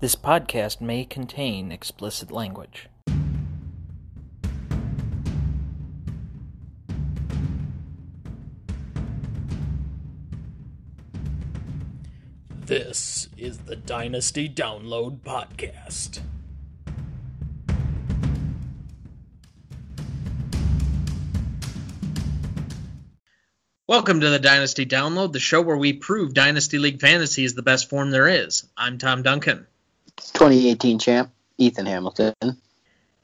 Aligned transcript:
This 0.00 0.14
podcast 0.14 0.80
may 0.80 1.04
contain 1.04 1.72
explicit 1.72 2.30
language. 2.30 2.88
This 12.64 13.28
is 13.36 13.58
the 13.58 13.74
Dynasty 13.74 14.48
Download 14.48 15.18
Podcast. 15.18 16.20
Welcome 23.88 24.20
to 24.20 24.30
the 24.30 24.38
Dynasty 24.38 24.86
Download, 24.86 25.32
the 25.32 25.40
show 25.40 25.60
where 25.60 25.76
we 25.76 25.92
prove 25.92 26.34
Dynasty 26.34 26.78
League 26.78 27.00
Fantasy 27.00 27.42
is 27.42 27.54
the 27.54 27.62
best 27.62 27.90
form 27.90 28.12
there 28.12 28.28
is. 28.28 28.64
I'm 28.76 28.98
Tom 28.98 29.24
Duncan. 29.24 29.66
2018 30.18 30.98
champ, 30.98 31.30
Ethan 31.58 31.86
Hamilton. 31.86 32.34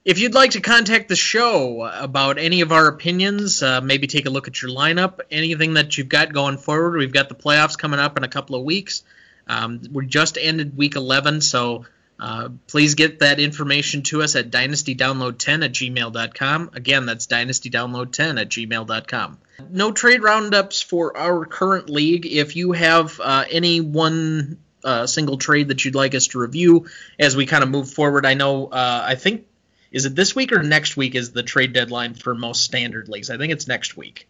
If 0.04 0.18
you'd 0.18 0.34
like 0.34 0.50
to 0.50 0.60
contact 0.60 1.08
the 1.08 1.16
show 1.16 1.82
about 1.82 2.38
any 2.38 2.60
of 2.60 2.72
our 2.72 2.88
opinions, 2.88 3.62
uh, 3.62 3.80
maybe 3.80 4.06
take 4.06 4.26
a 4.26 4.30
look 4.30 4.48
at 4.48 4.60
your 4.60 4.70
lineup, 4.70 5.20
anything 5.30 5.74
that 5.74 5.96
you've 5.96 6.10
got 6.10 6.32
going 6.32 6.58
forward, 6.58 6.98
we've 6.98 7.12
got 7.12 7.30
the 7.30 7.34
playoffs 7.34 7.78
coming 7.78 7.98
up 7.98 8.18
in 8.18 8.24
a 8.24 8.28
couple 8.28 8.56
of 8.56 8.64
weeks. 8.64 9.02
Um, 9.46 9.80
we 9.90 10.06
just 10.06 10.36
ended 10.38 10.76
week 10.76 10.96
11, 10.96 11.40
so 11.40 11.86
uh, 12.20 12.50
please 12.68 12.94
get 12.94 13.20
that 13.20 13.40
information 13.40 14.02
to 14.02 14.22
us 14.22 14.36
at 14.36 14.50
dynastydownload10 14.50 15.64
at 15.64 15.72
gmail.com. 15.72 16.70
Again, 16.74 17.06
that's 17.06 17.26
dynastydownload10 17.26 18.40
at 18.40 18.48
gmail.com. 18.50 19.38
No 19.70 19.92
trade 19.92 20.22
roundups 20.22 20.82
for 20.82 21.16
our 21.16 21.46
current 21.46 21.88
league. 21.88 22.26
If 22.26 22.56
you 22.56 22.72
have 22.72 23.20
uh, 23.20 23.44
any 23.50 23.80
one 23.80 24.58
uh, 24.84 25.06
single 25.06 25.38
trade 25.38 25.68
that 25.68 25.84
you'd 25.84 25.94
like 25.94 26.14
us 26.14 26.28
to 26.28 26.38
review 26.38 26.86
as 27.18 27.34
we 27.34 27.46
kind 27.46 27.64
of 27.64 27.70
move 27.70 27.90
forward, 27.90 28.26
I 28.26 28.34
know, 28.34 28.66
uh, 28.66 29.04
I 29.06 29.14
think, 29.14 29.46
is 29.90 30.06
it 30.06 30.14
this 30.14 30.36
week 30.36 30.52
or 30.52 30.62
next 30.62 30.96
week 30.96 31.14
is 31.14 31.32
the 31.32 31.42
trade 31.42 31.72
deadline 31.72 32.14
for 32.14 32.34
most 32.34 32.62
standard 32.62 33.08
leagues? 33.08 33.30
I 33.30 33.38
think 33.38 33.52
it's 33.52 33.66
next 33.66 33.96
week. 33.96 34.28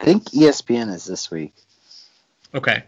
I 0.00 0.04
think 0.04 0.24
ESPN 0.24 0.92
is 0.92 1.04
this 1.04 1.30
week. 1.30 1.54
Okay. 2.54 2.84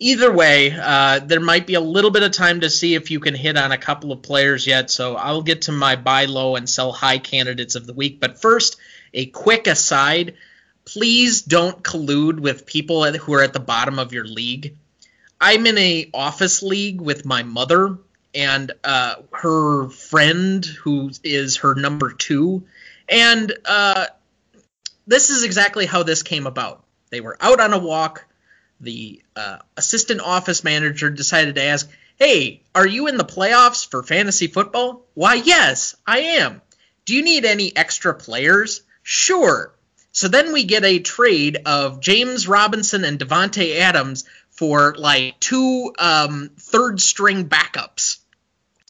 Either 0.00 0.32
way, 0.32 0.72
uh, 0.72 1.18
there 1.20 1.40
might 1.40 1.66
be 1.66 1.74
a 1.74 1.80
little 1.80 2.10
bit 2.10 2.22
of 2.22 2.30
time 2.30 2.60
to 2.60 2.70
see 2.70 2.94
if 2.94 3.10
you 3.10 3.18
can 3.18 3.34
hit 3.34 3.56
on 3.56 3.72
a 3.72 3.78
couple 3.78 4.12
of 4.12 4.22
players 4.22 4.66
yet. 4.66 4.90
So 4.90 5.16
I'll 5.16 5.42
get 5.42 5.62
to 5.62 5.72
my 5.72 5.96
buy 5.96 6.26
low 6.26 6.56
and 6.56 6.68
sell 6.68 6.92
high 6.92 7.18
candidates 7.18 7.74
of 7.74 7.86
the 7.86 7.92
week. 7.92 8.20
But 8.20 8.40
first, 8.40 8.76
a 9.12 9.26
quick 9.26 9.66
aside: 9.66 10.36
please 10.84 11.42
don't 11.42 11.82
collude 11.82 12.38
with 12.38 12.64
people 12.64 13.04
who 13.12 13.34
are 13.34 13.42
at 13.42 13.52
the 13.52 13.60
bottom 13.60 13.98
of 13.98 14.12
your 14.12 14.24
league. 14.24 14.76
I'm 15.40 15.66
in 15.66 15.78
a 15.78 16.10
office 16.14 16.62
league 16.62 17.00
with 17.00 17.24
my 17.24 17.42
mother 17.42 17.98
and 18.34 18.72
uh, 18.84 19.16
her 19.32 19.88
friend, 19.88 20.64
who 20.64 21.10
is 21.24 21.58
her 21.58 21.74
number 21.74 22.12
two, 22.12 22.64
and 23.08 23.52
uh, 23.64 24.06
this 25.06 25.30
is 25.30 25.44
exactly 25.44 25.86
how 25.86 26.02
this 26.02 26.22
came 26.22 26.46
about. 26.46 26.84
They 27.10 27.20
were 27.20 27.36
out 27.40 27.60
on 27.60 27.72
a 27.72 27.78
walk 27.78 28.26
the 28.80 29.22
uh, 29.34 29.58
assistant 29.76 30.20
office 30.20 30.62
manager 30.64 31.10
decided 31.10 31.56
to 31.56 31.62
ask, 31.64 31.88
Hey, 32.16 32.62
are 32.74 32.86
you 32.86 33.06
in 33.06 33.16
the 33.16 33.24
playoffs 33.24 33.88
for 33.88 34.02
fantasy 34.02 34.48
football? 34.48 35.06
Why, 35.14 35.34
yes, 35.34 35.96
I 36.06 36.18
am. 36.20 36.60
Do 37.04 37.14
you 37.14 37.22
need 37.22 37.44
any 37.44 37.76
extra 37.76 38.14
players? 38.14 38.82
Sure. 39.02 39.72
So 40.10 40.26
then 40.26 40.52
we 40.52 40.64
get 40.64 40.84
a 40.84 40.98
trade 40.98 41.58
of 41.64 42.00
James 42.00 42.48
Robinson 42.48 43.04
and 43.04 43.18
Davante 43.18 43.78
Adams 43.78 44.24
for 44.58 44.96
like 44.98 45.38
two 45.38 45.94
um, 45.98 46.50
third 46.58 47.00
string 47.00 47.48
backups 47.48 48.18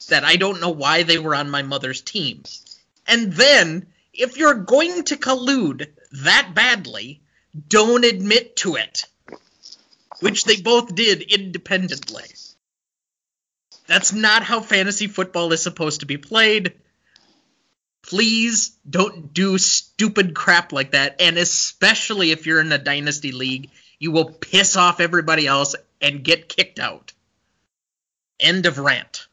that 0.09 0.23
I 0.23 0.35
don't 0.35 0.61
know 0.61 0.71
why 0.71 1.03
they 1.03 1.19
were 1.19 1.35
on 1.35 1.51
my 1.51 1.61
mother's 1.61 2.01
team. 2.01 2.41
And 3.07 3.31
then, 3.33 3.85
if 4.11 4.37
you're 4.37 4.55
going 4.55 5.03
to 5.05 5.15
collude 5.15 5.87
that 6.23 6.53
badly, 6.55 7.21
don't 7.67 8.03
admit 8.03 8.55
to 8.57 8.77
it 8.77 9.05
which 10.21 10.43
they 10.43 10.57
both 10.57 10.95
did 10.95 11.21
independently. 11.21 12.25
That's 13.87 14.11
not 14.11 14.43
how 14.43 14.61
fantasy 14.61 15.07
football 15.07 15.53
is 15.53 15.61
supposed 15.61 16.01
to 16.01 16.05
be 16.05 16.17
played. 16.17 16.73
Please 18.01 18.75
don't 18.89 19.33
do 19.33 19.57
stupid 19.57 20.33
crap 20.33 20.71
like 20.73 20.91
that, 20.91 21.17
and 21.19 21.37
especially 21.37 22.31
if 22.31 22.45
you're 22.45 22.59
in 22.59 22.71
a 22.71 22.77
dynasty 22.77 23.31
league, 23.31 23.69
you 23.99 24.11
will 24.11 24.31
piss 24.31 24.75
off 24.77 24.99
everybody 24.99 25.45
else 25.45 25.75
and 26.01 26.23
get 26.23 26.49
kicked 26.49 26.79
out. 26.79 27.13
End 28.39 28.65
of 28.65 28.79
rant. 28.79 29.27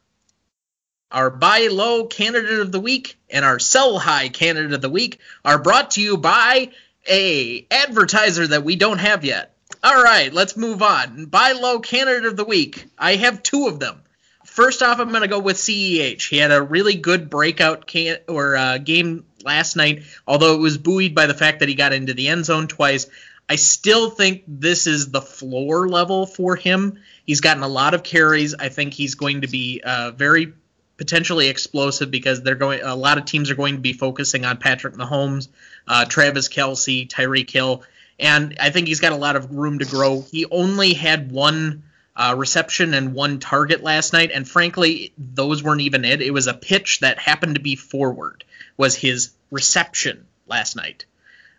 Our 1.11 1.31
buy 1.31 1.69
low 1.71 2.07
candidate 2.07 2.59
of 2.59 2.73
the 2.73 2.81
week 2.81 3.17
and 3.31 3.45
our 3.45 3.61
sell 3.61 3.99
high 3.99 4.29
candidate 4.29 4.73
of 4.73 4.83
the 4.83 4.91
week 4.91 5.21
are 5.45 5.63
brought 5.63 5.93
to 5.93 6.03
you 6.03 6.17
by 6.17 6.73
a 7.09 7.65
advertiser 7.71 8.49
that 8.49 8.65
we 8.65 8.75
don't 8.75 8.99
have 8.99 9.25
yet. 9.25 9.55
All 9.83 10.03
right, 10.03 10.33
let's 10.33 10.57
move 10.57 10.83
on. 10.83 11.27
Buy 11.27 11.53
low 11.53 11.79
candidate 11.79 12.27
of 12.27 12.37
the 12.37 12.45
week. 12.45 12.87
I 12.99 13.17
have 13.17 13.43
two 13.43 13.69
of 13.69 13.79
them. 13.79 14.03
First 14.45 14.83
off, 14.83 14.99
I'm 14.99 15.11
going 15.11 15.23
to 15.23 15.29
go 15.29 15.39
with 15.39 15.57
CEH. 15.57 16.29
He 16.29 16.39
had 16.39 16.51
a 16.51 16.63
really 16.63 16.95
good 16.95 17.31
breakout 17.31 17.87
can- 17.87 18.19
or 18.29 18.57
uh, 18.57 18.79
game 18.79 19.25
last 19.45 19.77
night, 19.77 20.03
although 20.27 20.55
it 20.55 20.61
was 20.61 20.79
buoyed 20.79 21.15
by 21.15 21.27
the 21.27 21.35
fact 21.35 21.61
that 21.61 21.69
he 21.69 21.75
got 21.75 21.93
into 21.93 22.15
the 22.15 22.29
end 22.29 22.47
zone 22.47 22.67
twice. 22.67 23.07
I 23.49 23.57
still 23.57 24.11
think 24.11 24.43
this 24.47 24.87
is 24.87 25.11
the 25.11 25.21
floor 25.21 25.89
level 25.89 26.27
for 26.27 26.57
him. 26.57 27.01
He's 27.25 27.41
gotten 27.41 27.63
a 27.63 27.69
lot 27.69 27.95
of 27.95 28.03
carries. 28.03 28.55
I 28.55 28.69
think 28.69 28.93
he's 28.93 29.15
going 29.15 29.43
to 29.43 29.49
be 29.49 29.81
uh, 29.85 30.11
very 30.11 30.53
potentially 30.97 31.49
explosive 31.49 32.11
because 32.11 32.43
they're 32.43 32.57
going. 32.57 32.83
A 32.83 32.97
lot 32.97 33.19
of 33.19 33.25
teams 33.25 33.51
are 33.51 33.55
going 33.55 33.77
to 33.77 33.81
be 33.81 33.93
focusing 33.93 34.45
on 34.45 34.57
Patrick 34.57 34.95
Mahomes, 34.95 35.49
uh, 35.87 36.05
Travis 36.07 36.49
Kelce, 36.49 37.09
Tyreek 37.09 37.51
Hill 37.51 37.85
and 38.19 38.57
I 38.61 38.71
think 38.71 38.89
he's 38.89 39.01
got 39.01 39.13
a 39.13 39.17
lot 39.17 39.37
of 39.37 39.53
room 39.53 39.79
to 39.81 39.85
grow. 39.85 40.23
He 40.23 40.47
only 40.51 40.95
had 40.95 41.31
one 41.31 41.85
uh, 42.15 42.35
reception 42.37 42.95
and 42.95 43.13
one 43.13 43.41
target 43.41 43.83
last 43.83 44.13
night, 44.13 44.31
and 44.33 44.49
frankly, 44.49 45.13
those 45.19 45.63
weren't 45.63 45.83
even 45.83 46.05
it. 46.05 46.23
It 46.23 46.33
was 46.33 46.47
a 46.47 46.55
pitch 46.55 47.01
that 47.01 47.19
happened 47.19 47.57
to 47.57 47.61
be 47.61 47.77
forward 47.77 48.45
was 48.77 48.97
his 48.97 49.33
reception 49.51 50.27
last 50.47 50.77
night, 50.77 51.05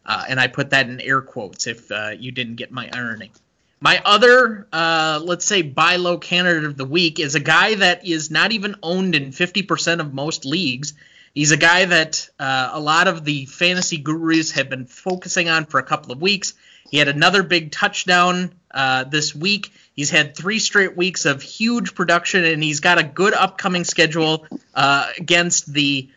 uh, 0.08 0.24
and 0.28 0.40
I 0.40 0.48
put 0.48 0.70
that 0.70 0.90
in 0.90 1.02
air 1.02 1.22
quotes 1.22 1.68
if 1.68 1.92
uh, 1.92 2.12
you 2.18 2.32
didn't 2.32 2.56
get 2.56 2.72
my 2.72 2.90
irony. 2.92 3.32
My 3.80 4.02
other, 4.04 4.68
uh, 4.74 5.20
let's 5.24 5.46
say, 5.46 5.62
buy 5.62 5.98
low 5.98 6.18
candidate 6.18 6.64
of 6.64 6.78
the 6.78 6.86
week 6.86 7.20
is 7.20 7.36
a 7.36 7.40
guy 7.40 7.76
that 7.76 8.08
is 8.08 8.32
not 8.32 8.52
even 8.52 8.76
owned 8.82 9.14
in 9.14 9.32
50% 9.32 10.00
of 10.00 10.14
most 10.14 10.46
leagues. 10.46 10.94
He's 11.36 11.52
a 11.52 11.58
guy 11.58 11.86
that 11.86 12.28
uh, 12.40 12.72
a 12.74 12.80
lot 12.80 13.08
of 13.08 13.24
the 13.24 13.46
fantasy 13.46 13.98
gurus 13.98 14.54
have 14.54 14.70
been 14.70 14.86
focusing 14.86 15.50
on 15.50 15.66
for 15.66 15.80
a 15.80 15.84
couple 15.84 16.12
of 16.12 16.20
weeks. 16.20 16.56
He 16.90 16.98
had 16.98 17.08
another 17.08 17.44
big 17.44 17.72
touchdown 17.72 18.54
uh, 18.72 19.04
this 19.04 19.36
week. 19.36 19.72
He's 19.94 20.10
had 20.10 20.36
three 20.36 20.58
straight 20.58 20.98
weeks 20.98 21.26
of 21.26 21.44
huge 21.44 21.94
production, 21.94 22.46
and 22.46 22.64
he's 22.64 22.80
got 22.80 22.98
a 22.98 23.04
good 23.04 23.34
upcoming 23.34 23.84
schedule 23.84 24.48
uh, 24.74 25.12
against 25.20 25.72
the 25.72 26.10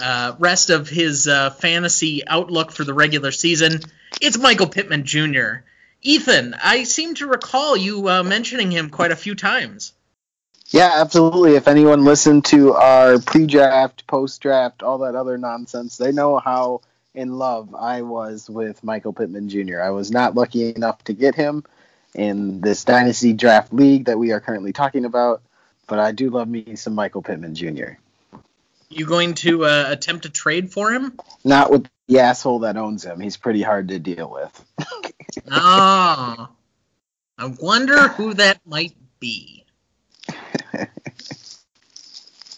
uh, 0.00 0.34
rest 0.38 0.70
of 0.70 0.88
his 0.88 1.28
uh, 1.28 1.50
fantasy 1.50 2.26
outlook 2.26 2.72
for 2.72 2.84
the 2.84 2.94
regular 2.94 3.30
season. 3.30 3.80
It's 4.20 4.38
Michael 4.38 4.68
Pittman 4.68 5.04
Jr. 5.04 5.62
Ethan, 6.02 6.54
I 6.62 6.82
seem 6.82 7.14
to 7.16 7.28
recall 7.28 7.76
you 7.76 8.08
uh, 8.08 8.22
mentioning 8.24 8.72
him 8.72 8.90
quite 8.90 9.12
a 9.12 9.16
few 9.16 9.36
times. 9.36 9.92
Yeah, 10.70 10.90
absolutely. 10.96 11.54
If 11.54 11.68
anyone 11.68 12.04
listened 12.04 12.44
to 12.46 12.72
our 12.72 13.20
pre-draft, 13.20 14.06
post-draft, 14.06 14.82
all 14.82 14.98
that 14.98 15.14
other 15.14 15.38
nonsense, 15.38 15.96
they 15.96 16.10
know 16.10 16.38
how 16.38 16.80
in 17.14 17.38
love 17.38 17.74
I 17.74 18.02
was 18.02 18.50
with 18.50 18.82
Michael 18.82 19.12
Pittman 19.12 19.48
Jr. 19.48 19.80
I 19.80 19.90
was 19.90 20.10
not 20.10 20.34
lucky 20.34 20.74
enough 20.74 21.04
to 21.04 21.12
get 21.12 21.34
him 21.34 21.62
in 22.14 22.60
this 22.60 22.84
dynasty 22.84 23.32
draft 23.32 23.72
league 23.72 24.06
that 24.06 24.18
we 24.18 24.32
are 24.32 24.40
currently 24.40 24.72
talking 24.72 25.04
about, 25.04 25.42
but 25.86 25.98
I 25.98 26.10
do 26.10 26.30
love 26.30 26.48
me 26.48 26.74
some 26.74 26.94
Michael 26.94 27.22
Pittman 27.22 27.54
Jr. 27.54 27.92
You 28.92 29.06
going 29.06 29.34
to 29.34 29.64
uh, 29.64 29.86
attempt 29.88 30.24
to 30.24 30.30
trade 30.30 30.72
for 30.72 30.92
him? 30.92 31.18
Not 31.44 31.70
with 31.70 31.88
the 32.08 32.20
asshole 32.20 32.60
that 32.60 32.76
owns 32.76 33.04
him. 33.04 33.20
He's 33.20 33.36
pretty 33.36 33.62
hard 33.62 33.88
to 33.88 33.98
deal 33.98 34.30
with. 34.30 34.64
Oh, 35.50 36.48
I 37.38 37.46
wonder 37.60 38.08
who 38.08 38.34
that 38.34 38.60
might 38.66 38.94
be. 39.18 39.64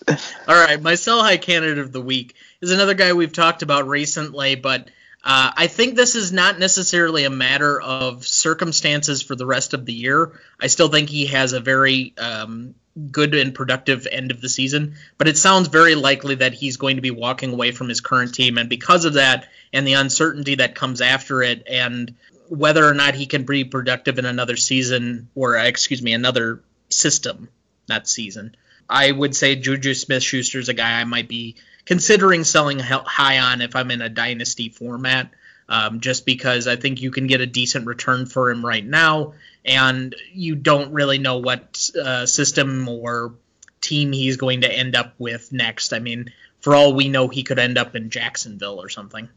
All 0.09 0.55
right, 0.55 0.83
my 0.83 0.97
sell 0.97 1.23
high 1.23 1.39
candidate 1.39 1.79
of 1.79 1.93
the 1.93 2.01
week 2.01 2.35
is 2.61 2.71
another 2.71 2.95
guy 2.95 3.13
we've 3.13 3.33
talked 3.33 3.63
about 3.63 3.89
recently, 3.89 4.55
but 4.55 4.89
uh, 5.23 5.53
I 5.57 5.69
think 5.69 5.95
this 5.95 6.17
is 6.17 6.33
not 6.33 6.59
necessarily 6.59 7.25
a 7.25 7.31
matter 7.31 7.81
of 7.81 8.27
circumstances 8.27 9.23
for 9.23 9.35
the 9.35 9.47
rest 9.47 9.73
of 9.73 9.87
the 9.87 9.95
year. 9.95 10.39
I 10.61 10.67
still 10.67 10.89
think 10.89 11.09
he 11.09 11.27
has 11.27 11.55
a 11.55 11.61
very 11.61 12.13
um, 12.19 12.75
good 13.11 13.35
and 13.35 13.55
productive 13.55 14.07
end 14.11 14.31
of 14.31 14.41
the 14.41 14.49
season, 14.49 14.95
but 15.19 15.29
it 15.29 15.37
sounds 15.37 15.69
very 15.69 15.95
likely 15.95 16.37
that 16.37 16.55
he's 16.55 16.77
going 16.77 16.97
to 16.97 17.03
be 17.03 17.11
walking 17.11 17.53
away 17.53 17.73
from 17.73 17.89
his 17.89 18.01
current 18.01 18.35
team, 18.35 18.59
and 18.59 18.69
because 18.69 19.05
of 19.05 19.15
that 19.15 19.49
and 19.73 19.87
the 19.87 19.95
uncertainty 19.95 20.57
that 20.57 20.75
comes 20.75 21.01
after 21.01 21.43
it, 21.43 21.65
and 21.69 22.15
whether 22.49 22.87
or 22.87 22.95
not 22.95 23.15
he 23.15 23.27
can 23.27 23.45
be 23.45 23.65
productive 23.65 24.19
in 24.19 24.27
another 24.27 24.57
season 24.57 25.29
or 25.35 25.57
excuse 25.57 26.03
me, 26.03 26.13
another 26.13 26.63
system 26.89 27.49
that 27.87 28.07
season. 28.07 28.55
I 28.89 29.11
would 29.11 29.35
say 29.35 29.57
Juju 29.57 29.95
Smith 29.95 30.23
Schuster 30.23 30.59
is 30.59 30.69
a 30.69 30.75
guy 30.75 31.01
I 31.01 31.05
might 31.05 31.29
be 31.29 31.57
considering 31.85 32.45
selling 32.45 32.79
high 32.79 33.39
on 33.39 33.61
if 33.61 33.77
I'm 33.77 33.91
in 33.91 34.03
a 34.03 34.09
dynasty 34.09 34.69
format, 34.69 35.31
um, 35.69 36.01
just 36.01 36.27
because 36.27 36.67
I 36.67 36.77
think 36.77 37.01
you 37.01 37.11
can 37.11 37.27
get 37.27 37.41
a 37.41 37.47
decent 37.47 37.87
return 37.87 38.27
for 38.27 38.51
him 38.51 38.65
right 38.65 38.85
now, 38.85 39.35
and 39.65 40.15
you 40.33 40.55
don't 40.55 40.93
really 40.93 41.19
know 41.19 41.39
what 41.39 41.91
uh, 42.01 42.27
system 42.27 42.89
or 42.89 43.35
team 43.81 44.13
he's 44.13 44.37
going 44.37 44.63
to 44.63 44.73
end 44.73 44.97
up 44.97 45.15
with 45.19 45.53
next. 45.53 45.93
I 45.93 45.99
mean, 45.99 46.33
for 46.61 46.75
all 46.75 46.95
we 46.95 47.09
know, 47.09 47.29
he 47.29 47.43
could 47.43 47.59
end 47.59 47.79
up 47.79 47.95
in 47.95 48.11
Jacksonville 48.11 48.81
or 48.81 48.89
something. 48.89 49.29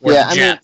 Or 0.00 0.12
yeah, 0.12 0.28
I 0.28 0.34
mean, 0.34 0.58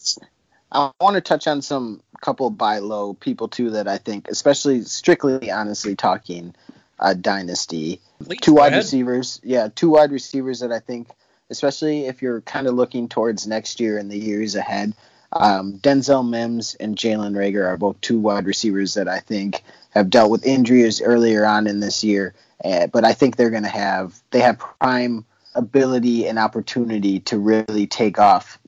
I 0.71 0.91
want 1.01 1.15
to 1.15 1.21
touch 1.21 1.47
on 1.47 1.63
some 1.63 2.03
couple 2.21 2.51
buy 2.51 2.79
low 2.79 3.15
people 3.15 3.49
too 3.49 3.71
that 3.71 3.89
I 3.89 3.99
think, 3.99 4.29
especially 4.29 4.83
strictly 4.83 5.51
honestly 5.51 5.97
talking 5.97 6.55
uh, 6.99 7.15
dynasty. 7.15 8.01
Please, 8.23 8.41
two 8.41 8.55
wide 8.55 8.69
ahead. 8.69 8.79
receivers, 8.79 9.41
yeah, 9.43 9.69
two 9.75 9.91
wide 9.91 10.13
receivers 10.13 10.61
that 10.61 10.73
I 10.73 10.81
think, 10.81 11.09
especially 11.51 12.07
if 12.07 12.23
you're 12.23 12.41
kind 12.43 12.67
of 12.67 12.75
looking 12.75 13.09
towards 13.09 13.47
next 13.47 13.81
year 13.81 13.99
and 13.99 14.11
the 14.11 14.19
years 14.19 14.55
ahead. 14.55 14.95
Um, 15.33 15.79
Denzel 15.79 16.29
Mims 16.29 16.75
and 16.75 16.97
Jalen 16.97 17.35
Reagor 17.35 17.67
are 17.67 17.77
both 17.77 18.01
two 18.01 18.19
wide 18.19 18.47
receivers 18.47 18.95
that 18.95 19.09
I 19.09 19.21
think 19.21 19.63
have 19.91 20.11
dealt 20.11 20.31
with 20.31 20.47
injuries 20.47 21.03
earlier 21.03 21.45
on 21.45 21.67
in 21.67 21.81
this 21.81 22.03
year, 22.03 22.35
uh, 22.65 22.87
but 22.87 23.05
I 23.05 23.13
think 23.13 23.37
they're 23.37 23.51
going 23.51 23.65
to 23.65 23.69
have 23.69 24.19
they 24.31 24.41
have 24.41 24.59
prime 24.59 25.25
ability 25.55 26.27
and 26.27 26.39
opportunity 26.39 27.21
to 27.21 27.39
really 27.39 27.87
take 27.87 28.19
off 28.19 28.59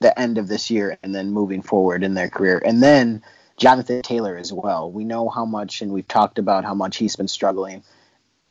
the 0.00 0.18
end 0.18 0.38
of 0.38 0.48
this 0.48 0.70
year 0.70 0.96
and 1.02 1.14
then 1.14 1.32
moving 1.32 1.62
forward 1.62 2.04
in 2.04 2.14
their 2.14 2.28
career. 2.28 2.62
And 2.64 2.82
then 2.82 3.22
Jonathan 3.56 4.02
Taylor 4.02 4.36
as 4.36 4.52
well. 4.52 4.90
We 4.90 5.04
know 5.04 5.28
how 5.28 5.44
much, 5.44 5.82
and 5.82 5.92
we've 5.92 6.06
talked 6.06 6.38
about 6.38 6.64
how 6.64 6.74
much 6.74 6.96
he's 6.96 7.16
been 7.16 7.28
struggling. 7.28 7.82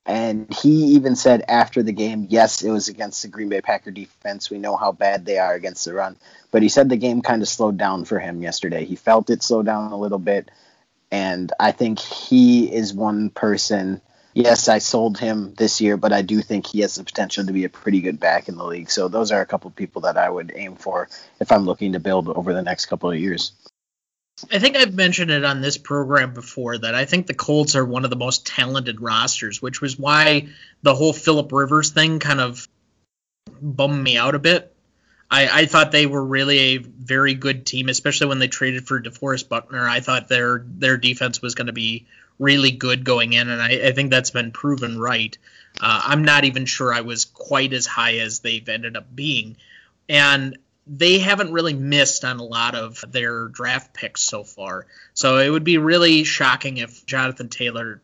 And 0.08 0.52
he 0.62 0.96
even 0.96 1.16
said 1.16 1.44
after 1.48 1.84
the 1.84 1.92
game, 1.92 2.28
yes, 2.30 2.64
it 2.64 2.72
was 2.72 2.88
against 2.88 3.22
the 3.22 3.28
Green 3.28 3.50
Bay 3.50 3.62
Packer 3.62 3.92
defense. 3.92 4.50
We 4.50 4.58
know 4.58 4.78
how 4.78 4.94
bad 4.94 5.26
they 5.26 5.38
are 5.38 5.54
against 5.54 5.84
the 5.86 5.94
run. 5.94 6.16
But 6.50 6.64
he 6.64 6.70
said 6.70 6.88
the 6.88 6.96
game 6.96 7.22
kind 7.22 7.42
of 7.42 7.50
slowed 7.50 7.78
down 7.78 8.06
for 8.06 8.18
him 8.18 8.42
yesterday. 8.42 8.86
He 8.86 8.96
felt 8.96 9.30
it 9.30 9.44
slow 9.44 9.64
down 9.64 9.92
a 9.92 9.98
little 9.98 10.18
bit. 10.18 10.50
And 11.12 11.52
I 11.60 11.74
think 11.74 12.00
he 12.00 12.74
is 12.74 12.94
one 12.94 13.30
person 13.30 14.02
yes, 14.38 14.70
I 14.70 14.78
sold 14.78 15.18
him 15.18 15.56
this 15.56 15.82
year, 15.82 15.98
but 15.98 16.14
I 16.14 16.22
do 16.22 16.42
think 16.42 16.68
he 16.68 16.82
has 16.82 16.96
the 16.96 17.04
potential 17.04 17.46
to 17.46 17.54
be 17.54 17.66
a 17.66 17.70
pretty 17.70 18.02
good 18.02 18.20
back 18.20 18.48
in 18.48 18.56
the 18.56 18.64
league. 18.64 18.92
So 18.92 19.08
those 19.08 19.32
are 19.32 19.42
a 19.42 19.46
couple 19.46 19.68
of 19.70 19.76
people 19.76 20.04
that 20.04 20.18
I 20.18 20.30
would 20.30 20.52
aim 20.56 20.76
for 20.76 21.10
if 21.40 21.52
I'm 21.52 21.66
looking 21.66 21.94
to 21.94 22.00
build 22.00 22.30
over 22.30 22.54
the 22.54 22.62
next 22.62 22.86
couple 22.86 23.10
of 23.10 23.18
years. 23.18 23.52
I 24.52 24.60
think 24.60 24.76
I've 24.76 24.94
mentioned 24.94 25.32
it 25.32 25.44
on 25.44 25.62
this 25.62 25.78
program 25.78 26.34
before 26.34 26.78
that 26.78 26.94
I 26.94 27.06
think 27.06 27.26
the 27.26 27.34
Colts 27.34 27.76
are 27.76 27.86
one 27.86 28.04
of 28.04 28.12
the 28.12 28.16
most 28.16 28.46
talented 28.46 29.02
rosters, 29.02 29.62
which 29.62 29.82
was 29.82 29.98
why 29.98 30.50
the 30.84 30.94
whole 30.94 31.14
Philip 31.14 31.52
Rivers 31.52 31.90
thing 31.90 32.20
kind 32.20 32.40
of 32.40 32.68
bummed 33.62 34.04
me 34.04 34.18
out 34.18 34.36
a 34.36 34.40
bit. 34.40 34.74
I, 35.30 35.62
I 35.62 35.66
thought 35.66 35.92
they 35.92 36.06
were 36.06 36.24
really 36.24 36.60
a 36.60 36.78
very 36.78 37.34
good 37.34 37.66
team, 37.66 37.90
especially 37.90 38.28
when 38.28 38.40
they 38.40 38.48
traded 38.48 38.88
for 38.88 39.02
DeForest 39.02 39.50
Buckner. 39.50 39.88
I 39.88 40.00
thought 40.00 40.30
their 40.30 40.64
their 40.66 40.98
defense 40.98 41.42
was 41.42 41.56
going 41.56 41.68
to 41.68 41.74
be 41.74 42.06
really 42.40 42.72
good 42.72 43.04
going 43.04 43.34
in, 43.34 43.50
and 43.50 43.62
I, 43.62 43.88
I 43.88 43.92
think 43.92 44.12
that's 44.12 44.32
been 44.32 44.52
proven 44.52 45.00
right. 45.00 45.38
Uh, 45.82 46.02
I'm 46.06 46.24
not 46.24 46.46
even 46.46 46.66
sure 46.66 46.94
I 46.94 47.02
was 47.02 47.26
quite 47.26 47.74
as 47.74 47.86
high 47.86 48.20
as 48.20 48.40
they've 48.40 48.68
ended 48.70 48.96
up 48.96 49.14
being, 49.14 49.58
and 50.08 50.58
they 50.88 51.20
haven't 51.20 51.52
really 51.52 51.74
missed 51.74 52.24
on 52.24 52.40
a 52.40 52.44
lot 52.44 52.76
of 52.76 53.04
their 53.10 53.48
draft 53.48 53.94
picks 53.94 54.22
so 54.22 54.44
far. 54.44 54.88
So 55.14 55.38
it 55.38 55.50
would 55.50 55.64
be 55.64 55.78
really 55.78 56.24
shocking 56.24 56.78
if 56.78 57.06
Jonathan 57.06 57.50
Taylor 57.50 58.02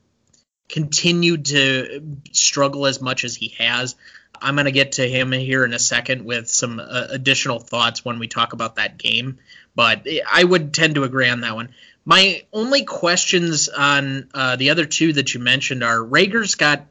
continued 0.69 1.45
to 1.45 2.17
struggle 2.31 2.85
as 2.85 3.01
much 3.01 3.23
as 3.23 3.35
he 3.35 3.49
has. 3.59 3.95
I'm 4.41 4.55
going 4.55 4.65
to 4.65 4.71
get 4.71 4.93
to 4.93 5.07
him 5.07 5.31
here 5.31 5.63
in 5.63 5.73
a 5.73 5.79
second 5.79 6.25
with 6.25 6.49
some 6.49 6.79
uh, 6.79 7.07
additional 7.09 7.59
thoughts 7.59 8.03
when 8.03 8.19
we 8.19 8.27
talk 8.27 8.53
about 8.53 8.75
that 8.75 8.97
game, 8.97 9.37
but 9.75 10.05
I 10.29 10.43
would 10.43 10.73
tend 10.73 10.95
to 10.95 11.03
agree 11.03 11.29
on 11.29 11.41
that 11.41 11.55
one. 11.55 11.69
My 12.05 12.43
only 12.51 12.83
questions 12.83 13.69
on 13.69 14.27
uh, 14.33 14.57
the 14.57 14.71
other 14.71 14.85
two 14.85 15.13
that 15.13 15.33
you 15.33 15.39
mentioned 15.39 15.83
are 15.83 16.03
Reagor's 16.03 16.55
got 16.55 16.85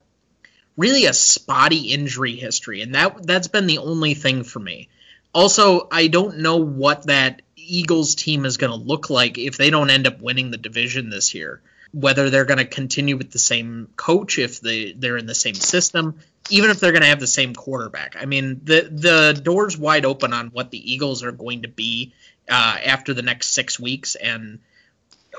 really 0.77 1.05
a 1.05 1.12
spotty 1.12 1.93
injury 1.93 2.37
history, 2.37 2.81
and 2.81 2.94
that 2.94 3.27
that's 3.27 3.49
been 3.49 3.67
the 3.67 3.79
only 3.79 4.15
thing 4.15 4.44
for 4.44 4.59
me. 4.59 4.89
Also, 5.34 5.88
I 5.90 6.08
don't 6.08 6.38
know 6.38 6.56
what 6.56 7.06
that 7.06 7.43
Eagles 7.56 8.14
team 8.14 8.44
is 8.44 8.56
going 8.56 8.70
to 8.73 8.76
look 8.76 9.08
like 9.08 9.38
if 9.38 9.56
they 9.56 9.70
don't 9.70 9.90
end 9.90 10.06
up 10.06 10.20
winning 10.20 10.50
the 10.50 10.58
division 10.58 11.11
this 11.11 11.34
year. 11.34 11.62
Whether 11.94 12.31
they're 12.31 12.46
going 12.46 12.58
to 12.58 12.64
continue 12.64 13.19
with 13.19 13.31
the 13.31 13.38
same 13.38 13.88
coach, 13.96 14.38
if 14.38 14.61
they 14.61 14.93
they're 14.93 15.19
in 15.19 15.26
the 15.26 15.34
same 15.34 15.55
system, 15.55 16.20
even 16.49 16.70
if 16.70 16.81
they're 16.81 16.93
going 16.93 17.02
to 17.02 17.08
have 17.08 17.20
the 17.20 17.26
same 17.26 17.55
quarterback. 17.55 18.17
I 18.19 18.25
mean, 18.25 18.62
the 18.64 18.88
the 18.90 19.40
door's 19.43 19.76
wide 19.76 20.06
open 20.06 20.32
on 20.32 20.49
what 20.49 20.70
the 20.70 20.93
Eagles 20.93 21.23
are 21.23 21.32
going 21.32 21.62
to 21.62 21.69
be 21.69 22.14
uh, 22.49 22.79
after 22.82 23.12
the 23.12 23.20
next 23.20 23.49
six 23.49 23.79
weeks, 23.79 24.14
and 24.14 24.58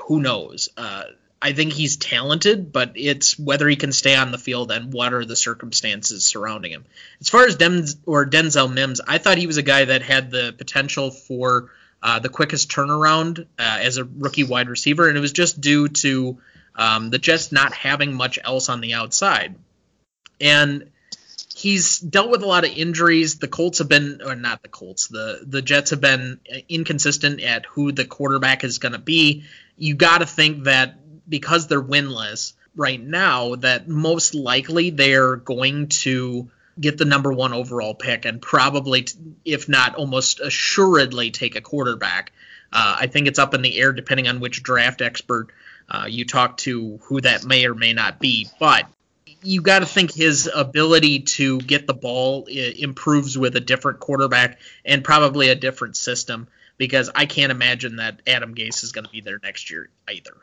who 0.06 0.20
knows? 0.20 0.68
Uh, 0.76 1.04
I 1.40 1.52
think 1.52 1.72
he's 1.72 1.96
talented, 1.96 2.72
but 2.72 2.92
it's 2.94 3.38
whether 3.38 3.68
he 3.68 3.76
can 3.76 3.92
stay 3.92 4.16
on 4.16 4.32
the 4.32 4.38
field 4.38 4.70
and 4.70 4.92
what 4.92 5.12
are 5.12 5.24
the 5.24 5.36
circumstances 5.36 6.24
surrounding 6.24 6.72
him. 6.72 6.84
As 7.20 7.28
far 7.28 7.44
as 7.44 7.56
Denz 7.56 7.96
or 8.06 8.24
Denzel 8.24 8.72
Mims, 8.72 9.00
I 9.06 9.18
thought 9.18 9.36
he 9.36 9.46
was 9.46 9.58
a 9.58 9.62
guy 9.62 9.84
that 9.84 10.02
had 10.02 10.30
the 10.30 10.54
potential 10.56 11.10
for 11.10 11.70
uh, 12.02 12.18
the 12.18 12.28
quickest 12.28 12.70
turnaround 12.70 13.40
uh, 13.58 13.78
as 13.80 13.98
a 13.98 14.04
rookie 14.04 14.44
wide 14.44 14.68
receiver, 14.68 15.08
and 15.08 15.16
it 15.16 15.20
was 15.20 15.32
just 15.32 15.60
due 15.60 15.88
to 15.88 16.38
um, 16.76 17.10
the 17.10 17.18
Jets 17.18 17.52
not 17.52 17.72
having 17.74 18.14
much 18.14 18.38
else 18.42 18.68
on 18.68 18.80
the 18.80 18.94
outside. 18.94 19.54
And 20.40 20.90
he's 21.54 21.98
dealt 21.98 22.30
with 22.30 22.42
a 22.42 22.46
lot 22.46 22.64
of 22.64 22.76
injuries. 22.76 23.38
The 23.38 23.48
Colts 23.48 23.78
have 23.78 23.88
been, 23.88 24.20
or 24.24 24.34
not 24.34 24.62
the 24.62 24.68
Colts, 24.68 25.08
the 25.08 25.40
the 25.46 25.62
Jets 25.62 25.90
have 25.90 26.00
been 26.00 26.40
inconsistent 26.68 27.40
at 27.40 27.66
who 27.66 27.92
the 27.92 28.04
quarterback 28.04 28.64
is 28.64 28.78
going 28.78 28.92
to 28.92 28.98
be. 28.98 29.44
You 29.76 29.94
got 29.94 30.18
to 30.18 30.26
think 30.26 30.64
that 30.64 30.98
because 31.28 31.66
they're 31.66 31.82
winless 31.82 32.52
right 32.76 33.00
now, 33.00 33.54
that 33.56 33.88
most 33.88 34.34
likely 34.34 34.90
they're 34.90 35.36
going 35.36 35.88
to 35.88 36.50
get 36.78 36.98
the 36.98 37.04
number 37.04 37.32
one 37.32 37.52
overall 37.52 37.94
pick 37.94 38.24
and 38.24 38.42
probably, 38.42 39.06
if 39.44 39.68
not 39.68 39.94
almost 39.94 40.40
assuredly, 40.40 41.30
take 41.30 41.56
a 41.56 41.60
quarterback. 41.60 42.32
Uh, 42.72 42.96
I 43.00 43.06
think 43.06 43.28
it's 43.28 43.38
up 43.38 43.54
in 43.54 43.62
the 43.62 43.78
air 43.78 43.92
depending 43.92 44.26
on 44.26 44.40
which 44.40 44.62
draft 44.62 45.00
expert 45.00 45.48
uh, 45.88 46.06
you 46.08 46.24
talk 46.24 46.56
to, 46.58 46.98
who 47.04 47.20
that 47.20 47.44
may 47.44 47.66
or 47.66 47.74
may 47.74 47.92
not 47.92 48.18
be. 48.18 48.48
But 48.58 48.86
you 49.42 49.60
got 49.60 49.80
to 49.80 49.86
think 49.86 50.12
his 50.12 50.50
ability 50.52 51.20
to 51.20 51.58
get 51.58 51.86
the 51.86 51.94
ball 51.94 52.46
improves 52.46 53.36
with 53.36 53.54
a 53.56 53.60
different 53.60 54.00
quarterback 54.00 54.58
and 54.84 55.04
probably 55.04 55.50
a 55.50 55.54
different 55.54 55.96
system 55.96 56.48
because 56.76 57.10
I 57.14 57.26
can't 57.26 57.52
imagine 57.52 57.96
that 57.96 58.20
Adam 58.26 58.54
Gase 58.54 58.82
is 58.82 58.92
going 58.92 59.04
to 59.04 59.10
be 59.10 59.20
there 59.20 59.38
next 59.42 59.70
year 59.70 59.90
either. 60.08 60.34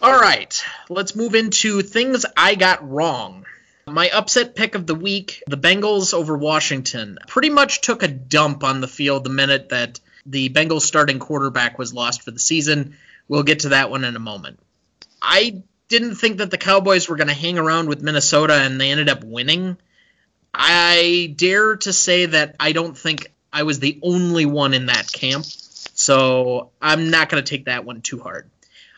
All 0.00 0.18
right, 0.18 0.60
let's 0.88 1.14
move 1.14 1.36
into 1.36 1.80
things 1.80 2.26
I 2.36 2.56
got 2.56 2.90
wrong. 2.90 3.46
My 3.86 4.10
upset 4.10 4.56
pick 4.56 4.74
of 4.74 4.86
the 4.86 4.96
week, 4.96 5.44
the 5.46 5.56
Bengals 5.56 6.12
over 6.12 6.36
Washington, 6.36 7.18
pretty 7.28 7.50
much 7.50 7.82
took 7.82 8.02
a 8.02 8.08
dump 8.08 8.64
on 8.64 8.80
the 8.80 8.88
field 8.88 9.22
the 9.22 9.30
minute 9.30 9.68
that 9.68 10.00
the 10.26 10.48
Bengals 10.48 10.82
starting 10.82 11.20
quarterback 11.20 11.78
was 11.78 11.94
lost 11.94 12.22
for 12.22 12.32
the 12.32 12.40
season. 12.40 12.96
We'll 13.28 13.44
get 13.44 13.60
to 13.60 13.70
that 13.70 13.90
one 13.90 14.04
in 14.04 14.16
a 14.16 14.20
moment. 14.20 14.58
I 15.20 15.62
didn't 15.88 16.16
think 16.16 16.38
that 16.38 16.50
the 16.50 16.58
Cowboys 16.58 17.08
were 17.08 17.16
going 17.16 17.28
to 17.28 17.34
hang 17.34 17.58
around 17.58 17.88
with 17.88 18.02
Minnesota 18.02 18.54
and 18.54 18.80
they 18.80 18.90
ended 18.90 19.08
up 19.08 19.22
winning. 19.22 19.76
I 20.52 21.32
dare 21.36 21.76
to 21.76 21.92
say 21.92 22.26
that 22.26 22.56
I 22.58 22.72
don't 22.72 22.96
think 22.96 23.32
I 23.52 23.62
was 23.62 23.78
the 23.78 24.00
only 24.02 24.46
one 24.46 24.74
in 24.74 24.86
that 24.86 25.12
camp. 25.12 25.44
So 25.44 26.70
I'm 26.80 27.10
not 27.10 27.28
going 27.28 27.42
to 27.42 27.48
take 27.48 27.66
that 27.66 27.84
one 27.84 28.00
too 28.00 28.18
hard. 28.18 28.50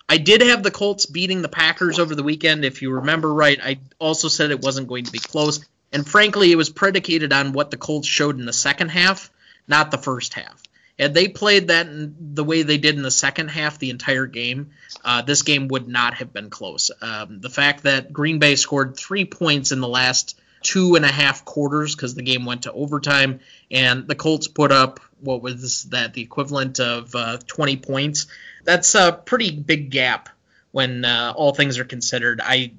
I 0.08 0.18
did 0.18 0.42
have 0.42 0.62
the 0.62 0.70
Colts 0.70 1.06
beating 1.06 1.42
the 1.42 1.48
Packers 1.48 1.98
over 1.98 2.14
the 2.14 2.22
weekend. 2.22 2.64
If 2.64 2.82
you 2.82 2.90
remember 2.92 3.32
right, 3.32 3.58
I 3.62 3.78
also 3.98 4.28
said 4.28 4.50
it 4.50 4.62
wasn't 4.62 4.88
going 4.88 5.04
to 5.04 5.12
be 5.12 5.18
close. 5.18 5.64
And 5.92 6.06
frankly, 6.06 6.52
it 6.52 6.56
was 6.56 6.70
predicated 6.70 7.32
on 7.32 7.52
what 7.52 7.70
the 7.70 7.76
Colts 7.76 8.08
showed 8.08 8.38
in 8.38 8.44
the 8.44 8.52
second 8.52 8.90
half, 8.90 9.30
not 9.66 9.90
the 9.90 9.98
first 9.98 10.34
half. 10.34 10.62
Had 10.98 11.14
they 11.14 11.28
played 11.28 11.68
that 11.68 11.88
the 11.90 12.44
way 12.44 12.62
they 12.62 12.78
did 12.78 12.96
in 12.96 13.02
the 13.02 13.10
second 13.10 13.48
half 13.48 13.78
the 13.78 13.90
entire 13.90 14.26
game, 14.26 14.70
uh, 15.04 15.22
this 15.22 15.42
game 15.42 15.68
would 15.68 15.88
not 15.88 16.14
have 16.14 16.32
been 16.32 16.50
close. 16.50 16.90
Um, 17.00 17.40
the 17.40 17.50
fact 17.50 17.82
that 17.82 18.12
Green 18.12 18.38
Bay 18.38 18.54
scored 18.54 18.96
three 18.96 19.24
points 19.24 19.72
in 19.72 19.80
the 19.80 19.88
last 19.88 20.38
two 20.64 20.96
and 20.96 21.04
a 21.04 21.12
half 21.12 21.44
quarters 21.44 21.94
because 21.94 22.14
the 22.14 22.22
game 22.22 22.44
went 22.44 22.62
to 22.62 22.72
overtime, 22.72 23.38
and 23.70 24.08
the 24.08 24.16
Colts 24.16 24.48
put 24.48 24.72
up 24.72 24.98
what 25.20 25.42
was 25.42 25.84
that 25.84 26.14
the 26.14 26.22
equivalent 26.22 26.80
of 26.80 27.14
uh, 27.14 27.38
20 27.46 27.76
points. 27.76 28.26
That's 28.64 28.94
a 28.94 29.12
pretty 29.12 29.52
big 29.52 29.90
gap 29.90 30.30
when 30.72 31.04
uh, 31.04 31.32
all 31.36 31.54
things 31.54 31.78
are 31.78 31.84
considered. 31.84 32.40
I 32.42 32.72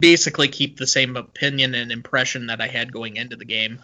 basically 0.00 0.48
keep 0.48 0.76
the 0.76 0.86
same 0.86 1.16
opinion 1.16 1.74
and 1.74 1.90
impression 1.90 2.48
that 2.48 2.60
I 2.60 2.66
had 2.66 2.92
going 2.92 3.16
into 3.16 3.36
the 3.36 3.44
game, 3.44 3.80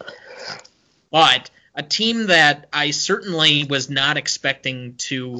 but 1.09 1.49
a 1.73 1.81
team 1.81 2.27
that 2.27 2.67
I 2.73 2.91
certainly 2.91 3.63
was 3.63 3.89
not 3.89 4.17
expecting 4.17 4.95
to 4.97 5.39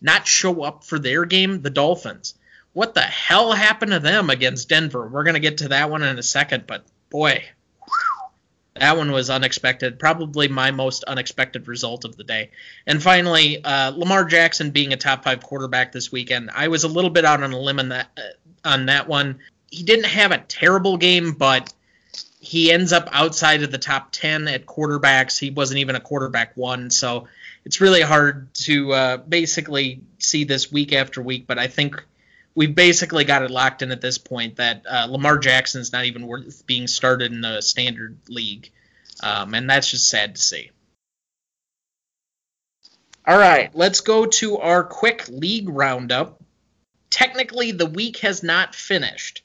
not 0.00 0.26
show 0.26 0.62
up 0.62 0.84
for 0.84 0.98
their 0.98 1.24
game, 1.26 1.60
the 1.60 1.70
Dolphins. 1.70 2.34
What 2.78 2.94
the 2.94 3.00
hell 3.00 3.50
happened 3.50 3.90
to 3.90 3.98
them 3.98 4.30
against 4.30 4.68
Denver? 4.68 5.08
We're 5.08 5.24
going 5.24 5.34
to 5.34 5.40
get 5.40 5.58
to 5.58 5.68
that 5.70 5.90
one 5.90 6.04
in 6.04 6.16
a 6.16 6.22
second, 6.22 6.64
but 6.68 6.84
boy, 7.10 7.42
that 8.76 8.96
one 8.96 9.10
was 9.10 9.30
unexpected. 9.30 9.98
Probably 9.98 10.46
my 10.46 10.70
most 10.70 11.02
unexpected 11.02 11.66
result 11.66 12.04
of 12.04 12.16
the 12.16 12.22
day. 12.22 12.50
And 12.86 13.02
finally, 13.02 13.64
uh, 13.64 13.90
Lamar 13.90 14.24
Jackson 14.26 14.70
being 14.70 14.92
a 14.92 14.96
top 14.96 15.24
five 15.24 15.42
quarterback 15.42 15.90
this 15.90 16.12
weekend. 16.12 16.52
I 16.54 16.68
was 16.68 16.84
a 16.84 16.88
little 16.88 17.10
bit 17.10 17.24
out 17.24 17.42
on 17.42 17.52
a 17.52 17.58
limb 17.58 17.80
on 17.80 17.88
that 17.88 18.10
uh, 18.16 18.68
on 18.68 18.86
that 18.86 19.08
one. 19.08 19.40
He 19.72 19.82
didn't 19.82 20.06
have 20.06 20.30
a 20.30 20.38
terrible 20.38 20.98
game, 20.98 21.32
but 21.32 21.72
he 22.38 22.70
ends 22.70 22.92
up 22.92 23.08
outside 23.10 23.64
of 23.64 23.72
the 23.72 23.78
top 23.78 24.10
10 24.12 24.46
at 24.46 24.66
quarterbacks. 24.66 25.36
He 25.36 25.50
wasn't 25.50 25.80
even 25.80 25.96
a 25.96 26.00
quarterback 26.00 26.56
one, 26.56 26.90
so 26.90 27.26
it's 27.64 27.80
really 27.80 28.02
hard 28.02 28.54
to 28.54 28.92
uh, 28.92 29.16
basically 29.16 30.02
see 30.20 30.44
this 30.44 30.70
week 30.70 30.92
after 30.92 31.20
week. 31.20 31.48
But 31.48 31.58
I 31.58 31.66
think 31.66 32.04
we've 32.58 32.74
basically 32.74 33.22
got 33.22 33.42
it 33.42 33.52
locked 33.52 33.82
in 33.82 33.92
at 33.92 34.00
this 34.00 34.18
point 34.18 34.56
that 34.56 34.84
uh, 34.84 35.06
Lamar 35.08 35.38
Jackson's 35.38 35.92
not 35.92 36.06
even 36.06 36.26
worth 36.26 36.66
being 36.66 36.88
started 36.88 37.30
in 37.30 37.40
the 37.40 37.60
standard 37.60 38.18
league, 38.28 38.72
um, 39.22 39.54
and 39.54 39.70
that's 39.70 39.88
just 39.88 40.08
sad 40.08 40.34
to 40.34 40.40
see. 40.40 40.72
All 43.24 43.38
right, 43.38 43.70
let's 43.76 44.00
go 44.00 44.26
to 44.26 44.58
our 44.58 44.82
quick 44.82 45.28
league 45.28 45.68
roundup. 45.68 46.42
Technically, 47.10 47.70
the 47.70 47.86
week 47.86 48.16
has 48.18 48.42
not 48.42 48.74
finished. 48.74 49.44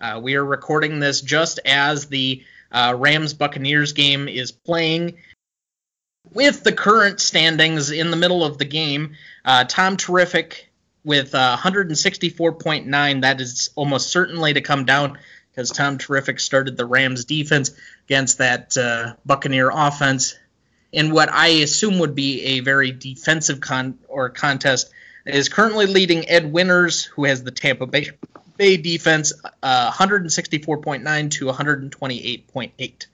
Uh, 0.00 0.20
we 0.22 0.34
are 0.34 0.44
recording 0.44 1.00
this 1.00 1.20
just 1.20 1.60
as 1.66 2.06
the 2.06 2.42
uh, 2.72 2.94
Rams 2.96 3.34
Buccaneers 3.34 3.92
game 3.92 4.26
is 4.26 4.52
playing. 4.52 5.18
With 6.32 6.64
the 6.64 6.72
current 6.72 7.20
standings 7.20 7.90
in 7.90 8.10
the 8.10 8.16
middle 8.16 8.42
of 8.42 8.56
the 8.56 8.64
game, 8.64 9.16
uh, 9.44 9.64
Tom 9.64 9.98
Terrific 9.98 10.70
with 11.04 11.34
uh, 11.34 11.56
164.9, 11.60 13.20
that 13.22 13.40
is 13.40 13.70
almost 13.74 14.10
certainly 14.10 14.54
to 14.54 14.60
come 14.60 14.84
down 14.84 15.18
because 15.50 15.70
Tom 15.70 15.98
Terrific 15.98 16.40
started 16.40 16.76
the 16.76 16.86
Rams 16.86 17.24
defense 17.24 17.70
against 18.06 18.38
that 18.38 18.76
uh, 18.76 19.14
Buccaneer 19.24 19.70
offense 19.72 20.36
in 20.90 21.12
what 21.12 21.30
I 21.30 21.48
assume 21.48 21.98
would 21.98 22.14
be 22.14 22.42
a 22.44 22.60
very 22.60 22.92
defensive 22.92 23.60
con 23.60 23.98
or 24.08 24.30
contest. 24.30 24.90
Is 25.26 25.48
currently 25.48 25.86
leading 25.86 26.28
Ed 26.28 26.52
Winters, 26.52 27.04
who 27.04 27.24
has 27.24 27.42
the 27.42 27.50
Tampa 27.50 27.86
Bay, 27.86 28.10
Bay 28.58 28.76
defense, 28.76 29.32
uh, 29.62 29.90
164.9 29.90 31.30
to 31.30 31.46
128.8. 31.46 33.06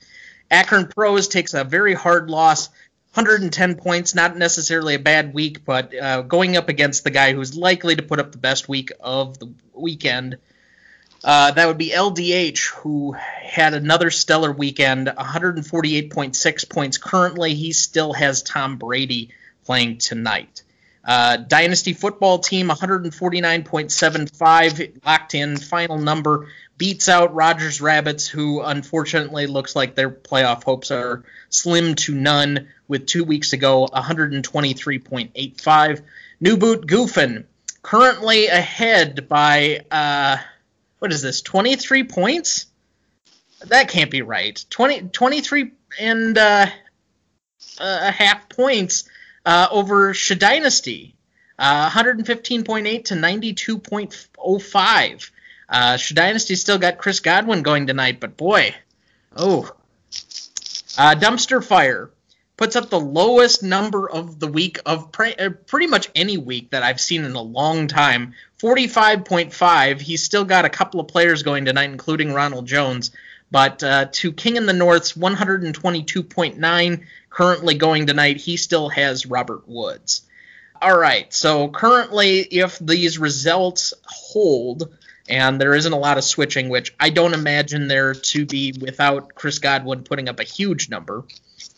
Akron 0.51 0.89
Pros 0.89 1.29
takes 1.29 1.55
a 1.55 1.63
very 1.63 1.95
hard 1.95 2.29
loss 2.29 2.69
110 3.15 3.75
points, 3.75 4.15
not 4.15 4.37
necessarily 4.37 4.95
a 4.95 4.99
bad 4.99 5.35
week, 5.35 5.65
but 5.65 5.93
uh, 5.95 6.23
going 6.23 6.57
up 6.57 6.69
against 6.69 7.03
the 7.03 7.11
guy 7.11 7.33
who's 7.33 7.57
likely 7.57 7.97
to 7.97 8.03
put 8.03 8.21
up 8.21 8.31
the 8.31 8.39
best 8.39 8.69
week 8.69 8.93
of 9.01 9.37
the 9.39 9.53
weekend. 9.75 10.37
Uh, 11.25 11.51
that 11.51 11.67
would 11.67 11.77
be 11.77 11.91
LDH, 11.91 12.69
who 12.69 13.13
had 13.13 13.75
another 13.75 14.11
stellar 14.11 14.53
weekend, 14.53 15.09
148.6 15.09 16.71
points. 16.71 16.99
Currently, 16.99 17.55
he 17.55 17.73
still 17.73 18.13
has 18.13 18.43
Tom 18.43 18.77
Brady 18.77 19.31
playing 19.65 19.99
tonight. 19.99 20.63
Uh, 21.05 21.37
Dynasty 21.39 21.95
football 21.95 22.39
team, 22.39 22.69
149.75, 22.69 25.05
locked 25.05 25.35
in 25.35 25.57
final 25.57 25.99
number, 25.99 26.47
beats 26.77 27.09
out 27.09 27.35
Rogers 27.35 27.81
Rabbits, 27.81 28.29
who 28.29 28.61
unfortunately 28.61 29.47
looks 29.47 29.75
like 29.75 29.95
their 29.95 30.11
playoff 30.11 30.63
hopes 30.65 30.91
are 30.91 31.25
slim 31.49 31.95
to 31.97 32.15
none 32.15 32.69
with 32.87 33.07
two 33.07 33.25
weeks 33.25 33.49
to 33.51 33.57
go, 33.57 33.87
123.85. 33.87 36.03
New 36.41 36.57
Boot 36.57 36.87
Goofin, 36.87 37.45
currently 37.83 38.47
ahead 38.47 39.29
by, 39.29 39.85
uh, 39.91 40.37
what 40.99 41.13
is 41.13 41.23
this, 41.23 41.41
23 41.41 42.05
points? 42.05 42.67
That 43.67 43.89
can't 43.89 44.11
be 44.11 44.23
right. 44.23 44.65
20, 44.71 45.09
23 45.09 45.73
and 45.99 46.37
uh, 46.37 46.67
a 47.79 48.11
half 48.11 48.49
points 48.49 49.05
uh, 49.45 49.69
over 49.71 50.13
Shadynasty. 50.13 51.13
Uh, 51.59 51.91
115.8 51.91 53.05
to 53.05 53.15
92.05. 53.15 55.31
Uh, 55.69 55.99
Dynasty 56.15 56.57
still 56.57 56.79
got 56.79 56.99
Chris 56.99 57.21
Godwin 57.21 57.63
going 57.63 57.87
tonight, 57.87 58.19
but 58.19 58.37
boy, 58.37 58.75
oh. 59.37 59.71
Uh, 60.99 61.15
Dumpster 61.15 61.63
Fire 61.63 62.11
puts 62.57 62.77
up 62.77 62.91
the 62.91 63.01
lowest 63.01 63.63
number 63.63 64.11
of 64.11 64.39
the 64.39 64.49
week 64.49 64.79
of 64.85 65.13
pre- 65.13 65.35
uh, 65.35 65.51
pretty 65.67 65.87
much 65.87 66.11
any 66.15 66.37
week 66.37 66.71
that 66.71 66.83
I've 66.83 67.01
seen 67.01 67.25
in 67.25 67.33
a 67.33 67.41
long 67.41 67.89
time. 67.89 68.35
45.5. 68.61 70.01
He's 70.01 70.23
still 70.23 70.45
got 70.45 70.65
a 70.65 70.71
couple 70.71 71.01
of 71.01 71.09
players 71.09 71.43
going 71.43 71.65
tonight, 71.65 71.91
including 71.91 72.35
Ronald 72.35 72.67
Jones. 72.67 73.13
But 73.51 73.83
uh, 73.83 74.07
to 74.13 74.33
King 74.33 74.57
in 74.57 74.67
the 74.67 74.73
North's 74.73 75.15
122.9 75.15 77.05
currently 77.31 77.75
going 77.75 78.07
tonight, 78.07 78.37
he 78.37 78.57
still 78.57 78.89
has 78.91 79.27
Robert 79.27 79.69
Woods. 79.69 80.23
All 80.83 80.97
right, 80.97 81.33
so 81.33 81.69
currently, 81.69 82.41
if 82.41 82.79
these 82.79 83.19
results 83.19 83.93
hold, 84.05 84.89
and 85.29 85.61
there 85.61 85.75
isn't 85.75 85.93
a 85.93 85.99
lot 85.99 86.17
of 86.17 86.25
switching, 86.25 86.71
which 86.71 86.95
I 86.99 87.11
don't 87.11 87.35
imagine 87.35 87.87
there 87.87 88.15
to 88.15 88.47
be 88.47 88.73
without 88.81 89.35
Chris 89.35 89.59
Godwin 89.59 90.05
putting 90.05 90.29
up 90.29 90.41
a 90.41 90.45
huge 90.45 90.89
number, 90.89 91.25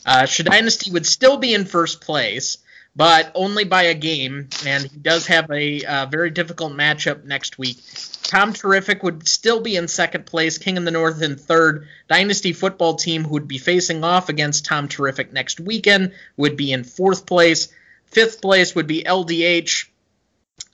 uh, 0.07 0.27
Dynasty 0.27 0.91
would 0.93 1.07
still 1.07 1.37
be 1.37 1.53
in 1.53 1.65
first 1.65 2.01
place, 2.01 2.59
but 2.95 3.33
only 3.35 3.65
by 3.65 3.85
a 3.85 3.95
game, 3.95 4.49
and 4.67 4.85
he 4.85 4.99
does 4.99 5.27
have 5.27 5.51
a 5.51 5.83
uh, 5.85 6.07
very 6.07 6.31
difficult 6.31 6.73
matchup 6.73 7.25
next 7.25 7.59
week. 7.59 7.79
Tom 8.23 8.53
Terrific 8.53 9.03
would 9.03 9.27
still 9.29 9.61
be 9.61 9.77
in 9.77 9.89
second 9.89 10.27
place, 10.27 10.59
King 10.59 10.79
of 10.79 10.85
the 10.85 10.91
North 10.91 11.23
in 11.23 11.37
third. 11.37 11.89
Dynasty 12.09 12.53
football 12.53 12.95
team, 12.95 13.25
who 13.25 13.31
would 13.31 13.49
be 13.49 13.59
facing 13.59 14.05
off 14.05 14.29
against 14.29 14.65
Tom 14.65 14.89
Terrific 14.89 15.33
next 15.33 15.61
weekend, 15.61 16.13
would 16.37 16.57
be 16.57 16.73
in 16.73 16.85
fourth 16.85 17.27
place. 17.27 17.69
Fifth 18.07 18.43
place 18.43 18.75
would 18.75 18.87
be 18.87 19.03
LDH, 19.05 19.87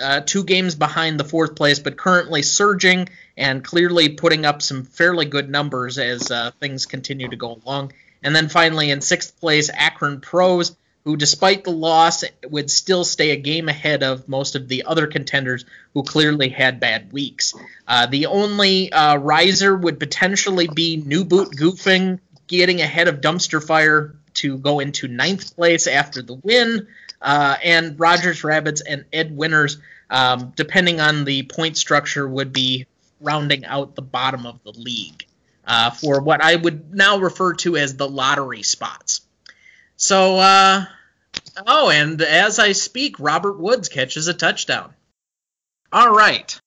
uh, 0.00 0.20
two 0.20 0.44
games 0.44 0.74
behind 0.74 1.18
the 1.18 1.24
fourth 1.24 1.54
place, 1.54 1.78
but 1.78 1.96
currently 1.96 2.42
surging 2.42 3.08
and 3.36 3.64
clearly 3.64 4.08
putting 4.10 4.44
up 4.44 4.60
some 4.60 4.84
fairly 4.84 5.24
good 5.24 5.48
numbers 5.48 5.98
as 5.98 6.30
uh, 6.30 6.50
things 6.58 6.86
continue 6.86 7.28
to 7.28 7.36
go 7.36 7.60
along. 7.64 7.92
And 8.22 8.34
then 8.34 8.48
finally, 8.48 8.90
in 8.90 9.00
sixth 9.00 9.38
place, 9.38 9.70
Akron 9.72 10.20
Pros, 10.20 10.76
who, 11.08 11.16
despite 11.16 11.64
the 11.64 11.70
loss, 11.70 12.22
would 12.50 12.70
still 12.70 13.02
stay 13.02 13.30
a 13.30 13.36
game 13.36 13.66
ahead 13.66 14.02
of 14.02 14.28
most 14.28 14.54
of 14.56 14.68
the 14.68 14.84
other 14.84 15.06
contenders 15.06 15.64
who 15.94 16.02
clearly 16.02 16.50
had 16.50 16.80
bad 16.80 17.10
weeks. 17.14 17.54
Uh, 17.86 18.04
the 18.04 18.26
only 18.26 18.92
uh, 18.92 19.16
riser 19.16 19.74
would 19.74 19.98
potentially 19.98 20.68
be 20.68 20.98
New 20.98 21.24
Boot 21.24 21.52
Goofing, 21.52 22.20
getting 22.46 22.82
ahead 22.82 23.08
of 23.08 23.22
Dumpster 23.22 23.66
Fire 23.66 24.16
to 24.34 24.58
go 24.58 24.80
into 24.80 25.08
ninth 25.08 25.56
place 25.56 25.86
after 25.86 26.20
the 26.20 26.34
win. 26.34 26.86
Uh, 27.22 27.56
and 27.64 27.98
Rogers 27.98 28.44
Rabbits 28.44 28.82
and 28.82 29.06
Ed 29.10 29.34
Winters, 29.34 29.78
um, 30.10 30.52
depending 30.56 31.00
on 31.00 31.24
the 31.24 31.44
point 31.44 31.78
structure, 31.78 32.28
would 32.28 32.52
be 32.52 32.86
rounding 33.18 33.64
out 33.64 33.94
the 33.94 34.02
bottom 34.02 34.44
of 34.44 34.62
the 34.62 34.72
league 34.72 35.24
uh, 35.66 35.88
for 35.88 36.20
what 36.20 36.42
I 36.42 36.54
would 36.54 36.94
now 36.94 37.16
refer 37.16 37.54
to 37.54 37.78
as 37.78 37.96
the 37.96 38.06
lottery 38.06 38.62
spots. 38.62 39.22
So, 39.96 40.36
uh, 40.36 40.84
oh, 41.66 41.90
and 41.90 42.20
as 42.22 42.58
I 42.58 42.72
speak, 42.72 43.18
Robert 43.18 43.58
Woods 43.58 43.88
catches 43.88 44.28
a 44.28 44.34
touchdown. 44.34 44.94
All 45.92 46.14
right. 46.14 46.58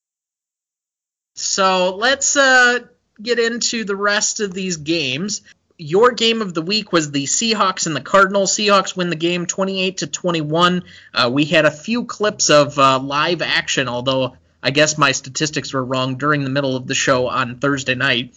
So 1.36 1.96
let's 1.96 2.36
uh, 2.36 2.80
get 3.22 3.40
into 3.40 3.84
the 3.84 3.96
rest 3.96 4.40
of 4.40 4.54
these 4.54 4.78
games 4.78 5.42
your 5.82 6.12
game 6.12 6.44
of 6.44 6.54
the 6.54 6.62
week 6.62 6.94
was 6.94 7.10
the 7.10 7.26
Seahawks 7.26 7.88
and 7.88 7.96
the 7.96 8.02
Cardinals. 8.02 8.56
Seahawks 8.56 8.96
win 8.96 9.10
the 9.10 9.16
game 9.16 9.48
28 9.48 9.98
to 9.98 10.08
21. 10.08 10.84
Uh, 11.12 11.30
we 11.34 11.46
had 11.46 11.66
a 11.66 11.72
few 11.72 12.06
clips 12.06 12.52
of 12.52 12.78
uh, 12.78 13.00
live 13.00 13.42
action, 13.42 13.88
although 13.88 14.38
I 14.62 14.70
guess 14.70 15.00
my 15.00 15.12
statistics 15.12 15.74
were 15.74 15.84
wrong 15.84 16.18
during 16.18 16.44
the 16.44 16.52
middle 16.52 16.76
of 16.76 16.86
the 16.86 16.94
show 16.94 17.28
on 17.30 17.58
Thursday 17.58 17.96
night. 17.96 18.36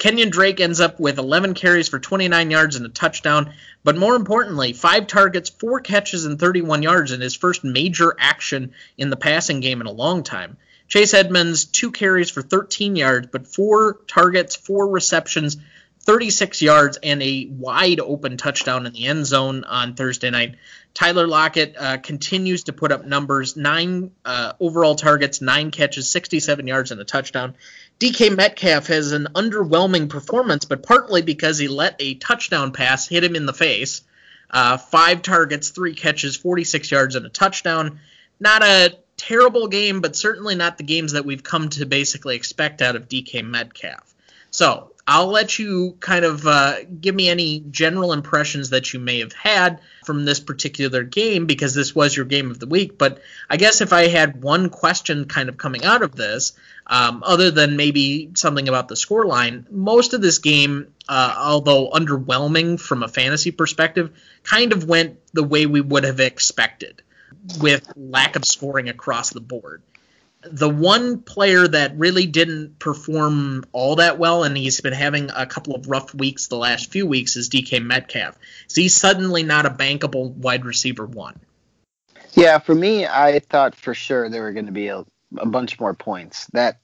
Kenyan 0.00 0.30
Drake 0.30 0.60
ends 0.60 0.80
up 0.80 0.98
with 0.98 1.18
11 1.18 1.52
carries 1.52 1.88
for 1.90 1.98
29 1.98 2.50
yards 2.50 2.74
and 2.74 2.86
a 2.86 2.88
touchdown, 2.88 3.52
but 3.84 3.98
more 3.98 4.16
importantly, 4.16 4.72
five 4.72 5.06
targets, 5.06 5.50
four 5.50 5.80
catches, 5.80 6.24
and 6.24 6.40
31 6.40 6.82
yards 6.82 7.12
in 7.12 7.20
his 7.20 7.36
first 7.36 7.64
major 7.64 8.16
action 8.18 8.72
in 8.96 9.10
the 9.10 9.16
passing 9.16 9.60
game 9.60 9.82
in 9.82 9.86
a 9.86 9.92
long 9.92 10.22
time. 10.22 10.56
Chase 10.88 11.12
Edmonds, 11.12 11.66
two 11.66 11.92
carries 11.92 12.30
for 12.30 12.40
13 12.40 12.96
yards, 12.96 13.28
but 13.30 13.46
four 13.46 14.00
targets, 14.06 14.56
four 14.56 14.88
receptions, 14.88 15.58
36 16.02 16.62
yards 16.62 16.98
and 17.02 17.22
a 17.22 17.46
wide 17.50 18.00
open 18.00 18.36
touchdown 18.36 18.86
in 18.86 18.92
the 18.92 19.06
end 19.06 19.26
zone 19.26 19.64
on 19.64 19.94
Thursday 19.94 20.30
night. 20.30 20.56
Tyler 20.94 21.26
Lockett 21.26 21.76
uh, 21.78 21.98
continues 21.98 22.64
to 22.64 22.72
put 22.72 22.90
up 22.90 23.04
numbers 23.04 23.56
nine 23.56 24.10
uh, 24.24 24.54
overall 24.58 24.94
targets, 24.94 25.40
nine 25.40 25.70
catches, 25.70 26.10
67 26.10 26.66
yards, 26.66 26.90
and 26.90 27.00
a 27.00 27.04
touchdown. 27.04 27.54
DK 28.00 28.34
Metcalf 28.34 28.86
has 28.86 29.12
an 29.12 29.28
underwhelming 29.34 30.08
performance, 30.08 30.64
but 30.64 30.82
partly 30.82 31.22
because 31.22 31.58
he 31.58 31.68
let 31.68 31.96
a 32.00 32.14
touchdown 32.14 32.72
pass 32.72 33.06
hit 33.06 33.22
him 33.22 33.36
in 33.36 33.46
the 33.46 33.52
face. 33.52 34.02
Uh, 34.50 34.78
five 34.78 35.22
targets, 35.22 35.68
three 35.68 35.94
catches, 35.94 36.34
46 36.34 36.90
yards, 36.90 37.14
and 37.14 37.26
a 37.26 37.28
touchdown. 37.28 38.00
Not 38.40 38.64
a 38.64 38.98
terrible 39.16 39.68
game, 39.68 40.00
but 40.00 40.16
certainly 40.16 40.54
not 40.54 40.78
the 40.78 40.82
games 40.82 41.12
that 41.12 41.26
we've 41.26 41.42
come 41.42 41.68
to 41.68 41.86
basically 41.86 42.36
expect 42.36 42.82
out 42.82 42.96
of 42.96 43.06
DK 43.06 43.44
Metcalf. 43.44 44.14
So 44.50 44.89
I'll 45.06 45.28
let 45.28 45.58
you 45.58 45.96
kind 46.00 46.24
of 46.24 46.46
uh, 46.46 46.84
give 47.00 47.14
me 47.14 47.28
any 47.28 47.60
general 47.70 48.12
impressions 48.12 48.70
that 48.70 48.92
you 48.92 49.00
may 49.00 49.20
have 49.20 49.32
had 49.32 49.80
from 50.04 50.24
this 50.24 50.40
particular 50.40 51.02
game 51.02 51.46
because 51.46 51.74
this 51.74 51.94
was 51.94 52.16
your 52.16 52.26
game 52.26 52.50
of 52.50 52.58
the 52.58 52.66
week. 52.66 52.98
But 52.98 53.20
I 53.48 53.56
guess 53.56 53.80
if 53.80 53.92
I 53.92 54.08
had 54.08 54.42
one 54.42 54.70
question 54.70 55.24
kind 55.24 55.48
of 55.48 55.56
coming 55.56 55.84
out 55.84 56.02
of 56.02 56.14
this, 56.14 56.52
um, 56.86 57.22
other 57.24 57.50
than 57.50 57.76
maybe 57.76 58.30
something 58.34 58.68
about 58.68 58.88
the 58.88 58.94
scoreline, 58.94 59.70
most 59.70 60.12
of 60.12 60.20
this 60.20 60.38
game, 60.38 60.92
uh, 61.08 61.34
although 61.38 61.90
underwhelming 61.90 62.78
from 62.78 63.02
a 63.02 63.08
fantasy 63.08 63.50
perspective, 63.50 64.10
kind 64.42 64.72
of 64.72 64.84
went 64.84 65.18
the 65.32 65.44
way 65.44 65.66
we 65.66 65.80
would 65.80 66.04
have 66.04 66.20
expected 66.20 67.02
with 67.60 67.90
lack 67.96 68.36
of 68.36 68.44
scoring 68.44 68.88
across 68.88 69.30
the 69.30 69.40
board 69.40 69.82
the 70.42 70.68
one 70.68 71.20
player 71.20 71.68
that 71.68 71.96
really 71.96 72.26
didn't 72.26 72.78
perform 72.78 73.64
all 73.72 73.96
that 73.96 74.18
well, 74.18 74.44
and 74.44 74.56
he's 74.56 74.80
been 74.80 74.92
having 74.92 75.30
a 75.36 75.46
couple 75.46 75.74
of 75.74 75.88
rough 75.88 76.14
weeks 76.14 76.46
the 76.46 76.56
last 76.56 76.90
few 76.90 77.06
weeks, 77.06 77.36
is 77.36 77.50
DK 77.50 77.84
Metcalf. 77.84 78.38
Is 78.68 78.76
he 78.76 78.88
suddenly 78.88 79.42
not 79.42 79.66
a 79.66 79.70
bankable 79.70 80.30
wide 80.32 80.64
receiver 80.64 81.06
one? 81.06 81.38
Yeah, 82.32 82.58
for 82.58 82.74
me, 82.74 83.06
I 83.06 83.40
thought 83.40 83.74
for 83.74 83.92
sure 83.92 84.28
there 84.28 84.42
were 84.42 84.52
going 84.52 84.66
to 84.66 84.72
be 84.72 84.88
a, 84.88 85.04
a 85.36 85.46
bunch 85.46 85.78
more 85.78 85.94
points. 85.94 86.46
That 86.52 86.78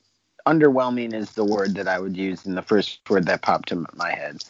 underwhelming 0.46 1.14
is 1.14 1.32
the 1.32 1.44
word 1.44 1.74
that 1.76 1.88
I 1.88 1.98
would 1.98 2.16
use 2.16 2.46
in 2.46 2.54
the 2.54 2.62
first 2.62 3.08
word 3.08 3.26
that 3.26 3.42
popped 3.42 3.72
in 3.72 3.86
my 3.94 4.12
head. 4.12 4.42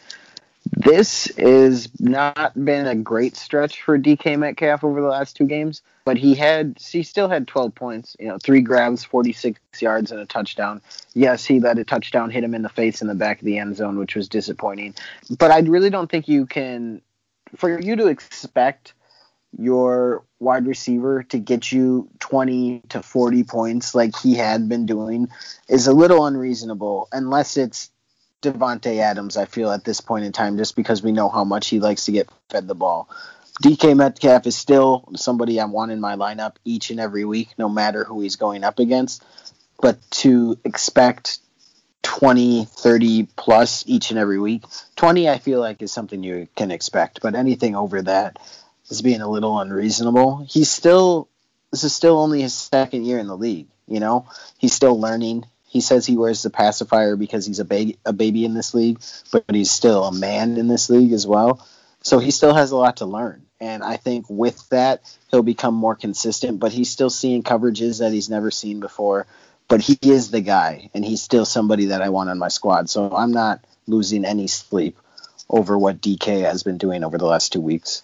This 0.71 1.31
has 1.37 1.89
not 1.99 2.53
been 2.53 2.87
a 2.87 2.95
great 2.95 3.35
stretch 3.35 3.81
for 3.81 3.97
DK 3.97 4.37
Metcalf 4.37 4.83
over 4.83 5.01
the 5.01 5.07
last 5.07 5.35
two 5.35 5.45
games, 5.45 5.81
but 6.05 6.17
he 6.17 6.35
had 6.35 6.77
he 6.79 7.03
still 7.03 7.29
had 7.29 7.47
12 7.47 7.75
points, 7.75 8.15
you 8.19 8.27
know, 8.27 8.37
three 8.41 8.61
grabs, 8.61 9.03
46 9.03 9.59
yards, 9.81 10.11
and 10.11 10.19
a 10.19 10.25
touchdown. 10.25 10.81
Yes, 11.13 11.45
he 11.45 11.59
let 11.59 11.79
a 11.79 11.83
touchdown 11.83 12.29
hit 12.29 12.43
him 12.43 12.53
in 12.53 12.61
the 12.61 12.69
face 12.69 13.01
in 13.01 13.07
the 13.07 13.15
back 13.15 13.39
of 13.39 13.45
the 13.45 13.57
end 13.57 13.75
zone, 13.75 13.97
which 13.97 14.15
was 14.15 14.29
disappointing. 14.29 14.95
But 15.37 15.51
I 15.51 15.59
really 15.59 15.89
don't 15.89 16.09
think 16.09 16.27
you 16.27 16.45
can, 16.45 17.01
for 17.55 17.79
you 17.79 17.95
to 17.95 18.07
expect 18.07 18.93
your 19.57 20.23
wide 20.39 20.67
receiver 20.67 21.23
to 21.23 21.39
get 21.39 21.71
you 21.71 22.09
20 22.19 22.81
to 22.89 23.01
40 23.01 23.43
points 23.43 23.95
like 23.95 24.17
he 24.17 24.35
had 24.35 24.69
been 24.69 24.85
doing 24.85 25.29
is 25.67 25.87
a 25.87 25.93
little 25.93 26.25
unreasonable 26.25 27.07
unless 27.11 27.57
it's 27.57 27.89
Davante 28.41 28.99
Adams, 28.99 29.35
I 29.37 29.45
feel 29.45 29.71
at 29.71 29.83
this 29.83 30.01
point 30.01 30.25
in 30.25 30.31
time, 30.31 30.57
just 30.57 30.75
because 30.75 31.01
we 31.01 31.11
know 31.11 31.29
how 31.29 31.43
much 31.43 31.67
he 31.67 31.79
likes 31.79 32.05
to 32.05 32.11
get 32.11 32.29
fed 32.49 32.67
the 32.67 32.75
ball. 32.75 33.09
DK 33.63 33.97
Metcalf 33.97 34.45
is 34.45 34.55
still 34.55 35.09
somebody 35.15 35.59
I 35.59 35.65
want 35.65 35.91
in 35.91 35.99
my 35.99 36.15
lineup 36.15 36.57
each 36.63 36.91
and 36.91 36.99
every 36.99 37.25
week, 37.25 37.55
no 37.57 37.67
matter 37.67 38.03
who 38.03 38.21
he's 38.21 38.35
going 38.35 38.63
up 38.63 38.77
against. 38.77 39.23
But 39.81 39.99
to 40.11 40.59
expect 40.63 41.39
20, 42.03 42.65
30 42.65 43.27
plus 43.35 43.83
each 43.87 44.11
and 44.11 44.19
every 44.19 44.39
week, 44.39 44.63
20 44.95 45.27
I 45.27 45.39
feel 45.39 45.59
like 45.59 45.81
is 45.81 45.91
something 45.91 46.23
you 46.23 46.47
can 46.55 46.69
expect, 46.69 47.21
but 47.21 47.33
anything 47.33 47.75
over 47.75 48.03
that 48.03 48.37
is 48.89 49.01
being 49.01 49.21
a 49.21 49.29
little 49.29 49.59
unreasonable. 49.59 50.45
He's 50.47 50.69
still, 50.69 51.27
this 51.71 51.83
is 51.83 51.95
still 51.95 52.19
only 52.19 52.43
his 52.43 52.53
second 52.53 53.05
year 53.05 53.17
in 53.17 53.27
the 53.27 53.37
league, 53.37 53.67
you 53.87 53.99
know? 53.99 54.27
He's 54.59 54.73
still 54.73 54.99
learning. 54.99 55.45
He 55.77 55.81
says 55.81 56.07
he 56.07 56.17
wears 56.17 56.41
the 56.41 56.49
pacifier 56.49 57.15
because 57.15 57.45
he's 57.45 57.59
a 57.59 57.63
baby, 57.63 57.99
a 58.03 58.11
baby 58.11 58.45
in 58.45 58.55
this 58.55 58.73
league, 58.73 58.99
but 59.31 59.43
he's 59.47 59.69
still 59.69 60.05
a 60.05 60.11
man 60.11 60.57
in 60.57 60.67
this 60.67 60.89
league 60.89 61.11
as 61.11 61.27
well. 61.27 61.63
So 62.01 62.17
he 62.17 62.31
still 62.31 62.55
has 62.55 62.71
a 62.71 62.75
lot 62.75 62.97
to 62.97 63.05
learn. 63.05 63.43
And 63.59 63.83
I 63.83 63.97
think 63.97 64.25
with 64.27 64.67
that, 64.69 65.03
he'll 65.29 65.43
become 65.43 65.75
more 65.75 65.93
consistent, 65.93 66.59
but 66.59 66.71
he's 66.71 66.89
still 66.89 67.11
seeing 67.11 67.43
coverages 67.43 67.99
that 67.99 68.11
he's 68.11 68.27
never 68.27 68.49
seen 68.49 68.79
before. 68.79 69.27
But 69.67 69.81
he 69.81 69.99
is 70.01 70.31
the 70.31 70.41
guy, 70.41 70.89
and 70.95 71.05
he's 71.05 71.21
still 71.21 71.45
somebody 71.45 71.85
that 71.85 72.01
I 72.01 72.09
want 72.09 72.31
on 72.31 72.39
my 72.39 72.47
squad. 72.47 72.89
So 72.89 73.15
I'm 73.15 73.31
not 73.31 73.63
losing 73.85 74.25
any 74.25 74.47
sleep 74.47 74.97
over 75.47 75.77
what 75.77 76.01
DK 76.01 76.41
has 76.41 76.63
been 76.63 76.79
doing 76.79 77.03
over 77.03 77.19
the 77.19 77.27
last 77.27 77.53
two 77.53 77.61
weeks. 77.61 78.01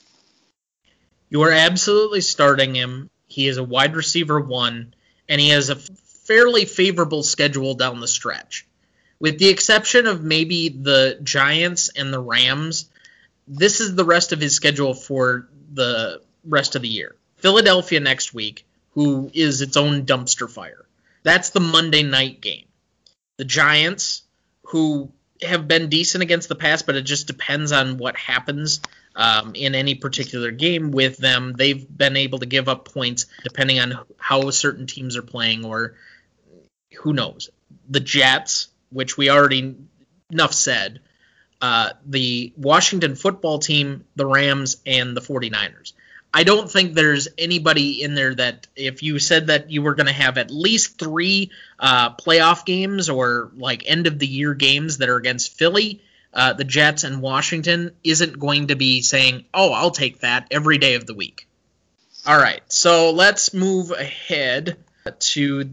You 1.29 1.41
are 1.41 1.51
absolutely 1.51 2.21
starting 2.21 2.75
him. 2.75 3.09
He 3.25 3.47
is 3.47 3.57
a 3.57 3.63
wide 3.63 3.95
receiver 3.95 4.39
one, 4.39 4.93
and 5.27 5.41
he 5.41 5.49
has 5.49 5.71
a 5.71 5.79
fairly 6.23 6.65
favorable 6.65 7.23
schedule 7.23 7.75
down 7.75 7.99
the 7.99 8.07
stretch. 8.07 8.65
With 9.19 9.39
the 9.39 9.49
exception 9.49 10.07
of 10.07 10.23
maybe 10.23 10.69
the 10.69 11.19
Giants 11.23 11.89
and 11.95 12.13
the 12.13 12.19
Rams, 12.19 12.89
this 13.47 13.79
is 13.79 13.95
the 13.95 14.05
rest 14.05 14.33
of 14.33 14.41
his 14.41 14.55
schedule 14.55 14.93
for 14.93 15.47
the 15.73 16.21
rest 16.45 16.75
of 16.75 16.81
the 16.81 16.87
year. 16.87 17.15
Philadelphia 17.37 17.99
next 17.99 18.33
week, 18.33 18.65
who 18.91 19.29
is 19.33 19.61
its 19.61 19.77
own 19.77 20.05
dumpster 20.05 20.49
fire. 20.49 20.85
That's 21.23 21.51
the 21.51 21.59
Monday 21.59 22.03
night 22.03 22.41
game. 22.41 22.65
The 23.37 23.45
Giants, 23.45 24.23
who 24.67 25.11
have 25.41 25.67
been 25.67 25.89
decent 25.89 26.21
against 26.21 26.49
the 26.49 26.55
pass, 26.55 26.81
but 26.81 26.95
it 26.95 27.03
just 27.03 27.27
depends 27.27 27.71
on 27.71 27.97
what 27.97 28.15
happens 28.15 28.81
um, 29.15 29.53
in 29.55 29.75
any 29.75 29.95
particular 29.95 30.51
game 30.51 30.91
with 30.91 31.17
them. 31.17 31.53
They've 31.53 31.85
been 31.85 32.17
able 32.17 32.39
to 32.39 32.45
give 32.45 32.69
up 32.69 32.93
points 32.93 33.25
depending 33.43 33.79
on 33.79 33.99
how 34.17 34.49
certain 34.49 34.87
teams 34.87 35.17
are 35.17 35.21
playing, 35.23 35.65
or 35.65 35.95
who 36.99 37.13
knows. 37.13 37.49
The 37.89 37.99
Jets, 37.99 38.69
which 38.89 39.17
we 39.17 39.29
already 39.29 39.75
enough 40.31 40.53
said, 40.53 41.01
uh, 41.61 41.91
the 42.05 42.53
Washington 42.57 43.15
football 43.15 43.59
team, 43.59 44.05
the 44.15 44.25
Rams, 44.25 44.77
and 44.85 45.15
the 45.15 45.21
49ers. 45.21 45.93
I 46.33 46.43
don't 46.43 46.69
think 46.69 46.93
there's 46.93 47.27
anybody 47.37 48.01
in 48.01 48.15
there 48.15 48.33
that 48.33 48.67
if 48.75 49.03
you 49.03 49.19
said 49.19 49.47
that 49.47 49.69
you 49.69 49.83
were 49.83 49.93
going 49.93 50.07
to 50.07 50.13
have 50.13 50.37
at 50.39 50.49
least 50.49 50.97
three 50.97 51.51
uh, 51.79 52.15
playoff 52.15 52.65
games 52.65 53.07
or 53.07 53.51
like 53.55 53.83
end 53.85 54.07
of 54.07 54.17
the 54.17 54.25
year 54.25 54.55
games 54.55 54.97
that 54.97 55.09
are 55.09 55.15
against 55.15 55.55
Philly, 55.55 56.01
uh, 56.33 56.53
the 56.53 56.63
Jets, 56.63 57.03
and 57.03 57.21
Washington, 57.21 57.91
isn't 58.03 58.39
going 58.39 58.67
to 58.67 58.75
be 58.75 59.01
saying, 59.01 59.45
"Oh, 59.53 59.71
I'll 59.71 59.91
take 59.91 60.21
that 60.21 60.47
every 60.49 60.79
day 60.79 60.95
of 60.95 61.05
the 61.05 61.13
week." 61.13 61.47
All 62.25 62.37
right, 62.37 62.61
so 62.67 63.11
let's 63.11 63.53
move 63.53 63.91
ahead 63.91 64.77
to 65.19 65.69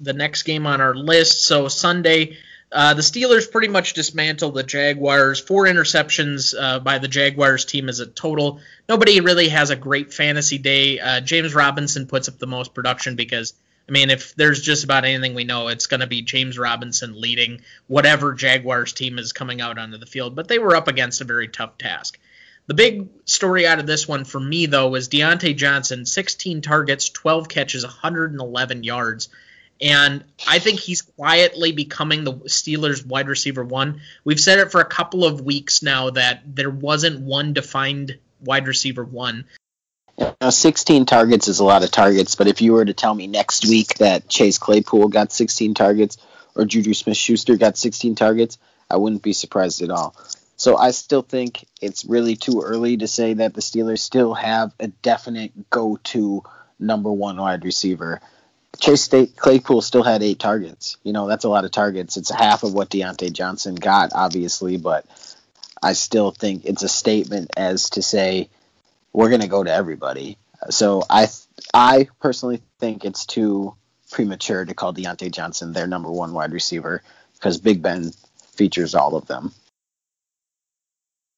the 0.00 0.12
next 0.12 0.44
game 0.44 0.66
on 0.66 0.80
our 0.80 0.94
list. 0.94 1.44
So 1.44 1.68
Sunday, 1.68 2.36
uh, 2.70 2.94
the 2.94 3.02
Steelers 3.02 3.50
pretty 3.50 3.68
much 3.68 3.94
dismantled 3.94 4.54
the 4.54 4.62
Jaguars. 4.62 5.40
Four 5.40 5.64
interceptions 5.64 6.54
uh, 6.58 6.80
by 6.80 6.98
the 6.98 7.08
Jaguars 7.08 7.64
team 7.64 7.88
as 7.88 8.00
a 8.00 8.06
total. 8.06 8.60
Nobody 8.88 9.20
really 9.20 9.48
has 9.48 9.70
a 9.70 9.76
great 9.76 10.12
fantasy 10.12 10.58
day. 10.58 11.00
Uh, 11.00 11.20
James 11.20 11.54
Robinson 11.54 12.06
puts 12.06 12.28
up 12.28 12.38
the 12.38 12.46
most 12.46 12.74
production 12.74 13.16
because, 13.16 13.54
I 13.88 13.92
mean, 13.92 14.10
if 14.10 14.34
there's 14.34 14.60
just 14.60 14.84
about 14.84 15.06
anything 15.06 15.34
we 15.34 15.44
know, 15.44 15.68
it's 15.68 15.86
going 15.86 16.00
to 16.00 16.06
be 16.06 16.20
James 16.20 16.58
Robinson 16.58 17.18
leading 17.18 17.62
whatever 17.86 18.34
Jaguars 18.34 18.92
team 18.92 19.18
is 19.18 19.32
coming 19.32 19.62
out 19.62 19.78
onto 19.78 19.96
the 19.96 20.06
field. 20.06 20.34
But 20.34 20.48
they 20.48 20.58
were 20.58 20.76
up 20.76 20.88
against 20.88 21.22
a 21.22 21.24
very 21.24 21.48
tough 21.48 21.78
task. 21.78 22.18
The 22.66 22.74
big 22.74 23.08
story 23.24 23.66
out 23.66 23.78
of 23.78 23.86
this 23.86 24.06
one 24.06 24.26
for 24.26 24.38
me, 24.38 24.66
though, 24.66 24.90
was 24.90 25.08
Diontae 25.08 25.56
Johnson 25.56 26.04
16 26.04 26.60
targets, 26.60 27.08
12 27.08 27.48
catches, 27.48 27.82
111 27.82 28.84
yards 28.84 29.30
and 29.80 30.24
I 30.46 30.58
think 30.58 30.80
he's 30.80 31.02
quietly 31.02 31.72
becoming 31.72 32.24
the 32.24 32.32
Steelers' 32.32 33.06
wide 33.06 33.28
receiver 33.28 33.64
one. 33.64 34.00
We've 34.24 34.40
said 34.40 34.58
it 34.58 34.72
for 34.72 34.80
a 34.80 34.84
couple 34.84 35.24
of 35.24 35.40
weeks 35.40 35.82
now 35.82 36.10
that 36.10 36.42
there 36.44 36.70
wasn't 36.70 37.20
one 37.20 37.52
defined 37.52 38.18
wide 38.40 38.66
receiver 38.66 39.04
one. 39.04 39.44
Now, 40.40 40.50
16 40.50 41.06
targets 41.06 41.46
is 41.46 41.60
a 41.60 41.64
lot 41.64 41.84
of 41.84 41.90
targets, 41.92 42.34
but 42.34 42.48
if 42.48 42.60
you 42.60 42.72
were 42.72 42.84
to 42.84 42.94
tell 42.94 43.14
me 43.14 43.28
next 43.28 43.68
week 43.68 43.98
that 43.98 44.28
Chase 44.28 44.58
Claypool 44.58 45.08
got 45.08 45.32
16 45.32 45.74
targets 45.74 46.18
or 46.56 46.64
Juju 46.64 46.94
Smith 46.94 47.16
Schuster 47.16 47.56
got 47.56 47.76
16 47.76 48.16
targets, 48.16 48.58
I 48.90 48.96
wouldn't 48.96 49.22
be 49.22 49.32
surprised 49.32 49.82
at 49.82 49.90
all. 49.90 50.16
So 50.56 50.76
I 50.76 50.90
still 50.90 51.22
think 51.22 51.64
it's 51.80 52.04
really 52.04 52.34
too 52.34 52.62
early 52.64 52.96
to 52.96 53.06
say 53.06 53.34
that 53.34 53.54
the 53.54 53.60
Steelers 53.60 54.00
still 54.00 54.34
have 54.34 54.72
a 54.80 54.88
definite 54.88 55.70
go 55.70 55.98
to 56.04 56.42
number 56.80 57.12
one 57.12 57.36
wide 57.36 57.64
receiver. 57.64 58.20
Chase 58.80 59.02
State 59.02 59.36
Claypool 59.36 59.82
still 59.82 60.02
had 60.02 60.22
eight 60.22 60.38
targets. 60.38 60.96
You 61.02 61.12
know, 61.12 61.26
that's 61.26 61.44
a 61.44 61.48
lot 61.48 61.64
of 61.64 61.70
targets. 61.70 62.16
It's 62.16 62.30
half 62.30 62.62
of 62.62 62.74
what 62.74 62.90
Diontae 62.90 63.32
Johnson 63.32 63.74
got, 63.74 64.12
obviously, 64.14 64.76
but 64.76 65.04
I 65.82 65.94
still 65.94 66.30
think 66.30 66.64
it's 66.64 66.82
a 66.82 66.88
statement 66.88 67.50
as 67.56 67.90
to 67.90 68.02
say 68.02 68.50
we're 69.12 69.30
going 69.30 69.40
to 69.40 69.48
go 69.48 69.64
to 69.64 69.72
everybody. 69.72 70.38
So 70.70 71.02
I, 71.08 71.28
I 71.74 72.08
personally 72.20 72.62
think 72.78 73.04
it's 73.04 73.26
too 73.26 73.74
premature 74.10 74.64
to 74.64 74.74
call 74.74 74.94
Diontae 74.94 75.32
Johnson 75.32 75.72
their 75.72 75.86
number 75.86 76.10
one 76.10 76.32
wide 76.32 76.52
receiver 76.52 77.02
because 77.34 77.58
Big 77.58 77.82
Ben 77.82 78.12
features 78.54 78.94
all 78.94 79.16
of 79.16 79.26
them. 79.26 79.52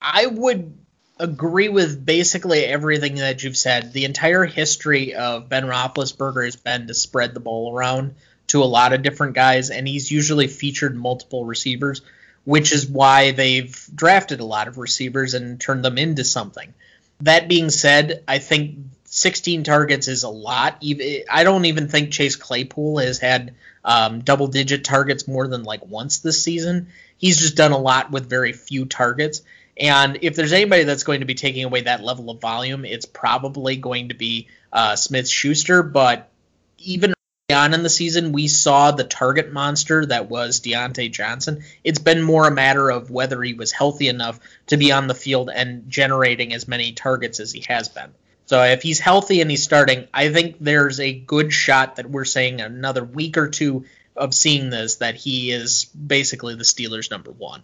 I 0.00 0.26
would 0.26 0.79
agree 1.20 1.68
with 1.68 2.04
basically 2.04 2.64
everything 2.64 3.16
that 3.16 3.42
you've 3.44 3.56
said. 3.56 3.92
The 3.92 4.06
entire 4.06 4.44
history 4.44 5.14
of 5.14 5.48
Ben 5.48 5.64
Roethlisberger 5.64 6.44
has 6.44 6.56
been 6.56 6.86
to 6.86 6.94
spread 6.94 7.34
the 7.34 7.40
ball 7.40 7.74
around 7.74 8.14
to 8.48 8.62
a 8.62 8.64
lot 8.64 8.92
of 8.92 9.02
different 9.02 9.34
guys, 9.34 9.70
and 9.70 9.86
he's 9.86 10.10
usually 10.10 10.48
featured 10.48 10.96
multiple 10.96 11.44
receivers, 11.44 12.02
which 12.44 12.72
is 12.72 12.88
why 12.88 13.32
they've 13.32 13.88
drafted 13.94 14.40
a 14.40 14.44
lot 14.44 14.66
of 14.66 14.78
receivers 14.78 15.34
and 15.34 15.60
turned 15.60 15.84
them 15.84 15.98
into 15.98 16.24
something. 16.24 16.72
That 17.20 17.48
being 17.48 17.68
said, 17.70 18.24
I 18.26 18.38
think 18.38 18.78
16 19.04 19.62
targets 19.62 20.08
is 20.08 20.22
a 20.22 20.28
lot. 20.30 20.82
I 20.82 21.44
don't 21.44 21.66
even 21.66 21.88
think 21.88 22.12
Chase 22.12 22.36
Claypool 22.36 22.98
has 22.98 23.18
had 23.18 23.54
um, 23.84 24.20
double 24.20 24.46
digit 24.46 24.84
targets 24.84 25.28
more 25.28 25.46
than 25.46 25.64
like 25.64 25.84
once 25.86 26.18
this 26.18 26.42
season. 26.42 26.88
He's 27.18 27.38
just 27.38 27.56
done 27.56 27.72
a 27.72 27.78
lot 27.78 28.10
with 28.10 28.28
very 28.28 28.52
few 28.52 28.86
targets. 28.86 29.42
And 29.80 30.18
if 30.20 30.36
there's 30.36 30.52
anybody 30.52 30.84
that's 30.84 31.04
going 31.04 31.20
to 31.20 31.26
be 31.26 31.34
taking 31.34 31.64
away 31.64 31.80
that 31.82 32.04
level 32.04 32.28
of 32.28 32.40
volume, 32.40 32.84
it's 32.84 33.06
probably 33.06 33.76
going 33.76 34.10
to 34.10 34.14
be 34.14 34.48
uh, 34.70 34.94
Smith 34.94 35.26
Schuster. 35.26 35.82
But 35.82 36.30
even 36.76 37.14
early 37.50 37.58
on 37.58 37.72
in 37.72 37.82
the 37.82 37.88
season, 37.88 38.32
we 38.32 38.46
saw 38.46 38.90
the 38.90 39.04
target 39.04 39.52
monster 39.52 40.04
that 40.04 40.28
was 40.28 40.60
Diontae 40.60 41.10
Johnson. 41.10 41.64
It's 41.82 41.98
been 41.98 42.22
more 42.22 42.46
a 42.46 42.50
matter 42.50 42.90
of 42.90 43.10
whether 43.10 43.42
he 43.42 43.54
was 43.54 43.72
healthy 43.72 44.08
enough 44.08 44.38
to 44.66 44.76
be 44.76 44.92
on 44.92 45.06
the 45.06 45.14
field 45.14 45.48
and 45.48 45.88
generating 45.88 46.52
as 46.52 46.68
many 46.68 46.92
targets 46.92 47.40
as 47.40 47.50
he 47.50 47.64
has 47.66 47.88
been. 47.88 48.12
So 48.44 48.62
if 48.62 48.82
he's 48.82 48.98
healthy 48.98 49.40
and 49.40 49.50
he's 49.50 49.62
starting, 49.62 50.08
I 50.12 50.30
think 50.30 50.56
there's 50.60 51.00
a 51.00 51.12
good 51.12 51.54
shot 51.54 51.96
that 51.96 52.10
we're 52.10 52.26
saying 52.26 52.60
another 52.60 53.04
week 53.04 53.38
or 53.38 53.48
two 53.48 53.86
of 54.14 54.34
seeing 54.34 54.68
this 54.68 54.96
that 54.96 55.14
he 55.14 55.52
is 55.52 55.84
basically 55.84 56.54
the 56.56 56.64
Steelers' 56.64 57.10
number 57.10 57.30
one. 57.30 57.62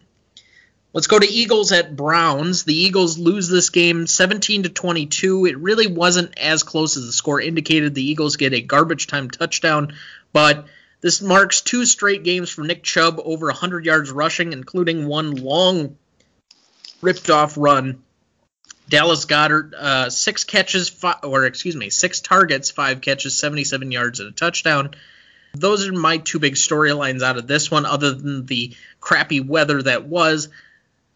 Let's 0.97 1.09
go 1.09 1.19
to 1.19 1.31
Eagles 1.31 1.73
at 1.73 1.95
Browns. 1.95 2.65
The 2.65 2.75
Eagles 2.75 3.19
lose 3.19 3.49
this 3.49 3.69
game 3.69 4.07
17 4.07 4.63
to 4.63 4.71
22. 4.71 5.45
It 5.45 5.59
really 5.59 5.89
wasn't 5.89 6.39
as 6.39 6.63
close 6.63 6.97
as 6.97 7.05
the 7.05 7.13
score 7.13 7.39
indicated. 7.39 7.95
The 7.95 8.09
Eagles 8.11 8.37
get 8.37 8.55
a 8.55 8.63
garbage 8.63 9.07
time 9.07 9.29
touchdown, 9.29 9.93
but 10.33 10.65
this 11.03 11.21
marks 11.21 11.61
two 11.61 11.85
straight 11.85 12.23
games 12.23 12.49
for 12.49 12.63
Nick 12.63 12.83
Chubb 12.83 13.21
over 13.23 13.49
100 13.49 13.85
yards 13.85 14.11
rushing, 14.11 14.55
including 14.55 15.07
one 15.07 15.33
long 15.33 15.99
ripped 17.03 17.29
off 17.29 17.59
run 17.59 18.03
Dallas 18.89 19.27
Goedert, 19.27 19.75
uh, 19.75 20.09
six 20.09 20.45
catches, 20.45 20.89
five, 20.89 21.19
or 21.25 21.45
excuse 21.45 21.77
me, 21.77 21.91
six 21.91 22.21
targets, 22.21 22.71
five 22.71 23.03
catches, 23.03 23.39
77 23.39 23.93
yards, 23.93 24.21
and 24.21 24.31
a 24.31 24.33
touchdown. 24.33 24.93
Those 25.53 25.87
are 25.87 25.93
my 25.93 26.17
two 26.17 26.39
big 26.39 26.55
storylines 26.55 27.23
out 27.23 27.37
of 27.37 27.47
this 27.47 27.71
one, 27.71 27.85
other 27.85 28.13
than 28.13 28.47
the 28.47 28.75
crappy 28.99 29.41
weather 29.41 29.83
that 29.83 30.07
was. 30.07 30.49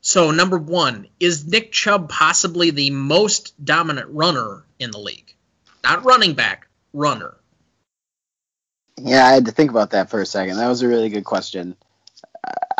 So, 0.00 0.30
number 0.30 0.58
one, 0.58 1.08
is 1.18 1.46
Nick 1.46 1.72
Chubb 1.72 2.08
possibly 2.08 2.70
the 2.70 2.90
most 2.90 3.52
dominant 3.62 4.08
runner 4.10 4.64
in 4.78 4.90
the 4.90 4.98
league? 4.98 5.34
Not 5.84 6.04
running 6.04 6.34
back, 6.34 6.68
runner. 6.92 7.36
Yeah, 8.96 9.26
I 9.26 9.32
had 9.32 9.46
to 9.46 9.52
think 9.52 9.70
about 9.70 9.90
that 9.90 10.10
for 10.10 10.20
a 10.20 10.26
second. 10.26 10.56
That 10.56 10.68
was 10.68 10.82
a 10.82 10.88
really 10.88 11.08
good 11.08 11.24
question. 11.24 11.76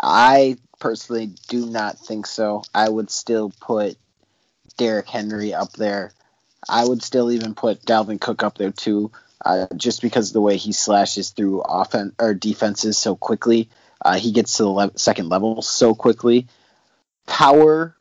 I 0.01 0.57
personally 0.79 1.31
do 1.47 1.67
not 1.67 1.99
think 1.99 2.25
so. 2.25 2.63
I 2.73 2.89
would 2.89 3.09
still 3.09 3.51
put 3.59 3.97
Derrick 4.77 5.07
Henry 5.07 5.53
up 5.53 5.73
there. 5.73 6.11
I 6.67 6.85
would 6.85 7.03
still 7.03 7.31
even 7.31 7.55
put 7.55 7.83
Dalvin 7.85 8.19
Cook 8.19 8.43
up 8.43 8.57
there 8.57 8.71
too, 8.71 9.11
uh, 9.43 9.67
just 9.75 10.01
because 10.01 10.29
of 10.29 10.33
the 10.33 10.41
way 10.41 10.57
he 10.57 10.73
slashes 10.73 11.29
through 11.29 11.61
offense 11.61 12.13
or 12.19 12.33
defenses 12.33 12.97
so 12.97 13.15
quickly. 13.15 13.69
Uh, 14.03 14.17
he 14.17 14.31
gets 14.31 14.57
to 14.57 14.63
the 14.63 14.69
le- 14.69 14.97
second 14.97 15.29
level 15.29 15.61
so 15.61 15.93
quickly. 15.93 16.47
Power 17.31 17.95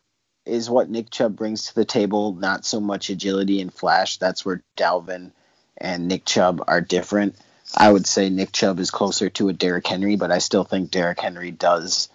is 0.44 0.68
what 0.68 0.90
Nick 0.90 1.08
Chubb 1.08 1.36
brings 1.36 1.66
to 1.66 1.74
the 1.76 1.84
table, 1.84 2.34
not 2.34 2.64
so 2.64 2.80
much 2.80 3.10
agility 3.10 3.60
and 3.60 3.72
flash. 3.72 4.16
That's 4.16 4.44
where 4.44 4.64
Dalvin 4.76 5.30
and 5.78 6.08
Nick 6.08 6.24
Chubb 6.24 6.64
are 6.66 6.80
different. 6.80 7.36
I 7.76 7.92
would 7.92 8.08
say 8.08 8.28
Nick 8.28 8.50
Chubb 8.50 8.80
is 8.80 8.90
closer 8.90 9.30
to 9.30 9.48
a 9.48 9.52
Derrick 9.52 9.86
Henry, 9.86 10.16
but 10.16 10.32
I 10.32 10.38
still 10.38 10.64
think 10.64 10.90
Derrick 10.90 11.20
Henry 11.20 11.52
does 11.52 12.08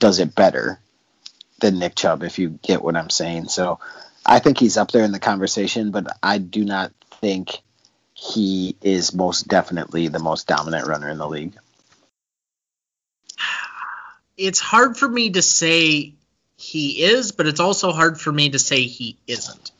does 0.00 0.18
it 0.18 0.34
better 0.34 0.80
than 1.60 1.78
Nick 1.78 1.94
Chubb, 1.94 2.24
if 2.24 2.40
you 2.40 2.58
get 2.62 2.82
what 2.82 2.96
I'm 2.96 3.10
saying. 3.10 3.46
So 3.46 3.78
I 4.26 4.40
think 4.40 4.58
he's 4.58 4.76
up 4.76 4.90
there 4.90 5.04
in 5.04 5.12
the 5.12 5.20
conversation, 5.20 5.92
but 5.92 6.08
I 6.20 6.38
do 6.38 6.64
not 6.64 6.90
think 7.20 7.62
he 8.12 8.76
is 8.82 9.14
most 9.14 9.46
definitely 9.46 10.08
the 10.08 10.18
most 10.18 10.48
dominant 10.48 10.88
runner 10.88 11.08
in 11.10 11.18
the 11.18 11.28
league. 11.28 11.54
It's 14.36 14.58
hard 14.58 14.96
for 14.96 15.08
me 15.08 15.30
to 15.30 15.42
say 15.42 16.14
he 16.56 17.02
is, 17.02 17.32
but 17.32 17.46
it's 17.46 17.60
also 17.60 17.92
hard 17.92 18.20
for 18.20 18.32
me 18.32 18.50
to 18.50 18.58
say 18.58 18.82
he 18.82 19.18
isn't. 19.26 19.70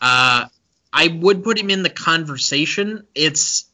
Uh, 0.00 0.46
I 0.92 1.08
would 1.08 1.44
put 1.44 1.58
him 1.58 1.70
in 1.70 1.82
the 1.82 1.90
conversation. 1.90 3.06
It's, 3.14 3.64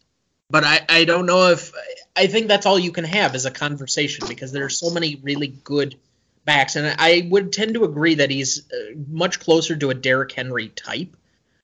but 0.51 0.65
I, 0.65 0.81
I 0.89 1.05
don't 1.05 1.27
know 1.27 1.51
if 1.51 1.73
I 2.17 2.27
think 2.27 2.49
that's 2.49 2.67
all 2.67 2.79
you 2.79 2.93
can 2.93 3.05
have 3.05 3.35
is 3.35 3.47
a 3.47 3.51
conversation 3.51 4.27
because 4.29 4.53
there 4.53 4.65
are 4.65 4.71
so 4.71 4.91
many 4.91 5.17
really 5.23 5.49
good 5.49 5.97
backs, 6.45 6.77
and 6.77 6.95
I 6.99 7.27
would 7.29 7.53
tend 7.53 7.75
to 7.75 7.85
agree 7.85 8.17
that 8.17 8.31
he's 8.31 8.71
uh, 8.73 8.95
much 9.09 9.41
closer 9.41 9.77
to 9.77 9.91
a 9.91 9.95
Derrick 9.95 10.33
Henry 10.33 10.69
type, 10.69 11.17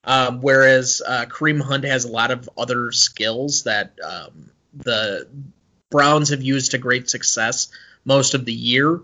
um, 0.04 0.40
whereas 0.40 1.00
uh, 1.06 1.26
Kareem 1.26 1.60
Hunt 1.60 1.84
has 1.84 2.04
a 2.04 2.10
lot 2.10 2.30
of 2.30 2.50
other 2.58 2.92
skills 2.92 3.62
that 3.62 3.92
um, 4.04 4.50
the 4.74 5.28
Browns 5.90 6.30
have 6.30 6.42
used 6.42 6.72
to 6.72 6.78
great 6.78 7.08
success 7.08 7.68
most 8.04 8.34
of 8.34 8.44
the 8.44 8.52
year. 8.52 9.00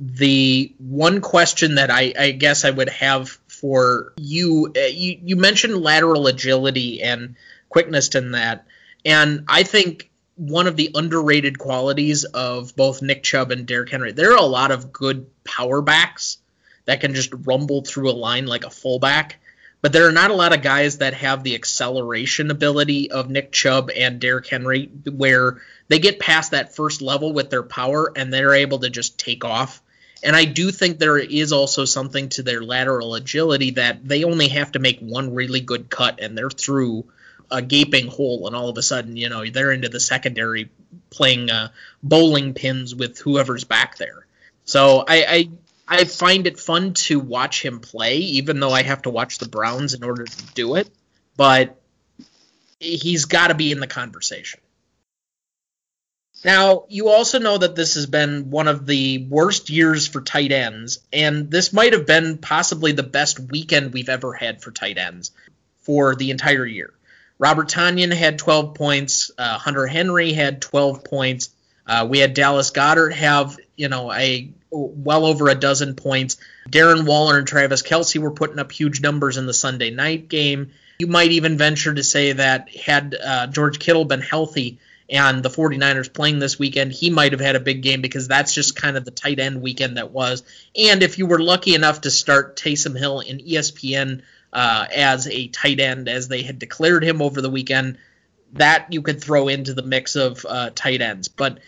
The 0.00 0.72
one 0.78 1.20
question 1.20 1.74
that 1.76 1.90
I, 1.90 2.14
I 2.18 2.30
guess 2.30 2.64
I 2.64 2.70
would 2.70 2.88
have 2.88 3.28
for 3.48 4.12
you, 4.16 4.72
uh, 4.76 4.80
you, 4.80 5.18
you 5.22 5.36
mentioned 5.36 5.76
lateral 5.76 6.28
agility 6.28 7.02
and 7.02 7.34
quickness 7.68 8.14
in 8.14 8.32
that, 8.32 8.66
and 9.04 9.44
I 9.48 9.64
think 9.64 10.08
one 10.38 10.68
of 10.68 10.76
the 10.76 10.92
underrated 10.94 11.58
qualities 11.58 12.22
of 12.24 12.76
both 12.76 13.02
Nick 13.02 13.24
Chubb 13.24 13.50
and 13.50 13.66
Derrick 13.66 13.90
Henry. 13.90 14.12
There 14.12 14.32
are 14.32 14.38
a 14.38 14.42
lot 14.42 14.70
of 14.70 14.92
good 14.92 15.26
power 15.42 15.82
backs 15.82 16.38
that 16.84 17.00
can 17.00 17.14
just 17.14 17.34
rumble 17.44 17.82
through 17.82 18.10
a 18.10 18.12
line 18.12 18.46
like 18.46 18.64
a 18.64 18.70
fullback, 18.70 19.40
but 19.82 19.92
there 19.92 20.06
are 20.06 20.12
not 20.12 20.30
a 20.30 20.34
lot 20.34 20.54
of 20.54 20.62
guys 20.62 20.98
that 20.98 21.14
have 21.14 21.42
the 21.42 21.56
acceleration 21.56 22.52
ability 22.52 23.10
of 23.10 23.28
Nick 23.28 23.50
Chubb 23.50 23.90
and 23.94 24.20
Derrick 24.20 24.46
Henry 24.46 24.90
where 25.10 25.60
they 25.88 25.98
get 25.98 26.20
past 26.20 26.52
that 26.52 26.76
first 26.76 27.02
level 27.02 27.32
with 27.32 27.50
their 27.50 27.64
power 27.64 28.12
and 28.14 28.32
they're 28.32 28.54
able 28.54 28.78
to 28.78 28.90
just 28.90 29.18
take 29.18 29.44
off. 29.44 29.82
And 30.22 30.34
I 30.34 30.44
do 30.44 30.70
think 30.70 30.98
there 30.98 31.18
is 31.18 31.52
also 31.52 31.84
something 31.84 32.28
to 32.30 32.42
their 32.42 32.62
lateral 32.62 33.14
agility 33.14 33.72
that 33.72 34.06
they 34.06 34.24
only 34.24 34.48
have 34.48 34.72
to 34.72 34.78
make 34.78 34.98
one 35.00 35.34
really 35.34 35.60
good 35.60 35.88
cut 35.88 36.20
and 36.20 36.36
they're 36.36 36.50
through 36.50 37.06
a 37.50 37.62
gaping 37.62 38.08
hole, 38.08 38.46
and 38.46 38.54
all 38.54 38.68
of 38.68 38.76
a 38.76 38.82
sudden, 38.82 39.16
you 39.16 39.28
know, 39.28 39.44
they're 39.46 39.72
into 39.72 39.88
the 39.88 40.00
secondary 40.00 40.68
playing 41.10 41.50
uh, 41.50 41.68
bowling 42.02 42.54
pins 42.54 42.94
with 42.94 43.18
whoever's 43.18 43.64
back 43.64 43.96
there. 43.96 44.26
So 44.64 45.04
I, 45.08 45.48
I 45.88 46.00
I 46.00 46.04
find 46.04 46.46
it 46.46 46.60
fun 46.60 46.92
to 46.92 47.18
watch 47.18 47.64
him 47.64 47.80
play, 47.80 48.18
even 48.18 48.60
though 48.60 48.72
I 48.72 48.82
have 48.82 49.02
to 49.02 49.10
watch 49.10 49.38
the 49.38 49.48
Browns 49.48 49.94
in 49.94 50.04
order 50.04 50.24
to 50.24 50.44
do 50.54 50.74
it. 50.74 50.90
But 51.36 51.80
he's 52.78 53.24
got 53.24 53.48
to 53.48 53.54
be 53.54 53.72
in 53.72 53.80
the 53.80 53.86
conversation. 53.86 54.60
Now, 56.44 56.84
you 56.88 57.08
also 57.08 57.38
know 57.38 57.58
that 57.58 57.74
this 57.74 57.94
has 57.94 58.06
been 58.06 58.50
one 58.50 58.68
of 58.68 58.86
the 58.86 59.26
worst 59.28 59.70
years 59.70 60.06
for 60.06 60.20
tight 60.20 60.52
ends, 60.52 61.00
and 61.12 61.50
this 61.50 61.72
might 61.72 61.92
have 61.92 62.06
been 62.06 62.38
possibly 62.38 62.92
the 62.92 63.02
best 63.02 63.40
weekend 63.40 63.92
we've 63.92 64.08
ever 64.08 64.32
had 64.32 64.62
for 64.62 64.70
tight 64.70 64.98
ends 64.98 65.32
for 65.82 66.14
the 66.14 66.30
entire 66.30 66.66
year. 66.66 66.92
Robert 67.38 67.68
Tonyan 67.68 68.12
had 68.12 68.38
12 68.38 68.74
points. 68.74 69.30
Uh, 69.36 69.58
Hunter 69.58 69.86
Henry 69.86 70.32
had 70.32 70.60
12 70.60 71.04
points. 71.04 71.50
Uh, 71.86 72.06
we 72.08 72.18
had 72.18 72.34
Dallas 72.34 72.70
Goedert 72.70 73.14
have, 73.14 73.58
you 73.76 73.88
know, 73.88 74.12
a 74.12 74.50
well 74.70 75.24
over 75.24 75.48
a 75.48 75.54
dozen 75.54 75.94
points. 75.94 76.36
Darren 76.68 77.06
Waller 77.06 77.38
and 77.38 77.46
Travis 77.46 77.82
Kelce 77.82 78.20
were 78.20 78.30
putting 78.30 78.58
up 78.58 78.70
huge 78.70 79.00
numbers 79.00 79.38
in 79.38 79.46
the 79.46 79.54
Sunday 79.54 79.90
night 79.90 80.28
game. 80.28 80.72
You 80.98 81.06
might 81.06 81.30
even 81.30 81.56
venture 81.56 81.94
to 81.94 82.02
say 82.02 82.32
that 82.32 82.68
had 82.74 83.14
uh, 83.14 83.46
George 83.46 83.78
Kittle 83.78 84.04
been 84.04 84.20
healthy 84.20 84.78
and 85.10 85.42
the 85.42 85.48
49ers 85.48 86.12
playing 86.12 86.38
this 86.38 86.58
weekend, 86.58 86.92
he 86.92 87.10
might 87.10 87.32
have 87.32 87.40
had 87.40 87.56
a 87.56 87.60
big 87.60 87.82
game 87.82 88.02
because 88.02 88.28
that's 88.28 88.52
just 88.52 88.76
kind 88.76 88.96
of 88.96 89.04
the 89.04 89.10
tight 89.10 89.38
end 89.38 89.62
weekend 89.62 89.96
that 89.96 90.10
was. 90.10 90.42
And 90.76 91.02
if 91.02 91.18
you 91.18 91.26
were 91.26 91.40
lucky 91.40 91.74
enough 91.74 92.02
to 92.02 92.10
start 92.10 92.56
Taysom 92.56 92.98
Hill 92.98 93.20
in 93.20 93.38
ESPN 93.38 94.22
uh, 94.52 94.86
as 94.94 95.26
a 95.26 95.48
tight 95.48 95.80
end, 95.80 96.08
as 96.08 96.28
they 96.28 96.42
had 96.42 96.58
declared 96.58 97.04
him 97.04 97.22
over 97.22 97.40
the 97.40 97.50
weekend. 97.50 97.98
That 98.54 98.92
you 98.94 99.02
could 99.02 99.22
throw 99.22 99.48
into 99.48 99.74
the 99.74 99.82
mix 99.82 100.16
of 100.16 100.46
uh, 100.48 100.70
tight 100.74 101.02
ends. 101.02 101.28
But 101.28 101.58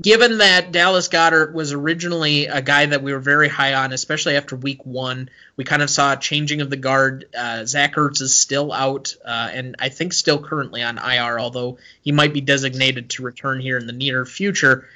given 0.00 0.38
that 0.38 0.72
Dallas 0.72 1.08
Goedert 1.08 1.52
was 1.52 1.72
originally 1.72 2.46
a 2.46 2.62
guy 2.62 2.86
that 2.86 3.02
we 3.02 3.12
were 3.12 3.18
very 3.18 3.48
high 3.48 3.74
on, 3.74 3.92
especially 3.92 4.36
after 4.36 4.56
week 4.56 4.84
one, 4.84 5.28
we 5.56 5.64
kind 5.64 5.82
of 5.82 5.90
saw 5.90 6.12
a 6.14 6.16
changing 6.16 6.60
of 6.60 6.70
the 6.70 6.76
guard. 6.76 7.26
Uh, 7.36 7.64
Zach 7.64 7.94
Ertz 7.96 8.20
is 8.20 8.34
still 8.34 8.72
out, 8.72 9.14
uh, 9.24 9.50
and 9.52 9.76
I 9.78 9.90
think 9.90 10.12
still 10.12 10.42
currently 10.42 10.82
on 10.82 10.98
IR, 10.98 11.38
although 11.38 11.78
he 12.02 12.12
might 12.12 12.32
be 12.32 12.40
designated 12.40 13.10
to 13.10 13.22
return 13.22 13.60
here 13.60 13.78
in 13.78 13.86
the 13.86 13.92
near 13.92 14.24
future 14.24 14.88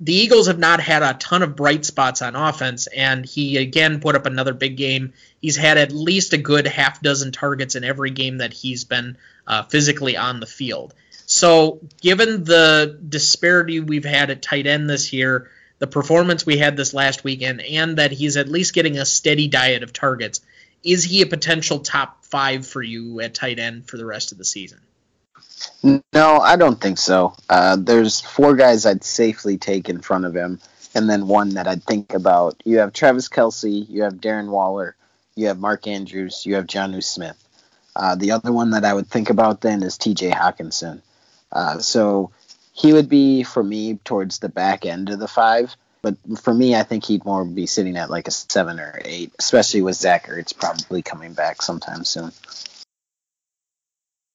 the 0.00 0.14
Eagles 0.14 0.46
have 0.46 0.58
not 0.58 0.80
had 0.80 1.02
a 1.02 1.14
ton 1.14 1.42
of 1.42 1.56
bright 1.56 1.84
spots 1.84 2.20
on 2.20 2.36
offense, 2.36 2.86
and 2.88 3.24
he 3.24 3.56
again 3.56 4.00
put 4.00 4.14
up 4.14 4.26
another 4.26 4.52
big 4.52 4.76
game. 4.76 5.12
He's 5.40 5.56
had 5.56 5.78
at 5.78 5.92
least 5.92 6.32
a 6.32 6.38
good 6.38 6.66
half 6.66 7.00
dozen 7.00 7.32
targets 7.32 7.76
in 7.76 7.84
every 7.84 8.10
game 8.10 8.38
that 8.38 8.52
he's 8.52 8.84
been 8.84 9.16
uh, 9.46 9.62
physically 9.62 10.16
on 10.16 10.40
the 10.40 10.46
field. 10.46 10.94
So, 11.36 11.80
given 12.00 12.44
the 12.44 12.98
disparity 13.06 13.80
we've 13.80 14.06
had 14.06 14.30
at 14.30 14.40
tight 14.40 14.66
end 14.66 14.88
this 14.88 15.12
year, 15.12 15.50
the 15.78 15.86
performance 15.86 16.46
we 16.46 16.56
had 16.56 16.78
this 16.78 16.94
last 16.94 17.24
weekend, 17.24 17.60
and 17.60 17.98
that 17.98 18.10
he's 18.10 18.38
at 18.38 18.48
least 18.48 18.72
getting 18.72 18.96
a 18.96 19.04
steady 19.04 19.46
diet 19.46 19.82
of 19.82 19.92
targets, 19.92 20.40
is 20.82 21.04
he 21.04 21.20
a 21.20 21.26
potential 21.26 21.80
top 21.80 22.24
five 22.24 22.66
for 22.66 22.82
you 22.82 23.20
at 23.20 23.34
tight 23.34 23.58
end 23.58 23.86
for 23.86 23.98
the 23.98 24.06
rest 24.06 24.32
of 24.32 24.38
the 24.38 24.46
season? 24.46 24.80
No, 26.14 26.38
I 26.38 26.56
don't 26.56 26.80
think 26.80 26.96
so. 26.96 27.34
Uh, 27.50 27.76
there's 27.78 28.18
four 28.18 28.56
guys 28.56 28.86
I'd 28.86 29.04
safely 29.04 29.58
take 29.58 29.90
in 29.90 30.00
front 30.00 30.24
of 30.24 30.34
him, 30.34 30.58
and 30.94 31.06
then 31.06 31.28
one 31.28 31.50
that 31.50 31.68
I'd 31.68 31.84
think 31.84 32.14
about. 32.14 32.62
You 32.64 32.78
have 32.78 32.94
Travis 32.94 33.28
Kelce, 33.28 33.86
you 33.90 34.04
have 34.04 34.14
Darren 34.14 34.48
Waller, 34.48 34.96
you 35.34 35.48
have 35.48 35.58
Mark 35.58 35.86
Andrews, 35.86 36.46
you 36.46 36.54
have 36.54 36.64
Jonnu 36.66 37.04
Smith. 37.04 37.36
Uh, 37.94 38.14
the 38.14 38.30
other 38.30 38.54
one 38.54 38.70
that 38.70 38.86
I 38.86 38.94
would 38.94 39.08
think 39.08 39.28
about 39.28 39.60
then 39.60 39.82
is 39.82 39.98
T.J. 39.98 40.30
Hockenson. 40.30 41.02
Uh, 41.52 41.78
so 41.78 42.30
he 42.72 42.92
would 42.92 43.08
be 43.08 43.42
for 43.42 43.62
me 43.62 43.98
towards 44.04 44.38
the 44.38 44.48
back 44.48 44.84
end 44.84 45.10
of 45.10 45.18
the 45.18 45.28
five. 45.28 45.74
But 46.02 46.16
for 46.40 46.54
me, 46.54 46.76
I 46.76 46.82
think 46.82 47.04
he'd 47.04 47.24
more 47.24 47.44
be 47.44 47.66
sitting 47.66 47.96
at 47.96 48.10
like 48.10 48.28
a 48.28 48.30
seven 48.30 48.78
or 48.78 49.00
eight, 49.04 49.32
especially 49.38 49.82
with 49.82 49.96
Zach 49.96 50.28
Ertz 50.28 50.56
probably 50.56 51.02
coming 51.02 51.32
back 51.32 51.62
sometime 51.62 52.04
soon. 52.04 52.32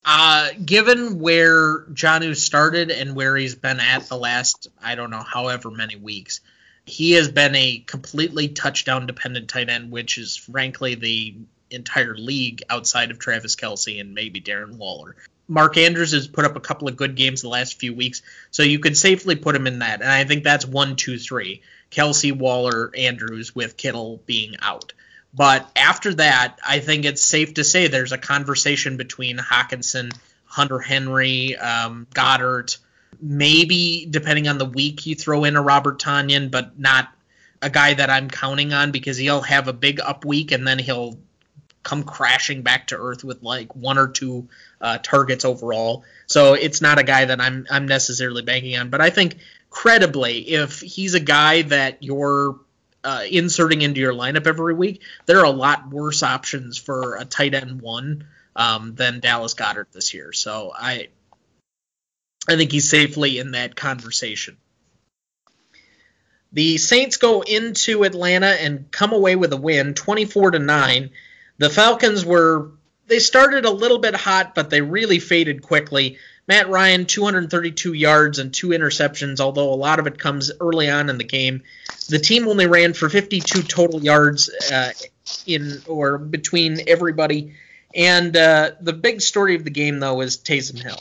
Uh, 0.04 0.50
given 0.66 1.20
where 1.20 1.82
Jonnu 1.86 2.36
started 2.36 2.90
and 2.90 3.16
where 3.16 3.38
he's 3.38 3.56
been 3.56 3.80
at 3.80 4.08
the 4.08 4.18
last, 4.18 4.68
I 4.84 4.96
don't 4.96 5.12
know, 5.12 5.22
however 5.22 5.70
many 5.70 5.96
weeks, 5.96 6.42
he 6.86 7.12
has 7.14 7.30
been 7.30 7.56
a 7.56 7.80
completely 7.80 8.48
touchdown 8.50 9.06
dependent 9.06 9.48
tight 9.48 9.70
end, 9.70 9.92
which 9.92 10.18
is 10.18 10.36
frankly 10.36 10.96
the 10.96 11.36
entire 11.70 12.16
league 12.16 12.64
outside 12.70 13.12
of 13.12 13.20
Travis 13.20 13.56
Kelce 13.56 14.02
and 14.02 14.14
maybe 14.14 14.42
Darren 14.42 14.78
Waller. 14.78 15.16
Mark 15.52 15.76
Andrews 15.76 16.14
has 16.14 16.28
put 16.28 16.46
up 16.46 16.56
a 16.56 16.62
couple 16.62 16.88
of 16.88 16.96
good 16.96 17.16
games 17.16 17.42
the 17.42 17.50
last 17.50 17.78
few 17.78 17.94
weeks, 17.94 18.22
so 18.52 18.64
you 18.64 18.80
could 18.80 18.96
safely 18.96 19.36
put 19.36 19.54
him 19.54 19.68
in 19.68 19.80
that. 19.80 20.02
And 20.02 20.10
I 20.10 20.24
think 20.24 20.46
that's 20.46 20.66
one, 20.66 20.96
two, 20.96 21.20
three. 21.20 21.62
Kelce, 21.92 22.32
Waller, 22.32 22.90
Andrews, 22.96 23.54
with 23.54 23.76
Kittle 23.76 24.22
being 24.26 24.56
out. 24.62 24.94
But 25.34 25.70
after 25.76 26.14
that, 26.14 26.58
I 26.66 26.80
think 26.80 27.04
it's 27.04 27.22
safe 27.22 27.56
to 27.56 27.66
say 27.66 27.88
there's 27.88 28.14
a 28.14 28.18
conversation 28.18 28.96
between 28.96 29.38
Hockenson, 29.38 30.14
Hunter 30.46 30.80
Henry, 30.80 31.58
um, 31.58 32.08
Goedert. 32.14 32.78
Maybe, 33.20 34.08
depending 34.10 34.48
on 34.48 34.58
the 34.58 34.64
week, 34.64 35.06
you 35.06 35.16
throw 35.16 35.44
in 35.44 35.58
a 35.58 35.62
Robert 35.62 36.00
Tonyan, 36.00 36.50
but 36.50 36.80
not 36.80 37.10
a 37.62 37.70
guy 37.70 37.94
that 37.94 38.10
I'm 38.10 38.30
counting 38.30 38.72
on 38.72 38.92
because 38.92 39.18
he'll 39.18 39.42
have 39.42 39.68
a 39.68 39.74
big 39.74 40.00
up 40.00 40.24
week 40.24 40.54
and 40.54 40.66
then 40.66 40.80
he'll 40.80 41.20
come 41.84 42.04
crashing 42.04 42.62
back 42.62 42.88
to 42.88 42.98
earth 42.98 43.24
with 43.24 43.42
like 43.42 43.76
one 43.76 43.98
or 43.98 44.08
two 44.08 44.48
uh, 44.80 44.98
targets 45.00 45.46
overall. 45.46 46.04
So 46.28 46.54
it's 46.54 46.82
not 46.82 47.00
a 47.00 47.04
guy 47.04 47.26
that 47.26 47.42
I'm 47.42 47.66
I'm 47.70 47.88
necessarily 47.88 48.42
banking 48.42 48.78
on. 48.78 48.90
But 48.90 49.02
I 49.02 49.10
think 49.10 49.38
credibly, 49.70 50.40
if 50.40 50.82
he's 50.82 51.14
a 51.14 51.20
guy 51.20 51.64
that 51.64 52.04
you're 52.04 52.60
uh, 53.04 53.24
inserting 53.30 53.82
into 53.82 54.00
your 54.00 54.14
lineup 54.14 54.48
every 54.48 54.74
week, 54.74 55.02
there 55.26 55.40
are 55.40 55.46
a 55.46 55.52
lot 55.52 55.90
worse 55.90 56.24
options 56.24 56.78
for 56.78 57.16
a 57.16 57.26
tight 57.26 57.54
end 57.54 57.82
one 57.82 58.28
um, 58.56 58.96
than 58.96 59.20
Dallas 59.20 59.56
Goedert 59.56 59.92
this 59.92 60.14
year. 60.14 60.34
So 60.34 60.72
I 60.76 61.08
I 62.48 62.56
think 62.58 62.72
he's 62.72 62.90
safely 62.90 63.40
in 63.40 63.52
that 63.52 63.76
conversation. 63.76 64.58
The 66.54 66.78
Saints 66.78 67.18
go 67.18 67.42
into 67.42 68.04
Atlanta 68.04 68.48
and 68.48 68.92
come 68.92 69.14
away 69.14 69.36
with 69.38 69.54
a 69.54 69.58
win, 69.58 69.94
24 69.94 70.52
to 70.52 70.60
9. 70.60 71.12
The 71.62 71.70
Falcons 71.70 72.26
were 72.26 72.72
they 73.06 73.20
started 73.20 73.66
a 73.66 73.70
little 73.70 74.00
bit 74.00 74.16
hot, 74.16 74.56
but 74.56 74.72
they 74.72 74.82
really 74.82 75.20
faded 75.20 75.62
quickly. 75.62 76.18
Matt 76.48 76.70
Ryan, 76.70 77.06
232 77.06 77.94
yards 77.94 78.40
and 78.40 78.52
two 78.52 78.70
interceptions, 78.70 79.40
although 79.40 79.72
a 79.72 79.76
lot 79.76 80.00
of 80.00 80.08
it 80.08 80.18
comes 80.18 80.52
early 80.60 80.90
on 80.90 81.08
in 81.08 81.20
the 81.20 81.24
game. 81.24 81.62
The 82.10 82.18
team 82.18 82.48
only 82.48 82.66
ran 82.66 82.94
for 82.94 83.10
52 83.10 83.62
total 83.62 84.02
yards 84.02 84.50
uh, 84.72 84.94
in 85.46 85.84
or 85.88 86.18
between 86.18 86.80
everybody. 86.90 87.54
And 87.94 88.36
uh, 88.36 88.72
the 88.82 88.94
big 88.94 89.22
story 89.22 89.54
of 89.54 89.64
the 89.64 89.70
game, 89.70 90.00
though, 90.00 90.22
is 90.22 90.38
Taysom 90.38 90.82
Hill, 90.82 91.00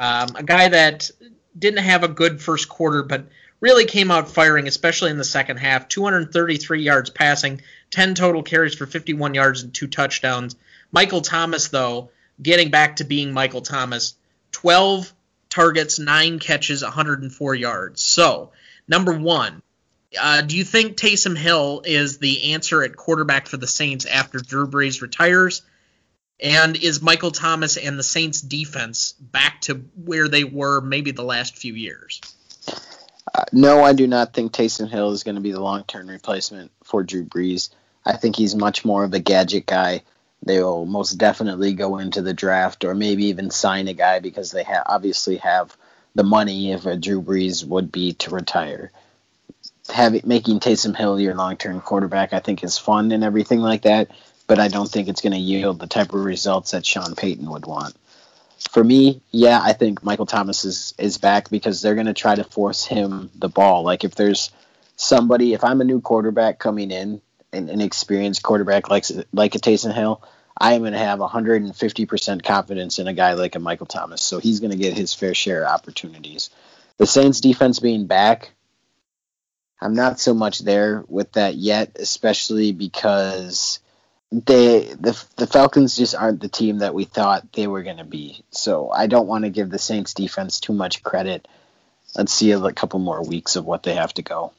um, 0.00 0.34
a 0.34 0.42
guy 0.42 0.70
that 0.70 1.08
didn't 1.56 1.84
have 1.84 2.02
a 2.02 2.08
good 2.08 2.42
first 2.42 2.68
quarter, 2.68 3.04
but 3.04 3.26
really 3.60 3.84
came 3.84 4.10
out 4.10 4.30
firing, 4.30 4.66
especially 4.66 5.10
in 5.10 5.18
the 5.18 5.24
second 5.24 5.58
half. 5.58 5.88
233 5.88 6.82
yards 6.82 7.10
passing, 7.10 7.60
10 7.90 8.14
total 8.14 8.42
carries 8.42 8.74
for 8.74 8.86
51 8.86 9.34
yards 9.34 9.62
and 9.62 9.72
two 9.72 9.86
touchdowns. 9.86 10.56
Michael 10.90 11.20
Thomas, 11.20 11.68
though, 11.68 12.10
getting 12.42 12.70
back 12.70 12.96
to 12.96 13.04
being 13.04 13.32
Michael 13.32 13.60
Thomas, 13.60 14.14
12 14.52 15.12
targets, 15.48 15.98
9 15.98 16.38
catches, 16.38 16.82
104 16.82 17.54
yards. 17.54 18.02
So, 18.02 18.52
number 18.88 19.16
one, 19.16 19.62
uh, 20.20 20.42
do 20.42 20.56
you 20.56 20.64
think 20.64 20.96
Taysom 20.96 21.36
Hill 21.36 21.82
is 21.84 22.18
the 22.18 22.54
answer 22.54 22.82
at 22.82 22.96
quarterback 22.96 23.46
for 23.46 23.56
the 23.58 23.66
Saints 23.66 24.06
after 24.06 24.38
Drew 24.38 24.66
Brees 24.66 25.02
retires? 25.02 25.62
And 26.42 26.76
is 26.76 27.02
Michael 27.02 27.32
Thomas 27.32 27.76
and 27.76 27.98
the 27.98 28.02
Saints 28.02 28.40
defense 28.40 29.12
back 29.20 29.60
to 29.62 29.74
where 30.02 30.26
they 30.26 30.42
were 30.42 30.80
maybe 30.80 31.10
the 31.10 31.22
last 31.22 31.56
few 31.58 31.74
years? 31.74 32.20
No, 33.52 33.82
I 33.82 33.92
do 33.92 34.06
not 34.06 34.32
think 34.32 34.52
Taysom 34.52 34.88
Hill 34.88 35.12
is 35.12 35.22
going 35.22 35.34
to 35.34 35.40
be 35.40 35.52
the 35.52 35.60
long 35.60 35.84
term 35.84 36.08
replacement 36.08 36.70
for 36.84 37.02
Drew 37.02 37.24
Brees. 37.24 37.70
I 38.04 38.16
think 38.16 38.36
he's 38.36 38.54
much 38.54 38.84
more 38.84 39.04
of 39.04 39.12
a 39.12 39.20
gadget 39.20 39.66
guy. 39.66 40.02
They 40.42 40.62
will 40.62 40.86
most 40.86 41.14
definitely 41.14 41.74
go 41.74 41.98
into 41.98 42.22
the 42.22 42.32
draft 42.32 42.84
or 42.84 42.94
maybe 42.94 43.26
even 43.26 43.50
sign 43.50 43.88
a 43.88 43.92
guy 43.92 44.20
because 44.20 44.50
they 44.50 44.64
ha- 44.64 44.84
obviously 44.86 45.36
have 45.36 45.76
the 46.14 46.24
money 46.24 46.72
if 46.72 46.86
a 46.86 46.96
Drew 46.96 47.20
Brees 47.20 47.64
would 47.64 47.92
be 47.92 48.14
to 48.14 48.30
retire. 48.30 48.90
Having 49.92 50.22
making 50.24 50.60
Taysom 50.60 50.96
Hill 50.96 51.20
your 51.20 51.34
long 51.34 51.56
term 51.56 51.80
quarterback, 51.80 52.32
I 52.32 52.40
think, 52.40 52.64
is 52.64 52.78
fun 52.78 53.12
and 53.12 53.22
everything 53.22 53.60
like 53.60 53.82
that, 53.82 54.10
but 54.46 54.58
I 54.58 54.68
don't 54.68 54.90
think 54.90 55.08
it's 55.08 55.20
going 55.20 55.32
to 55.32 55.38
yield 55.38 55.78
the 55.78 55.86
type 55.86 56.12
of 56.14 56.24
results 56.24 56.70
that 56.70 56.86
Sean 56.86 57.14
Payton 57.14 57.50
would 57.50 57.66
want. 57.66 57.94
For 58.70 58.84
me, 58.84 59.20
yeah, 59.32 59.60
I 59.60 59.72
think 59.72 60.04
Michael 60.04 60.26
Thomas 60.26 60.64
is, 60.64 60.94
is 60.96 61.18
back 61.18 61.50
because 61.50 61.82
they're 61.82 61.96
going 61.96 62.06
to 62.06 62.14
try 62.14 62.36
to 62.36 62.44
force 62.44 62.84
him 62.84 63.28
the 63.34 63.48
ball. 63.48 63.82
Like 63.82 64.04
if 64.04 64.14
there's 64.14 64.52
somebody, 64.94 65.54
if 65.54 65.64
I'm 65.64 65.80
a 65.80 65.84
new 65.84 66.00
quarterback 66.00 66.60
coming 66.60 66.92
in 66.92 67.20
an, 67.52 67.68
an 67.68 67.80
experienced 67.80 68.44
quarterback 68.44 68.88
like 68.88 69.06
like 69.32 69.56
a 69.56 69.58
Taysom 69.58 69.92
Hill, 69.92 70.22
I 70.56 70.74
am 70.74 70.82
going 70.82 70.92
to 70.92 70.98
have 70.98 71.18
150% 71.18 72.44
confidence 72.44 73.00
in 73.00 73.08
a 73.08 73.12
guy 73.12 73.32
like 73.32 73.56
a 73.56 73.58
Michael 73.58 73.86
Thomas. 73.86 74.22
So 74.22 74.38
he's 74.38 74.60
going 74.60 74.70
to 74.70 74.76
get 74.76 74.96
his 74.96 75.14
fair 75.14 75.34
share 75.34 75.64
of 75.64 75.72
opportunities. 75.72 76.50
The 76.98 77.08
Saints 77.08 77.40
defense 77.40 77.80
being 77.80 78.06
back, 78.06 78.52
I'm 79.80 79.94
not 79.94 80.20
so 80.20 80.32
much 80.32 80.60
there 80.60 81.02
with 81.08 81.32
that 81.32 81.56
yet, 81.56 81.96
especially 81.98 82.70
because 82.70 83.79
they 84.32 84.94
the 84.94 85.24
the 85.36 85.46
Falcons 85.46 85.96
just 85.96 86.14
aren't 86.14 86.40
the 86.40 86.48
team 86.48 86.78
that 86.78 86.94
we 86.94 87.04
thought 87.04 87.52
they 87.52 87.66
were 87.66 87.82
going 87.82 87.96
to 87.96 88.04
be. 88.04 88.44
So 88.50 88.90
I 88.90 89.06
don't 89.06 89.26
want 89.26 89.44
to 89.44 89.50
give 89.50 89.70
the 89.70 89.78
Saints 89.78 90.14
defense 90.14 90.60
too 90.60 90.72
much 90.72 91.02
credit. 91.02 91.48
Let's 92.14 92.32
see 92.32 92.52
a 92.52 92.72
couple 92.72 93.00
more 93.00 93.24
weeks 93.24 93.56
of 93.56 93.64
what 93.64 93.82
they 93.82 93.94
have 93.94 94.14
to 94.14 94.22
go. 94.22 94.52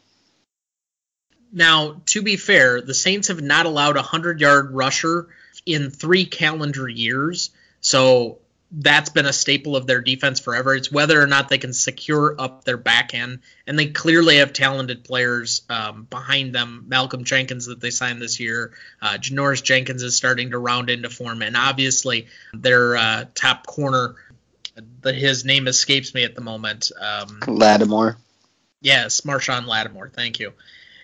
Now, 1.54 2.02
to 2.08 2.22
be 2.22 2.38
fair, 2.38 2.82
the 2.82 2.94
Saints 2.94 3.28
have 3.28 3.42
not 3.42 3.66
allowed 3.66 3.96
a 3.96 4.00
100 4.00 4.40
yard 4.40 4.72
rusher 4.72 5.28
in 5.66 5.90
three 5.90 6.26
calendar 6.26 6.88
years. 6.88 7.52
So 7.82 8.40
that's 8.72 9.10
been 9.10 9.26
a 9.26 9.34
staple 9.34 9.76
of 9.76 9.86
their 9.86 10.02
defense 10.02 10.40
forever. 10.40 10.74
It's 10.74 10.92
whether 10.92 11.22
or 11.22 11.28
not 11.28 11.50
they 11.50 11.58
can 11.58 11.74
secure 11.74 12.36
up 12.40 12.64
their 12.64 12.78
back 12.78 13.14
end. 13.14 13.40
And 13.68 13.78
they 13.78 13.88
clearly 13.88 14.38
have 14.38 14.54
talented 14.54 15.04
players 15.04 15.64
um, 15.70 16.08
behind 16.10 16.56
them. 16.56 16.86
Malcolm 16.88 17.26
Jenkins, 17.26 17.66
that 17.66 17.82
they 17.82 17.90
signed 17.90 18.22
this 18.22 18.40
year. 18.40 18.72
Uh, 19.02 19.18
Janoris 19.18 19.62
Jenkins 19.62 20.04
is 20.04 20.16
starting 20.16 20.52
to 20.52 20.58
round 20.58 20.90
into 20.90 21.10
form. 21.10 21.42
And 21.42 21.58
obviously, 21.58 22.28
their 22.54 22.96
uh, 22.96 23.26
top 23.36 23.68
corner, 23.68 24.16
that 25.02 25.16
his 25.16 25.44
name 25.44 25.68
escapes 25.68 26.14
me 26.14 26.24
at 26.24 26.36
the 26.36 26.42
moment. 26.42 26.92
Um, 27.00 27.40
Lattimore. 27.48 28.18
Yes, 28.80 29.22
Marshon 29.22 29.68
Lattimore. 29.68 30.10
Thank 30.10 30.40
you. 30.40 30.54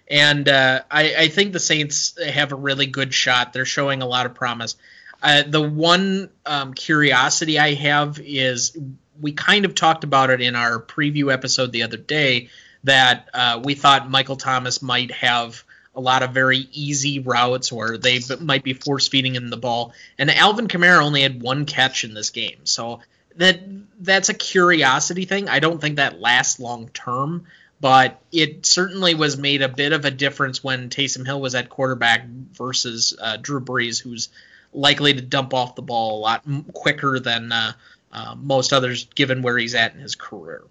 And 0.09 0.47
uh, 0.47 0.83
I, 0.89 1.15
I, 1.15 1.27
think 1.27 1.51
the 1.51 1.59
Saints 1.59 2.17
have 2.23 2.53
a 2.53 2.55
really 2.55 2.85
good 2.85 3.13
shot. 3.13 3.51
They're 3.51 3.65
showing 3.65 4.01
a 4.01 4.05
lot 4.05 4.25
of 4.25 4.35
promise. 4.35 4.77
Uh, 5.21 5.43
the 5.47 5.61
one 5.61 6.29
um, 6.45 6.73
curiosity 6.73 7.57
I 7.57 7.73
have 7.73 8.19
is 8.19 8.77
we 9.19 9.31
kind 9.31 9.65
of 9.65 9.75
talked 9.75 10.03
about 10.03 10.29
it 10.29 10.41
in 10.41 10.55
our 10.55 10.79
preview 10.81 11.33
episode 11.33 11.71
the 11.71 11.83
other 11.83 11.97
day 11.97 12.49
that 12.83 13.29
uh, 13.33 13.61
we 13.63 13.73
thought 13.73 14.09
Michael 14.09 14.35
Thomas 14.35 14.81
might 14.81 15.11
have 15.11 15.63
a 15.95 16.01
lot 16.01 16.21
of 16.21 16.31
very 16.31 16.67
easy 16.71 17.19
routes 17.19 17.71
or 17.71 17.97
they 17.97 18.19
might 18.39 18.63
be 18.63 18.73
force 18.73 19.07
feeding 19.07 19.33
him 19.33 19.49
the 19.49 19.57
ball. 19.57 19.93
And 20.19 20.29
Alvin 20.29 20.67
Kamara 20.67 21.01
only 21.01 21.23
had 21.23 21.41
one 21.41 21.65
catch 21.65 22.03
in 22.03 22.13
this 22.13 22.29
game. 22.29 22.65
So 22.65 23.01
that 23.35 23.61
that's 23.99 24.29
a 24.29 24.35
curiosity 24.35 25.25
thing. 25.25 25.49
I 25.49 25.59
don't 25.59 25.81
think 25.81 25.95
that 25.95 26.19
lasts 26.19 26.59
long 26.59 26.89
term 26.89 27.47
but 27.79 28.21
it 28.31 28.65
certainly 28.65 29.13
was 29.13 29.37
made 29.37 29.61
a 29.61 29.69
bit 29.69 29.93
of 29.93 30.05
a 30.05 30.11
difference 30.11 30.63
when 30.63 30.89
Taysom 30.89 31.25
Hill 31.25 31.39
was 31.39 31.55
at 31.55 31.69
quarterback 31.69 32.25
versus 32.25 33.15
uh, 33.19 33.37
Drew 33.37 33.61
Brees, 33.61 34.01
who's 34.01 34.29
likely 34.73 35.13
to 35.13 35.21
dump 35.21 35.53
off 35.53 35.75
the 35.75 35.81
ball 35.81 36.17
a 36.17 36.21
lot 36.21 36.45
quicker 36.73 37.19
than 37.19 37.51
uh, 37.51 37.73
uh, 38.11 38.35
most 38.37 38.73
others, 38.73 39.05
given 39.15 39.41
where 39.41 39.57
he's 39.57 39.75
at 39.75 39.93
in 39.93 39.99
his 39.99 40.15
career. 40.15 40.63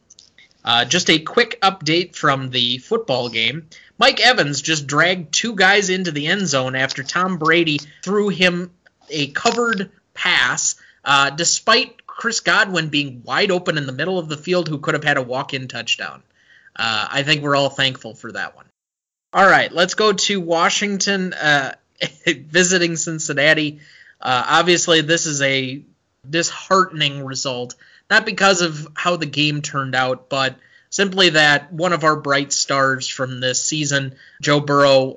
Uh, 0.65 0.85
just 0.85 1.09
a 1.11 1.19
quick 1.21 1.61
update 1.63 2.17
from 2.17 2.51
the 2.51 2.79
football 2.79 3.29
game. 3.29 3.69
Mike 3.99 4.21
Evans 4.21 4.61
just 4.61 4.87
dragged 4.87 5.33
two 5.33 5.55
guys 5.55 5.91
into 5.91 6.11
the 6.11 6.27
end 6.27 6.49
zone 6.49 6.75
after 6.75 7.03
Tom 7.03 7.39
Brady 7.39 7.79
threw 8.03 8.29
him 8.29 8.73
a 9.09 9.29
covered 9.29 9.91
pass, 10.13 10.75
uh, 11.05 11.31
despite 11.31 12.05
Chris 12.07 12.41
Godwin 12.41 12.89
being 12.89 13.23
wide 13.23 13.51
open 13.51 13.79
in 13.79 13.87
the 13.87 13.93
middle 13.93 14.19
of 14.19 14.29
the 14.29 14.37
field, 14.37 14.69
who 14.69 14.79
could 14.79 14.95
have 14.95 15.05
had 15.05 15.19
a 15.19 15.23
walk-in 15.23 15.69
touchdown. 15.69 16.23
Uh, 16.75 17.09
I 17.11 17.23
think 17.23 17.43
we're 17.43 17.57
all 17.57 17.71
thankful 17.71 18.15
for 18.15 18.33
that 18.33 18.57
one. 18.57 18.67
All 19.33 19.47
right, 19.47 19.71
let's 19.71 19.95
go 19.95 20.13
to 20.13 20.41
Washington 20.41 21.33
uh, 21.33 21.75
visiting 22.27 22.97
Cincinnati. 22.97 23.81
Uh, 24.21 24.45
obviously, 24.49 25.01
this 25.01 25.27
is 25.27 25.43
a 25.43 25.83
disheartening 26.29 27.25
result 27.25 27.77
not 28.11 28.27
because 28.27 28.63
of 28.63 28.89
how 28.95 29.17
the 29.17 29.27
game 29.27 29.63
turned 29.63 29.95
out, 29.95 30.29
but 30.29 30.57
simply 30.91 31.31
that 31.31 31.73
one 31.73 31.93
of 31.93 32.05
our 32.05 32.17
bright 32.17 32.53
stars 32.53 33.09
from 33.09 33.41
this 33.41 33.65
season, 33.65 34.15
Joe 34.41 34.61
Burrow, 34.61 35.17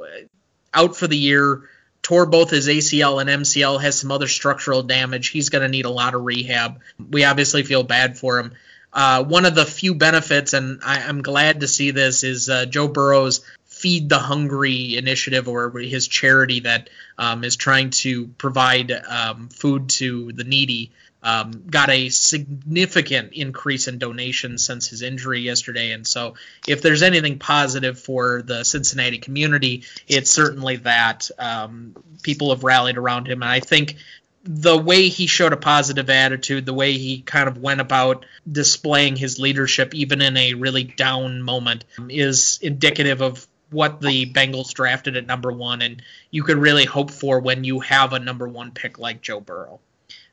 out 0.73 0.95
for 0.95 1.07
the 1.07 1.17
year, 1.17 1.69
tore 2.01 2.25
both 2.25 2.49
his 2.49 2.67
ACL 2.67 3.21
and 3.21 3.29
MCL, 3.29 3.81
has 3.81 3.99
some 3.99 4.11
other 4.11 4.27
structural 4.27 4.83
damage. 4.83 5.29
He's 5.29 5.49
going 5.49 5.61
to 5.61 5.67
need 5.67 5.85
a 5.85 5.91
lot 5.91 6.15
of 6.15 6.23
rehab. 6.23 6.81
We 6.97 7.25
obviously 7.25 7.63
feel 7.63 7.83
bad 7.83 8.17
for 8.17 8.39
him. 8.39 8.53
Uh, 8.91 9.23
one 9.23 9.45
of 9.45 9.53
the 9.53 9.65
few 9.65 9.93
benefits, 9.93 10.53
and 10.53 10.79
I, 10.83 11.01
am 11.01 11.21
glad 11.21 11.59
to 11.59 11.67
see 11.67 11.91
this, 11.91 12.23
is 12.23 12.49
uh, 12.49 12.65
Joe 12.65 12.87
Burrow's 12.87 13.41
Feed 13.79 14.09
the 14.09 14.19
Hungry 14.19 14.97
initiative, 14.97 15.47
or 15.47 15.71
his 15.79 16.07
charity 16.07 16.61
that 16.61 16.89
um, 17.17 17.43
is 17.43 17.55
trying 17.55 17.91
to 17.91 18.27
provide 18.27 18.91
um, 18.91 19.49
food 19.49 19.89
to 19.89 20.31
the 20.33 20.43
needy 20.43 20.91
um, 21.21 21.65
got 21.69 21.89
a 21.89 22.09
significant 22.09 23.33
increase 23.33 23.87
in 23.87 23.97
donations 23.97 24.63
since 24.63 24.87
his 24.87 25.01
injury 25.01 25.41
yesterday. 25.41 25.91
And 25.91 26.07
so, 26.07 26.35
if 26.67 26.81
there's 26.81 27.03
anything 27.03 27.39
positive 27.39 27.99
for 27.99 28.41
the 28.41 28.63
Cincinnati 28.63 29.17
community, 29.17 29.83
it's 30.07 30.31
certainly 30.31 30.77
that 30.77 31.29
um, 31.37 31.95
people 32.23 32.51
have 32.51 32.63
rallied 32.63 32.97
around 32.97 33.27
him. 33.27 33.41
And 33.41 33.51
I 33.51 33.59
think 33.59 33.97
the 34.43 34.77
way 34.77 35.09
he 35.09 35.27
showed 35.27 35.51
a 35.51 35.57
positive 35.57 36.09
attitude, 36.09 36.65
the 36.65 36.73
way 36.73 36.93
he 36.93 37.21
kind 37.21 37.49
of 37.49 37.57
went 37.57 37.81
about 37.81 38.25
displaying 38.49 39.17
his 39.17 39.39
leadership, 39.39 39.93
even 39.93 40.21
in 40.21 40.37
a 40.37 40.53
really 40.53 40.85
down 40.85 41.41
moment, 41.41 41.83
is 42.07 42.59
indicative 42.61 43.21
of 43.21 43.45
what 43.71 44.01
the 44.01 44.31
Bengals 44.31 44.73
drafted 44.73 45.15
at 45.15 45.25
number 45.25 45.51
one, 45.51 45.81
and 45.81 46.01
you 46.31 46.43
could 46.43 46.57
really 46.57 46.85
hope 46.85 47.11
for 47.11 47.39
when 47.39 47.63
you 47.63 47.79
have 47.81 48.13
a 48.13 48.19
number 48.19 48.47
one 48.47 48.71
pick 48.71 48.99
like 48.99 49.21
Joe 49.21 49.39
Burrow. 49.39 49.79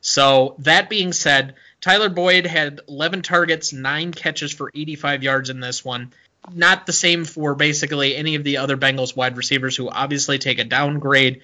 So 0.00 0.54
that 0.60 0.88
being 0.88 1.12
said, 1.12 1.54
Tyler 1.80 2.08
Boyd 2.08 2.46
had 2.46 2.80
11 2.88 3.22
targets, 3.22 3.72
nine 3.72 4.12
catches 4.12 4.52
for 4.52 4.70
85 4.74 5.22
yards 5.22 5.50
in 5.50 5.60
this 5.60 5.84
one. 5.84 6.12
Not 6.52 6.86
the 6.86 6.92
same 6.92 7.24
for 7.24 7.54
basically 7.54 8.14
any 8.14 8.36
of 8.36 8.44
the 8.44 8.58
other 8.58 8.76
Bengals 8.76 9.16
wide 9.16 9.36
receivers 9.36 9.76
who 9.76 9.88
obviously 9.88 10.38
take 10.38 10.60
a 10.60 10.64
downgrade 10.64 11.40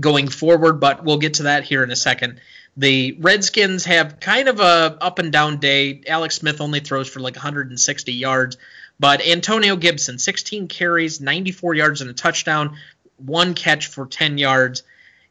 going 0.00 0.28
forward, 0.28 0.80
but 0.80 1.04
we'll 1.04 1.18
get 1.18 1.34
to 1.34 1.44
that 1.44 1.64
here 1.64 1.82
in 1.82 1.90
a 1.90 1.96
second. 1.96 2.40
The 2.76 3.16
Redskins 3.20 3.84
have 3.84 4.20
kind 4.20 4.48
of 4.48 4.60
a 4.60 4.96
up 5.00 5.18
and 5.18 5.30
down 5.30 5.58
day. 5.58 6.02
Alex 6.06 6.36
Smith 6.36 6.62
only 6.62 6.80
throws 6.80 7.08
for 7.08 7.20
like 7.20 7.36
160 7.36 8.12
yards, 8.12 8.56
but 9.02 9.20
Antonio 9.20 9.74
Gibson, 9.74 10.18
16 10.18 10.68
carries, 10.68 11.20
94 11.20 11.74
yards 11.74 12.00
and 12.02 12.10
a 12.10 12.14
touchdown, 12.14 12.76
one 13.16 13.54
catch 13.54 13.88
for 13.88 14.06
10 14.06 14.38
yards 14.38 14.84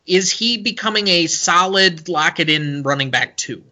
is 0.06 0.30
he 0.30 0.58
becoming 0.58 1.08
a 1.08 1.28
solid 1.28 2.10
lock 2.10 2.40
it 2.40 2.50
in 2.50 2.84
running 2.84 3.12
back 3.12 3.38
too? 3.38 3.64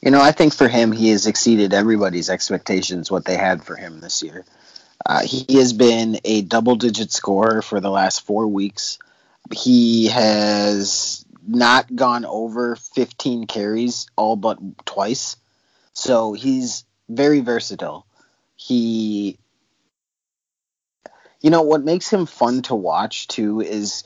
You 0.00 0.12
know, 0.12 0.20
I 0.20 0.30
think 0.30 0.54
for 0.54 0.68
him, 0.68 0.92
he 0.92 1.10
has 1.10 1.26
exceeded 1.26 1.72
everybody's 1.72 2.30
expectations 2.30 3.10
what 3.10 3.24
they 3.24 3.36
had 3.36 3.64
for 3.64 3.74
him 3.74 4.00
this 4.00 4.22
year. 4.22 4.44
Uh, 5.04 5.24
he 5.24 5.58
has 5.58 5.72
been 5.72 6.20
a 6.24 6.42
double 6.42 6.76
digit 6.76 7.10
scorer 7.10 7.62
for 7.62 7.80
the 7.80 7.90
last 7.90 8.20
four 8.20 8.46
weeks. 8.46 8.98
He 9.52 10.06
has 10.06 11.24
not 11.44 11.94
gone 11.94 12.24
over 12.24 12.76
15 12.76 13.46
carries 13.46 14.06
all 14.14 14.36
but 14.36 14.58
twice. 14.84 15.36
So 15.94 16.32
he's 16.32 16.84
very 17.08 17.40
versatile. 17.40 18.06
He, 18.66 19.38
you 21.40 21.50
know, 21.50 21.62
what 21.62 21.84
makes 21.84 22.12
him 22.12 22.26
fun 22.26 22.62
to 22.62 22.74
watch 22.74 23.28
too 23.28 23.60
is 23.60 24.04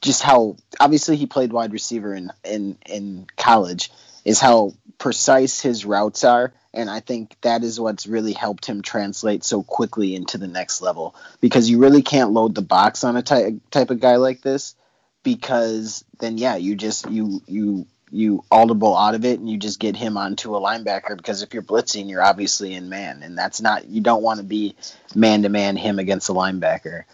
just 0.00 0.22
how 0.22 0.56
obviously 0.80 1.16
he 1.16 1.26
played 1.26 1.52
wide 1.52 1.72
receiver 1.72 2.14
in 2.14 2.32
in 2.44 2.78
in 2.86 3.26
college 3.36 3.90
is 4.24 4.40
how 4.40 4.72
precise 4.98 5.60
his 5.60 5.84
routes 5.84 6.24
are. 6.24 6.52
And 6.74 6.90
I 6.90 7.00
think 7.00 7.34
that 7.40 7.64
is 7.64 7.80
what's 7.80 8.06
really 8.06 8.32
helped 8.32 8.66
him 8.66 8.82
translate 8.82 9.42
so 9.42 9.62
quickly 9.62 10.14
into 10.14 10.38
the 10.38 10.46
next 10.46 10.80
level. 10.80 11.14
Because 11.40 11.68
you 11.68 11.78
really 11.78 12.02
can't 12.02 12.32
load 12.32 12.54
the 12.54 12.62
box 12.62 13.04
on 13.04 13.16
a 13.16 13.22
type 13.22 13.54
type 13.70 13.90
of 13.90 14.00
guy 14.00 14.16
like 14.16 14.42
this 14.42 14.74
because 15.22 16.04
then 16.20 16.38
yeah 16.38 16.56
you 16.56 16.74
just 16.76 17.10
you 17.10 17.42
you 17.46 17.86
you 18.10 18.44
audible 18.50 18.96
out 18.96 19.14
of 19.14 19.24
it 19.24 19.38
and 19.38 19.48
you 19.48 19.56
just 19.56 19.78
get 19.78 19.96
him 19.96 20.16
onto 20.16 20.56
a 20.56 20.60
linebacker 20.60 21.16
because 21.16 21.42
if 21.42 21.52
you're 21.52 21.62
blitzing 21.62 22.08
you're 22.08 22.22
obviously 22.22 22.74
in 22.74 22.88
man 22.88 23.22
and 23.22 23.36
that's 23.36 23.60
not 23.60 23.86
you 23.88 24.00
don't 24.00 24.22
want 24.22 24.38
to 24.38 24.44
be 24.44 24.74
man 25.14 25.42
to 25.42 25.48
man 25.48 25.76
him 25.76 25.98
against 25.98 26.28
a 26.28 26.32
linebacker 26.32 27.04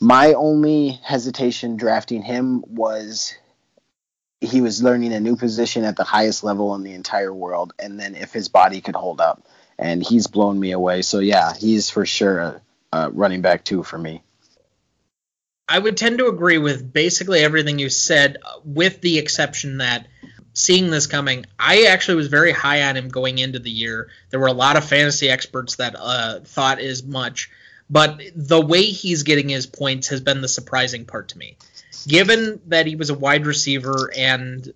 my 0.00 0.34
only 0.34 0.90
hesitation 1.02 1.76
drafting 1.76 2.22
him 2.22 2.62
was 2.66 3.34
he 4.40 4.60
was 4.60 4.82
learning 4.82 5.12
a 5.12 5.20
new 5.20 5.36
position 5.36 5.84
at 5.84 5.96
the 5.96 6.04
highest 6.04 6.44
level 6.44 6.74
in 6.74 6.82
the 6.82 6.92
entire 6.92 7.32
world, 7.32 7.72
and 7.78 7.98
then 7.98 8.14
if 8.14 8.32
his 8.32 8.48
body 8.48 8.80
could 8.80 8.94
hold 8.96 9.20
up. 9.20 9.42
And 9.78 10.02
he's 10.02 10.26
blown 10.26 10.58
me 10.58 10.72
away. 10.72 11.02
So 11.02 11.18
yeah, 11.18 11.52
he's 11.54 11.90
for 11.90 12.06
sure 12.06 12.38
a, 12.38 12.60
a 12.92 13.10
running 13.10 13.42
back 13.42 13.62
two 13.64 13.82
for 13.82 13.98
me. 13.98 14.22
I 15.68 15.78
would 15.78 15.96
tend 15.96 16.18
to 16.18 16.28
agree 16.28 16.58
with 16.58 16.92
basically 16.92 17.40
everything 17.40 17.78
you 17.78 17.90
said, 17.90 18.38
with 18.64 19.00
the 19.00 19.18
exception 19.18 19.78
that 19.78 20.06
seeing 20.52 20.90
this 20.90 21.06
coming, 21.06 21.44
I 21.58 21.84
actually 21.84 22.16
was 22.16 22.28
very 22.28 22.52
high 22.52 22.84
on 22.84 22.96
him 22.96 23.08
going 23.08 23.38
into 23.38 23.58
the 23.58 23.70
year. 23.70 24.08
There 24.30 24.40
were 24.40 24.46
a 24.46 24.52
lot 24.52 24.76
of 24.76 24.84
fantasy 24.84 25.28
experts 25.28 25.76
that 25.76 25.96
uh, 25.98 26.40
thought 26.40 26.78
as 26.78 27.02
much. 27.02 27.50
But 27.90 28.20
the 28.34 28.60
way 28.60 28.82
he's 28.82 29.22
getting 29.22 29.48
his 29.48 29.66
points 29.66 30.08
has 30.08 30.20
been 30.20 30.40
the 30.40 30.48
surprising 30.48 31.04
part 31.04 31.28
to 31.30 31.38
me. 31.38 31.56
Given 32.06 32.60
that 32.66 32.86
he 32.86 32.96
was 32.96 33.10
a 33.10 33.14
wide 33.14 33.46
receiver 33.46 34.10
and 34.16 34.72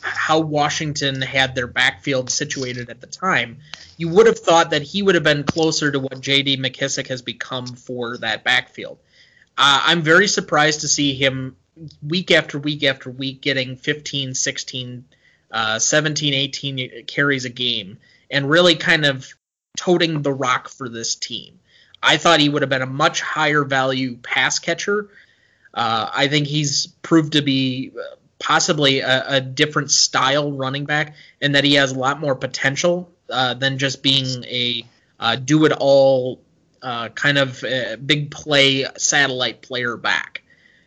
how 0.00 0.40
Washington 0.40 1.22
had 1.22 1.54
their 1.54 1.66
backfield 1.66 2.28
situated 2.28 2.90
at 2.90 3.00
the 3.00 3.06
time, 3.06 3.58
you 3.96 4.08
would 4.08 4.26
have 4.26 4.38
thought 4.38 4.70
that 4.70 4.82
he 4.82 5.02
would 5.02 5.14
have 5.14 5.24
been 5.24 5.44
closer 5.44 5.90
to 5.90 6.00
what 6.00 6.20
J.D. 6.20 6.58
McKissic 6.58 7.08
has 7.08 7.22
become 7.22 7.66
for 7.66 8.18
that 8.18 8.44
backfield. 8.44 8.98
Uh, 9.56 9.82
I'm 9.84 10.02
very 10.02 10.28
surprised 10.28 10.80
to 10.80 10.88
see 10.88 11.14
him 11.14 11.56
week 12.06 12.30
after 12.30 12.58
week 12.58 12.84
after 12.84 13.10
week 13.10 13.40
getting 13.40 13.76
15, 13.76 14.34
16, 14.34 15.04
uh, 15.50 15.78
17, 15.78 16.34
18 16.34 17.04
carries 17.06 17.44
a 17.44 17.50
game 17.50 17.98
and 18.30 18.48
really 18.48 18.74
kind 18.76 19.04
of 19.04 19.32
toting 19.76 20.22
the 20.22 20.32
rock 20.32 20.68
for 20.68 20.88
this 20.88 21.14
team. 21.14 21.58
I 22.02 22.16
thought 22.16 22.40
he 22.40 22.48
would 22.48 22.62
have 22.62 22.68
been 22.68 22.82
a 22.82 22.86
much 22.86 23.20
higher 23.20 23.64
value 23.64 24.16
pass 24.16 24.58
catcher. 24.58 25.08
Uh, 25.72 26.10
I 26.12 26.28
think 26.28 26.46
he's 26.46 26.86
proved 27.02 27.32
to 27.32 27.42
be 27.42 27.92
possibly 28.38 29.00
a, 29.00 29.24
a, 29.26 29.40
different 29.40 29.90
style 29.90 30.52
running 30.52 30.84
back, 30.84 31.14
and 31.40 31.54
that 31.54 31.64
he 31.64 31.74
has 31.74 31.92
a 31.92 31.98
lot 31.98 32.20
more 32.20 32.34
potential 32.34 33.10
uh, 33.30 33.54
than 33.54 33.78
just 33.78 34.02
being 34.02 34.44
a 34.44 34.84
uh, 35.18 35.36
do 35.36 35.64
it 35.64 35.72
all 35.72 36.40
uh, 36.84 37.08
kind 37.08 37.38
of 37.38 37.64
big 38.06 38.30
play 38.30 38.86
satellite 38.96 39.62
player 39.62 39.96
back. 39.96 40.42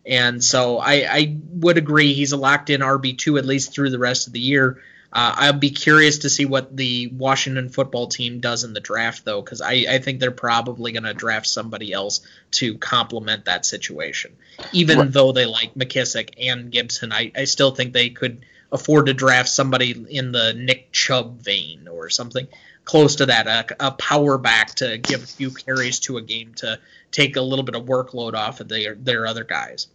And 0.06 0.42
so 0.42 0.78
I, 0.78 1.06
I 1.10 1.38
would 1.50 1.78
agree 1.78 2.14
he's 2.14 2.32
a 2.32 2.38
locked 2.38 2.70
in 2.70 2.80
RB 2.80 3.18
two 3.18 3.38
at 3.38 3.46
least 3.46 3.74
through 3.74 3.90
the 3.90 4.00
rest 4.00 4.28
of 4.28 4.34
the 4.34 4.40
year. 4.40 4.82
Uh, 5.12 5.34
I'll 5.36 5.54
be 5.54 5.70
curious 5.70 6.20
to 6.20 6.30
see 6.30 6.46
what 6.46 6.76
the 6.76 7.08
Washington 7.08 7.70
football 7.70 8.08
team 8.08 8.40
does 8.40 8.64
in 8.64 8.74
the 8.74 8.80
draft, 8.80 9.26
though, 9.26 9.42
because 9.42 9.62
I, 9.62 9.86
I, 9.90 10.00
think 10.00 10.20
they're 10.20 10.32
probably 10.32 10.92
going 10.92 11.04
to 11.04 11.14
draft 11.14 11.48
somebody 11.48 11.94
else 11.94 12.20
to 12.52 12.78
complement 12.78 13.46
that 13.46 13.66
situation. 13.66 14.36
Even 14.74 15.00
right. 15.00 15.12
though 15.12 15.32
they 15.32 15.46
like 15.46 15.76
McKissic 15.76 16.34
and 16.40 16.70
Gibson, 16.72 17.14
I, 17.14 17.32
I 17.36 17.46
still 17.46 17.72
think 17.72 17.94
they 17.94 18.10
could 18.10 18.46
afford 18.72 19.08
to 19.08 19.14
draft 19.14 19.50
somebody 19.50 19.92
in 20.10 20.32
the 20.32 20.54
Nick 20.54 20.92
Chubb 20.92 21.42
vein 21.42 21.88
or 21.88 22.10
something 22.10 22.48
close 22.86 23.18
to 23.18 23.26
that, 23.26 23.48
a, 23.48 23.88
a 23.88 23.92
power 23.92 24.38
back 24.38 24.76
to 24.76 24.98
give 24.98 25.24
a 25.24 25.28
few 25.28 25.52
carries 25.52 26.00
to 26.00 26.18
a 26.18 26.22
game 26.22 26.54
to 26.56 26.80
take 27.12 27.36
a 27.36 27.42
little 27.42 27.66
bit 27.66 27.76
of 27.76 27.84
workload 27.84 28.34
off 28.34 28.62
of 28.62 28.70
their, 28.70 28.96
their 28.96 29.28
other 29.28 29.44
guys. 29.44 29.88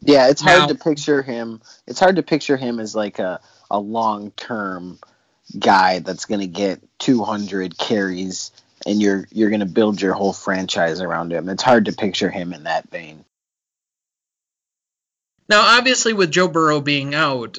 Yeah, 0.00 0.28
it's 0.28 0.40
hard 0.40 0.60
now, 0.60 0.66
to 0.68 0.74
picture 0.76 1.22
him. 1.22 1.60
It's 1.86 1.98
hard 1.98 2.16
to 2.16 2.22
picture 2.22 2.56
him 2.56 2.78
as 2.80 2.94
like 2.94 3.18
a– 3.18 3.40
a 3.70 3.78
long 3.78 4.30
term 4.32 4.98
guy 5.58 6.00
that's 6.00 6.24
going 6.24 6.40
to 6.40 6.46
get 6.46 6.82
200 6.98 7.78
carries 7.78 8.50
and 8.84 9.00
you're 9.00 9.26
you're 9.30 9.50
going 9.50 9.60
to 9.60 9.66
build 9.66 10.00
your 10.00 10.12
whole 10.12 10.32
franchise 10.32 11.00
around 11.00 11.32
him. 11.32 11.48
It's 11.48 11.62
hard 11.62 11.86
to 11.86 11.92
picture 11.92 12.30
him 12.30 12.52
in 12.52 12.64
that 12.64 12.90
vein. 12.90 13.24
Now, 15.48 15.78
obviously, 15.78 16.12
with 16.12 16.32
Joe 16.32 16.48
Burrow 16.48 16.80
being 16.80 17.14
out, 17.14 17.58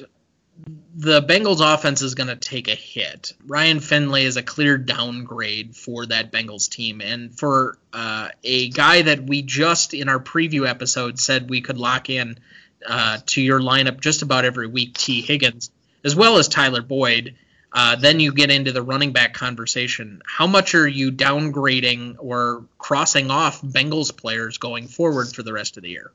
the 1.00 1.22
Bengals 1.22 1.60
offense 1.62 2.02
is 2.02 2.16
going 2.16 2.26
to 2.26 2.34
take 2.34 2.66
a 2.66 2.74
hit. 2.74 3.32
Ryan 3.46 3.78
Finley 3.78 4.24
is 4.24 4.36
a 4.36 4.42
clear 4.42 4.76
downgrade 4.76 5.76
for 5.76 6.04
that 6.06 6.32
Bengals 6.32 6.68
team. 6.68 7.00
And 7.00 7.32
for 7.38 7.78
uh, 7.92 8.30
a 8.42 8.68
guy 8.70 9.02
that 9.02 9.22
we 9.22 9.42
just 9.42 9.94
in 9.94 10.08
our 10.08 10.18
preview 10.18 10.68
episode 10.68 11.20
said 11.20 11.48
we 11.48 11.60
could 11.60 11.78
lock 11.78 12.10
in 12.10 12.36
uh, 12.84 13.18
to 13.26 13.40
your 13.40 13.60
lineup 13.60 14.00
just 14.00 14.22
about 14.22 14.44
every 14.44 14.66
week, 14.66 14.94
Tee 14.94 15.20
Higgins, 15.20 15.70
as 16.02 16.16
well 16.16 16.36
as 16.36 16.48
Tyler 16.48 16.82
Boyd, 16.82 17.36
uh, 17.72 17.94
then 17.94 18.18
you 18.18 18.32
get 18.32 18.50
into 18.50 18.72
the 18.72 18.82
running 18.82 19.12
back 19.12 19.34
conversation. 19.34 20.20
How 20.26 20.48
much 20.48 20.74
are 20.74 20.88
you 20.88 21.12
downgrading 21.12 22.16
or 22.18 22.64
crossing 22.76 23.30
off 23.30 23.62
Bengals 23.62 24.16
players 24.16 24.58
going 24.58 24.88
forward 24.88 25.28
for 25.28 25.44
the 25.44 25.52
rest 25.52 25.76
of 25.76 25.84
the 25.84 25.90
year? 25.90 26.10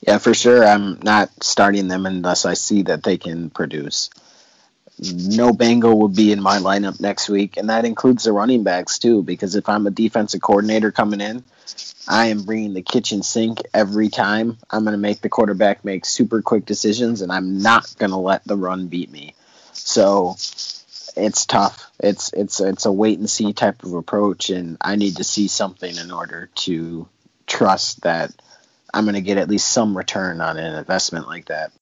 Yeah, 0.00 0.18
for 0.18 0.34
sure. 0.34 0.64
I'm 0.64 0.98
not 1.02 1.30
starting 1.42 1.88
them 1.88 2.06
unless 2.06 2.44
I 2.44 2.54
see 2.54 2.82
that 2.82 3.02
they 3.02 3.18
can 3.18 3.50
produce. 3.50 4.10
No 5.00 5.52
Bengal 5.52 5.98
will 5.98 6.08
be 6.08 6.32
in 6.32 6.42
my 6.42 6.58
lineup 6.58 7.00
next 7.00 7.28
week, 7.28 7.56
and 7.56 7.70
that 7.70 7.84
includes 7.84 8.24
the 8.24 8.32
running 8.32 8.64
backs 8.64 8.98
too. 8.98 9.22
Because 9.22 9.54
if 9.54 9.68
I'm 9.68 9.86
a 9.86 9.90
defensive 9.90 10.40
coordinator 10.42 10.90
coming 10.92 11.20
in, 11.20 11.44
I 12.08 12.26
am 12.28 12.44
bringing 12.44 12.74
the 12.74 12.82
kitchen 12.82 13.22
sink 13.22 13.60
every 13.74 14.08
time. 14.08 14.58
I'm 14.70 14.84
going 14.84 14.92
to 14.92 14.98
make 14.98 15.20
the 15.20 15.28
quarterback 15.28 15.84
make 15.84 16.04
super 16.06 16.42
quick 16.42 16.66
decisions, 16.66 17.22
and 17.22 17.32
I'm 17.32 17.62
not 17.62 17.94
going 17.98 18.10
to 18.12 18.18
let 18.18 18.44
the 18.44 18.56
run 18.56 18.88
beat 18.88 19.10
me. 19.12 19.34
So 19.72 20.36
it's 21.16 21.46
tough. 21.46 21.90
It's 22.00 22.32
it's 22.32 22.60
it's 22.60 22.86
a 22.86 22.92
wait 22.92 23.18
and 23.18 23.28
see 23.28 23.52
type 23.52 23.82
of 23.84 23.94
approach, 23.94 24.50
and 24.50 24.76
I 24.80 24.96
need 24.96 25.16
to 25.16 25.24
see 25.24 25.48
something 25.48 25.96
in 25.96 26.10
order 26.10 26.50
to 26.66 27.08
trust 27.46 28.02
that 28.02 28.32
I'm 28.92 29.04
going 29.04 29.14
to 29.14 29.20
get 29.20 29.38
at 29.38 29.48
least 29.48 29.68
some 29.68 29.96
return 29.96 30.40
on 30.40 30.56
an 30.56 30.74
investment 30.74 31.26
like 31.26 31.46
that. 31.46 31.72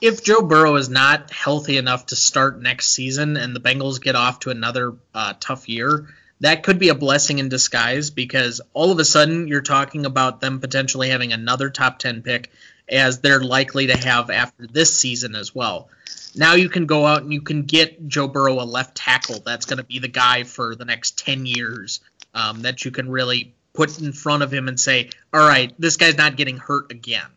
If 0.00 0.22
Joe 0.22 0.42
Burrow 0.42 0.76
is 0.76 0.88
not 0.88 1.32
healthy 1.32 1.76
enough 1.76 2.06
to 2.06 2.16
start 2.16 2.62
next 2.62 2.92
season 2.92 3.36
and 3.36 3.54
the 3.54 3.60
Bengals 3.60 4.00
get 4.00 4.14
off 4.14 4.40
to 4.40 4.50
another 4.50 4.94
uh, 5.12 5.34
tough 5.40 5.68
year, 5.68 6.06
that 6.40 6.62
could 6.62 6.78
be 6.78 6.90
a 6.90 6.94
blessing 6.94 7.38
in 7.40 7.48
disguise 7.48 8.10
because 8.10 8.60
all 8.74 8.92
of 8.92 8.98
a 9.00 9.04
sudden 9.04 9.48
you're 9.48 9.60
talking 9.60 10.06
about 10.06 10.40
them 10.40 10.60
potentially 10.60 11.08
having 11.08 11.32
another 11.32 11.68
top 11.68 11.98
10 11.98 12.22
pick 12.22 12.52
as 12.88 13.20
they're 13.20 13.42
likely 13.42 13.88
to 13.88 13.96
have 13.96 14.30
after 14.30 14.66
this 14.66 14.98
season 14.98 15.34
as 15.34 15.54
well. 15.54 15.88
Now 16.36 16.54
you 16.54 16.68
can 16.68 16.86
go 16.86 17.04
out 17.04 17.22
and 17.22 17.32
you 17.32 17.40
can 17.40 17.62
get 17.62 18.06
Joe 18.06 18.28
Burrow 18.28 18.62
a 18.62 18.64
left 18.64 18.96
tackle 18.96 19.40
that's 19.44 19.66
going 19.66 19.78
to 19.78 19.84
be 19.84 19.98
the 19.98 20.08
guy 20.08 20.44
for 20.44 20.76
the 20.76 20.84
next 20.84 21.18
10 21.18 21.44
years 21.44 22.00
um, 22.34 22.62
that 22.62 22.84
you 22.84 22.90
can 22.92 23.10
really 23.10 23.54
put 23.78 24.00
in 24.00 24.12
front 24.12 24.42
of 24.42 24.52
him 24.52 24.66
and 24.66 24.78
say, 24.78 25.08
all 25.32 25.46
right, 25.46 25.72
this 25.78 25.96
guy's 25.96 26.16
not 26.16 26.36
getting 26.36 26.56
hurt 26.56 26.90
again. 26.90 27.28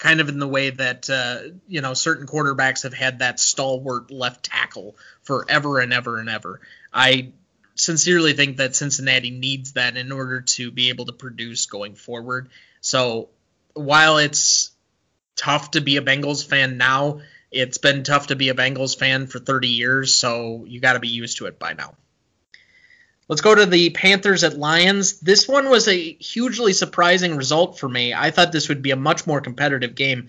Kind 0.00 0.20
of 0.20 0.28
in 0.28 0.40
the 0.40 0.48
way 0.48 0.70
that 0.70 1.08
uh, 1.08 1.54
you 1.68 1.80
know 1.82 1.94
certain 1.94 2.26
quarterbacks 2.26 2.82
have 2.82 2.92
had 2.92 3.20
that 3.20 3.38
stalwart 3.38 4.10
left 4.10 4.44
tackle 4.44 4.96
forever 5.22 5.78
and 5.78 5.92
ever 5.92 6.18
and 6.18 6.28
ever. 6.28 6.60
I 6.92 7.30
sincerely 7.76 8.32
think 8.32 8.56
that 8.56 8.74
Cincinnati 8.74 9.30
needs 9.30 9.74
that 9.74 9.96
in 9.96 10.10
order 10.10 10.40
to 10.40 10.72
be 10.72 10.88
able 10.88 11.06
to 11.06 11.12
produce 11.12 11.66
going 11.66 11.94
forward. 11.94 12.48
So 12.80 13.28
while 13.74 14.18
it's 14.18 14.72
tough 15.36 15.70
to 15.72 15.80
be 15.80 15.96
a 15.96 16.02
Bengals 16.02 16.44
fan 16.44 16.76
now, 16.76 17.20
it's 17.52 17.78
been 17.78 18.02
tough 18.02 18.26
to 18.26 18.36
be 18.36 18.48
a 18.48 18.54
Bengals 18.54 18.98
fan 18.98 19.28
for 19.28 19.38
30 19.38 19.68
years, 19.68 20.12
so 20.12 20.64
you 20.66 20.80
got 20.80 20.94
to 20.94 21.00
be 21.00 21.08
used 21.08 21.36
to 21.38 21.46
it 21.46 21.60
by 21.60 21.74
now. 21.74 21.94
Let's 23.28 23.40
go 23.40 23.54
to 23.54 23.64
the 23.64 23.90
Panthers 23.90 24.44
at 24.44 24.58
Lions. 24.58 25.20
This 25.20 25.48
one 25.48 25.70
was 25.70 25.88
a 25.88 26.12
hugely 26.14 26.74
surprising 26.74 27.36
result 27.36 27.78
for 27.78 27.88
me. 27.88 28.12
I 28.12 28.30
thought 28.30 28.52
this 28.52 28.68
would 28.68 28.82
be 28.82 28.90
a 28.90 28.96
much 28.96 29.26
more 29.26 29.40
competitive 29.40 29.94
game. 29.94 30.28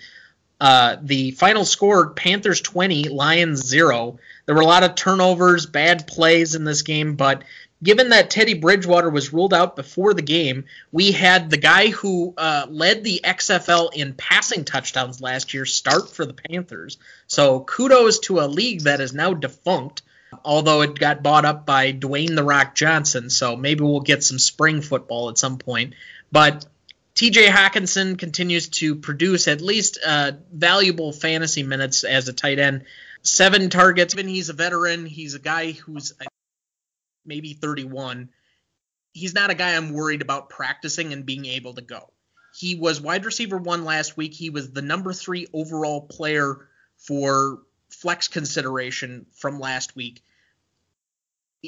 Uh, 0.61 0.95
the 1.01 1.31
final 1.31 1.65
score 1.65 2.11
Panthers 2.11 2.61
20, 2.61 3.09
Lions 3.09 3.65
0. 3.65 4.19
There 4.45 4.55
were 4.55 4.61
a 4.61 4.65
lot 4.65 4.83
of 4.83 4.95
turnovers, 4.95 5.65
bad 5.65 6.07
plays 6.07 6.55
in 6.55 6.63
this 6.63 6.83
game, 6.83 7.15
but 7.15 7.43
given 7.83 8.09
that 8.09 8.29
Teddy 8.29 8.53
Bridgewater 8.53 9.09
was 9.09 9.33
ruled 9.33 9.53
out 9.53 9.75
before 9.75 10.13
the 10.13 10.21
game, 10.21 10.63
we 10.93 11.11
had 11.11 11.49
the 11.49 11.57
guy 11.57 11.89
who 11.89 12.33
uh, 12.37 12.65
led 12.69 13.03
the 13.03 13.19
XFL 13.23 13.93
in 13.93 14.13
passing 14.13 14.63
touchdowns 14.63 15.19
last 15.19 15.53
year 15.53 15.65
start 15.65 16.09
for 16.09 16.25
the 16.25 16.33
Panthers. 16.33 16.97
So 17.27 17.59
kudos 17.59 18.19
to 18.19 18.39
a 18.39 18.47
league 18.47 18.83
that 18.83 19.01
is 19.01 19.13
now 19.13 19.33
defunct 19.33 20.01
although 20.45 20.81
it 20.81 20.97
got 20.97 21.23
bought 21.23 21.43
up 21.43 21.65
by 21.65 21.91
Dwayne 21.91 22.35
the 22.35 22.43
Rock 22.43 22.75
Johnson, 22.75 23.29
so 23.29 23.55
maybe 23.55 23.83
we'll 23.83 23.99
get 23.99 24.23
some 24.23 24.39
spring 24.39 24.81
football 24.81 25.29
at 25.29 25.37
some 25.37 25.57
point. 25.57 25.95
But 26.31 26.65
TJ 27.15 27.47
Hockenson 27.47 28.17
continues 28.17 28.69
to 28.69 28.95
produce 28.95 29.47
at 29.47 29.61
least 29.61 29.97
uh, 30.05 30.33
valuable 30.51 31.11
fantasy 31.11 31.63
minutes 31.63 32.03
as 32.03 32.27
a 32.27 32.33
tight 32.33 32.59
end. 32.59 32.83
Seven 33.23 33.69
targets. 33.69 34.13
Even 34.13 34.27
he's 34.27 34.49
a 34.49 34.53
veteran. 34.53 35.05
He's 35.05 35.33
a 35.33 35.39
guy 35.39 35.71
who's 35.71 36.13
maybe 37.25 37.53
31. 37.53 38.29
He's 39.13 39.33
not 39.33 39.49
a 39.49 39.55
guy 39.55 39.75
I'm 39.75 39.93
worried 39.93 40.21
about 40.21 40.49
practicing 40.49 41.13
and 41.13 41.25
being 41.25 41.45
able 41.45 41.73
to 41.75 41.81
go. 41.81 42.11
He 42.57 42.75
was 42.75 43.01
wide 43.01 43.25
receiver 43.25 43.57
one 43.57 43.83
last 43.83 44.15
week. 44.15 44.33
He 44.33 44.49
was 44.49 44.71
the 44.71 44.81
number 44.81 45.11
three 45.11 45.47
overall 45.53 46.01
player 46.01 46.67
for 46.97 47.59
flex 47.89 48.27
consideration 48.27 49.25
from 49.33 49.59
last 49.59 49.95
week. 49.95 50.21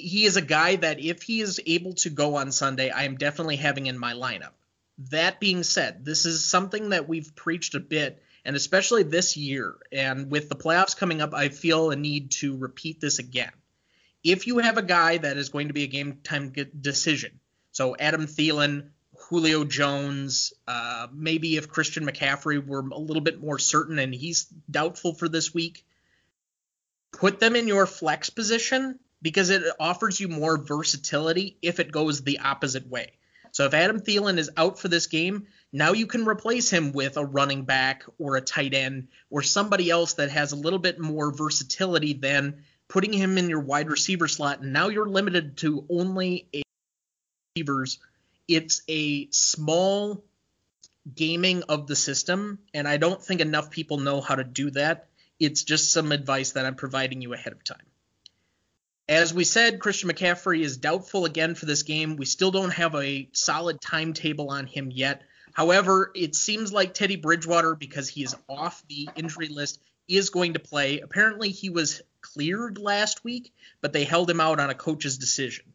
He 0.01 0.25
is 0.25 0.37
a 0.37 0.41
guy 0.41 0.75
that 0.77 0.99
if 0.99 1.23
he 1.23 1.41
is 1.41 1.61
able 1.65 1.93
to 1.95 2.09
go 2.09 2.35
on 2.35 2.51
Sunday, 2.51 2.89
I 2.89 3.03
am 3.03 3.17
definitely 3.17 3.57
having 3.57 3.87
in 3.87 3.97
my 3.97 4.13
lineup. 4.13 4.53
That 5.11 5.39
being 5.39 5.63
said, 5.63 6.05
this 6.05 6.25
is 6.25 6.43
something 6.43 6.89
that 6.89 7.07
we've 7.07 7.35
preached 7.35 7.75
a 7.75 7.79
bit, 7.79 8.21
and 8.43 8.55
especially 8.55 9.03
this 9.03 9.37
year, 9.37 9.75
and 9.91 10.31
with 10.31 10.49
the 10.49 10.55
playoffs 10.55 10.97
coming 10.97 11.21
up, 11.21 11.33
I 11.33 11.49
feel 11.49 11.91
a 11.91 11.95
need 11.95 12.31
to 12.31 12.57
repeat 12.57 12.99
this 12.99 13.19
again. 13.19 13.51
If 14.23 14.47
you 14.47 14.57
have 14.59 14.77
a 14.77 14.83
guy 14.83 15.17
that 15.17 15.37
is 15.37 15.49
going 15.49 15.67
to 15.67 15.73
be 15.73 15.83
a 15.83 15.87
game 15.87 16.19
time 16.23 16.53
decision, 16.81 17.39
so 17.71 17.95
Adam 17.97 18.25
Thielen, 18.25 18.89
Julio 19.15 19.63
Jones, 19.63 20.53
uh, 20.67 21.07
maybe 21.13 21.57
if 21.57 21.69
Christian 21.69 22.05
McCaffrey 22.05 22.65
were 22.65 22.79
a 22.79 22.99
little 22.99 23.21
bit 23.21 23.41
more 23.41 23.59
certain 23.59 23.99
and 23.99 24.13
he's 24.13 24.45
doubtful 24.69 25.13
for 25.13 25.29
this 25.29 25.53
week, 25.53 25.85
put 27.11 27.39
them 27.39 27.55
in 27.55 27.67
your 27.67 27.85
flex 27.85 28.29
position 28.29 28.99
because 29.21 29.49
it 29.49 29.63
offers 29.79 30.19
you 30.19 30.27
more 30.27 30.57
versatility 30.57 31.57
if 31.61 31.79
it 31.79 31.91
goes 31.91 32.21
the 32.21 32.39
opposite 32.39 32.87
way. 32.87 33.13
So 33.51 33.65
if 33.65 33.73
Adam 33.73 33.99
Thielen 33.99 34.37
is 34.37 34.51
out 34.57 34.77
for 34.79 34.87
this 34.87 35.07
game, 35.07 35.47
now 35.71 35.93
you 35.93 36.05
can 36.05 36.27
replace 36.27 36.69
him 36.69 36.91
with 36.91 37.17
a 37.17 37.25
running 37.25 37.63
back 37.63 38.03
or 38.19 38.35
a 38.35 38.41
tight 38.41 38.73
end 38.73 39.07
or 39.29 39.41
somebody 39.41 39.89
else 39.89 40.13
that 40.15 40.29
has 40.29 40.51
a 40.51 40.57
little 40.57 40.79
bit 40.79 40.99
more 40.99 41.31
versatility 41.31 42.13
than 42.13 42.63
putting 42.87 43.13
him 43.13 43.37
in 43.37 43.49
your 43.49 43.61
wide 43.61 43.89
receiver 43.89 44.27
slot. 44.27 44.61
And 44.61 44.73
now 44.73 44.89
you're 44.89 45.07
limited 45.07 45.57
to 45.57 45.85
only 45.89 46.47
a 46.53 46.61
receivers. 47.57 47.99
It's 48.47 48.81
a 48.87 49.27
small 49.31 50.23
gaming 51.13 51.63
of 51.63 51.87
the 51.87 51.95
system, 51.95 52.59
and 52.73 52.87
I 52.87 52.97
don't 52.97 53.21
think 53.21 53.41
enough 53.41 53.71
people 53.71 53.97
know 53.97 54.21
how 54.21 54.35
to 54.35 54.43
do 54.43 54.71
that. 54.71 55.07
It's 55.39 55.63
just 55.63 55.91
some 55.91 56.11
advice 56.11 56.51
that 56.51 56.65
I'm 56.65 56.75
providing 56.75 57.21
you 57.21 57.33
ahead 57.33 57.53
of 57.53 57.63
time. 57.63 57.86
As 59.09 59.33
we 59.33 59.45
said, 59.45 59.79
Christian 59.79 60.09
McCaffrey 60.09 60.61
is 60.61 60.77
doubtful 60.77 61.23
again 61.23 61.55
for 61.55 61.65
this 61.65 61.83
game. 61.83 62.17
We 62.17 62.25
still 62.25 62.51
don't 62.51 62.71
have 62.71 62.93
a 62.93 63.29
solid 63.31 63.79
timetable 63.79 64.49
on 64.49 64.67
him 64.67 64.91
yet. 64.91 65.21
However, 65.53 66.11
it 66.13 66.35
seems 66.35 66.73
like 66.73 66.93
Teddy 66.93 67.15
Bridgewater, 67.15 67.73
because 67.73 68.09
he 68.09 68.23
is 68.23 68.35
off 68.49 68.83
the 68.89 69.09
injury 69.15 69.47
list, 69.47 69.79
is 70.09 70.29
going 70.29 70.53
to 70.53 70.59
play. 70.59 70.99
Apparently, 70.99 71.49
he 71.49 71.69
was 71.69 72.01
cleared 72.21 72.77
last 72.77 73.23
week, 73.23 73.53
but 73.79 73.93
they 73.93 74.03
held 74.03 74.29
him 74.29 74.41
out 74.41 74.59
on 74.59 74.69
a 74.69 74.75
coach's 74.75 75.17
decision. 75.17 75.65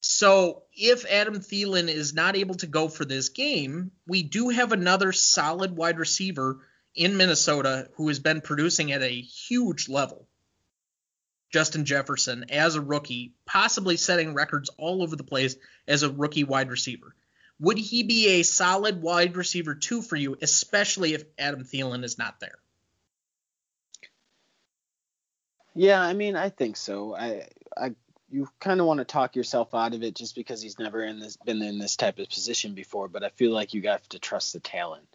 So, 0.00 0.62
if 0.72 1.04
Adam 1.04 1.40
Thielen 1.40 1.88
is 1.88 2.14
not 2.14 2.36
able 2.36 2.54
to 2.56 2.66
go 2.68 2.88
for 2.88 3.04
this 3.04 3.30
game, 3.30 3.90
we 4.06 4.22
do 4.22 4.48
have 4.48 4.72
another 4.72 5.12
solid 5.12 5.76
wide 5.76 5.98
receiver 5.98 6.60
in 6.94 7.16
Minnesota 7.16 7.88
who 7.94 8.08
has 8.08 8.20
been 8.20 8.40
producing 8.40 8.92
at 8.92 9.02
a 9.02 9.20
huge 9.20 9.88
level. 9.88 10.28
Justin 11.50 11.84
Jefferson 11.84 12.46
as 12.50 12.76
a 12.76 12.80
rookie, 12.80 13.32
possibly 13.44 13.96
setting 13.96 14.34
records 14.34 14.70
all 14.78 15.02
over 15.02 15.16
the 15.16 15.24
place 15.24 15.56
as 15.86 16.02
a 16.02 16.10
rookie 16.10 16.44
wide 16.44 16.70
receiver. 16.70 17.14
Would 17.58 17.78
he 17.78 18.04
be 18.04 18.40
a 18.40 18.42
solid 18.42 19.02
wide 19.02 19.36
receiver 19.36 19.74
two 19.74 20.00
for 20.00 20.16
you, 20.16 20.36
especially 20.40 21.12
if 21.14 21.24
Adam 21.38 21.64
Thielen 21.64 22.04
is 22.04 22.16
not 22.16 22.40
there? 22.40 22.58
Yeah, 25.74 26.00
I 26.00 26.14
mean, 26.14 26.36
I 26.36 26.48
think 26.48 26.76
so. 26.76 27.14
I, 27.14 27.48
I, 27.76 27.94
you 28.30 28.48
kind 28.60 28.80
of 28.80 28.86
want 28.86 28.98
to 28.98 29.04
talk 29.04 29.36
yourself 29.36 29.74
out 29.74 29.94
of 29.94 30.02
it 30.02 30.14
just 30.14 30.34
because 30.34 30.62
he's 30.62 30.78
never 30.78 31.02
in 31.02 31.20
this, 31.20 31.36
been 31.36 31.62
in 31.62 31.78
this 31.78 31.96
type 31.96 32.18
of 32.18 32.28
position 32.28 32.74
before. 32.74 33.08
But 33.08 33.24
I 33.24 33.28
feel 33.28 33.52
like 33.52 33.74
you 33.74 33.82
have 33.82 34.08
to 34.10 34.18
trust 34.18 34.52
the 34.52 34.60
talent. 34.60 35.06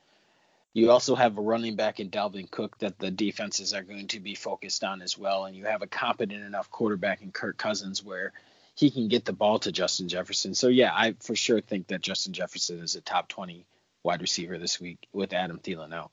You 0.76 0.92
also 0.92 1.16
have 1.16 1.38
a 1.38 1.42
running 1.42 1.78
back 1.78 2.02
in 2.02 2.10
Dalvin 2.10 2.52
Cook 2.52 2.78
that 2.80 3.00
the 3.00 3.10
defenses 3.10 3.74
are 3.74 3.82
going 3.82 4.10
to 4.10 4.20
be 4.20 4.36
focused 4.36 4.84
on 4.84 5.02
as 5.02 5.18
well, 5.18 5.46
and 5.46 5.56
you 5.56 5.64
have 5.64 5.82
a 5.82 5.88
competent 5.88 6.44
enough 6.44 6.70
quarterback 6.70 7.22
in 7.22 7.32
Kirk 7.32 7.58
Cousins 7.58 8.04
where 8.04 8.34
he 8.76 8.92
can 8.92 9.08
get 9.08 9.24
the 9.24 9.32
ball 9.32 9.58
to 9.60 9.72
Justin 9.72 10.10
Jefferson. 10.10 10.54
So 10.54 10.68
yeah, 10.68 10.92
I 10.94 11.16
for 11.22 11.34
sure 11.34 11.62
think 11.62 11.88
that 11.88 12.02
Justin 12.02 12.34
Jefferson 12.34 12.82
is 12.82 12.96
a 12.96 13.02
top 13.02 13.30
20 13.30 13.66
wide 14.04 14.20
receiver 14.22 14.58
this 14.58 14.78
week 14.78 15.08
with 15.14 15.32
Adam 15.32 15.60
Thielen 15.60 15.94
out. 15.94 16.12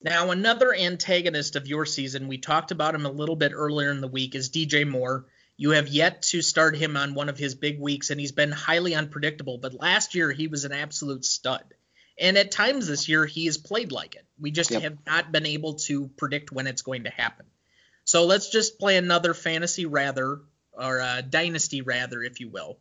Now, 0.00 0.30
another 0.30 0.74
antagonist 0.74 1.56
of 1.56 1.66
your 1.66 1.84
season, 1.84 2.28
we 2.28 2.38
talked 2.38 2.70
about 2.70 2.94
him 2.94 3.04
a 3.04 3.10
little 3.10 3.36
bit 3.36 3.52
earlier 3.54 3.90
in 3.90 4.00
the 4.00 4.08
week, 4.08 4.34
is 4.34 4.48
DJ 4.48 4.88
Moore. 4.88 5.26
You 5.58 5.72
have 5.72 5.88
yet 5.88 6.22
to 6.22 6.40
start 6.40 6.74
him 6.74 6.96
on 6.96 7.12
one 7.12 7.28
of 7.28 7.36
his 7.36 7.54
big 7.54 7.78
weeks, 7.78 8.08
and 8.08 8.18
he's 8.18 8.32
been 8.32 8.52
highly 8.52 8.94
unpredictable. 8.94 9.58
But 9.58 9.74
last 9.74 10.14
year, 10.14 10.32
he 10.32 10.48
was 10.48 10.64
an 10.64 10.72
absolute 10.72 11.26
stud. 11.26 11.64
And 12.18 12.38
at 12.38 12.50
times 12.50 12.86
this 12.86 13.08
year, 13.08 13.26
he 13.26 13.46
has 13.46 13.58
played 13.58 13.92
like 13.92 14.14
it. 14.14 14.24
We 14.38 14.50
just 14.50 14.70
Yep. 14.70 14.82
have 14.82 14.98
not 15.06 15.32
been 15.32 15.46
able 15.46 15.74
to 15.74 16.08
predict 16.16 16.50
when 16.50 16.66
it's 16.66 16.82
going 16.82 17.04
to 17.04 17.10
happen. 17.10 17.46
So 18.04 18.24
let's 18.24 18.50
just 18.50 18.78
play 18.78 18.96
another 18.96 19.34
fantasy 19.34 19.84
rather, 19.84 20.40
or 20.72 20.98
a 20.98 21.22
dynasty 21.22 21.82
rather, 21.82 22.22
if 22.22 22.40
you 22.40 22.48
will. 22.48 22.78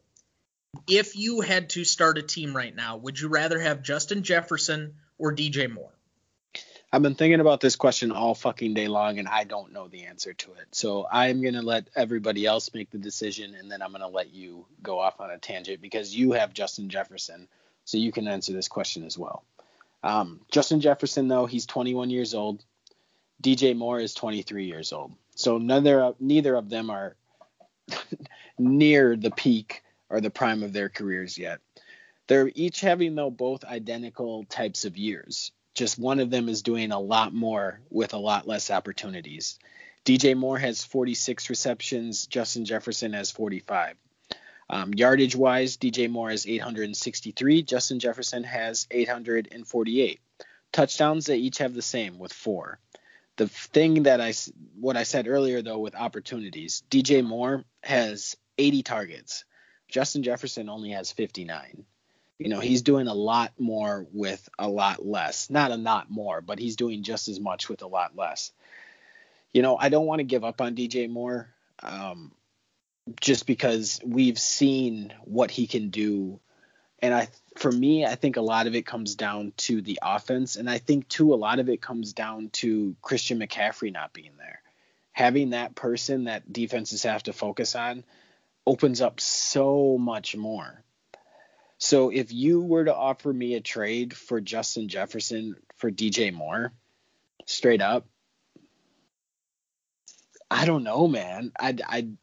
If 0.87 1.15
you 1.15 1.41
had 1.41 1.69
to 1.71 1.83
start 1.83 2.17
a 2.17 2.21
team 2.21 2.55
right 2.55 2.75
now, 2.75 2.97
would 2.97 3.19
you 3.19 3.29
rather 3.29 3.59
have 3.59 3.81
Justin 3.81 4.23
Jefferson 4.23 4.95
or 5.17 5.33
DJ 5.33 5.71
Moore? 5.71 5.91
I've 6.91 7.01
been 7.01 7.15
thinking 7.15 7.41
about 7.41 7.59
this 7.59 7.75
question 7.75 8.11
all 8.11 8.35
fucking 8.35 8.73
day 8.73 8.87
long, 8.87 9.19
and 9.19 9.27
I 9.27 9.43
don't 9.43 9.73
know 9.73 9.87
the 9.87 10.05
answer 10.05 10.33
to 10.33 10.53
it. 10.53 10.67
So 10.71 11.05
I'm 11.11 11.41
gonna 11.41 11.61
let 11.61 11.89
everybody 11.95 12.45
else 12.45 12.73
make 12.73 12.89
the 12.91 12.97
decision, 12.97 13.55
and 13.55 13.69
then 13.69 13.81
I'm 13.81 13.91
gonna 13.91 14.07
let 14.07 14.33
you 14.33 14.65
go 14.81 14.99
off 14.99 15.19
on 15.19 15.29
a 15.29 15.37
tangent 15.37 15.81
because 15.81 16.15
you 16.15 16.33
have 16.33 16.53
Justin 16.53 16.89
Jefferson, 16.89 17.49
so 17.85 17.97
you 17.97 18.11
can 18.11 18.27
answer 18.27 18.51
this 18.51 18.67
question 18.67 19.03
as 19.05 19.17
well. 19.17 19.43
Um, 20.03 20.41
Justin 20.51 20.81
Jefferson, 20.81 21.27
though, 21.27 21.45
he's 21.45 21.65
21 21.65 22.09
years 22.09 22.33
old. 22.33 22.63
DJ 23.41 23.75
Moore 23.75 23.99
is 23.99 24.13
23 24.13 24.65
years 24.65 24.91
old. 24.91 25.13
So 25.35 25.57
neither 25.57 26.13
neither 26.19 26.55
of 26.55 26.69
them 26.69 26.89
are 26.89 27.15
near 28.57 29.15
the 29.15 29.31
peak 29.31 29.83
or 30.09 30.21
the 30.21 30.29
prime 30.29 30.63
of 30.63 30.73
their 30.73 30.89
careers 30.89 31.37
yet. 31.37 31.59
They're 32.27 32.51
each 32.55 32.81
having 32.81 33.15
though 33.15 33.29
both 33.29 33.63
identical 33.63 34.45
types 34.45 34.85
of 34.85 34.97
years. 34.97 35.51
Just 35.73 35.99
one 35.99 36.19
of 36.19 36.29
them 36.29 36.47
is 36.47 36.61
doing 36.61 36.91
a 36.91 36.99
lot 36.99 37.33
more 37.33 37.81
with 37.89 38.13
a 38.13 38.17
lot 38.17 38.47
less 38.47 38.71
opportunities. 38.71 39.59
DJ 40.05 40.37
Moore 40.37 40.57
has 40.57 40.83
46 40.85 41.49
receptions. 41.49 42.27
Justin 42.27 42.63
Jefferson 42.63 43.13
has 43.13 43.31
45. 43.31 43.95
Um, 44.69 44.93
yardage 44.93 45.35
wise, 45.35 45.77
DJ 45.77 46.09
Moore 46.09 46.31
has 46.31 46.47
863. 46.47 47.63
Justin 47.63 47.99
Jefferson 47.99 48.43
has 48.43 48.87
848. 48.89 50.19
Touchdowns, 50.71 51.25
they 51.25 51.37
each 51.37 51.59
have 51.59 51.73
the 51.73 51.81
same 51.81 52.17
with 52.17 52.33
four. 52.33 52.79
The 53.37 53.47
thing 53.47 54.03
that 54.03 54.21
I, 54.21 54.33
what 54.79 54.97
I 54.97 55.03
said 55.03 55.27
earlier 55.27 55.61
though, 55.61 55.79
with 55.79 55.95
opportunities, 55.95 56.83
DJ 56.89 57.23
Moore 57.23 57.63
has 57.83 58.35
80 58.57 58.83
targets. 58.83 59.45
Justin 59.87 60.23
Jefferson 60.23 60.69
only 60.69 60.91
has 60.91 61.11
59. 61.11 61.85
You 62.39 62.49
know, 62.49 62.59
he's 62.59 62.81
doing 62.81 63.07
a 63.07 63.13
lot 63.13 63.53
more 63.57 64.07
with 64.11 64.49
a 64.59 64.67
lot 64.67 65.05
less. 65.05 65.49
Not 65.49 65.71
a 65.71 65.77
lot 65.77 66.09
more, 66.09 66.41
but 66.41 66.59
he's 66.59 66.75
doing 66.75 67.03
just 67.03 67.27
as 67.29 67.39
much 67.39 67.69
with 67.69 67.81
a 67.81 67.87
lot 67.87 68.15
less. 68.15 68.51
You 69.53 69.61
know, 69.61 69.77
I 69.77 69.87
don't 69.87 70.05
want 70.05 70.19
to 70.19 70.25
give 70.25 70.43
up 70.43 70.59
on 70.59 70.75
DJ 70.75 71.09
Moore 71.09 71.47
um, 71.81 72.33
just 73.19 73.45
because 73.45 73.99
we've 74.03 74.39
seen 74.39 75.13
what 75.23 75.51
he 75.51 75.67
can 75.67 75.89
do. 75.89 76.39
And 76.99 77.13
I, 77.13 77.27
for 77.57 77.71
me, 77.71 78.05
I 78.05 78.15
think 78.15 78.37
a 78.37 78.41
lot 78.41 78.67
of 78.67 78.75
it 78.75 78.85
comes 78.85 79.15
down 79.15 79.53
to 79.57 79.81
the 79.81 79.99
offense. 80.01 80.55
And 80.55 80.69
I 80.69 80.79
think, 80.79 81.07
too, 81.07 81.33
a 81.33 81.35
lot 81.35 81.59
of 81.59 81.69
it 81.69 81.81
comes 81.81 82.13
down 82.13 82.49
to 82.53 82.95
Christian 83.01 83.39
McCaffrey 83.39 83.93
not 83.93 84.13
being 84.13 84.31
there. 84.37 84.61
Having 85.11 85.51
that 85.51 85.75
person 85.75 86.25
that 86.25 86.51
defenses 86.51 87.03
have 87.03 87.23
to 87.23 87.33
focus 87.33 87.75
on 87.75 88.03
opens 88.65 89.01
up 89.01 89.19
so 89.19 89.97
much 89.99 90.35
more. 90.35 90.83
So 91.77 92.09
if 92.09 92.33
you 92.33 92.61
were 92.61 92.85
to 92.85 92.95
offer 92.95 93.31
me 93.31 93.53
a 93.53 93.61
trade 93.61 94.15
for 94.15 94.41
Justin 94.41 94.87
Jefferson 94.87 95.55
for 95.77 95.91
DJ 95.91 96.33
Moore, 96.33 96.73
straight 97.45 97.81
up, 97.81 98.07
I 100.49 100.65
don't 100.65 100.83
know, 100.83 101.07
man. 101.07 101.51
I'd 101.59 101.81
I'd 101.81 102.17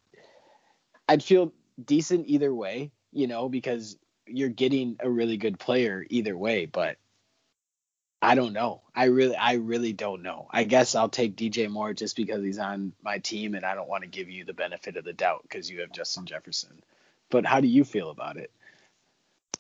I'd 1.09 1.23
feel 1.23 1.53
decent 1.83 2.27
either 2.29 2.55
way, 2.55 2.93
you 3.13 3.27
know, 3.27 3.49
because 3.49 3.97
you're 4.27 4.49
getting 4.49 4.97
a 5.01 5.11
really 5.11 5.37
good 5.37 5.59
player 5.59 6.05
either 6.09 6.37
way, 6.37 6.67
but 6.67 6.97
I 8.21 8.37
don't 8.37 8.53
know. 8.53 8.83
I 8.95 9.07
really 9.07 9.35
I 9.35 9.55
really 9.55 9.93
don't 9.93 10.23
know. 10.23 10.47
I 10.51 10.63
guess 10.63 10.95
I'll 10.95 11.09
take 11.09 11.37
DJ 11.37 11.69
Moore 11.69 11.93
just 11.93 12.15
because 12.15 12.43
he's 12.45 12.59
on 12.59 12.93
my 13.03 13.19
team 13.19 13.55
and 13.55 13.65
I 13.65 13.75
don't 13.75 13.89
want 13.89 14.05
to 14.05 14.09
give 14.09 14.31
you 14.31 14.45
the 14.45 14.53
benefit 14.53 14.97
of 14.97 15.05
the 15.05 15.13
doubt 15.13 15.43
because 15.43 15.69
you 15.69 15.81
have 15.81 15.91
Justin 15.91 16.25
Jefferson. 16.27 16.83
But 17.31 17.45
how 17.45 17.61
do 17.61 17.67
you 17.67 17.83
feel 17.83 18.11
about 18.11 18.37
it? 18.37 18.53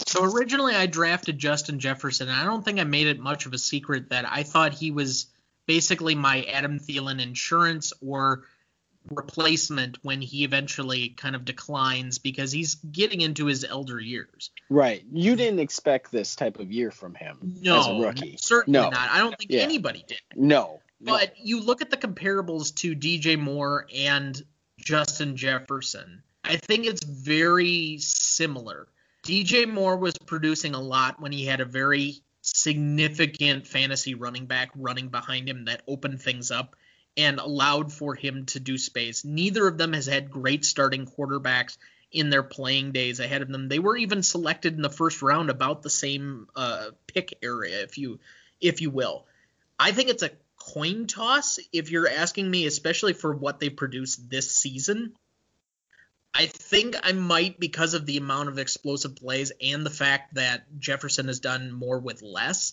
So 0.07 0.25
originally 0.25 0.77
I 0.77 0.87
drafted 0.87 1.39
Justin 1.39 1.81
Jefferson, 1.81 2.29
and 2.29 2.37
I 2.37 2.45
don't 2.45 2.65
think 2.65 2.79
I 2.79 2.85
made 2.85 3.09
it 3.09 3.19
much 3.19 3.47
of 3.47 3.53
a 3.53 3.59
secret 3.59 4.11
that 4.11 4.31
I 4.31 4.45
thought 4.45 4.75
he 4.75 4.91
was 4.91 5.27
basically 5.67 6.15
my 6.15 6.43
Adam 6.45 6.79
Thielen 6.79 7.21
insurance 7.21 7.93
or 8.01 8.45
replacement 9.11 9.99
when 10.03 10.21
he 10.21 10.45
eventually 10.45 11.11
kind 11.11 11.35
of 11.35 11.45
declines 11.45 12.19
because 12.19 12.53
he's 12.53 12.77
getting 12.77 13.21
into 13.21 13.47
his 13.47 13.65
elder 13.65 13.99
years. 14.01 14.51
Right. 14.71 15.05
You 15.13 15.37
didn't 15.37 15.61
expect 15.61 16.13
this 16.13 16.37
type 16.37 16.59
of 16.59 16.71
year 16.73 16.91
from 16.91 17.15
him 17.15 17.39
No, 17.61 17.81
as 17.81 17.87
a 17.89 17.95
rookie. 18.07 18.37
certainly 18.39 18.79
No. 18.81 18.91
not. 18.91 19.11
I 19.11 19.19
don't 19.19 19.37
think 19.39 19.51
Yeah. 19.51 19.61
anybody 19.63 20.05
did. 20.07 20.21
No. 20.37 20.81
no. 21.01 21.13
But 21.13 21.35
you 21.39 21.61
look 21.61 21.83
at 21.83 21.91
the 21.91 21.97
comparables 21.97 22.75
to 22.77 22.95
DJ 22.95 23.37
Moore 23.37 23.87
and 23.95 24.41
Justin 24.79 25.37
Jefferson. 25.37 26.23
I 26.45 26.57
think 26.57 26.87
it's 26.87 27.05
very 27.05 27.99
similar. 27.99 28.89
DJ 29.25 29.67
Moore 29.67 29.97
was 29.97 30.15
producing 30.27 30.75
a 30.75 30.81
lot 30.81 31.21
when 31.21 31.31
he 31.31 31.45
had 31.47 31.61
a 31.61 31.65
very 31.65 32.17
significant 32.41 33.67
fantasy 33.67 34.15
running 34.15 34.47
back 34.47 34.71
running 34.75 35.09
behind 35.09 35.49
him 35.49 35.67
that 35.67 35.83
opened 35.87 36.21
things 36.21 36.51
up 36.51 36.75
and 37.17 37.39
allowed 37.39 37.93
for 37.93 38.15
him 38.15 38.47
to 38.47 38.61
do 38.61 38.79
space. 38.79 39.25
Neither 39.25 39.67
of 39.67 39.79
them 39.79 39.93
has 39.93 40.07
had 40.07 40.31
great 40.31 40.65
starting 40.65 41.07
quarterbacks 41.07 41.77
in 42.11 42.31
their 42.31 42.43
playing 42.43 42.93
days 42.93 43.21
ahead 43.21 43.43
of 43.43 43.49
them. 43.49 43.69
They 43.69 43.79
were 43.79 43.97
even 43.97 44.23
selected 44.23 44.75
in 44.75 44.83
the 44.83 44.91
first 44.91 45.23
round 45.23 45.51
about 45.51 45.83
the 45.83 45.91
same 45.91 46.49
uh, 46.55 46.91
pick 47.07 47.39
area, 47.43 47.83
if 47.83 47.99
you 47.99 48.21
if 48.61 48.81
you 48.81 48.91
will. 48.91 49.27
I 49.79 49.93
think 49.93 50.09
it's 50.09 50.23
a 50.23 50.31
coin 50.57 51.07
toss 51.07 51.59
if 51.73 51.91
you're 51.91 52.09
asking 52.09 52.51
me, 52.51 52.67
especially 52.67 53.15
for 53.15 53.35
what 53.35 53.59
they 53.59 53.69
produced 53.69 54.31
this 54.31 54.55
season. 54.55 55.15
I 56.35 56.47
think 56.47 56.97
I 57.03 57.13
might, 57.13 57.61
because 57.61 57.95
of 57.95 58.07
the 58.07 58.17
amount 58.17 58.49
of 58.49 58.59
explosive 58.59 59.17
plays 59.17 59.53
and 59.61 59.85
the 59.85 59.91
fact 59.91 60.35
that 60.35 60.65
Jefferson 60.79 61.27
has 61.27 61.41
done 61.41 61.73
more 61.73 61.99
with 61.99 62.23
less, 62.23 62.73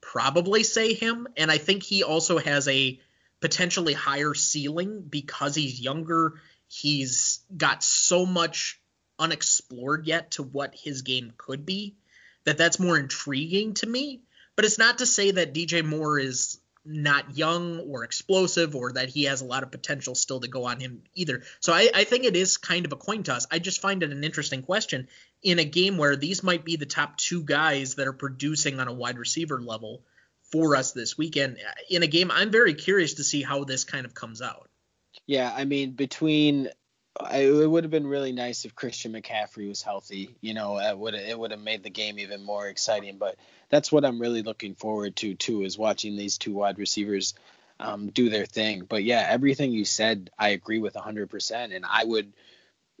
probably 0.00 0.62
say 0.62 0.92
him. 0.92 1.26
And 1.36 1.50
I 1.50 1.58
think 1.58 1.82
he 1.82 2.02
also 2.02 2.38
has 2.38 2.68
a 2.68 3.00
potentially 3.40 3.92
higher 3.92 4.34
ceiling 4.34 5.04
because 5.08 5.54
he's 5.54 5.80
younger. 5.80 6.40
He's 6.66 7.40
got 7.56 7.82
so 7.82 8.26
much 8.26 8.80
unexplored 9.18 10.06
yet 10.06 10.32
to 10.32 10.42
what 10.42 10.74
his 10.74 11.02
game 11.02 11.32
could 11.36 11.66
be 11.66 11.96
that 12.44 12.56
that's 12.56 12.80
more 12.80 12.98
intriguing 12.98 13.74
to 13.74 13.86
me. 13.86 14.22
But 14.56 14.64
it's 14.64 14.78
not 14.78 14.98
to 14.98 15.06
say 15.06 15.32
that 15.32 15.54
DJ 15.54 15.84
Moore 15.84 16.18
is 16.18 16.58
not 16.84 17.36
young 17.36 17.80
or 17.80 18.02
explosive 18.02 18.74
or 18.74 18.92
that 18.92 19.10
he 19.10 19.24
has 19.24 19.42
a 19.42 19.44
lot 19.44 19.62
of 19.62 19.70
potential 19.70 20.14
still 20.14 20.40
to 20.40 20.48
go 20.48 20.64
on 20.64 20.80
him 20.80 21.02
either. 21.14 21.42
So 21.60 21.72
I, 21.72 21.90
I 21.94 22.04
think 22.04 22.24
it 22.24 22.34
is 22.34 22.56
kind 22.56 22.86
of 22.86 22.92
a 22.92 22.96
coin 22.96 23.22
toss. 23.22 23.46
I 23.50 23.58
just 23.58 23.82
find 23.82 24.02
it 24.02 24.10
an 24.10 24.24
interesting 24.24 24.62
question 24.62 25.08
in 25.42 25.58
a 25.58 25.64
game 25.64 25.98
where 25.98 26.16
these 26.16 26.42
might 26.42 26.64
be 26.64 26.76
the 26.76 26.86
top 26.86 27.18
two 27.18 27.42
guys 27.42 27.96
that 27.96 28.06
are 28.06 28.14
producing 28.14 28.80
on 28.80 28.88
a 28.88 28.92
wide 28.92 29.18
receiver 29.18 29.60
level 29.60 30.02
for 30.52 30.76
us 30.76 30.92
this 30.92 31.18
weekend. 31.18 31.58
In 31.90 32.02
a 32.02 32.06
game, 32.06 32.30
I'm 32.30 32.50
very 32.50 32.74
curious 32.74 33.14
to 33.14 33.24
see 33.24 33.42
how 33.42 33.64
this 33.64 33.84
kind 33.84 34.06
of 34.06 34.14
comes 34.14 34.42
out. 34.42 34.68
Yeah, 35.26 35.52
I 35.54 35.64
mean, 35.64 35.92
between 35.92 36.68
I, 37.20 37.38
it 37.38 37.68
would 37.68 37.84
have 37.84 37.90
been 37.90 38.06
really 38.06 38.32
nice 38.32 38.64
if 38.64 38.74
Christian 38.74 39.12
McCaffrey 39.12 39.68
was 39.68 39.82
healthy. 39.82 40.36
You 40.40 40.54
know, 40.54 40.78
it 40.78 40.96
would 40.96 41.14
it 41.14 41.38
would 41.38 41.50
have 41.50 41.60
made 41.60 41.82
the 41.82 41.90
game 41.90 42.18
even 42.18 42.44
more 42.44 42.68
exciting. 42.68 43.18
But 43.18 43.36
that's 43.68 43.90
what 43.90 44.04
I'm 44.04 44.20
really 44.20 44.42
looking 44.42 44.74
forward 44.74 45.16
to 45.16 45.34
too, 45.34 45.62
is 45.62 45.78
watching 45.78 46.16
these 46.16 46.38
two 46.38 46.52
wide 46.52 46.78
receivers 46.78 47.34
um, 47.80 48.10
do 48.10 48.28
their 48.28 48.46
thing. 48.46 48.84
But 48.88 49.04
yeah, 49.04 49.26
everything 49.28 49.72
you 49.72 49.84
said, 49.84 50.30
I 50.38 50.50
agree 50.50 50.78
with 50.78 50.94
100%. 50.94 51.74
And 51.74 51.84
I 51.88 52.04
would, 52.04 52.32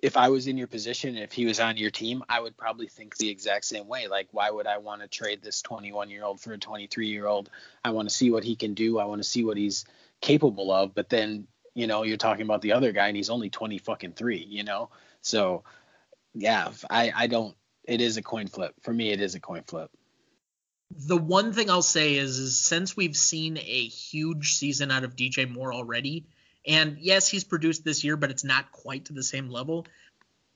if 0.00 0.16
I 0.16 0.28
was 0.28 0.46
in 0.46 0.56
your 0.56 0.68
position, 0.68 1.16
if 1.16 1.32
he 1.32 1.46
was 1.46 1.60
on 1.60 1.76
your 1.76 1.90
team, 1.90 2.22
I 2.28 2.40
would 2.40 2.56
probably 2.56 2.86
think 2.86 3.16
the 3.16 3.28
exact 3.28 3.64
same 3.64 3.88
way. 3.88 4.06
Like, 4.06 4.28
why 4.30 4.50
would 4.50 4.66
I 4.66 4.78
want 4.78 5.02
to 5.02 5.08
trade 5.08 5.42
this 5.42 5.62
21 5.62 6.10
year 6.10 6.24
old 6.24 6.40
for 6.40 6.52
a 6.52 6.58
23 6.58 7.08
year 7.08 7.26
old? 7.26 7.50
I 7.84 7.90
want 7.90 8.08
to 8.08 8.14
see 8.14 8.30
what 8.30 8.44
he 8.44 8.56
can 8.56 8.74
do. 8.74 8.98
I 8.98 9.06
want 9.06 9.22
to 9.22 9.28
see 9.28 9.44
what 9.44 9.56
he's 9.56 9.84
capable 10.20 10.70
of. 10.70 10.94
But 10.94 11.08
then 11.08 11.48
you 11.78 11.86
know, 11.86 12.02
you're 12.02 12.16
talking 12.16 12.42
about 12.42 12.60
the 12.60 12.72
other 12.72 12.90
guy 12.90 13.06
and 13.06 13.16
he's 13.16 13.30
only 13.30 13.50
20 13.50 13.78
fucking 13.78 14.14
three, 14.14 14.44
you 14.48 14.64
know? 14.64 14.90
So, 15.20 15.62
yeah, 16.34 16.72
I, 16.90 17.12
I 17.14 17.26
don't, 17.28 17.54
it 17.84 18.00
is 18.00 18.16
a 18.16 18.22
coin 18.22 18.48
flip. 18.48 18.74
For 18.82 18.92
me, 18.92 19.12
it 19.12 19.20
is 19.20 19.36
a 19.36 19.40
coin 19.40 19.62
flip. 19.62 19.88
The 20.90 21.16
one 21.16 21.52
thing 21.52 21.70
I'll 21.70 21.82
say 21.82 22.16
is, 22.16 22.36
is 22.36 22.60
since 22.60 22.96
we've 22.96 23.16
seen 23.16 23.58
a 23.58 23.86
huge 23.86 24.54
season 24.54 24.90
out 24.90 25.04
of 25.04 25.14
DJ 25.14 25.48
Moore 25.48 25.72
already, 25.72 26.26
and 26.66 26.98
yes, 26.98 27.28
he's 27.28 27.44
produced 27.44 27.84
this 27.84 28.04
year, 28.04 28.16
but 28.16 28.30
it's 28.30 28.44
not 28.44 28.72
quite 28.72 29.06
to 29.06 29.12
the 29.12 29.22
same 29.22 29.48
level. 29.50 29.86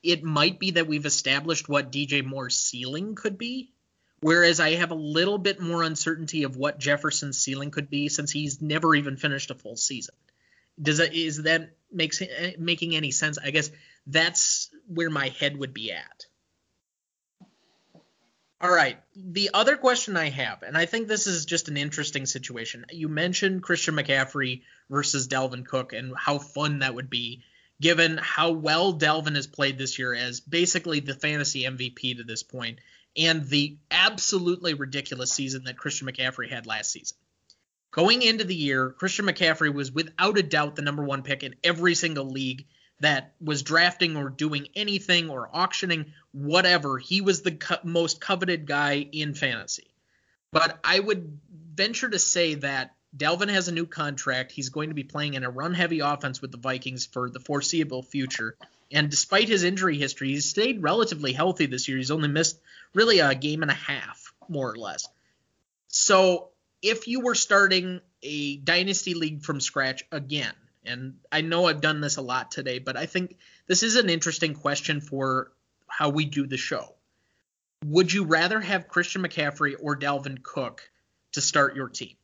It 0.02 0.24
might 0.24 0.58
be 0.58 0.72
that 0.72 0.88
we've 0.88 1.06
established 1.06 1.68
what 1.68 1.92
DJ 1.92 2.24
Moore's 2.24 2.58
ceiling 2.58 3.14
could 3.14 3.38
be, 3.38 3.72
Whereas 4.22 4.60
I 4.60 4.76
have 4.76 4.92
a 4.92 4.94
little 4.94 5.36
bit 5.36 5.60
more 5.60 5.82
uncertainty 5.82 6.44
of 6.44 6.56
what 6.56 6.78
Jefferson's 6.78 7.38
ceiling 7.38 7.72
could 7.72 7.90
be 7.90 8.08
since 8.08 8.30
he's 8.30 8.62
never 8.62 8.94
even 8.94 9.16
finished 9.16 9.50
a 9.50 9.56
full 9.56 9.74
season. 9.74 10.14
Does 10.80 10.98
that 10.98 11.12
is 11.12 11.42
that 11.42 11.70
makes 11.90 12.22
eh, 12.22 12.52
making 12.56 12.94
any 12.94 13.10
sense? 13.10 13.36
I 13.36 13.50
guess 13.50 13.72
that's 14.06 14.70
where 14.86 15.10
my 15.10 15.30
head 15.40 15.56
would 15.56 15.74
be 15.74 15.90
at. 15.90 16.26
All 18.62 18.70
right. 18.70 18.96
The 19.16 19.50
other 19.52 19.76
question 19.76 20.16
I 20.16 20.30
have, 20.30 20.62
and 20.62 20.76
I 20.78 20.86
think 20.86 21.08
this 21.08 21.26
is 21.26 21.46
just 21.46 21.68
an 21.68 21.76
interesting 21.76 22.26
situation. 22.26 22.86
You 22.92 23.08
mentioned 23.08 23.64
Christian 23.64 23.96
McCaffrey 23.96 24.62
versus 24.88 25.26
Dalvin 25.26 25.66
Cook 25.66 25.92
and 25.92 26.14
how 26.16 26.38
fun 26.38 26.78
that 26.78 26.94
would 26.94 27.10
be, 27.10 27.42
given 27.80 28.18
how 28.18 28.52
well 28.52 28.94
Dalvin 28.94 29.34
has 29.34 29.48
played 29.48 29.78
this 29.78 29.98
year 29.98 30.14
as 30.14 30.38
basically 30.38 31.00
the 31.00 31.14
fantasy 31.14 31.64
MVP 31.64 32.18
to 32.18 32.22
this 32.22 32.44
point, 32.44 32.78
and 33.16 33.44
the 33.48 33.78
absolutely 33.90 34.74
ridiculous 34.74 35.32
season 35.32 35.64
that 35.64 35.76
Christian 35.76 36.06
McCaffrey 36.06 36.48
had 36.48 36.64
last 36.64 36.92
season. 36.92 37.16
Going 37.90 38.22
into 38.22 38.44
the 38.44 38.54
year, 38.54 38.90
Christian 38.90 39.26
McCaffrey 39.26 39.74
was 39.74 39.90
without 39.90 40.38
a 40.38 40.42
doubt 40.42 40.76
the 40.76 40.82
number 40.82 41.02
one 41.02 41.24
pick 41.24 41.42
in 41.42 41.56
every 41.64 41.96
single 41.96 42.30
league 42.30 42.66
that 43.02 43.32
was 43.40 43.62
drafting 43.62 44.16
or 44.16 44.30
doing 44.30 44.68
anything 44.76 45.28
or 45.28 45.50
auctioning, 45.52 46.12
whatever. 46.30 46.98
He 46.98 47.20
was 47.20 47.42
the 47.42 47.52
co- 47.52 47.76
most 47.82 48.20
coveted 48.20 48.64
guy 48.64 49.06
in 49.12 49.34
fantasy. 49.34 49.88
But 50.52 50.78
I 50.84 51.00
would 51.00 51.40
venture 51.74 52.08
to 52.08 52.18
say 52.18 52.54
that 52.54 52.94
Dalvin 53.16 53.48
has 53.50 53.68
a 53.68 53.72
new 53.72 53.86
contract. 53.86 54.52
He's 54.52 54.68
going 54.68 54.90
to 54.90 54.94
be 54.94 55.02
playing 55.02 55.34
in 55.34 55.42
a 55.44 55.50
run 55.50 55.74
heavy 55.74 56.00
offense 56.00 56.40
with 56.40 56.52
the 56.52 56.58
Vikings 56.58 57.04
for 57.04 57.28
the 57.28 57.40
foreseeable 57.40 58.02
future. 58.02 58.56
And 58.92 59.10
despite 59.10 59.48
his 59.48 59.64
injury 59.64 59.98
history, 59.98 60.28
he's 60.28 60.48
stayed 60.48 60.82
relatively 60.82 61.32
healthy 61.32 61.66
this 61.66 61.88
year. 61.88 61.98
He's 61.98 62.10
only 62.10 62.28
missed 62.28 62.60
really 62.94 63.18
a 63.18 63.34
game 63.34 63.62
and 63.62 63.70
a 63.70 63.74
half, 63.74 64.32
more 64.48 64.70
or 64.70 64.76
less. 64.76 65.08
So 65.88 66.50
if 66.82 67.08
you 67.08 67.20
were 67.20 67.34
starting 67.34 68.00
a 68.22 68.58
dynasty 68.58 69.14
league 69.14 69.42
from 69.42 69.60
scratch 69.60 70.04
again, 70.12 70.54
and 70.84 71.14
I 71.30 71.40
know 71.40 71.66
I've 71.66 71.80
done 71.80 72.00
this 72.00 72.16
a 72.16 72.22
lot 72.22 72.50
today, 72.50 72.78
but 72.78 72.96
I 72.96 73.06
think 73.06 73.36
this 73.66 73.82
is 73.82 73.96
an 73.96 74.10
interesting 74.10 74.54
question 74.54 75.00
for 75.00 75.52
how 75.86 76.08
we 76.08 76.24
do 76.24 76.46
the 76.46 76.56
show. 76.56 76.94
Would 77.86 78.12
you 78.12 78.24
rather 78.24 78.60
have 78.60 78.88
Christian 78.88 79.22
McCaffrey 79.22 79.74
or 79.80 79.96
Dalvin 79.96 80.42
Cook 80.42 80.88
to 81.32 81.40
start 81.40 81.76
your 81.76 81.88
team? 81.88 82.16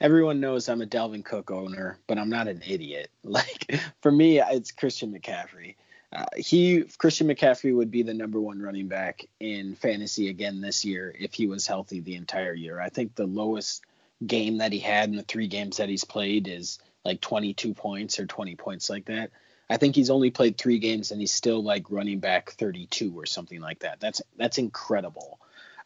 Everyone 0.00 0.40
knows 0.40 0.68
I'm 0.68 0.82
a 0.82 0.86
Dalvin 0.86 1.24
Cook 1.24 1.50
owner, 1.50 1.98
but 2.06 2.18
I'm 2.18 2.30
not 2.30 2.48
an 2.48 2.62
idiot. 2.66 3.10
Like 3.24 3.78
for 4.00 4.10
me, 4.10 4.40
it's 4.40 4.72
Christian 4.72 5.12
McCaffrey. 5.12 5.74
Uh, 6.10 6.24
he 6.36 6.84
Christian 6.96 7.28
McCaffrey 7.28 7.76
would 7.76 7.90
be 7.90 8.02
the 8.02 8.14
number 8.14 8.40
one 8.40 8.62
running 8.62 8.88
back 8.88 9.26
in 9.38 9.74
fantasy 9.74 10.30
again 10.30 10.62
this 10.62 10.82
year 10.82 11.14
if 11.18 11.34
he 11.34 11.46
was 11.46 11.66
healthy 11.66 12.00
the 12.00 12.14
entire 12.14 12.54
year. 12.54 12.80
I 12.80 12.88
think 12.88 13.14
the 13.14 13.26
lowest 13.26 13.84
game 14.26 14.58
that 14.58 14.72
he 14.72 14.78
had 14.78 15.10
in 15.10 15.16
the 15.16 15.22
three 15.22 15.46
games 15.46 15.76
that 15.76 15.90
he's 15.90 16.04
played 16.04 16.48
is 16.48 16.78
like 17.04 17.20
22 17.20 17.74
points 17.74 18.18
or 18.18 18.26
20 18.26 18.56
points 18.56 18.90
like 18.90 19.06
that. 19.06 19.30
I 19.70 19.76
think 19.76 19.94
he's 19.94 20.10
only 20.10 20.30
played 20.30 20.56
three 20.56 20.78
games 20.78 21.10
and 21.10 21.20
he's 21.20 21.32
still 21.32 21.62
like 21.62 21.90
running 21.90 22.20
back 22.20 22.52
32 22.52 23.12
or 23.18 23.26
something 23.26 23.60
like 23.60 23.80
that. 23.80 24.00
That's 24.00 24.22
that's 24.36 24.58
incredible. 24.58 25.38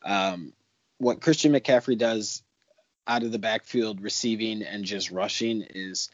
Um, 0.04 0.52
what 0.98 1.20
Christian 1.20 1.52
McCaffrey 1.52 1.98
does 1.98 2.42
out 3.06 3.24
of 3.24 3.32
the 3.32 3.38
backfield, 3.38 4.00
receiving 4.00 4.62
and 4.62 4.84
just 4.84 5.10
rushing, 5.10 5.62
is 5.62 6.10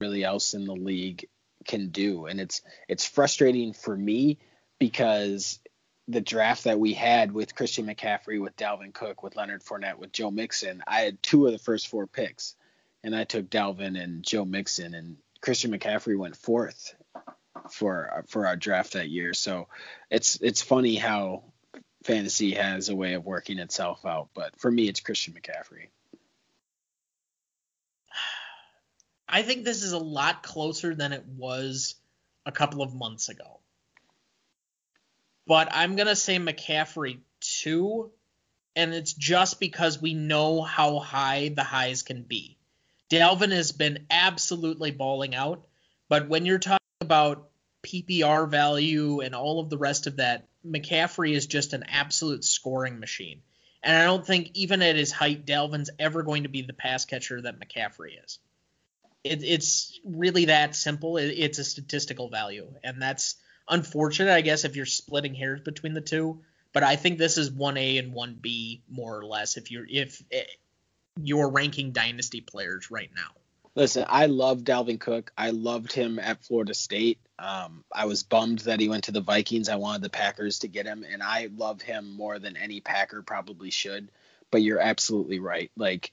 really 0.00 0.24
else 0.24 0.54
in 0.54 0.64
the 0.64 0.74
league 0.74 1.28
can 1.66 1.88
do. 1.88 2.26
And 2.26 2.40
it's 2.40 2.62
it's 2.88 3.06
frustrating 3.06 3.72
for 3.72 3.96
me 3.96 4.38
because 4.78 5.60
the 6.08 6.20
draft 6.20 6.64
that 6.64 6.80
we 6.80 6.94
had 6.94 7.32
with 7.32 7.54
Christian 7.54 7.86
McCaffrey, 7.86 8.40
with 8.40 8.56
Dalvin 8.56 8.92
Cook, 8.92 9.22
with 9.22 9.36
Leonard 9.36 9.62
Fournette, 9.62 9.98
with 9.98 10.12
Joe 10.12 10.30
Mixon, 10.30 10.82
I 10.86 11.00
had 11.00 11.22
two 11.22 11.46
of 11.46 11.52
the 11.52 11.58
first 11.58 11.88
four 11.88 12.06
picks, 12.06 12.56
and 13.04 13.14
I 13.14 13.24
took 13.24 13.50
Dalvin 13.50 14.00
and 14.00 14.22
Joe 14.22 14.44
Mixon, 14.44 14.94
and 14.94 15.16
Christian 15.40 15.72
McCaffrey 15.72 16.16
went 16.16 16.36
fourth 16.36 16.94
for 17.70 18.24
for 18.28 18.46
our 18.46 18.56
draft 18.56 18.94
that 18.94 19.08
year. 19.08 19.34
So 19.34 19.68
it's 20.10 20.38
it's 20.40 20.62
funny 20.62 20.96
how 20.96 21.44
fantasy 22.04 22.52
has 22.52 22.88
a 22.88 22.96
way 22.96 23.14
of 23.14 23.24
working 23.24 23.58
itself 23.58 24.04
out. 24.04 24.28
But 24.34 24.58
for 24.58 24.70
me, 24.70 24.88
it's 24.88 25.00
Christian 25.00 25.34
McCaffrey. 25.34 25.88
I 29.28 29.42
think 29.42 29.64
this 29.64 29.82
is 29.82 29.92
a 29.92 29.98
lot 29.98 30.42
closer 30.42 30.94
than 30.94 31.12
it 31.12 31.24
was 31.26 31.94
a 32.44 32.52
couple 32.52 32.82
of 32.82 32.94
months 32.94 33.30
ago. 33.30 33.60
But 35.46 35.68
I'm 35.72 35.96
going 35.96 36.08
to 36.08 36.16
say 36.16 36.36
McCaffrey 36.36 37.20
too, 37.40 38.10
and 38.76 38.92
it's 38.92 39.14
just 39.14 39.58
because 39.58 40.00
we 40.00 40.14
know 40.14 40.60
how 40.62 40.98
high 40.98 41.48
the 41.48 41.64
highs 41.64 42.02
can 42.02 42.22
be. 42.22 42.58
Dalvin 43.12 43.52
has 43.52 43.72
been 43.72 44.06
absolutely 44.10 44.90
balling 44.90 45.34
out, 45.34 45.66
but 46.08 46.28
when 46.28 46.46
you're 46.46 46.58
talking 46.58 46.78
about 47.00 47.50
PPR 47.82 48.48
value 48.48 49.20
and 49.20 49.34
all 49.34 49.60
of 49.60 49.68
the 49.68 49.76
rest 49.76 50.06
of 50.06 50.16
that, 50.16 50.48
McCaffrey 50.66 51.32
is 51.32 51.46
just 51.46 51.74
an 51.74 51.84
absolute 51.88 52.44
scoring 52.44 52.98
machine. 53.00 53.42
And 53.82 53.96
I 53.96 54.04
don't 54.04 54.26
think 54.26 54.52
even 54.54 54.80
at 54.80 54.96
his 54.96 55.12
height, 55.12 55.44
Dalvin's 55.44 55.90
ever 55.98 56.22
going 56.22 56.44
to 56.44 56.48
be 56.48 56.62
the 56.62 56.72
pass 56.72 57.04
catcher 57.04 57.42
that 57.42 57.60
McCaffrey 57.60 58.12
is 58.24 58.38
it, 59.24 59.42
it's 59.42 60.00
really 60.04 60.46
that 60.46 60.74
simple. 60.74 61.16
It, 61.16 61.26
it's 61.26 61.58
a 61.58 61.64
statistical 61.64 62.28
value, 62.28 62.72
and 62.82 63.00
that's 63.00 63.36
unfortunate, 63.68 64.32
I 64.32 64.40
guess, 64.40 64.64
if 64.64 64.76
you're 64.76 64.86
splitting 64.86 65.34
hairs 65.34 65.60
between 65.60 65.94
the 65.94 66.00
two. 66.00 66.40
But 66.72 66.82
I 66.82 66.96
think 66.96 67.18
this 67.18 67.36
is 67.36 67.50
one 67.50 67.76
A 67.76 67.98
and 67.98 68.14
one 68.14 68.38
B 68.40 68.82
more 68.88 69.18
or 69.18 69.26
less 69.26 69.56
if 69.56 69.70
you're 69.70 69.86
if 69.88 70.22
you're 71.20 71.50
ranking 71.50 71.92
dynasty 71.92 72.40
players 72.40 72.90
right 72.90 73.10
now. 73.14 73.30
Listen, 73.74 74.04
I 74.08 74.26
love 74.26 74.60
Dalvin 74.60 75.00
Cook. 75.00 75.32
I 75.36 75.50
loved 75.50 75.92
him 75.92 76.18
at 76.18 76.44
Florida 76.44 76.74
State. 76.74 77.18
Um, 77.38 77.84
I 77.90 78.04
was 78.04 78.22
bummed 78.22 78.60
that 78.60 78.80
he 78.80 78.88
went 78.88 79.04
to 79.04 79.12
the 79.12 79.22
Vikings. 79.22 79.70
I 79.70 79.76
wanted 79.76 80.02
the 80.02 80.10
Packers 80.10 80.60
to 80.60 80.68
get 80.68 80.86
him, 80.86 81.04
and 81.10 81.22
I 81.22 81.48
love 81.56 81.80
him 81.80 82.14
more 82.14 82.38
than 82.38 82.56
any 82.56 82.80
Packer 82.80 83.22
probably 83.22 83.70
should. 83.70 84.10
But 84.50 84.62
you're 84.62 84.78
absolutely 84.78 85.38
right. 85.38 85.70
Like 85.74 86.12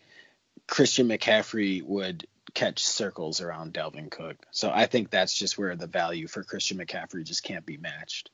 Christian 0.68 1.10
McCaffrey 1.10 1.84
would 1.84 2.26
catch 2.54 2.84
circles 2.84 3.42
around 3.42 3.74
Dalvin 3.74 4.10
Cook. 4.10 4.38
So 4.52 4.72
I 4.74 4.86
think 4.86 5.10
that's 5.10 5.34
just 5.34 5.58
where 5.58 5.76
the 5.76 5.88
value 5.88 6.28
for 6.28 6.44
Christian 6.44 6.78
McCaffrey 6.78 7.26
just 7.26 7.44
can't 7.44 7.66
be 7.66 7.78
matched. 7.78 8.30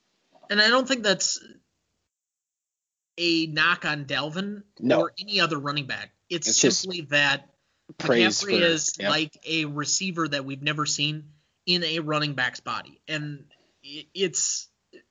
And 0.49 0.61
I 0.61 0.69
don't 0.69 0.87
think 0.87 1.03
that's 1.03 1.43
a 3.17 3.47
knock 3.47 3.85
on 3.85 4.05
Dalvin 4.05 4.63
no. 4.79 5.01
or 5.01 5.13
any 5.19 5.39
other 5.39 5.57
running 5.57 5.87
back. 5.87 6.11
It's, 6.29 6.47
it's 6.47 6.77
simply 6.77 7.01
that 7.09 7.49
McCaffrey 7.99 8.41
for, 8.41 8.49
is 8.49 8.95
yep. 8.99 9.09
like 9.09 9.37
a 9.47 9.65
receiver 9.65 10.27
that 10.27 10.45
we've 10.45 10.61
never 10.61 10.85
seen 10.85 11.25
in 11.65 11.83
a 11.83 11.99
running 11.99 12.33
back's 12.33 12.59
body. 12.59 13.01
And 13.07 13.45
it's 13.83 14.67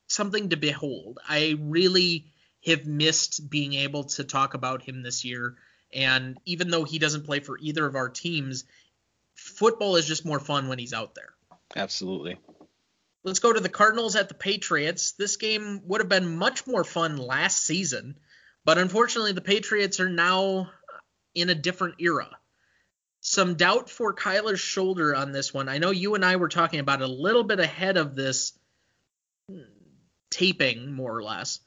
something 0.06 0.50
to 0.50 0.56
behold. 0.56 1.18
I 1.28 1.56
really 1.60 2.26
have 2.66 2.86
missed 2.86 3.48
being 3.48 3.74
able 3.74 4.04
to 4.04 4.24
talk 4.24 4.54
about 4.54 4.82
him 4.82 5.02
this 5.02 5.24
year. 5.24 5.56
And 5.92 6.38
even 6.44 6.70
though 6.70 6.84
he 6.84 6.98
doesn't 6.98 7.26
play 7.26 7.40
for 7.40 7.58
either 7.58 7.86
of 7.86 7.94
our 7.94 8.08
teams, 8.08 8.64
football 9.34 9.96
is 9.96 10.06
just 10.06 10.24
more 10.24 10.40
fun 10.40 10.68
when 10.68 10.78
he's 10.78 10.92
out 10.92 11.14
there. 11.14 11.34
Absolutely. 11.76 12.38
Let's 13.22 13.38
go 13.38 13.52
to 13.52 13.60
the 13.60 13.68
Cardinals 13.68 14.16
at 14.16 14.28
the 14.28 14.34
Patriots. 14.34 15.12
This 15.12 15.36
game 15.36 15.82
would 15.84 16.00
have 16.00 16.08
been 16.08 16.36
much 16.36 16.66
more 16.66 16.84
fun 16.84 17.16
last 17.16 17.64
season, 17.64 18.16
but 18.64 18.78
unfortunately, 18.78 19.32
the 19.32 19.40
Patriots 19.40 19.98
are 20.00 20.10
now 20.10 20.70
in 21.34 21.50
a 21.50 21.54
different 21.54 21.96
era. 21.98 22.28
Some 23.20 23.54
doubt 23.54 23.88
for 23.88 24.14
Kyler's 24.14 24.60
shoulder 24.60 25.14
on 25.14 25.32
this 25.32 25.52
one. 25.52 25.68
I 25.68 25.78
know 25.78 25.90
you 25.90 26.14
and 26.14 26.24
I 26.24 26.36
were 26.36 26.48
talking 26.48 26.80
about 26.80 27.00
a 27.00 27.06
little 27.06 27.44
bit 27.44 27.58
ahead 27.58 27.96
of 27.96 28.14
this 28.14 28.52
taping, 30.30 30.92
more 30.92 31.16
or 31.16 31.22
less. 31.22 31.60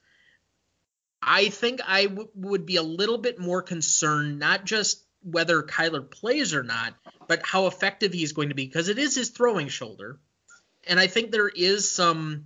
I 1.22 1.50
think 1.50 1.82
I 1.86 2.06
w- 2.06 2.30
would 2.36 2.66
be 2.66 2.76
a 2.76 2.84
little 2.84 3.18
bit 3.18 3.40
more 3.40 3.62
concerned, 3.62 4.40
not 4.40 4.66
just 4.66 5.04
whether 5.24 5.64
Kyler 5.64 6.10
plays 6.10 6.54
or 6.54 6.64
not, 6.64 6.94
but 7.28 7.46
how 7.46 7.68
effective 7.68 8.14
he's 8.14 8.34
going 8.34 8.50
to 8.50 8.56
be 8.56 8.66
because 8.66 8.88
it 8.88 9.00
is 9.00 9.16
his 9.16 9.30
throwing 9.30 9.68
shoulder. 9.68 10.20
And 10.86 11.00
I 11.00 11.08
think 11.08 11.32
there 11.32 11.50
is 11.50 11.92
some 11.92 12.46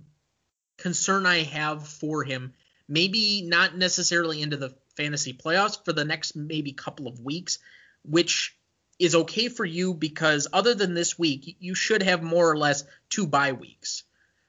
concern 0.78 1.26
I 1.26 1.42
have 1.42 1.86
for 1.86 2.24
him. 2.24 2.54
Maybe 2.88 3.42
not 3.42 3.76
necessarily 3.76 4.42
into 4.42 4.56
the 4.56 4.74
fantasy 4.96 5.32
playoffs 5.32 5.82
for 5.84 5.92
the 5.92 6.04
next 6.04 6.36
maybe 6.36 6.72
couple 6.72 7.08
of 7.08 7.20
weeks, 7.20 7.58
which 8.04 8.56
is 8.98 9.14
okay 9.14 9.48
for 9.48 9.64
you 9.64 9.94
because 9.94 10.46
other 10.52 10.74
than 10.74 10.94
this 10.94 11.18
week, 11.18 11.56
you 11.58 11.74
should 11.74 12.02
have 12.02 12.22
more 12.22 12.50
or 12.50 12.56
less 12.56 12.84
two 13.08 13.26
bye 13.26 13.52
weeks. 13.52 14.04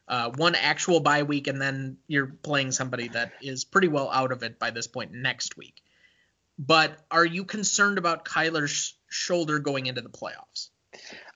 Uh, 0.08 0.32
one 0.36 0.54
actual 0.56 1.00
bye 1.00 1.24
week, 1.24 1.48
and 1.48 1.62
then 1.62 1.98
you're 2.08 2.28
playing 2.28 2.72
somebody 2.72 3.08
that 3.08 3.32
is 3.42 3.64
pretty 3.64 3.88
well 3.88 4.10
out 4.12 4.32
of 4.32 4.44
it 4.44 4.60
by 4.60 4.70
this 4.70 4.86
point 4.86 5.14
next 5.14 5.58
week. 5.58 5.82
But 6.60 6.98
are 7.10 7.26
you 7.26 7.46
concerned 7.46 7.98
about 7.98 8.26
Kyler's 8.26 8.96
shoulder 9.10 9.60
going 9.60 9.88
into 9.88 10.02
the 10.02 10.10
playoffs? 10.10 10.70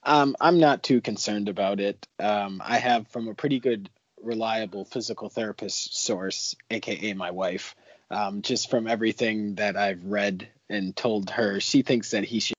Um, 0.04 0.36
I'm 0.40 0.60
not 0.60 0.82
too 0.82 1.00
concerned 1.00 1.48
about 1.48 1.80
it. 1.80 2.06
Um, 2.18 2.62
I 2.64 2.78
have 2.78 3.08
from 3.08 3.26
a 3.28 3.34
pretty 3.34 3.58
good 3.58 3.90
reliable 4.22 4.84
physical 4.84 5.28
therapist 5.28 5.96
source, 5.96 6.54
aka 6.70 7.14
my 7.14 7.30
wife. 7.30 7.74
Um, 8.10 8.42
just 8.42 8.70
from 8.70 8.86
everything 8.86 9.56
that 9.56 9.76
I've 9.76 10.04
read 10.04 10.48
and 10.68 10.96
told 10.96 11.30
her, 11.30 11.60
she 11.60 11.82
thinks 11.82 12.12
that 12.12 12.24
he 12.24 12.40
should. 12.40 12.56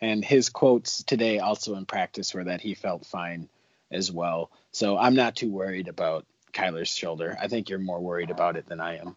And 0.00 0.24
his 0.24 0.48
quotes 0.48 1.02
today, 1.02 1.38
also 1.38 1.74
in 1.76 1.86
practice, 1.86 2.34
were 2.34 2.44
that 2.44 2.60
he 2.60 2.74
felt 2.74 3.06
fine 3.06 3.48
as 3.90 4.12
well. 4.12 4.50
So 4.70 4.96
I'm 4.98 5.14
not 5.14 5.36
too 5.36 5.50
worried 5.50 5.88
about 5.88 6.26
Kyler's 6.52 6.88
shoulder. 6.88 7.36
I 7.40 7.48
think 7.48 7.68
you're 7.68 7.78
more 7.78 8.00
worried 8.00 8.30
about 8.30 8.56
it 8.56 8.68
than 8.68 8.80
I 8.80 8.98
am. 8.98 9.16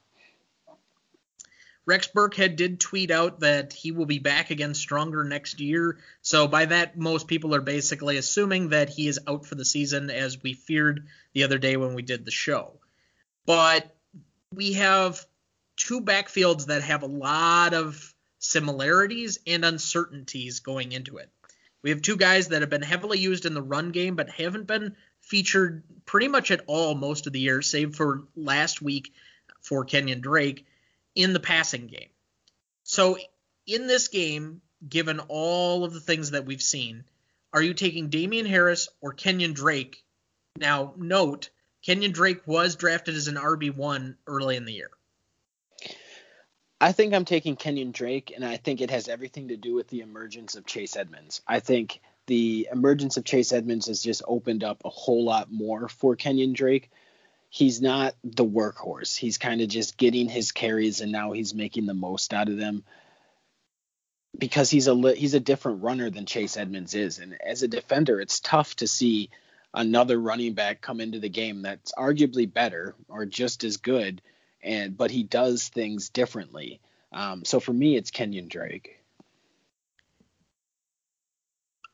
Rex 1.85 2.09
Burkhead 2.13 2.57
did 2.57 2.81
tweet 2.81 3.11
out 3.11 3.39
that 3.39 3.71
he 3.71 3.91
will 3.91 4.05
be 4.05 4.19
back 4.19 4.49
again 4.51 4.73
stronger 4.73 5.23
next 5.23 5.61
year. 5.61 5.97
So 6.21 6.47
by 6.47 6.65
that, 6.65 6.97
most 6.97 7.27
people 7.27 7.55
are 7.55 7.61
basically 7.61 8.17
assuming 8.17 8.69
that 8.69 8.89
he 8.89 9.07
is 9.07 9.19
out 9.25 9.45
for 9.45 9.55
the 9.55 9.63
season, 9.63 10.09
as 10.09 10.43
we 10.43 10.53
feared 10.53 11.07
the 11.33 11.43
other 11.43 11.57
day 11.57 11.77
when 11.77 11.93
we 11.93 12.01
did 12.01 12.25
the 12.25 12.31
show. 12.31 12.73
But 13.45 13.95
we 14.53 14.73
have 14.73 15.25
two 15.75 16.01
backfields 16.01 16.67
that 16.67 16.81
have 16.81 17.03
a 17.03 17.07
lot 17.07 17.73
of 17.73 18.13
similarities 18.39 19.39
and 19.47 19.65
uncertainties 19.65 20.59
going 20.59 20.91
into 20.91 21.17
it. 21.17 21.29
We 21.83 21.91
have 21.91 22.01
two 22.01 22.17
guys 22.17 22.49
that 22.49 22.61
have 22.61 22.69
been 22.69 22.81
heavily 22.81 23.19
used 23.19 23.45
in 23.45 23.53
the 23.53 23.61
run 23.61 23.91
game, 23.91 24.15
but 24.15 24.29
haven't 24.29 24.67
been 24.67 24.95
featured 25.21 25.83
pretty 26.05 26.27
much 26.27 26.51
at 26.51 26.63
all 26.67 26.95
most 26.95 27.27
of 27.27 27.33
the 27.33 27.39
year, 27.39 27.61
save 27.61 27.95
for 27.95 28.23
last 28.35 28.81
week 28.81 29.13
for 29.61 29.85
Kenyan 29.85 30.21
Drake 30.21 30.65
in 31.15 31.33
the 31.33 31.39
passing 31.39 31.87
game. 31.87 32.09
So 32.83 33.17
in 33.65 33.87
this 33.87 34.07
game, 34.07 34.61
given 34.87 35.19
all 35.27 35.83
of 35.83 35.93
the 35.93 35.99
things 35.99 36.31
that 36.31 36.45
we've 36.45 36.61
seen, 36.61 37.03
are 37.53 37.61
you 37.61 37.73
taking 37.73 38.09
Damien 38.09 38.45
Harris 38.45 38.89
or 39.01 39.13
Kenyan 39.13 39.53
Drake? 39.53 40.03
Now, 40.57 40.93
note, 40.97 41.49
Kenyan 41.87 42.11
Drake 42.11 42.45
was 42.45 42.75
drafted 42.75 43.15
as 43.15 43.27
an 43.27 43.35
RB1 43.35 44.15
early 44.27 44.57
in 44.57 44.65
the 44.65 44.73
year. 44.73 44.89
I 46.79 46.91
think 46.91 47.13
I'm 47.13 47.25
taking 47.25 47.55
Kenyan 47.55 47.91
Drake, 47.91 48.31
and 48.35 48.45
I 48.45 48.57
think 48.57 48.81
it 48.81 48.91
has 48.91 49.07
everything 49.07 49.47
to 49.47 49.57
do 49.57 49.73
with 49.73 49.87
the 49.87 50.01
emergence 50.01 50.55
of 50.55 50.65
Chase 50.65 50.95
Edmonds. 50.95 51.41
I 51.47 51.59
think 51.59 52.01
the 52.27 52.67
emergence 52.71 53.17
of 53.17 53.23
Chase 53.23 53.53
Edmonds 53.53 53.87
has 53.87 54.03
just 54.03 54.21
opened 54.27 54.63
up 54.63 54.83
a 54.85 54.89
whole 54.89 55.23
lot 55.23 55.51
more 55.51 55.87
for 55.87 56.15
Kenyan 56.15 56.53
Drake 56.53 56.91
he's 57.49 57.81
not 57.81 58.15
the 58.23 58.45
workhorse. 58.45 59.15
He's 59.15 59.37
kind 59.37 59.61
of 59.61 59.69
just 59.69 59.97
getting 59.97 60.29
his 60.29 60.51
carries 60.51 61.01
and 61.01 61.11
now 61.11 61.31
he's 61.31 61.53
making 61.53 61.85
the 61.85 61.93
most 61.93 62.33
out 62.33 62.49
of 62.49 62.57
them 62.57 62.83
because 64.37 64.69
he's 64.69 64.87
a 64.87 65.13
he's 65.13 65.33
a 65.33 65.39
different 65.39 65.83
runner 65.83 66.09
than 66.09 66.25
Chase 66.25 66.57
Edmonds 66.57 66.93
is. 66.93 67.19
And 67.19 67.37
as 67.41 67.63
a 67.63 67.67
defender, 67.67 68.19
it's 68.19 68.39
tough 68.39 68.75
to 68.77 68.87
see 68.87 69.29
another 69.73 70.19
running 70.19 70.53
back 70.53 70.81
come 70.81 71.01
into 71.01 71.19
the 71.19 71.29
game 71.29 71.61
that's 71.61 71.91
arguably 71.93 72.51
better 72.51 72.95
or 73.07 73.25
just 73.25 73.63
as 73.63 73.77
good, 73.77 74.21
and 74.61 74.97
but 74.97 75.11
he 75.11 75.23
does 75.23 75.67
things 75.67 76.09
differently. 76.09 76.81
Um, 77.11 77.45
so 77.45 77.59
for 77.59 77.73
me, 77.73 77.95
it's 77.95 78.11
Kenyan 78.11 78.49
Drake. 78.49 78.97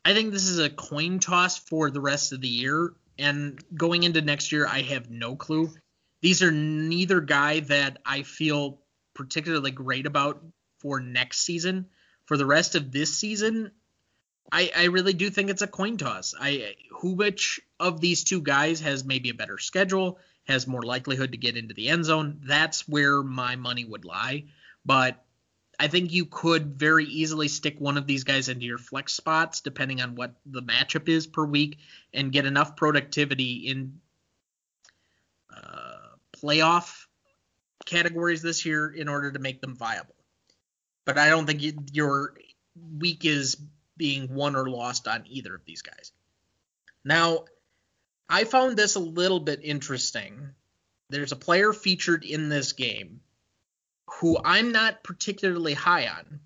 I 0.05 0.13
think 0.13 0.34
this 0.34 0.47
is 0.47 0.59
a 0.59 0.69
coin 0.69 1.19
toss 1.19 1.57
for 1.57 1.89
the 1.89 2.01
rest 2.01 2.34
of 2.34 2.41
the 2.41 2.47
year. 2.47 2.93
And 3.17 3.63
going 3.76 4.03
into 4.03 4.21
next 4.21 4.51
year, 4.51 4.67
I 4.67 4.82
have 4.82 5.09
no 5.09 5.36
clue. 5.36 5.69
These 6.21 6.41
are 6.43 6.51
neither 6.51 7.21
guy 7.21 7.61
that 7.61 7.99
I 8.05 8.24
feel 8.24 8.80
particularly 9.13 9.71
great 9.71 10.05
about 10.05 10.43
for 10.80 10.99
next 10.99 11.41
season. 11.41 11.88
For 12.26 12.38
the 12.38 12.45
rest 12.45 12.76
of 12.76 12.91
this 12.91 13.15
season, 13.17 13.71
I, 14.52 14.72
I 14.76 14.84
really 14.86 15.14
do 15.14 15.30
think 15.30 15.50
it's 15.50 15.62
a 15.62 15.68
coin 15.68 15.98
toss. 15.98 16.34
I 16.39 16.76
who 16.91 17.14
which 17.14 17.60
of 17.80 18.02
these 18.02 18.24
two 18.24 18.41
guys 18.41 18.82
has 18.82 19.04
maybe 19.04 19.30
a 19.30 19.34
better 19.34 19.58
schedule, 19.58 20.20
has 20.46 20.68
more 20.68 20.84
likelihood 20.84 21.32
to 21.32 21.38
get 21.38 21.58
into 21.58 21.74
the 21.74 21.89
end 21.89 22.06
zone. 22.06 22.41
That's 22.44 22.88
where 22.88 23.24
my 23.24 23.56
money 23.56 23.86
would 23.86 24.06
lie. 24.06 24.46
But 24.86 25.24
I 25.80 25.88
think 25.88 26.14
you 26.14 26.26
could 26.26 26.78
very 26.78 27.06
easily 27.06 27.48
stick 27.48 27.80
one 27.80 27.98
of 27.98 28.06
these 28.06 28.24
guys 28.24 28.48
into 28.48 28.66
your 28.66 28.78
flex 28.78 29.14
spots, 29.14 29.62
depending 29.62 30.02
on 30.02 30.16
what 30.16 30.36
the 30.46 30.62
matchup 30.62 31.10
is 31.10 31.26
per 31.26 31.46
week, 31.46 31.80
and 32.14 32.32
get 32.32 32.46
enough 32.46 32.76
productivity 32.76 33.68
in 33.68 34.00
uh, 35.56 36.16
playoff 36.38 37.06
categories 37.86 38.41
this 38.41 38.66
year 38.66 38.88
in 38.88 39.08
order 39.08 39.32
to 39.32 39.39
make 39.39 39.62
them 39.62 39.76
viable. 39.76 40.16
But 41.06 41.18
I 41.18 41.30
don't 41.30 41.46
think 41.46 41.62
you, 41.62 41.74
your 41.91 42.36
week 42.98 43.26
is 43.26 43.58
being 43.98 44.34
won 44.34 44.56
or 44.56 44.70
lost 44.70 45.08
on 45.08 45.24
either 45.28 45.56
of 45.56 45.66
these 45.66 45.82
guys. 45.82 46.12
Now, 47.04 47.46
I 48.30 48.46
found 48.46 48.78
this 48.78 48.96
a 48.96 49.00
little 49.00 49.39
bit 49.39 49.60
interesting. 49.64 50.50
There's 51.10 51.32
a 51.32 51.38
player 51.38 51.74
featured 51.74 52.24
in 52.24 52.50
this 52.50 52.74
game 52.74 53.22
who 54.20 54.38
I'm 54.44 54.72
not 54.72 55.04
particularly 55.04 55.74
high 55.74 56.08
on, 56.08 56.39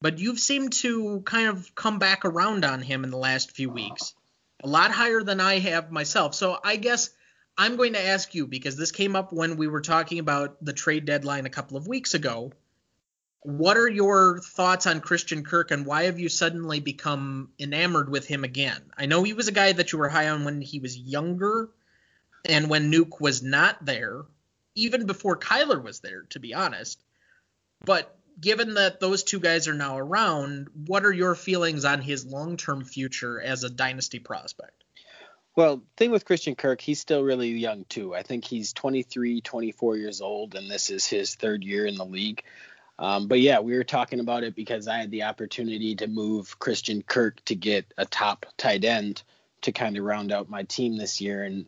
but 0.00 0.18
you've 0.18 0.40
seemed 0.40 0.72
to 0.74 1.22
kind 1.24 1.48
of 1.48 1.74
come 1.74 1.98
back 1.98 2.24
around 2.24 2.64
on 2.64 2.82
him 2.82 3.04
in 3.04 3.10
the 3.10 3.16
last 3.16 3.52
few 3.52 3.70
weeks. 3.70 4.14
A 4.62 4.68
lot 4.68 4.90
higher 4.90 5.22
than 5.22 5.40
I 5.40 5.58
have 5.58 5.90
myself. 5.90 6.34
So 6.34 6.58
I 6.62 6.76
guess 6.76 7.10
I'm 7.56 7.76
going 7.76 7.92
to 7.92 8.04
ask 8.04 8.34
you 8.34 8.46
because 8.46 8.76
this 8.76 8.92
came 8.92 9.14
up 9.16 9.32
when 9.32 9.56
we 9.56 9.68
were 9.68 9.80
talking 9.80 10.18
about 10.18 10.62
the 10.64 10.72
trade 10.72 11.04
deadline 11.04 11.46
a 11.46 11.50
couple 11.50 11.76
of 11.76 11.86
weeks 11.86 12.14
ago. 12.14 12.52
What 13.44 13.76
are 13.76 13.88
your 13.88 14.40
thoughts 14.40 14.86
on 14.86 15.02
Christian 15.02 15.44
Kirk 15.44 15.70
and 15.70 15.84
why 15.84 16.04
have 16.04 16.18
you 16.18 16.30
suddenly 16.30 16.80
become 16.80 17.50
enamored 17.58 18.08
with 18.08 18.26
him 18.26 18.42
again? 18.42 18.80
I 18.96 19.04
know 19.04 19.22
he 19.22 19.34
was 19.34 19.48
a 19.48 19.52
guy 19.52 19.70
that 19.70 19.92
you 19.92 19.98
were 19.98 20.08
high 20.08 20.30
on 20.30 20.46
when 20.46 20.62
he 20.62 20.80
was 20.80 20.96
younger 20.96 21.68
and 22.46 22.70
when 22.70 22.90
Nuke 22.90 23.20
was 23.20 23.42
not 23.42 23.84
there, 23.84 24.22
even 24.74 25.04
before 25.04 25.38
Kyler 25.38 25.82
was 25.82 26.00
there, 26.00 26.22
to 26.30 26.40
be 26.40 26.54
honest. 26.54 26.98
But 27.84 28.16
given 28.40 28.74
that 28.74 28.98
those 28.98 29.22
two 29.22 29.40
guys 29.40 29.68
are 29.68 29.74
now 29.74 29.98
around, 29.98 30.68
what 30.86 31.04
are 31.04 31.12
your 31.12 31.34
feelings 31.34 31.84
on 31.84 32.00
his 32.00 32.24
long 32.24 32.56
term 32.56 32.82
future 32.82 33.38
as 33.38 33.62
a 33.62 33.68
dynasty 33.68 34.20
prospect? 34.20 34.84
Well, 35.54 35.82
thing 35.98 36.10
with 36.10 36.24
Christian 36.24 36.54
Kirk, 36.54 36.80
he's 36.80 36.98
still 36.98 37.22
really 37.22 37.50
young 37.50 37.84
too. 37.90 38.14
I 38.14 38.22
think 38.22 38.46
he's 38.46 38.72
23, 38.72 39.42
24 39.42 39.96
years 39.98 40.22
old, 40.22 40.54
and 40.54 40.70
this 40.70 40.88
is 40.88 41.06
his 41.06 41.34
third 41.34 41.62
year 41.62 41.86
in 41.86 41.96
the 41.96 42.06
league. 42.06 42.42
Um, 42.98 43.26
but 43.26 43.40
yeah, 43.40 43.60
we 43.60 43.74
were 43.74 43.84
talking 43.84 44.20
about 44.20 44.44
it 44.44 44.54
because 44.54 44.86
I 44.86 44.98
had 44.98 45.10
the 45.10 45.24
opportunity 45.24 45.96
to 45.96 46.06
move 46.06 46.58
Christian 46.58 47.02
Kirk 47.02 47.44
to 47.46 47.54
get 47.54 47.92
a 47.98 48.06
top 48.06 48.46
tight 48.56 48.84
end 48.84 49.22
to 49.62 49.72
kind 49.72 49.96
of 49.96 50.04
round 50.04 50.30
out 50.30 50.48
my 50.48 50.62
team 50.62 50.96
this 50.96 51.20
year, 51.20 51.42
and 51.42 51.66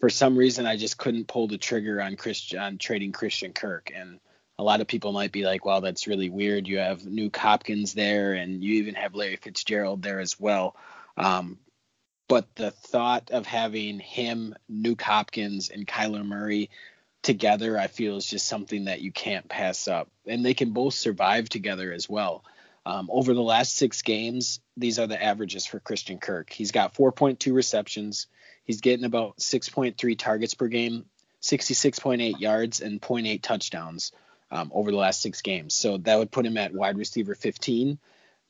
for 0.00 0.08
some 0.08 0.36
reason 0.36 0.66
I 0.66 0.76
just 0.76 0.96
couldn't 0.96 1.28
pull 1.28 1.48
the 1.48 1.58
trigger 1.58 2.00
on 2.00 2.16
Christian 2.16 2.58
on 2.58 2.78
trading 2.78 3.12
Christian 3.12 3.52
Kirk. 3.52 3.90
And 3.94 4.18
a 4.58 4.62
lot 4.62 4.80
of 4.80 4.86
people 4.86 5.12
might 5.12 5.32
be 5.32 5.44
like, 5.44 5.64
"Well, 5.64 5.80
that's 5.80 6.06
really 6.06 6.30
weird. 6.30 6.68
You 6.68 6.78
have 6.78 7.02
Nuke 7.02 7.36
Hopkins 7.36 7.94
there, 7.94 8.32
and 8.32 8.62
you 8.62 8.74
even 8.74 8.94
have 8.94 9.14
Larry 9.14 9.36
Fitzgerald 9.36 10.02
there 10.02 10.20
as 10.20 10.40
well." 10.40 10.76
Um, 11.16 11.58
but 12.28 12.54
the 12.54 12.70
thought 12.70 13.30
of 13.30 13.44
having 13.44 13.98
him, 13.98 14.54
Nuke 14.70 15.02
Hopkins, 15.02 15.68
and 15.68 15.86
Kyler 15.86 16.24
Murray 16.24 16.70
together, 17.22 17.78
I 17.78 17.86
feel 17.86 18.16
is 18.16 18.26
just 18.26 18.46
something 18.46 18.86
that 18.86 19.00
you 19.00 19.12
can't 19.12 19.48
pass 19.48 19.88
up. 19.88 20.08
And 20.26 20.44
they 20.44 20.54
can 20.54 20.72
both 20.72 20.94
survive 20.94 21.48
together 21.48 21.92
as 21.92 22.08
well. 22.08 22.44
Um, 22.84 23.08
over 23.12 23.32
the 23.32 23.42
last 23.42 23.76
six 23.76 24.02
games, 24.02 24.60
these 24.76 24.98
are 24.98 25.06
the 25.06 25.22
averages 25.22 25.66
for 25.66 25.78
Christian 25.78 26.18
Kirk. 26.18 26.50
He's 26.50 26.72
got 26.72 26.94
4.2 26.94 27.54
receptions. 27.54 28.26
He's 28.64 28.80
getting 28.80 29.04
about 29.04 29.38
6.3 29.38 30.18
targets 30.18 30.54
per 30.54 30.66
game, 30.66 31.04
66.8 31.42 32.40
yards, 32.40 32.80
and 32.80 33.00
0.8 33.00 33.40
touchdowns 33.40 34.12
um, 34.50 34.70
over 34.74 34.90
the 34.90 34.96
last 34.96 35.22
six 35.22 35.42
games. 35.42 35.74
So 35.74 35.98
that 35.98 36.18
would 36.18 36.30
put 36.30 36.46
him 36.46 36.56
at 36.56 36.74
wide 36.74 36.98
receiver 36.98 37.34
15. 37.34 37.98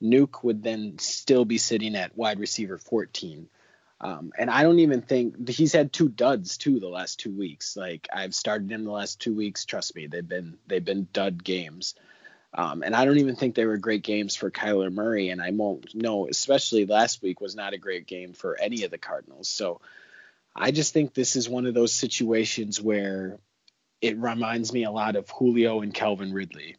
Nuke 0.01 0.43
would 0.43 0.63
then 0.63 0.97
still 0.97 1.45
be 1.45 1.57
sitting 1.57 1.95
at 1.95 2.17
wide 2.17 2.39
receiver 2.39 2.77
14. 2.77 3.47
Um, 4.03 4.33
and 4.37 4.49
I 4.49 4.63
don't 4.63 4.79
even 4.79 5.01
think 5.01 5.47
he's 5.47 5.71
had 5.71 5.93
two 5.93 6.09
duds 6.09 6.57
too 6.57 6.81
the 6.81 6.89
last 6.89 7.21
two 7.21 7.31
weeks. 7.31 7.77
Like 7.77 8.09
I've 8.13 8.35
started 8.35 8.69
him 8.69 8.83
the 8.83 8.91
last 8.91 9.21
two 9.21 9.33
weeks. 9.33 9.63
Trust 9.63 9.95
me, 9.95 10.07
they've 10.07 10.27
been 10.27 10.57
they've 10.67 10.83
been 10.83 11.07
dud 11.13 11.41
games. 11.41 11.95
Um, 12.53 12.83
and 12.83 12.93
I 12.95 13.05
don't 13.05 13.17
even 13.17 13.37
think 13.37 13.55
they 13.55 13.65
were 13.65 13.77
great 13.77 14.03
games 14.03 14.35
for 14.35 14.51
Kyler 14.51 14.91
Murray. 14.91 15.29
And 15.29 15.41
I 15.41 15.51
won't 15.51 15.95
know, 15.95 16.27
especially 16.27 16.85
last 16.85 17.23
week 17.23 17.41
was 17.41 17.55
not 17.55 17.73
a 17.73 17.79
great 17.79 18.05
game 18.05 18.33
for 18.33 18.59
any 18.59 18.83
of 18.83 18.91
the 18.91 18.97
Cardinals. 18.97 19.47
So 19.47 19.81
I 20.55 20.71
just 20.71 20.93
think 20.93 21.13
this 21.13 21.35
is 21.35 21.49
one 21.49 21.65
of 21.65 21.73
those 21.73 21.93
situations 21.93 22.79
where 22.79 23.39
it 24.01 24.17
reminds 24.19 24.71
me 24.71 24.83
a 24.83 24.91
lot 24.91 25.15
of 25.15 25.29
Julio 25.29 25.81
and 25.81 25.93
Calvin 25.93 26.33
Ridley. 26.33 26.75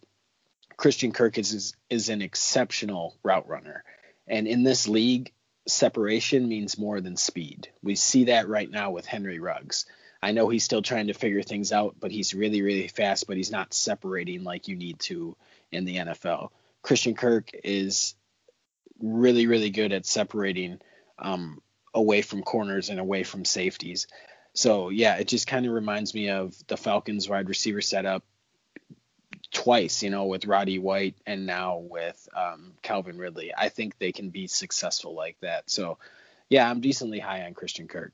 Christian 0.77 1.11
Kirk 1.11 1.39
is, 1.39 1.53
is, 1.53 1.75
is 1.91 2.09
an 2.09 2.23
exceptional 2.23 3.17
route 3.25 3.49
runner. 3.49 3.83
And 4.29 4.47
in 4.47 4.63
this 4.63 4.87
league, 4.87 5.33
separation 5.67 6.49
means 6.49 6.79
more 6.79 7.01
than 7.01 7.17
speed. 7.17 7.69
We 7.83 7.95
see 7.95 8.25
that 8.25 8.49
right 8.49 8.71
now 8.71 8.91
with 8.91 9.07
Henry 9.07 9.39
Ruggs. 9.39 9.87
I 10.23 10.33
know 10.33 10.49
he's 10.49 10.65
still 10.65 10.83
trying 10.83 11.09
to 11.09 11.15
figure 11.15 11.43
things 11.43 11.73
out, 11.73 11.97
but 12.01 12.11
he's 12.11 12.35
really, 12.35 12.63
really 12.63 12.89
fast, 12.89 13.27
but 13.27 13.37
he's 13.37 13.51
not 13.51 13.75
separating 13.75 14.43
like 14.43 14.69
you 14.69 14.77
need 14.77 14.99
to 15.01 15.37
in 15.71 15.85
the 15.85 15.97
NFL. 15.97 16.51
Christian 16.83 17.15
Kirk 17.15 17.51
is 17.63 18.15
really, 19.01 19.47
really 19.47 19.71
good 19.71 19.93
at 19.93 20.07
separating 20.07 20.81
um, 21.19 21.61
away 21.93 22.23
from 22.23 22.43
corners 22.43 22.91
and 22.91 23.01
away 23.01 23.23
from 23.23 23.45
safeties. 23.45 24.07
So 24.55 24.89
yeah, 24.89 25.17
it 25.17 25.29
just 25.29 25.47
kind 25.47 25.67
of 25.67 25.73
reminds 25.73 26.15
me 26.15 26.31
of 26.31 26.55
the 26.69 26.77
Falcons 26.77 27.29
wide 27.29 27.49
receiver 27.49 27.81
setup 27.81 28.25
twice, 29.55 30.03
you 30.03 30.11
know, 30.11 30.27
with 30.27 30.47
Roddy 30.47 30.79
White 30.79 31.17
and 31.27 31.47
now 31.47 31.79
with 31.79 32.29
um, 32.37 32.75
Calvin 32.83 33.17
Ridley. 33.17 33.53
I 33.57 33.71
think 33.71 33.99
they 33.99 34.13
can 34.13 34.29
be 34.29 34.47
successful 34.47 35.15
like 35.15 35.39
that. 35.41 35.71
So 35.71 35.99
yeah, 36.51 36.69
I'm 36.69 36.81
decently 36.81 37.21
high 37.21 37.45
on 37.45 37.55
Christian 37.55 37.89
Kirk. 37.89 38.13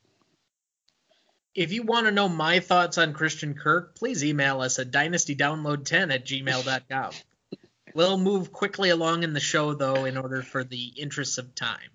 If 1.55 1.72
you 1.72 1.82
want 1.82 2.07
to 2.07 2.12
know 2.12 2.28
my 2.28 2.61
thoughts 2.61 2.97
on 2.97 3.12
Christian 3.12 3.55
Kirk, 3.55 3.97
please 3.97 4.24
email 4.24 4.61
us 4.61 4.78
at 4.78 4.93
dynastydownload10 4.93 6.14
at 6.14 6.24
gmail.com. 6.24 7.11
we'll 7.95 8.18
move 8.18 8.53
quickly 8.53 8.91
along 8.91 9.24
in 9.24 9.32
the 9.32 9.41
show, 9.41 9.74
though, 9.74 10.05
in 10.05 10.16
order 10.16 10.43
for 10.43 10.62
the 10.62 10.93
interests 10.97 11.38
of 11.38 11.57
time. 11.57 11.91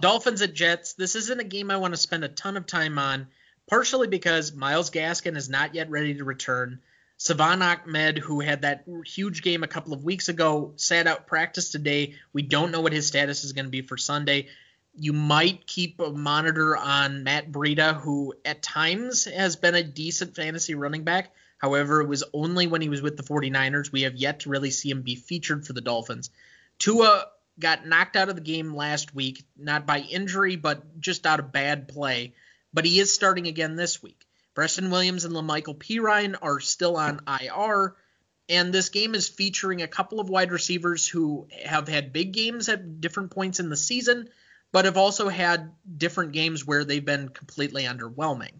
Dolphins 0.00 0.40
at 0.42 0.54
Jets. 0.54 0.94
This 0.94 1.16
isn't 1.16 1.40
a 1.40 1.44
game 1.44 1.70
I 1.70 1.78
want 1.78 1.94
to 1.94 2.00
spend 2.00 2.22
a 2.22 2.28
ton 2.28 2.56
of 2.56 2.66
time 2.66 2.98
on, 2.98 3.26
partially 3.68 4.06
because 4.06 4.54
Myles 4.54 4.90
Gaskin 4.90 5.36
is 5.36 5.48
not 5.48 5.74
yet 5.74 5.90
ready 5.90 6.14
to 6.14 6.24
return. 6.24 6.80
Salvon 7.22 7.62
Ahmed, 7.62 8.18
who 8.18 8.40
had 8.40 8.62
that 8.62 8.84
huge 9.04 9.42
game 9.42 9.62
a 9.62 9.68
couple 9.68 9.92
of 9.92 10.04
weeks 10.04 10.28
ago, 10.28 10.72
sat 10.76 11.06
out 11.06 11.26
practice 11.26 11.70
today. 11.70 12.14
We 12.32 12.42
don't 12.42 12.72
know 12.72 12.80
what 12.80 12.92
his 12.92 13.06
status 13.06 13.44
is 13.44 13.52
going 13.52 13.66
to 13.66 13.70
be 13.70 13.82
for 13.82 13.96
Sunday 13.96 14.48
you 14.94 15.12
might 15.12 15.66
keep 15.66 16.00
a 16.00 16.10
monitor 16.10 16.76
on 16.76 17.24
Matt 17.24 17.50
Breida, 17.50 17.98
who 17.98 18.34
at 18.44 18.62
times 18.62 19.24
has 19.24 19.56
been 19.56 19.74
a 19.74 19.82
decent 19.82 20.34
fantasy 20.34 20.74
running 20.74 21.04
back. 21.04 21.32
However, 21.58 22.00
it 22.00 22.08
was 22.08 22.24
only 22.32 22.66
when 22.66 22.82
he 22.82 22.88
was 22.88 23.00
with 23.00 23.16
the 23.16 23.22
49ers. 23.22 23.92
We 23.92 24.02
have 24.02 24.16
yet 24.16 24.40
to 24.40 24.50
really 24.50 24.70
see 24.70 24.90
him 24.90 25.02
be 25.02 25.14
featured 25.14 25.66
for 25.66 25.72
the 25.72 25.80
Dolphins. 25.80 26.30
Tua 26.78 27.26
got 27.58 27.86
knocked 27.86 28.16
out 28.16 28.28
of 28.28 28.34
the 28.34 28.42
game 28.42 28.74
last 28.74 29.14
week, 29.14 29.44
not 29.56 29.86
by 29.86 30.00
injury, 30.00 30.56
but 30.56 31.00
just 31.00 31.26
out 31.26 31.40
of 31.40 31.52
bad 31.52 31.88
play. 31.88 32.34
But 32.74 32.84
he 32.84 32.98
is 32.98 33.14
starting 33.14 33.46
again 33.46 33.76
this 33.76 34.02
week. 34.02 34.21
Preston 34.54 34.90
Williams 34.90 35.24
and 35.24 35.34
La'Mical 35.34 35.78
Perine 35.78 36.36
are 36.40 36.60
still 36.60 36.96
on 36.96 37.20
IR. 37.26 37.96
And 38.48 38.72
this 38.72 38.88
game 38.88 39.14
is 39.14 39.28
featuring 39.28 39.82
a 39.82 39.88
couple 39.88 40.20
of 40.20 40.28
wide 40.28 40.52
receivers 40.52 41.08
who 41.08 41.48
have 41.64 41.88
had 41.88 42.12
big 42.12 42.32
games 42.32 42.68
at 42.68 43.00
different 43.00 43.30
points 43.30 43.60
in 43.60 43.70
the 43.70 43.76
season 43.76 44.28
but 44.72 44.86
have 44.86 44.96
also 44.96 45.28
had 45.28 45.72
different 45.96 46.32
games 46.32 46.66
where 46.66 46.84
they've 46.84 47.04
been 47.04 47.28
completely 47.28 47.84
underwhelming. 47.84 48.54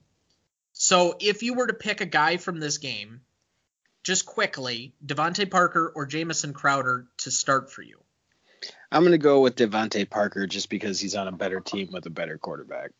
So 0.74 1.16
if 1.18 1.42
you 1.42 1.54
were 1.54 1.66
to 1.66 1.72
pick 1.72 2.00
a 2.00 2.06
guy 2.06 2.36
from 2.36 2.60
this 2.60 2.78
game, 2.78 3.22
just 4.04 4.26
quickly, 4.26 4.94
DeVante 5.04 5.50
Parker 5.50 5.90
or 5.94 6.06
Jamison 6.06 6.52
Crowder 6.52 7.06
to 7.18 7.30
start 7.30 7.72
for 7.72 7.82
you. 7.82 7.98
I'm 8.90 9.02
going 9.02 9.12
to 9.12 9.18
go 9.18 9.40
with 9.40 9.56
DeVante 9.56 10.08
Parker 10.08 10.46
just 10.46 10.68
because 10.68 11.00
he's 11.00 11.14
on 11.14 11.28
a 11.28 11.32
better 11.32 11.60
team 11.60 11.90
with 11.92 12.04
a 12.06 12.10
better 12.10 12.36
quarterback. 12.36 12.90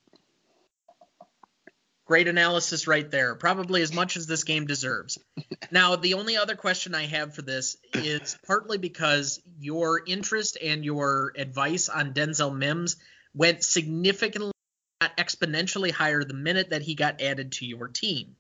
Great 2.13 2.29
analysis 2.29 2.87
right 2.87 3.11
there. 3.11 3.35
Probably 3.35 3.81
as 3.81 3.91
much 3.91 4.19
as 4.19 4.27
this 4.27 4.45
game 4.45 4.67
deserves. 4.67 5.19
now, 5.71 5.97
the 5.97 6.13
only 6.13 6.37
other 6.37 6.57
question 6.57 6.95
I 6.95 7.07
have 7.07 7.35
for 7.35 7.41
this 7.41 7.79
is 7.95 8.37
partly 8.47 8.77
because 8.77 9.41
your 9.59 10.03
interest 10.07 10.59
and 10.63 10.85
your 10.85 11.33
advice 11.39 11.89
on 11.89 12.13
Denzel 12.13 12.55
Mims 12.55 12.97
went 13.33 13.65
significantly, 13.65 14.53
exponentially 15.01 15.91
higher 15.91 16.23
the 16.23 16.35
minute 16.35 16.69
that 16.69 16.83
he 16.83 16.97
got 16.97 17.23
added 17.23 17.53
to 17.53 17.65
your 17.65 17.89
team 17.89 18.37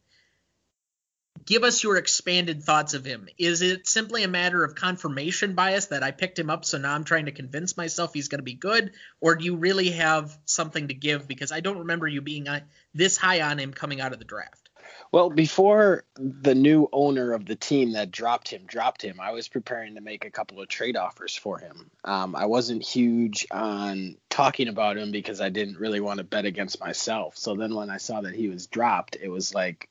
give 1.45 1.65
us 1.65 1.83
your 1.83 1.97
expanded 1.97 2.63
thoughts 2.63 2.95
of 2.95 3.05
him. 3.05 3.29
Is 3.39 3.63
it 3.63 3.87
simply 3.87 4.23
a 4.23 4.29
matter 4.29 4.65
of 4.65 4.75
confirmation 4.75 5.55
bias 5.55 5.87
that 5.87 6.03
I 6.03 6.11
picked 6.11 6.39
him 6.39 6.51
up, 6.51 6.65
so 6.65 6.79
now 6.79 6.95
I'm 6.95 7.05
trying 7.05 7.27
to 7.27 7.33
convince 7.33 7.77
myself 7.77 8.15
he's 8.15 8.29
going 8.29 8.39
to 8.39 8.45
be 8.45 8.55
good, 8.55 8.93
or 9.21 9.35
do 9.35 9.45
you 9.45 9.57
really 9.57 9.91
have 9.91 10.37
something 10.45 10.89
to 10.89 10.95
give? 10.95 11.27
Because 11.27 11.53
I 11.53 11.61
don't 11.61 11.79
remember 11.79 12.07
you 12.07 12.21
being 12.21 12.47
this 12.95 13.17
high 13.17 13.41
on 13.41 13.59
him 13.59 13.73
coming 13.73 14.01
out 14.01 14.13
of 14.13 14.19
the 14.19 14.25
draft. 14.25 14.69
Well, 15.13 15.29
before 15.29 16.05
the 16.15 16.55
new 16.55 16.89
owner 16.91 17.35
of 17.35 17.45
the 17.45 17.55
team 17.55 17.93
that 17.93 18.11
dropped 18.11 18.49
him 18.49 18.63
dropped 18.67 19.03
him, 19.03 19.21
I 19.21 19.33
was 19.33 19.47
preparing 19.47 19.97
to 19.97 20.01
make 20.01 20.25
a 20.25 20.31
couple 20.31 20.59
of 20.63 20.69
trade 20.69 20.97
offers 20.97 21.37
for 21.37 21.59
him. 21.59 21.91
Um, 22.03 22.35
I 22.35 22.47
wasn't 22.47 22.83
huge 22.83 23.47
on 23.51 24.17
talking 24.31 24.69
about 24.69 24.97
him 24.97 25.13
because 25.13 25.43
I 25.43 25.51
didn't 25.51 25.79
really 25.79 26.01
want 26.01 26.19
to 26.19 26.25
bet 26.25 26.47
against 26.47 26.81
myself. 26.81 27.37
So 27.37 27.55
then 27.55 27.75
when 27.75 27.91
I 27.91 27.99
saw 27.99 28.23
that 28.23 28.35
he 28.35 28.49
was 28.49 28.67
dropped, 28.67 29.19
it 29.21 29.29
was 29.29 29.55
like 29.55 29.91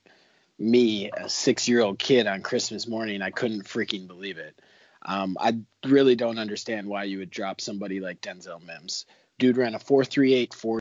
me, 0.58 1.10
a 1.10 1.28
six 1.28 1.68
year 1.68 1.80
old 1.80 1.98
kid 1.98 2.26
on 2.26 2.42
Christmas 2.42 2.86
morning, 2.86 3.22
I 3.22 3.30
couldn't 3.30 3.64
freaking 3.64 4.06
believe 4.06 4.38
it. 4.38 4.58
Um, 5.04 5.36
I 5.40 5.58
really 5.84 6.14
don't 6.14 6.38
understand 6.38 6.86
why 6.86 7.04
you 7.04 7.18
would 7.18 7.30
drop 7.30 7.60
somebody 7.60 8.00
like 8.00 8.20
Denzel 8.20 8.64
Mims. 8.64 9.04
Dude 9.38 9.56
ran 9.56 9.74
a 9.74 9.78
4.38 9.78 10.54
4 10.54 10.80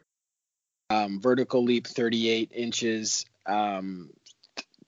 um, 0.92 1.20
vertical 1.20 1.64
leap 1.64 1.88
38 1.88 2.52
inches. 2.54 3.26
Um, 3.46 4.12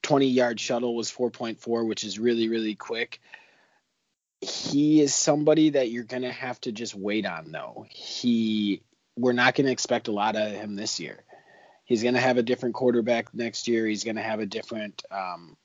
20 0.03 0.27
yard 0.27 0.59
shuttle 0.59 0.95
was 0.95 1.09
4.4, 1.11 1.87
which 1.87 2.03
is 2.03 2.19
really, 2.19 2.49
really 2.49 2.75
quick. 2.75 3.19
He 4.41 5.01
is 5.01 5.15
somebody 5.15 5.71
that 5.71 5.89
you're 5.89 6.03
going 6.03 6.23
to 6.23 6.31
have 6.31 6.59
to 6.61 6.71
just 6.73 6.93
wait 6.93 7.25
on, 7.25 7.51
though. 7.51 7.85
He, 7.89 8.83
we're 9.17 9.31
not 9.31 9.55
going 9.55 9.67
to 9.67 9.71
expect 9.71 10.09
a 10.09 10.11
lot 10.11 10.35
of 10.35 10.51
him 10.51 10.75
this 10.75 10.99
year. 10.99 11.23
He's 11.85 12.03
going 12.03 12.15
to 12.15 12.21
have 12.21 12.37
a 12.37 12.43
different 12.43 12.75
quarterback 12.75 13.33
next 13.33 13.67
year. 13.67 13.85
He's 13.85 14.03
going 14.03 14.15
to 14.15 14.21
have 14.21 14.39
a 14.39 14.45
different 14.45 15.03
um, 15.11 15.57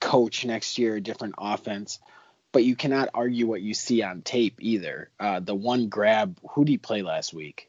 coach 0.00 0.44
next 0.44 0.78
year, 0.78 0.96
a 0.96 1.00
different 1.00 1.34
offense. 1.38 1.98
But 2.52 2.64
you 2.64 2.76
cannot 2.76 3.10
argue 3.14 3.46
what 3.46 3.62
you 3.62 3.74
see 3.74 4.02
on 4.02 4.22
tape 4.22 4.56
either. 4.60 5.10
Uh, 5.18 5.40
the 5.40 5.54
one 5.54 5.88
grab, 5.88 6.38
who 6.50 6.64
did 6.64 6.70
he 6.72 6.78
play 6.78 7.02
last 7.02 7.34
week? 7.34 7.68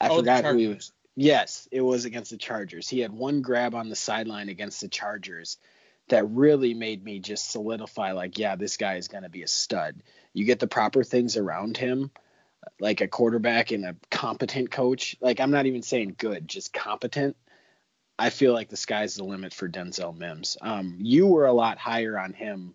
I 0.00 0.08
oh, 0.08 0.16
forgot 0.16 0.44
who 0.44 0.56
he 0.56 0.66
was. 0.68 0.92
Yes, 1.16 1.68
it 1.70 1.80
was 1.80 2.06
against 2.06 2.30
the 2.30 2.36
Chargers. 2.36 2.88
He 2.88 2.98
had 2.98 3.12
one 3.12 3.42
grab 3.42 3.74
on 3.74 3.88
the 3.88 3.96
sideline 3.96 4.48
against 4.48 4.80
the 4.80 4.88
Chargers 4.88 5.58
that 6.08 6.28
really 6.28 6.74
made 6.74 7.02
me 7.04 7.20
just 7.20 7.50
solidify 7.50 8.12
like, 8.12 8.38
yeah, 8.38 8.56
this 8.56 8.76
guy 8.76 8.96
is 8.96 9.08
going 9.08 9.22
to 9.22 9.28
be 9.28 9.42
a 9.42 9.48
stud. 9.48 10.02
You 10.32 10.44
get 10.44 10.58
the 10.58 10.66
proper 10.66 11.04
things 11.04 11.36
around 11.36 11.76
him, 11.76 12.10
like 12.80 13.00
a 13.00 13.08
quarterback 13.08 13.70
and 13.70 13.84
a 13.84 13.96
competent 14.10 14.70
coach, 14.70 15.16
like 15.20 15.40
I'm 15.40 15.50
not 15.50 15.66
even 15.66 15.82
saying 15.82 16.16
good, 16.18 16.48
just 16.48 16.72
competent. 16.72 17.36
I 18.18 18.30
feel 18.30 18.52
like 18.52 18.68
the 18.68 18.76
sky's 18.76 19.16
the 19.16 19.24
limit 19.24 19.52
for 19.52 19.68
Denzel 19.68 20.16
Mims. 20.16 20.56
Um, 20.60 20.98
you 21.00 21.26
were 21.26 21.46
a 21.46 21.52
lot 21.52 21.78
higher 21.78 22.18
on 22.18 22.32
him 22.32 22.74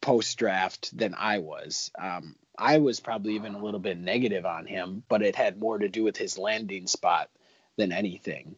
post 0.00 0.36
draft 0.38 0.96
than 0.96 1.14
I 1.14 1.38
was. 1.38 1.90
Um, 1.98 2.36
I 2.56 2.78
was 2.78 3.00
probably 3.00 3.34
even 3.34 3.54
a 3.54 3.62
little 3.62 3.80
bit 3.80 3.98
negative 3.98 4.44
on 4.46 4.66
him, 4.66 5.02
but 5.08 5.22
it 5.22 5.34
had 5.34 5.58
more 5.58 5.78
to 5.78 5.88
do 5.88 6.04
with 6.04 6.16
his 6.16 6.38
landing 6.38 6.86
spot 6.86 7.30
than 7.76 7.90
anything 7.90 8.56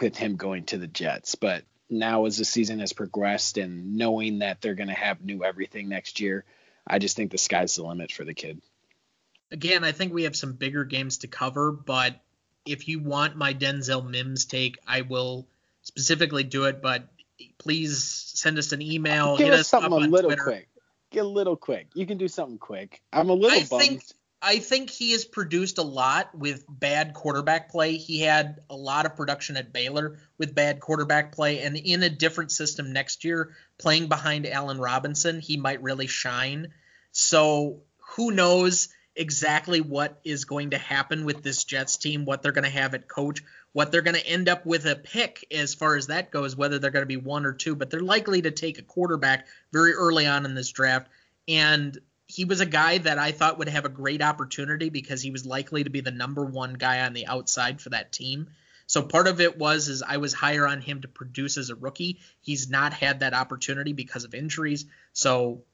with 0.00 0.16
him 0.16 0.36
going 0.36 0.64
to 0.66 0.78
the 0.78 0.86
Jets. 0.86 1.34
But 1.34 1.64
now, 1.90 2.24
as 2.24 2.38
the 2.38 2.44
season 2.44 2.78
has 2.78 2.92
progressed 2.92 3.58
and 3.58 3.96
knowing 3.96 4.38
that 4.38 4.60
they're 4.60 4.74
going 4.74 4.88
to 4.88 4.94
have 4.94 5.22
new 5.22 5.44
everything 5.44 5.88
next 5.88 6.20
year, 6.20 6.44
I 6.86 6.98
just 6.98 7.16
think 7.16 7.30
the 7.30 7.38
sky's 7.38 7.76
the 7.76 7.84
limit 7.84 8.12
for 8.12 8.24
the 8.24 8.34
kid 8.34 8.62
again, 9.50 9.84
I 9.84 9.92
think 9.92 10.12
we 10.12 10.24
have 10.24 10.36
some 10.36 10.52
bigger 10.52 10.84
games 10.84 11.18
to 11.18 11.28
cover, 11.28 11.72
but 11.72 12.20
if 12.66 12.88
you 12.88 13.00
want 13.00 13.36
my 13.36 13.54
Denzel 13.54 14.08
Mims 14.08 14.44
take, 14.44 14.78
I 14.86 15.02
will 15.02 15.46
specifically 15.82 16.44
do 16.44 16.64
it. 16.64 16.82
But 16.82 17.08
please 17.58 18.02
send 18.34 18.58
us 18.58 18.72
an 18.72 18.82
email. 18.82 19.36
Give 19.36 19.52
us, 19.52 19.60
us 19.60 19.68
something 19.68 19.92
a 19.92 19.96
little 19.96 20.30
Twitter. 20.30 20.42
quick. 20.42 20.68
Get 21.10 21.24
a 21.24 21.28
little 21.28 21.56
quick. 21.56 21.88
You 21.94 22.06
can 22.06 22.18
do 22.18 22.28
something 22.28 22.58
quick. 22.58 23.02
I'm 23.12 23.30
a 23.30 23.34
little 23.34 23.58
I 23.58 23.64
bummed. 23.64 23.82
Think, 23.82 24.02
I 24.42 24.58
think 24.58 24.90
he 24.90 25.12
has 25.12 25.24
produced 25.24 25.78
a 25.78 25.82
lot 25.82 26.34
with 26.34 26.64
bad 26.68 27.14
quarterback 27.14 27.70
play. 27.70 27.96
He 27.96 28.20
had 28.20 28.60
a 28.68 28.76
lot 28.76 29.06
of 29.06 29.16
production 29.16 29.56
at 29.56 29.72
Baylor 29.72 30.18
with 30.36 30.54
bad 30.54 30.80
quarterback 30.80 31.32
play, 31.32 31.62
and 31.62 31.76
in 31.76 32.02
a 32.02 32.10
different 32.10 32.50
system 32.50 32.92
next 32.92 33.24
year, 33.24 33.54
playing 33.78 34.08
behind 34.08 34.46
Allen 34.46 34.78
Robinson, 34.78 35.40
he 35.40 35.56
might 35.56 35.82
really 35.82 36.06
shine. 36.06 36.72
So 37.12 37.80
who 38.14 38.30
knows? 38.30 38.88
Exactly 39.16 39.80
what 39.80 40.20
is 40.24 40.44
going 40.44 40.70
to 40.70 40.78
happen 40.78 41.24
with 41.24 41.42
this 41.42 41.64
Jets 41.64 41.96
team, 41.96 42.24
what 42.24 42.42
they're 42.42 42.52
going 42.52 42.64
to 42.64 42.70
have 42.70 42.94
at 42.94 43.08
coach, 43.08 43.42
what 43.72 43.90
they're 43.90 44.02
going 44.02 44.16
to 44.16 44.26
end 44.26 44.48
up 44.48 44.66
with 44.66 44.86
a 44.86 44.96
pick 44.96 45.46
as 45.50 45.74
far 45.74 45.96
as 45.96 46.08
that 46.08 46.30
goes, 46.30 46.56
whether 46.56 46.78
they're 46.78 46.90
going 46.90 47.02
to 47.02 47.06
be 47.06 47.16
one 47.16 47.46
or 47.46 47.52
two, 47.52 47.74
but 47.74 47.90
they're 47.90 48.00
likely 48.00 48.42
to 48.42 48.50
take 48.50 48.78
a 48.78 48.82
quarterback 48.82 49.46
very 49.72 49.92
early 49.92 50.26
on 50.26 50.44
in 50.44 50.54
this 50.54 50.70
draft. 50.70 51.08
And 51.48 51.98
he 52.28 52.44
was 52.44 52.60
a 52.60 52.66
guy 52.66 52.98
that 52.98 53.18
I 53.18 53.32
thought 53.32 53.58
would 53.58 53.68
have 53.68 53.84
a 53.84 53.90
great 53.90 54.22
opportunity 54.22 54.88
because 54.88 55.22
he 55.22 55.30
was 55.30 55.46
likely 55.46 55.84
to 55.84 55.90
be 55.90 56.00
the 56.00 56.10
number 56.10 56.44
one 56.44 56.74
guy 56.74 57.06
on 57.06 57.12
the 57.12 57.26
outside 57.26 57.80
for 57.80 57.90
that 57.90 58.12
team. 58.12 58.48
So 58.86 59.02
part 59.02 59.26
of 59.26 59.40
it 59.40 59.58
was 59.58 59.88
is 59.88 60.02
I 60.02 60.18
was 60.18 60.32
higher 60.32 60.66
on 60.66 60.80
him 60.80 61.02
to 61.02 61.08
produce 61.08 61.56
as 61.56 61.70
a 61.70 61.74
rookie. 61.74 62.20
He's 62.40 62.68
not 62.68 62.92
had 62.92 63.20
that 63.20 63.34
opportunity 63.34 63.92
because 63.92 64.24
of 64.24 64.34
injuries. 64.34 64.86
So 65.12 65.64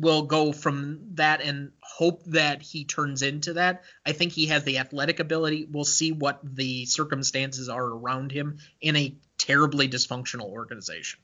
will 0.00 0.22
go 0.22 0.52
from 0.52 1.00
that 1.14 1.40
and 1.40 1.72
hope 1.80 2.24
that 2.26 2.62
he 2.62 2.84
turns 2.84 3.22
into 3.22 3.54
that. 3.54 3.84
I 4.04 4.12
think 4.12 4.32
he 4.32 4.46
has 4.46 4.64
the 4.64 4.78
athletic 4.78 5.20
ability. 5.20 5.66
We'll 5.70 5.84
see 5.84 6.12
what 6.12 6.40
the 6.42 6.86
circumstances 6.86 7.68
are 7.68 7.84
around 7.84 8.32
him 8.32 8.58
in 8.80 8.96
a 8.96 9.14
terribly 9.38 9.88
dysfunctional 9.88 10.50
organization. 10.50 11.20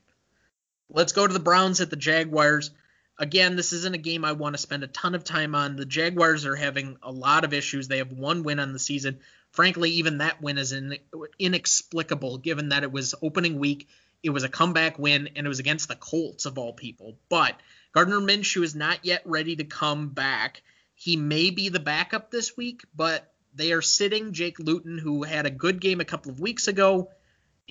Let's 0.89 1.13
go 1.13 1.25
to 1.25 1.33
the 1.33 1.39
Browns 1.39 1.81
at 1.81 1.89
the 1.89 1.95
Jaguars. 1.95 2.71
Again, 3.19 3.55
this 3.55 3.73
isn't 3.73 3.95
a 3.95 3.99
game 3.99 4.25
I 4.25 4.33
want 4.33 4.55
to 4.55 4.61
spend 4.61 4.83
a 4.83 4.87
ton 4.87 5.15
of 5.15 5.23
time 5.23 5.55
on. 5.55 5.75
The 5.75 5.85
Jaguars 5.85 6.45
are 6.45 6.55
having 6.55 6.97
a 7.01 7.11
lot 7.11 7.43
of 7.43 7.53
issues. 7.53 7.87
They 7.87 7.99
have 7.99 8.11
one 8.11 8.43
win 8.43 8.59
on 8.59 8.73
the 8.73 8.79
season. 8.79 9.19
frankly, 9.53 9.91
even 9.91 10.17
that 10.17 10.41
win 10.41 10.57
is 10.57 10.73
in, 10.73 10.97
inexplicable 11.39 12.39
given 12.39 12.69
that 12.69 12.83
it 12.83 12.91
was 12.91 13.15
opening 13.21 13.59
week. 13.59 13.87
It 14.21 14.31
was 14.31 14.43
a 14.43 14.49
comeback 14.49 14.99
win, 14.99 15.29
and 15.35 15.45
it 15.45 15.49
was 15.49 15.59
against 15.59 15.87
the 15.87 15.95
Colts 15.95 16.45
of 16.45 16.57
all 16.57 16.73
people. 16.73 17.17
But 17.29 17.59
Gardner 17.93 18.19
Minshew 18.19 18.63
is 18.63 18.75
not 18.75 19.05
yet 19.05 19.21
ready 19.25 19.55
to 19.55 19.63
come 19.63 20.09
back. 20.09 20.63
He 20.95 21.15
may 21.15 21.51
be 21.51 21.69
the 21.69 21.79
backup 21.79 22.31
this 22.31 22.57
week, 22.57 22.81
but 22.95 23.31
they 23.53 23.71
are 23.71 23.81
sitting 23.81 24.33
Jake 24.33 24.59
Luton, 24.59 24.97
who 24.97 25.23
had 25.23 25.45
a 25.45 25.51
good 25.51 25.79
game 25.79 26.01
a 26.01 26.05
couple 26.05 26.31
of 26.31 26.39
weeks 26.39 26.67
ago 26.67 27.09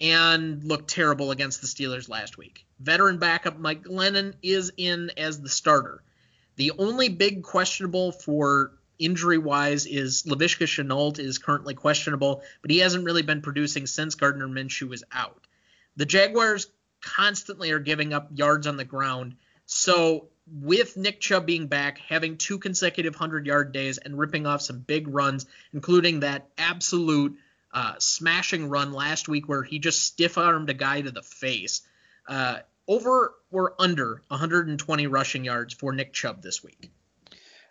and 0.00 0.62
looked 0.64 0.88
terrible 0.88 1.32
against 1.32 1.60
the 1.60 1.66
Steelers 1.66 2.08
last 2.08 2.38
week. 2.38 2.64
Veteran 2.80 3.18
backup 3.18 3.58
Mike 3.58 3.82
Glennon 3.82 4.34
is 4.42 4.72
in 4.76 5.10
as 5.16 5.40
the 5.40 5.48
starter. 5.48 6.02
The 6.56 6.72
only 6.78 7.08
big 7.08 7.42
questionable 7.42 8.12
for 8.12 8.72
injury 8.98 9.38
wise 9.38 9.86
is 9.86 10.22
Laviska 10.22 10.66
Shenault 10.66 11.18
is 11.18 11.38
currently 11.38 11.74
questionable, 11.74 12.42
but 12.60 12.70
he 12.70 12.78
hasn't 12.78 13.04
really 13.04 13.22
been 13.22 13.42
producing 13.42 13.86
since 13.86 14.14
Gardner 14.14 14.48
Minshew 14.48 14.88
was 14.88 15.02
out. 15.10 15.46
The 15.96 16.06
Jaguars 16.06 16.68
constantly 17.00 17.72
are 17.72 17.80
giving 17.80 18.12
up 18.12 18.28
yards 18.32 18.66
on 18.66 18.76
the 18.76 18.84
ground. 18.84 19.36
So 19.74 20.28
with 20.46 20.98
Nick 20.98 21.18
Chubb 21.18 21.46
being 21.46 21.66
back, 21.66 21.98
having 21.98 22.36
two 22.36 22.58
consecutive 22.58 23.14
100 23.14 23.46
yard 23.46 23.72
days, 23.72 23.98
and 23.98 24.18
ripping 24.18 24.46
off 24.46 24.60
some 24.60 24.80
big 24.80 25.08
runs, 25.08 25.46
including 25.72 26.20
that 26.20 26.48
absolute 26.58 27.38
uh, 27.72 27.94
smashing 27.98 28.68
run 28.68 28.92
last 28.92 29.28
week 29.28 29.48
where 29.48 29.62
he 29.62 29.78
just 29.78 30.02
stiff 30.02 30.36
armed 30.36 30.68
a 30.68 30.74
guy 30.74 31.00
to 31.00 31.10
the 31.10 31.22
face. 31.22 31.80
Uh, 32.28 32.58
over 32.86 33.34
or 33.50 33.74
under 33.78 34.22
120 34.28 35.06
rushing 35.06 35.44
yards 35.44 35.72
for 35.72 35.92
Nick 35.92 36.12
Chubb 36.12 36.42
this 36.42 36.62
week? 36.62 36.90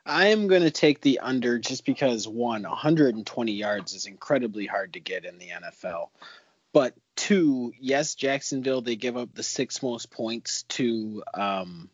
I 0.03 0.27
am 0.27 0.47
going 0.47 0.63
to 0.63 0.71
take 0.71 1.01
the 1.01 1.19
under 1.19 1.59
just 1.59 1.85
because 1.85 2.27
one, 2.27 2.63
120 2.63 3.51
yards 3.51 3.93
is 3.93 4.07
incredibly 4.07 4.65
hard 4.65 4.93
to 4.93 4.99
get 4.99 5.25
in 5.25 5.37
the 5.37 5.49
NFL. 5.49 6.09
But 6.73 6.95
two, 7.21 7.71
yes, 7.79 8.15
Jacksonville 8.15 8.81
they 8.81 8.95
give 8.95 9.15
up 9.15 9.35
the 9.35 9.43
six 9.43 9.83
most 9.83 10.09
points 10.09 10.63
to 10.63 11.23
um, 11.35 11.87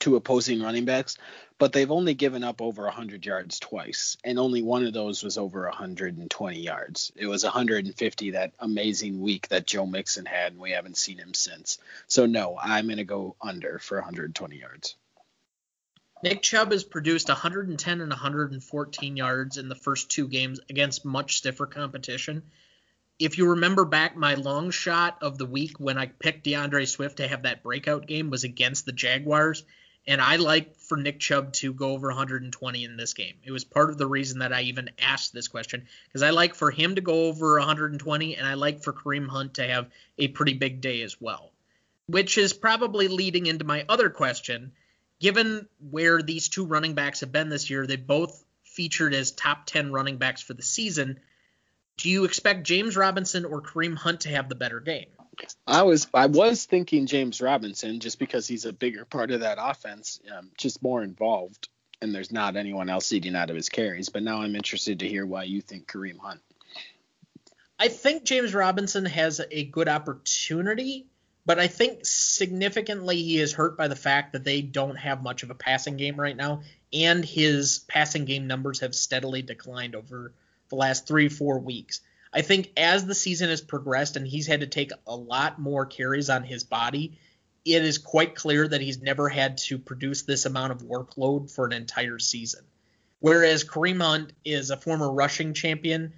to 0.00 0.16
opposing 0.16 0.60
running 0.60 0.84
backs, 0.84 1.16
but 1.56 1.72
they've 1.72 1.90
only 1.90 2.12
given 2.12 2.44
up 2.44 2.60
over 2.60 2.84
100 2.84 3.24
yards 3.24 3.58
twice, 3.58 4.18
and 4.22 4.38
only 4.38 4.62
one 4.62 4.84
of 4.84 4.92
those 4.92 5.22
was 5.22 5.38
over 5.38 5.64
120 5.64 6.60
yards. 6.60 7.10
It 7.16 7.26
was 7.26 7.42
150 7.42 8.32
that 8.32 8.52
amazing 8.58 9.22
week 9.22 9.48
that 9.48 9.66
Joe 9.66 9.86
Mixon 9.86 10.26
had, 10.26 10.52
and 10.52 10.60
we 10.60 10.72
haven't 10.72 10.98
seen 10.98 11.16
him 11.16 11.32
since. 11.32 11.78
So 12.06 12.26
no, 12.26 12.58
I'm 12.62 12.84
going 12.84 12.98
to 12.98 13.04
go 13.04 13.34
under 13.40 13.78
for 13.78 13.96
120 13.96 14.58
yards. 14.58 14.94
Nick 16.22 16.42
Chubb 16.42 16.72
has 16.72 16.84
produced 16.84 17.28
110 17.28 18.00
and 18.02 18.10
114 18.10 19.16
yards 19.16 19.56
in 19.56 19.70
the 19.70 19.74
first 19.74 20.10
two 20.10 20.28
games 20.28 20.60
against 20.68 21.06
much 21.06 21.38
stiffer 21.38 21.64
competition. 21.64 22.42
If 23.18 23.36
you 23.36 23.50
remember 23.50 23.84
back, 23.84 24.16
my 24.16 24.34
long 24.34 24.70
shot 24.70 25.18
of 25.22 25.38
the 25.38 25.46
week 25.46 25.80
when 25.80 25.98
I 25.98 26.06
picked 26.06 26.44
D'Andre 26.44 26.84
Swift 26.84 27.16
to 27.16 27.26
have 27.26 27.42
that 27.42 27.64
breakout 27.64 28.06
game 28.06 28.30
was 28.30 28.44
against 28.44 28.86
the 28.86 28.92
Jaguars, 28.92 29.64
and 30.06 30.20
I 30.20 30.36
like 30.36 30.76
for 30.76 30.96
Nick 30.96 31.18
Chubb 31.18 31.52
to 31.54 31.72
go 31.72 31.90
over 31.90 32.08
120 32.08 32.84
in 32.84 32.96
this 32.96 33.14
game. 33.14 33.34
It 33.42 33.50
was 33.50 33.64
part 33.64 33.90
of 33.90 33.98
the 33.98 34.06
reason 34.06 34.38
that 34.38 34.52
I 34.52 34.62
even 34.62 34.90
asked 35.00 35.32
this 35.32 35.48
question 35.48 35.88
because 36.06 36.22
I 36.22 36.30
like 36.30 36.54
for 36.54 36.70
him 36.70 36.94
to 36.94 37.00
go 37.00 37.24
over 37.24 37.58
120, 37.58 38.36
and 38.36 38.46
I 38.46 38.54
like 38.54 38.84
for 38.84 38.92
Kareem 38.92 39.28
Hunt 39.28 39.54
to 39.54 39.66
have 39.66 39.90
a 40.16 40.28
pretty 40.28 40.54
big 40.54 40.80
day 40.80 41.02
as 41.02 41.20
well. 41.20 41.50
Which 42.06 42.38
is 42.38 42.52
probably 42.52 43.08
leading 43.08 43.46
into 43.46 43.64
my 43.64 43.84
other 43.88 44.10
question. 44.10 44.72
Given 45.20 45.66
where 45.90 46.22
these 46.22 46.48
two 46.48 46.64
running 46.64 46.94
backs 46.94 47.20
have 47.20 47.32
been 47.32 47.48
this 47.48 47.68
year, 47.68 47.84
they 47.84 47.96
both 47.96 48.44
featured 48.62 49.12
as 49.12 49.32
top 49.32 49.66
10 49.66 49.92
running 49.92 50.18
backs 50.18 50.40
for 50.40 50.54
the 50.54 50.62
season. 50.62 51.18
Do 51.98 52.08
you 52.08 52.24
expect 52.24 52.62
James 52.62 52.96
Robinson 52.96 53.44
or 53.44 53.60
Kareem 53.60 53.96
Hunt 53.96 54.20
to 54.20 54.28
have 54.30 54.48
the 54.48 54.54
better 54.54 54.80
game? 54.80 55.06
I 55.66 55.82
was 55.82 56.08
I 56.14 56.26
was 56.26 56.64
thinking 56.64 57.06
James 57.06 57.40
Robinson 57.40 58.00
just 58.00 58.18
because 58.18 58.46
he's 58.46 58.64
a 58.64 58.72
bigger 58.72 59.04
part 59.04 59.30
of 59.30 59.40
that 59.40 59.58
offense, 59.60 60.20
um, 60.36 60.50
just 60.56 60.82
more 60.82 61.02
involved, 61.02 61.68
and 62.00 62.14
there's 62.14 62.32
not 62.32 62.56
anyone 62.56 62.88
else 62.88 63.12
eating 63.12 63.36
out 63.36 63.50
of 63.50 63.56
his 63.56 63.68
carries. 63.68 64.08
But 64.08 64.22
now 64.22 64.40
I'm 64.40 64.56
interested 64.56 65.00
to 65.00 65.08
hear 65.08 65.26
why 65.26 65.44
you 65.44 65.60
think 65.60 65.86
Kareem 65.86 66.18
Hunt. 66.18 66.40
I 67.78 67.88
think 67.88 68.24
James 68.24 68.54
Robinson 68.54 69.04
has 69.04 69.40
a 69.50 69.64
good 69.64 69.88
opportunity, 69.88 71.06
but 71.46 71.58
I 71.58 71.66
think 71.66 72.00
significantly 72.02 73.22
he 73.22 73.38
is 73.38 73.52
hurt 73.52 73.76
by 73.76 73.88
the 73.88 73.96
fact 73.96 74.32
that 74.32 74.44
they 74.44 74.62
don't 74.62 74.96
have 74.96 75.22
much 75.22 75.42
of 75.42 75.50
a 75.50 75.54
passing 75.54 75.96
game 75.96 76.18
right 76.18 76.36
now, 76.36 76.62
and 76.92 77.24
his 77.24 77.80
passing 77.88 78.24
game 78.24 78.46
numbers 78.46 78.80
have 78.80 78.94
steadily 78.94 79.42
declined 79.42 79.94
over 79.94 80.32
the 80.68 80.76
last 80.76 81.06
three 81.06 81.28
four 81.28 81.58
weeks. 81.58 82.00
I 82.32 82.42
think 82.42 82.72
as 82.76 83.06
the 83.06 83.14
season 83.14 83.48
has 83.48 83.60
progressed 83.60 84.16
and 84.16 84.26
he's 84.26 84.46
had 84.46 84.60
to 84.60 84.66
take 84.66 84.92
a 85.06 85.16
lot 85.16 85.58
more 85.58 85.86
carries 85.86 86.28
on 86.28 86.44
his 86.44 86.64
body, 86.64 87.18
it 87.64 87.84
is 87.84 87.98
quite 87.98 88.34
clear 88.34 88.68
that 88.68 88.80
he's 88.80 89.00
never 89.00 89.28
had 89.28 89.58
to 89.58 89.78
produce 89.78 90.22
this 90.22 90.46
amount 90.46 90.72
of 90.72 90.82
workload 90.82 91.50
for 91.50 91.66
an 91.66 91.72
entire 91.72 92.18
season. 92.18 92.64
Whereas 93.20 93.64
Kareem 93.64 94.00
Hunt 94.00 94.32
is 94.44 94.70
a 94.70 94.76
former 94.76 95.10
rushing 95.10 95.54
champion, 95.54 96.12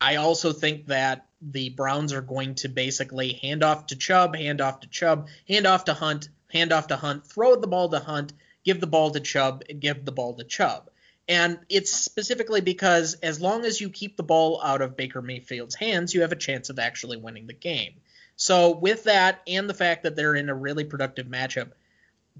I 0.00 0.16
also 0.16 0.52
think 0.52 0.86
that 0.86 1.26
the 1.40 1.70
Browns 1.70 2.12
are 2.12 2.22
going 2.22 2.54
to 2.56 2.68
basically 2.68 3.32
hand 3.34 3.62
off 3.62 3.86
to 3.86 3.96
Chubb, 3.96 4.36
hand 4.36 4.60
off 4.60 4.80
to 4.80 4.88
Chubb, 4.88 5.28
hand 5.48 5.66
off 5.66 5.84
to 5.86 5.94
Hunt, 5.94 6.28
hand 6.48 6.72
off 6.72 6.88
to 6.88 6.96
Hunt, 6.96 7.26
throw 7.26 7.56
the 7.56 7.66
ball 7.66 7.88
to 7.88 7.98
Hunt, 7.98 8.32
give 8.64 8.80
the 8.80 8.86
ball 8.86 9.10
to 9.10 9.20
Chubb, 9.20 9.64
and 9.68 9.80
give 9.80 10.04
the 10.04 10.12
ball 10.12 10.34
to 10.34 10.44
Chubb. 10.44 10.90
And 11.28 11.58
it's 11.68 11.92
specifically 11.92 12.60
because 12.60 13.14
as 13.14 13.40
long 13.40 13.64
as 13.64 13.80
you 13.80 13.90
keep 13.90 14.16
the 14.16 14.22
ball 14.22 14.60
out 14.62 14.80
of 14.80 14.96
Baker 14.96 15.20
Mayfield's 15.20 15.74
hands, 15.74 16.14
you 16.14 16.20
have 16.20 16.32
a 16.32 16.36
chance 16.36 16.70
of 16.70 16.78
actually 16.78 17.16
winning 17.16 17.46
the 17.46 17.52
game. 17.52 17.94
So, 18.36 18.76
with 18.76 19.04
that 19.04 19.40
and 19.46 19.68
the 19.68 19.74
fact 19.74 20.02
that 20.02 20.14
they're 20.14 20.34
in 20.34 20.50
a 20.50 20.54
really 20.54 20.84
productive 20.84 21.26
matchup, 21.26 21.72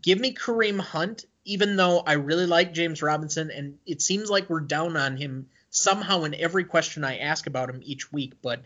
give 0.01 0.21
me 0.21 0.35
Kareem 0.35 0.79
Hunt, 0.79 1.25
even 1.45 1.77
though 1.77 2.01
I 2.01 2.15
really 2.15 2.47
like 2.47 2.75
James 2.75 3.03
Robinson, 3.03 3.51
and 3.51 3.79
it 3.87 4.03
seems 4.03 4.31
like 4.31 4.51
we're 4.51 4.61
down 4.61 4.97
on 4.97 5.17
him 5.17 5.49
somehow 5.71 6.25
in 6.25 6.35
every 6.35 6.65
question 6.65 7.03
I 7.03 7.19
ask 7.19 7.47
about 7.47 7.71
him 7.71 7.81
each 7.83 8.13
week. 8.13 8.35
But 8.43 8.63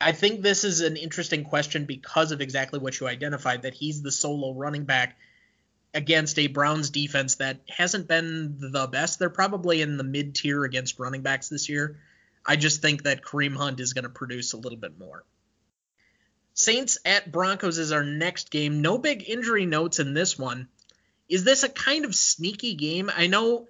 I 0.00 0.12
think 0.12 0.42
this 0.42 0.64
is 0.64 0.80
an 0.80 0.96
interesting 0.96 1.44
question 1.44 1.84
because 1.84 2.32
of 2.32 2.40
exactly 2.40 2.78
what 2.78 2.98
you 2.98 3.06
identified 3.06 3.62
that 3.62 3.74
he's 3.74 4.02
the 4.02 4.12
solo 4.12 4.52
running 4.52 4.84
back 4.84 5.16
against 5.96 6.38
a 6.38 6.46
Browns 6.46 6.90
defense 6.90 7.36
that 7.36 7.60
hasn't 7.68 8.06
been 8.06 8.56
the 8.60 8.86
best. 8.86 9.18
They're 9.18 9.30
probably 9.30 9.80
in 9.80 9.96
the 9.96 10.04
mid 10.04 10.34
tier 10.34 10.62
against 10.62 11.00
running 11.00 11.22
backs 11.22 11.48
this 11.48 11.70
year. 11.70 11.98
I 12.44 12.56
just 12.56 12.82
think 12.82 13.04
that 13.04 13.22
Kareem 13.22 13.56
Hunt 13.56 13.80
is 13.80 13.94
going 13.94 14.04
to 14.04 14.10
produce 14.10 14.52
a 14.52 14.58
little 14.58 14.78
bit 14.78 14.98
more. 14.98 15.24
Saints 16.52 16.98
at 17.06 17.32
Broncos 17.32 17.78
is 17.78 17.92
our 17.92 18.04
next 18.04 18.50
game. 18.50 18.82
No 18.82 18.98
big 18.98 19.28
injury 19.28 19.64
notes 19.64 19.98
in 19.98 20.12
this 20.12 20.38
one. 20.38 20.68
Is 21.30 21.44
this 21.44 21.62
a 21.64 21.68
kind 21.68 22.04
of 22.04 22.14
sneaky 22.14 22.74
game? 22.74 23.10
I 23.14 23.26
know 23.26 23.66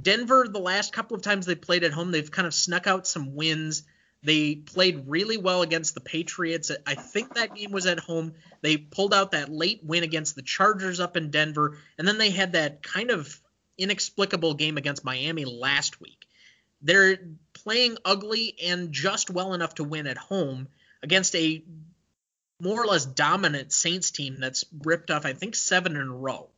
Denver, 0.00 0.46
the 0.48 0.60
last 0.60 0.92
couple 0.92 1.16
of 1.16 1.22
times 1.22 1.46
they 1.46 1.54
played 1.54 1.82
at 1.82 1.92
home, 1.92 2.12
they've 2.12 2.30
kind 2.30 2.46
of 2.46 2.54
snuck 2.54 2.86
out 2.86 3.06
some 3.06 3.34
wins. 3.34 3.84
They 4.22 4.54
played 4.54 5.04
really 5.06 5.38
well 5.38 5.62
against 5.62 5.94
the 5.94 6.00
Patriots. 6.00 6.70
I 6.86 6.94
think 6.94 7.34
that 7.34 7.54
game 7.54 7.70
was 7.70 7.86
at 7.86 7.98
home. 7.98 8.34
They 8.60 8.76
pulled 8.76 9.14
out 9.14 9.32
that 9.32 9.50
late 9.50 9.80
win 9.82 10.02
against 10.02 10.36
the 10.36 10.42
Chargers 10.42 11.00
up 11.00 11.16
in 11.16 11.30
Denver, 11.30 11.78
and 11.96 12.06
then 12.06 12.18
they 12.18 12.30
had 12.30 12.52
that 12.52 12.82
kind 12.82 13.10
of 13.10 13.40
inexplicable 13.78 14.54
game 14.54 14.76
against 14.76 15.04
Miami 15.04 15.46
last 15.46 16.00
week. 16.00 16.26
They're 16.82 17.18
playing 17.54 17.96
ugly 18.04 18.56
and 18.62 18.92
just 18.92 19.30
well 19.30 19.54
enough 19.54 19.76
to 19.76 19.84
win 19.84 20.06
at 20.06 20.18
home 20.18 20.68
against 21.02 21.34
a 21.34 21.62
more 22.60 22.82
or 22.82 22.86
less 22.86 23.06
dominant 23.06 23.72
Saints 23.72 24.10
team 24.10 24.36
that's 24.38 24.64
ripped 24.84 25.10
off, 25.10 25.24
I 25.24 25.32
think, 25.32 25.56
seven 25.56 25.96
in 25.96 26.08
a 26.08 26.14
row. 26.14 26.50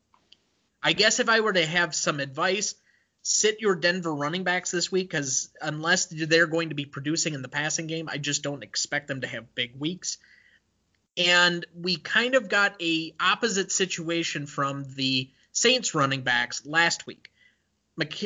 I 0.83 0.95
guess 0.95 1.21
if 1.21 1.29
I 1.29 1.41
were 1.41 1.53
to 1.53 1.65
have 1.65 1.95
some 1.95 2.19
advice, 2.19 2.75
sit 3.23 3.61
your 3.61 3.77
Denver 3.77 4.15
running 4.15 4.43
backs 4.43 4.71
this 4.71 4.91
week 4.91 5.09
because 5.09 5.51
unless 5.61 6.07
they're 6.07 6.47
going 6.47 6.71
to 6.71 6.75
be 6.75 6.85
producing 6.85 7.35
in 7.35 7.43
the 7.43 7.49
passing 7.49 7.87
game, 7.87 8.09
I 8.11 8.19
just 8.19 8.43
don't 8.43 8.65
expect 8.65 9.09
them 9.09 9.21
to 9.21 9.29
have 9.29 9.55
big 9.55 9.79
weeks. 9.79 10.19
And 11.17 11.65
we 11.75 11.97
kind 11.97 12.35
of 12.35 12.49
got 12.49 12.81
a 12.83 13.15
opposite 13.21 13.71
situation 13.71 14.47
from 14.47 14.85
the 14.97 15.31
Saints 15.53 15.95
running 15.95 16.23
backs 16.23 16.67
last 16.67 17.07
week. 17.07 17.31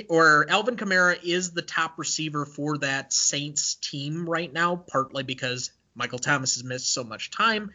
or 0.08 0.46
Alvin 0.48 0.76
Kamara 0.76 1.18
is 1.22 1.52
the 1.52 1.62
top 1.62 1.98
receiver 1.98 2.46
for 2.46 2.78
that 2.78 3.12
Saints 3.12 3.74
team 3.74 4.28
right 4.28 4.52
now, 4.52 4.76
partly 4.76 5.24
because 5.24 5.72
Michael 5.94 6.20
Thomas 6.20 6.54
has 6.54 6.64
missed 6.64 6.92
so 6.92 7.02
much 7.04 7.30
time, 7.30 7.72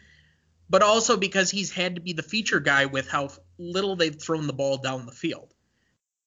but 0.70 0.82
also 0.82 1.16
because 1.16 1.50
he's 1.50 1.70
had 1.70 1.96
to 1.96 2.00
be 2.00 2.14
the 2.14 2.22
feature 2.22 2.60
guy 2.60 2.86
with 2.86 3.08
how 3.08 3.28
little 3.58 3.94
they've 3.94 4.20
thrown 4.20 4.46
the 4.46 4.52
ball 4.52 4.78
down 4.78 5.06
the 5.06 5.12
field. 5.12 5.52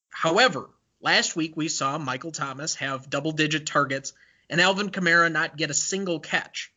However, 0.08 0.70
Last 1.06 1.36
week 1.36 1.56
we 1.56 1.68
saw 1.68 1.98
Michael 1.98 2.32
Thomas 2.32 2.74
have 2.74 3.08
double 3.08 3.30
digit 3.30 3.64
targets 3.64 4.12
and 4.50 4.60
Alvin 4.60 4.90
Kamara 4.90 5.30
not 5.30 5.56
get 5.56 5.70
a 5.70 5.74
single 5.74 6.18
catch. 6.18 6.72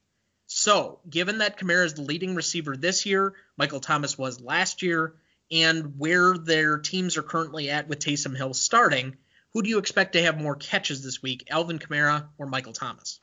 So, 0.46 1.00
given 1.10 1.40
that 1.40 1.58
Kamara 1.58 1.86
is 1.86 1.96
the 1.96 2.04
leading 2.04 2.36
receiver 2.36 2.78
this 2.78 3.08
year, 3.08 3.34
Michael 3.58 3.80
Thomas 3.80 4.20
was 4.20 4.40
last 4.40 4.84
year, 4.84 5.16
and 5.50 5.98
where 5.98 6.38
their 6.38 6.78
teams 6.78 7.18
are 7.18 7.24
currently 7.24 7.72
at 7.72 7.88
with 7.88 8.02
Taysom 8.02 8.38
Hill 8.38 8.54
starting, 8.54 9.18
Who 9.54 9.64
do 9.64 9.70
you 9.72 9.80
expect 9.80 10.14
to 10.14 10.22
have 10.22 10.40
more 10.40 10.56
catches 10.56 11.04
this 11.04 11.24
week, 11.24 11.48
Alvin 11.50 11.80
Kamara 11.80 12.28
or 12.38 12.46
Michael 12.46 12.74
Thomas? 12.74 13.20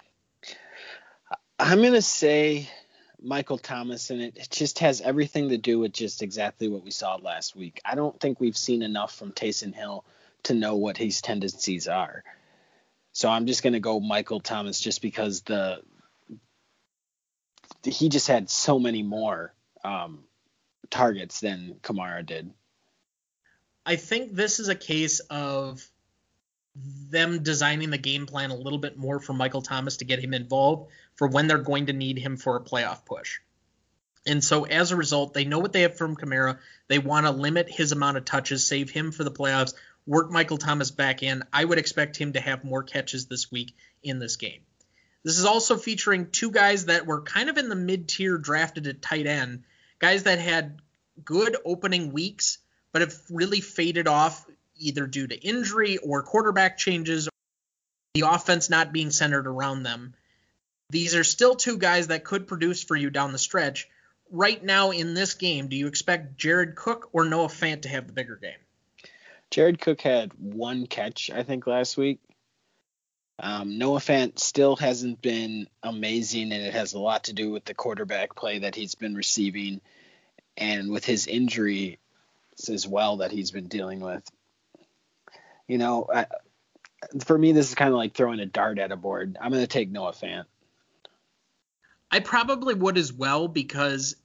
I'm 1.57 1.83
going 1.83 1.93
to 1.93 2.03
say 2.03 2.69
Michael 3.23 3.59
Thomas, 3.59 4.11
and 4.11 4.23
it, 4.23 4.49
just 4.51 4.81
has 4.81 5.01
everything 5.01 5.51
to 5.51 5.57
do 5.57 5.79
with 5.79 5.93
just 5.93 6.21
exactly 6.21 6.67
what 6.67 6.83
we 6.83 6.91
saw 6.91 7.15
last 7.15 7.55
week. 7.55 7.81
I 7.85 7.95
don't 7.95 8.19
think 8.19 8.41
we've 8.41 8.57
seen 8.57 8.83
enough 8.83 9.15
from 9.15 9.31
Taysom 9.31 9.73
Hill 9.73 10.05
to 10.47 10.55
know 10.55 10.77
what 10.77 10.97
his 10.97 11.21
tendencies 11.21 11.89
are. 11.89 12.25
So 13.13 13.29
I'm 13.29 13.47
just 13.47 13.63
going 13.63 13.73
to 13.73 13.81
go 13.81 14.01
Michael 14.01 14.41
Thomas 14.41 14.81
just 14.81 15.01
because 15.01 15.43
the 15.43 15.83
he 17.85 18.09
just 18.09 18.27
had 18.27 18.51
so 18.51 18.79
many 18.79 19.03
more 19.03 19.55
um, 19.85 20.25
targets 20.91 21.41
than 21.41 21.77
Kamara 21.83 22.27
did. 22.27 22.51
I 23.85 23.97
think 23.97 24.35
this 24.35 24.59
is 24.59 24.69
a 24.69 24.75
case 24.75 25.21
of 25.21 25.89
them 26.75 27.43
designing 27.43 27.91
the 27.91 27.99
game 27.99 28.27
plan 28.27 28.51
a 28.51 28.57
little 28.57 28.79
bit 28.79 28.99
more 28.99 29.21
for 29.21 29.33
Michael 29.33 29.63
Thomas 29.63 29.99
to 29.99 30.05
get 30.05 30.19
him 30.19 30.35
involved 30.35 30.91
for 31.15 31.29
when 31.29 31.47
they're 31.47 31.59
going 31.59 31.87
to 31.87 31.93
need 31.93 32.19
him 32.19 32.37
for 32.37 32.57
a 32.57 32.61
playoff 32.61 33.05
push. 33.05 33.39
And 34.27 34.43
so 34.43 34.65
as 34.65 34.91
a 34.91 34.97
result, 34.97 35.33
they 35.33 35.45
know 35.45 35.61
what 35.61 35.73
they 35.73 35.83
have 35.83 35.97
from 35.97 36.17
Kamara. 36.17 36.59
They 36.89 36.99
want 36.99 37.27
to 37.27 37.33
limit 37.33 37.71
his 37.71 37.93
amount 37.93 38.17
of 38.17 38.25
touches, 38.25 38.67
save 38.67 38.91
him 38.91 39.13
for 39.13 39.23
the 39.23 39.31
playoffs, 39.31 39.75
work 40.07 40.31
Michael 40.31 40.59
Thomas 40.59 40.91
back 40.91 41.23
in. 41.23 41.43
I 41.53 41.65
would 41.65 41.79
expect 41.79 42.17
him 42.17 42.33
to 42.35 42.41
have 42.41 42.65
more 42.65 42.83
catches 42.83 43.27
this 43.27 43.51
week 43.51 43.75
in 44.03 44.19
this 44.19 44.37
game. 44.37 44.61
This 45.25 45.39
is 45.39 45.45
also 45.45 45.77
featuring 45.77 46.31
two 46.31 46.53
guys 46.53 46.87
that 46.87 47.07
were 47.07 47.23
kind 47.23 47.51
of 47.51 47.59
in 47.59 47.69
the 47.69 47.75
mid 47.75 48.09
tier 48.09 48.39
drafted 48.39 48.87
at 48.87 49.03
tight 49.03 49.27
end, 49.27 49.65
guys 49.99 50.23
that 50.23 50.39
had 50.39 50.81
good 51.25 51.57
opening 51.65 52.13
weeks, 52.13 52.59
but 52.93 53.03
have 53.03 53.15
really 53.31 53.61
faded 53.61 54.07
off 54.07 54.47
either 54.79 55.07
due 55.07 55.27
to 55.27 55.37
injury 55.37 55.97
or 55.99 56.23
quarterback 56.23 56.79
changes, 56.79 57.27
or 57.27 57.31
the 58.15 58.29
offense 58.29 58.71
not 58.71 58.93
being 58.93 59.11
centered 59.11 59.47
around 59.47 59.83
them. 59.83 60.15
These 60.91 61.17
are 61.17 61.25
still 61.25 61.57
two 61.57 61.79
guys 61.79 62.09
that 62.09 62.25
could 62.25 62.47
produce 62.47 62.85
for 62.85 62.95
you 62.95 63.11
down 63.11 63.33
the 63.33 63.39
stretch. 63.39 63.89
Right 64.31 64.63
now 64.63 64.93
in 64.93 65.15
this 65.15 65.35
game, 65.35 65.69
do 65.69 65.77
you 65.77 65.89
expect 65.89 66.37
Jared 66.37 66.77
Cook 66.77 67.09
or 67.13 67.25
Noah 67.25 67.49
Fant 67.49 67.83
to 67.83 67.89
have 67.89 68.07
the 68.07 68.13
bigger 68.13 68.37
game? 68.37 68.59
Jared 69.51 69.81
Cook 69.81 70.01
had 70.01 70.33
one 70.35 70.87
catch, 70.87 71.31
I 71.31 71.43
think, 71.43 71.67
last 71.67 71.97
week. 71.97 72.21
Um, 73.39 73.79
Noah 73.79 74.01
Fant 74.01 74.39
still 74.39 74.77
hasn't 74.77 75.21
been 75.21 75.69
amazing, 75.83 76.53
and 76.53 76.63
it 76.63 76.73
has 76.73 76.95
a 76.95 76.99
lot 76.99 77.25
to 77.25 77.33
do 77.33 77.51
with 77.51 77.65
the 77.65 77.75
quarterback 77.75 78.35
play 78.35 78.61
that 78.61 78.75
he's 78.75 78.95
been 78.95 79.15
receiving 79.15 79.81
and 80.57 80.91
with 80.91 81.05
his 81.05 81.27
injury 81.27 81.99
as 82.69 82.87
well 82.87 83.19
that 83.19 83.33
he's 83.33 83.51
been 83.51 83.69
dealing 83.69 84.01
with. 84.01 84.27
You 85.69 85.79
know, 85.79 86.07
I, 86.13 86.27
for 87.25 87.37
me, 87.37 87.53
this 87.53 87.69
is 87.69 87.75
kind 87.75 87.91
of 87.91 87.97
like 87.97 88.15
throwing 88.15 88.41
a 88.41 88.47
dart 88.47 88.79
at 88.79 88.93
a 88.93 88.97
board. 88.97 89.37
I'm 89.41 89.51
going 89.51 89.63
to 89.63 89.67
take 89.67 89.91
Noah 89.91 90.13
Fant. 90.13 90.45
I 92.11 92.21
probably 92.21 92.75
would 92.75 92.97
as 92.97 93.13
well 93.13 93.49
because 93.49 94.17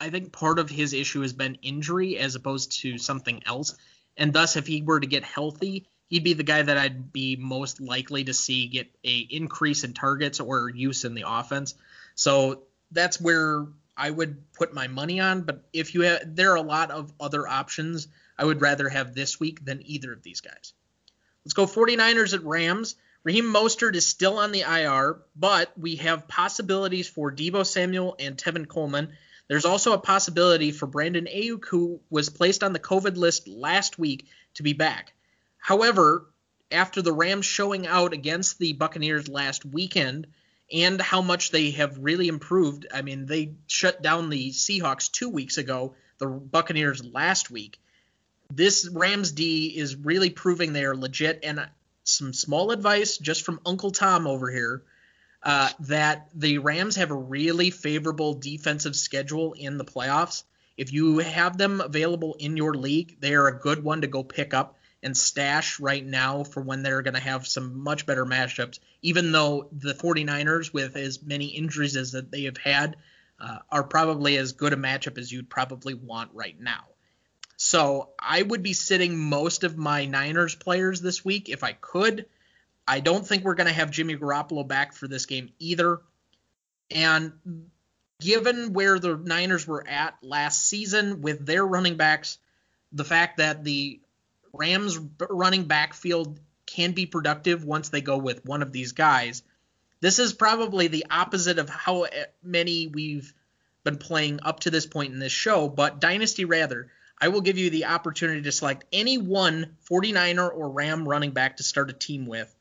I 0.00 0.10
think 0.10 0.32
part 0.32 0.58
of 0.58 0.68
his 0.68 0.92
issue 0.92 1.22
has 1.22 1.32
been 1.32 1.56
injury 1.62 2.18
as 2.18 2.34
opposed 2.34 2.80
to 2.82 2.98
something 2.98 3.42
else. 3.46 3.76
And 4.16 4.32
thus, 4.32 4.56
if 4.56 4.66
he 4.66 4.82
were 4.82 5.00
to 5.00 5.06
get 5.06 5.24
healthy, 5.24 5.86
he'd 6.08 6.24
be 6.24 6.34
the 6.34 6.42
guy 6.42 6.62
that 6.62 6.76
I'd 6.76 7.12
be 7.12 7.36
most 7.36 7.80
likely 7.80 8.24
to 8.24 8.34
see 8.34 8.66
get 8.66 8.88
a 9.04 9.16
increase 9.30 9.84
in 9.84 9.94
targets 9.94 10.40
or 10.40 10.68
use 10.68 11.04
in 11.04 11.14
the 11.14 11.24
offense. 11.26 11.74
So 12.14 12.64
that's 12.90 13.20
where 13.20 13.66
I 13.96 14.10
would 14.10 14.52
put 14.52 14.74
my 14.74 14.88
money 14.88 15.20
on. 15.20 15.42
But 15.42 15.64
if 15.72 15.94
you 15.94 16.02
have, 16.02 16.36
there 16.36 16.52
are 16.52 16.56
a 16.56 16.62
lot 16.62 16.90
of 16.90 17.12
other 17.18 17.48
options 17.48 18.08
I 18.38 18.44
would 18.44 18.60
rather 18.60 18.88
have 18.88 19.14
this 19.14 19.40
week 19.40 19.64
than 19.64 19.82
either 19.84 20.12
of 20.12 20.22
these 20.22 20.40
guys. 20.40 20.72
Let's 21.44 21.54
go 21.54 21.66
49ers 21.66 22.34
at 22.34 22.44
Rams. 22.44 22.96
Raheem 23.24 23.44
Mostert 23.44 23.94
is 23.94 24.06
still 24.06 24.38
on 24.38 24.52
the 24.52 24.62
IR, 24.62 25.22
but 25.36 25.72
we 25.78 25.96
have 25.96 26.28
possibilities 26.28 27.08
for 27.08 27.30
Deebo 27.30 27.64
Samuel 27.64 28.16
and 28.18 28.36
Tevin 28.36 28.66
Coleman. 28.66 29.12
There's 29.48 29.64
also 29.64 29.92
a 29.92 29.98
possibility 29.98 30.70
for 30.72 30.86
Brandon 30.86 31.26
Aiyuk, 31.26 31.66
who 31.66 32.00
was 32.10 32.30
placed 32.30 32.62
on 32.62 32.72
the 32.72 32.78
COVID 32.78 33.16
list 33.16 33.48
last 33.48 33.98
week, 33.98 34.26
to 34.54 34.62
be 34.62 34.72
back. 34.72 35.12
However, 35.58 36.26
after 36.70 37.02
the 37.02 37.12
Rams 37.12 37.46
showing 37.46 37.86
out 37.86 38.12
against 38.12 38.58
the 38.58 38.72
Buccaneers 38.72 39.28
last 39.28 39.64
weekend 39.64 40.26
and 40.72 41.00
how 41.00 41.20
much 41.20 41.50
they 41.50 41.72
have 41.72 41.98
really 41.98 42.28
improved, 42.28 42.86
I 42.92 43.02
mean, 43.02 43.26
they 43.26 43.54
shut 43.66 44.02
down 44.02 44.30
the 44.30 44.50
Seahawks 44.50 45.10
two 45.10 45.28
weeks 45.28 45.58
ago, 45.58 45.94
the 46.18 46.26
Buccaneers 46.26 47.04
last 47.04 47.50
week. 47.50 47.78
This 48.50 48.88
Rams 48.88 49.32
D 49.32 49.66
is 49.76 49.96
really 49.96 50.30
proving 50.30 50.72
they 50.72 50.84
are 50.84 50.96
legit, 50.96 51.40
and 51.42 51.68
some 52.04 52.32
small 52.32 52.70
advice 52.70 53.18
just 53.18 53.44
from 53.44 53.60
Uncle 53.64 53.90
Tom 53.90 54.26
over 54.26 54.50
here 54.50 54.82
uh, 55.42 55.70
that 55.80 56.28
the 56.34 56.58
Rams 56.58 56.96
have 56.96 57.10
a 57.10 57.16
really 57.16 57.70
favorable 57.70 58.34
defensive 58.34 58.96
schedule 58.96 59.54
in 59.54 59.76
the 59.76 59.84
playoffs. 59.84 60.44
If 60.76 60.92
you 60.92 61.18
have 61.18 61.58
them 61.58 61.80
available 61.80 62.36
in 62.38 62.56
your 62.56 62.74
league, 62.74 63.20
they 63.20 63.34
are 63.34 63.48
a 63.48 63.58
good 63.58 63.82
one 63.82 64.02
to 64.02 64.06
go 64.06 64.22
pick 64.22 64.54
up 64.54 64.78
and 65.02 65.16
stash 65.16 65.80
right 65.80 66.04
now 66.04 66.44
for 66.44 66.62
when 66.62 66.82
they're 66.82 67.02
going 67.02 67.14
to 67.14 67.20
have 67.20 67.46
some 67.46 67.82
much 67.82 68.06
better 68.06 68.24
matchups. 68.24 68.78
Even 69.02 69.32
though 69.32 69.68
the 69.72 69.94
49ers, 69.94 70.72
with 70.72 70.96
as 70.96 71.22
many 71.22 71.46
injuries 71.46 71.96
as 71.96 72.12
that 72.12 72.30
they 72.30 72.44
have 72.44 72.56
had, 72.56 72.96
uh, 73.40 73.58
are 73.70 73.82
probably 73.82 74.36
as 74.36 74.52
good 74.52 74.72
a 74.72 74.76
matchup 74.76 75.18
as 75.18 75.32
you'd 75.32 75.50
probably 75.50 75.94
want 75.94 76.30
right 76.32 76.58
now. 76.60 76.84
So 77.56 78.10
I 78.18 78.42
would 78.42 78.62
be 78.62 78.72
sitting 78.72 79.18
most 79.18 79.64
of 79.64 79.76
my 79.76 80.04
Niners 80.06 80.54
players 80.54 81.00
this 81.00 81.24
week 81.24 81.48
if 81.48 81.64
I 81.64 81.72
could. 81.72 82.26
I 82.86 83.00
don't 83.00 83.26
think 83.26 83.44
we're 83.44 83.54
going 83.54 83.68
to 83.68 83.72
have 83.72 83.90
Jimmy 83.90 84.16
Garoppolo 84.16 84.66
back 84.66 84.92
for 84.92 85.06
this 85.06 85.26
game 85.26 85.50
either. 85.58 86.00
And 86.90 87.32
given 88.20 88.72
where 88.72 88.98
the 88.98 89.16
Niners 89.16 89.66
were 89.66 89.86
at 89.86 90.16
last 90.22 90.66
season 90.66 91.22
with 91.22 91.44
their 91.44 91.64
running 91.64 91.96
backs, 91.96 92.38
the 92.92 93.04
fact 93.04 93.38
that 93.38 93.64
the 93.64 94.00
Rams 94.52 94.98
running 95.30 95.64
backfield 95.64 96.38
can 96.66 96.92
be 96.92 97.06
productive 97.06 97.64
once 97.64 97.88
they 97.88 98.00
go 98.00 98.18
with 98.18 98.44
one 98.44 98.62
of 98.62 98.72
these 98.72 98.92
guys, 98.92 99.42
this 100.00 100.18
is 100.18 100.32
probably 100.32 100.88
the 100.88 101.06
opposite 101.10 101.58
of 101.58 101.68
how 101.68 102.06
many 102.42 102.88
we've 102.88 103.32
been 103.84 103.98
playing 103.98 104.40
up 104.42 104.60
to 104.60 104.70
this 104.70 104.86
point 104.86 105.12
in 105.12 105.18
this 105.18 105.32
show, 105.32 105.68
but 105.68 106.00
Dynasty 106.00 106.44
rather. 106.44 106.90
I 107.20 107.28
will 107.28 107.40
give 107.40 107.56
you 107.56 107.70
the 107.70 107.84
opportunity 107.84 108.42
to 108.42 108.52
select 108.52 108.84
any 108.92 109.16
one 109.16 109.76
49er 109.88 110.52
or 110.52 110.70
Ram 110.70 111.08
running 111.08 111.30
back 111.30 111.58
to 111.58 111.62
start 111.62 111.88
a 111.88 111.92
team 111.92 112.26
with. 112.26 112.52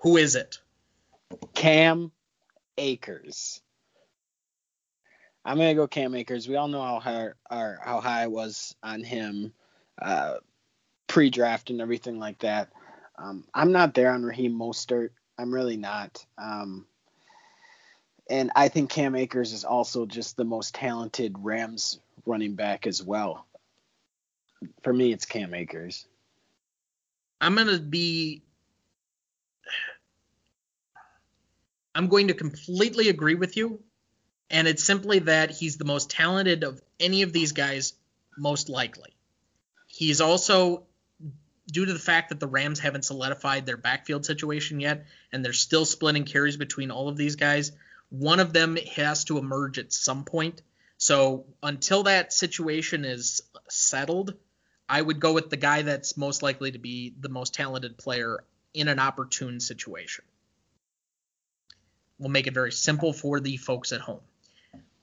Who 0.00 0.16
is 0.16 0.34
it? 0.34 0.58
Cam 1.54 2.12
Akers. 2.78 3.60
I'm 5.44 5.56
gonna 5.56 5.74
go 5.74 5.86
Cam 5.86 6.14
Akers. 6.14 6.48
We 6.48 6.56
all 6.56 6.68
know 6.68 6.82
how 6.82 7.00
high, 7.00 7.30
how 7.50 8.00
high 8.00 8.22
I 8.22 8.26
was 8.26 8.74
on 8.82 9.02
him 9.02 9.52
uh, 10.00 10.34
pre-draft 11.06 11.70
and 11.70 11.80
everything 11.80 12.18
like 12.18 12.38
that. 12.40 12.70
Um, 13.18 13.44
I'm 13.54 13.72
not 13.72 13.94
there 13.94 14.12
on 14.12 14.22
Raheem 14.22 14.52
Mostert. 14.52 15.10
I'm 15.38 15.52
really 15.52 15.76
not. 15.76 16.24
Um, 16.38 16.86
and 18.28 18.50
I 18.54 18.68
think 18.68 18.90
Cam 18.90 19.14
Akers 19.14 19.52
is 19.52 19.64
also 19.64 20.06
just 20.06 20.36
the 20.36 20.44
most 20.44 20.74
talented 20.74 21.36
Rams 21.38 22.00
running 22.26 22.54
back 22.54 22.86
as 22.86 23.02
well 23.02 23.46
for 24.82 24.92
me, 24.92 25.12
it's 25.12 25.24
Cam 25.24 25.54
Akers. 25.54 26.06
I'm 27.40 27.54
gonna 27.54 27.78
be. 27.78 28.42
I'm 32.00 32.08
going 32.08 32.28
to 32.28 32.34
completely 32.34 33.10
agree 33.10 33.34
with 33.34 33.58
you, 33.58 33.78
and 34.48 34.66
it's 34.66 34.82
simply 34.82 35.18
that 35.18 35.50
he's 35.50 35.76
the 35.76 35.84
most 35.84 36.08
talented 36.08 36.64
of 36.64 36.80
any 36.98 37.20
of 37.20 37.34
these 37.34 37.52
guys, 37.52 37.92
most 38.38 38.70
likely. 38.70 39.10
He's 39.86 40.22
also 40.22 40.84
due 41.70 41.84
to 41.84 41.92
the 41.92 41.98
fact 41.98 42.30
that 42.30 42.40
the 42.40 42.46
Rams 42.46 42.78
haven't 42.78 43.04
solidified 43.04 43.66
their 43.66 43.76
backfield 43.76 44.24
situation 44.24 44.80
yet, 44.80 45.04
and 45.30 45.44
they're 45.44 45.52
still 45.52 45.84
splitting 45.84 46.24
carries 46.24 46.56
between 46.56 46.90
all 46.90 47.10
of 47.10 47.18
these 47.18 47.36
guys. 47.36 47.70
One 48.08 48.40
of 48.40 48.54
them 48.54 48.78
has 48.96 49.24
to 49.24 49.36
emerge 49.36 49.78
at 49.78 49.92
some 49.92 50.24
point. 50.24 50.62
So 50.96 51.44
until 51.62 52.04
that 52.04 52.32
situation 52.32 53.04
is 53.04 53.42
settled, 53.68 54.32
I 54.88 55.02
would 55.02 55.20
go 55.20 55.34
with 55.34 55.50
the 55.50 55.58
guy 55.58 55.82
that's 55.82 56.16
most 56.16 56.42
likely 56.42 56.72
to 56.72 56.78
be 56.78 57.12
the 57.20 57.28
most 57.28 57.52
talented 57.52 57.98
player 57.98 58.42
in 58.72 58.88
an 58.88 59.00
opportune 59.00 59.60
situation. 59.60 60.24
We'll 62.20 62.28
make 62.28 62.46
it 62.46 62.54
very 62.54 62.70
simple 62.70 63.12
for 63.12 63.40
the 63.40 63.56
folks 63.56 63.92
at 63.92 64.02
home. 64.02 64.20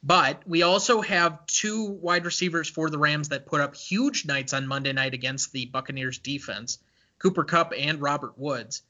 But 0.03 0.47
we 0.47 0.61
also 0.61 1.01
have 1.01 1.45
two 1.47 1.83
wide 1.83 2.25
receivers 2.25 2.69
for 2.69 2.89
the 2.89 2.99
Rams 2.99 3.29
that 3.29 3.47
put 3.47 3.59
up 3.59 3.75
huge 3.75 4.25
nights 4.25 4.53
on 4.53 4.67
Monday 4.67 4.93
night 4.93 5.15
against 5.15 5.51
the 5.51 5.65
Buccaneers 5.65 6.19
defense, 6.19 6.77
Cooper 7.19 7.43
Kupp 7.43 7.73
and 7.75 7.99
Robert 7.99 8.37
Woods. 8.37 8.83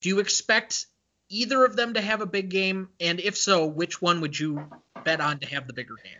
Do 0.00 0.08
you 0.08 0.18
expect 0.18 0.86
either 1.28 1.64
of 1.64 1.76
them 1.76 1.94
to 1.94 2.00
have 2.00 2.20
a 2.20 2.26
big 2.26 2.48
game? 2.50 2.88
And 3.00 3.20
if 3.20 3.36
so, 3.36 3.64
which 3.66 4.02
one 4.02 4.20
would 4.20 4.38
you 4.38 4.66
bet 5.04 5.20
on 5.20 5.38
to 5.38 5.46
have 5.46 5.68
the 5.68 5.72
bigger 5.72 5.94
game? 6.02 6.18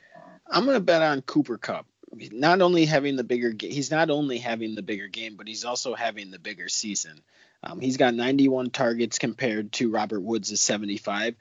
I'm 0.49 0.65
going 0.65 0.77
to 0.77 0.81
bet 0.81 1.03
on 1.03 1.23
Cooper 1.23 1.59
Kupp. 1.59 1.87
not 2.31 2.61
only 2.63 2.87
having 2.87 3.17
the 3.17 3.25
bigger 3.25 3.53
he's 3.59 3.91
not 3.91 4.11
only 4.11 4.39
having 4.39 4.77
the 4.77 4.83
bigger 4.83 5.09
game, 5.09 5.37
but 5.37 5.49
he's 5.49 5.65
also 5.65 5.95
having 5.95 6.31
the 6.31 6.39
bigger 6.39 6.69
season. 6.69 7.21
Um, 7.63 7.81
he's 7.81 7.97
got 7.97 8.15
91 8.15 8.71
targets 8.71 9.19
compared 9.19 9.73
to 9.73 9.91
Robert 9.91 10.21
Woods' 10.21 10.61
75. 10.61 11.37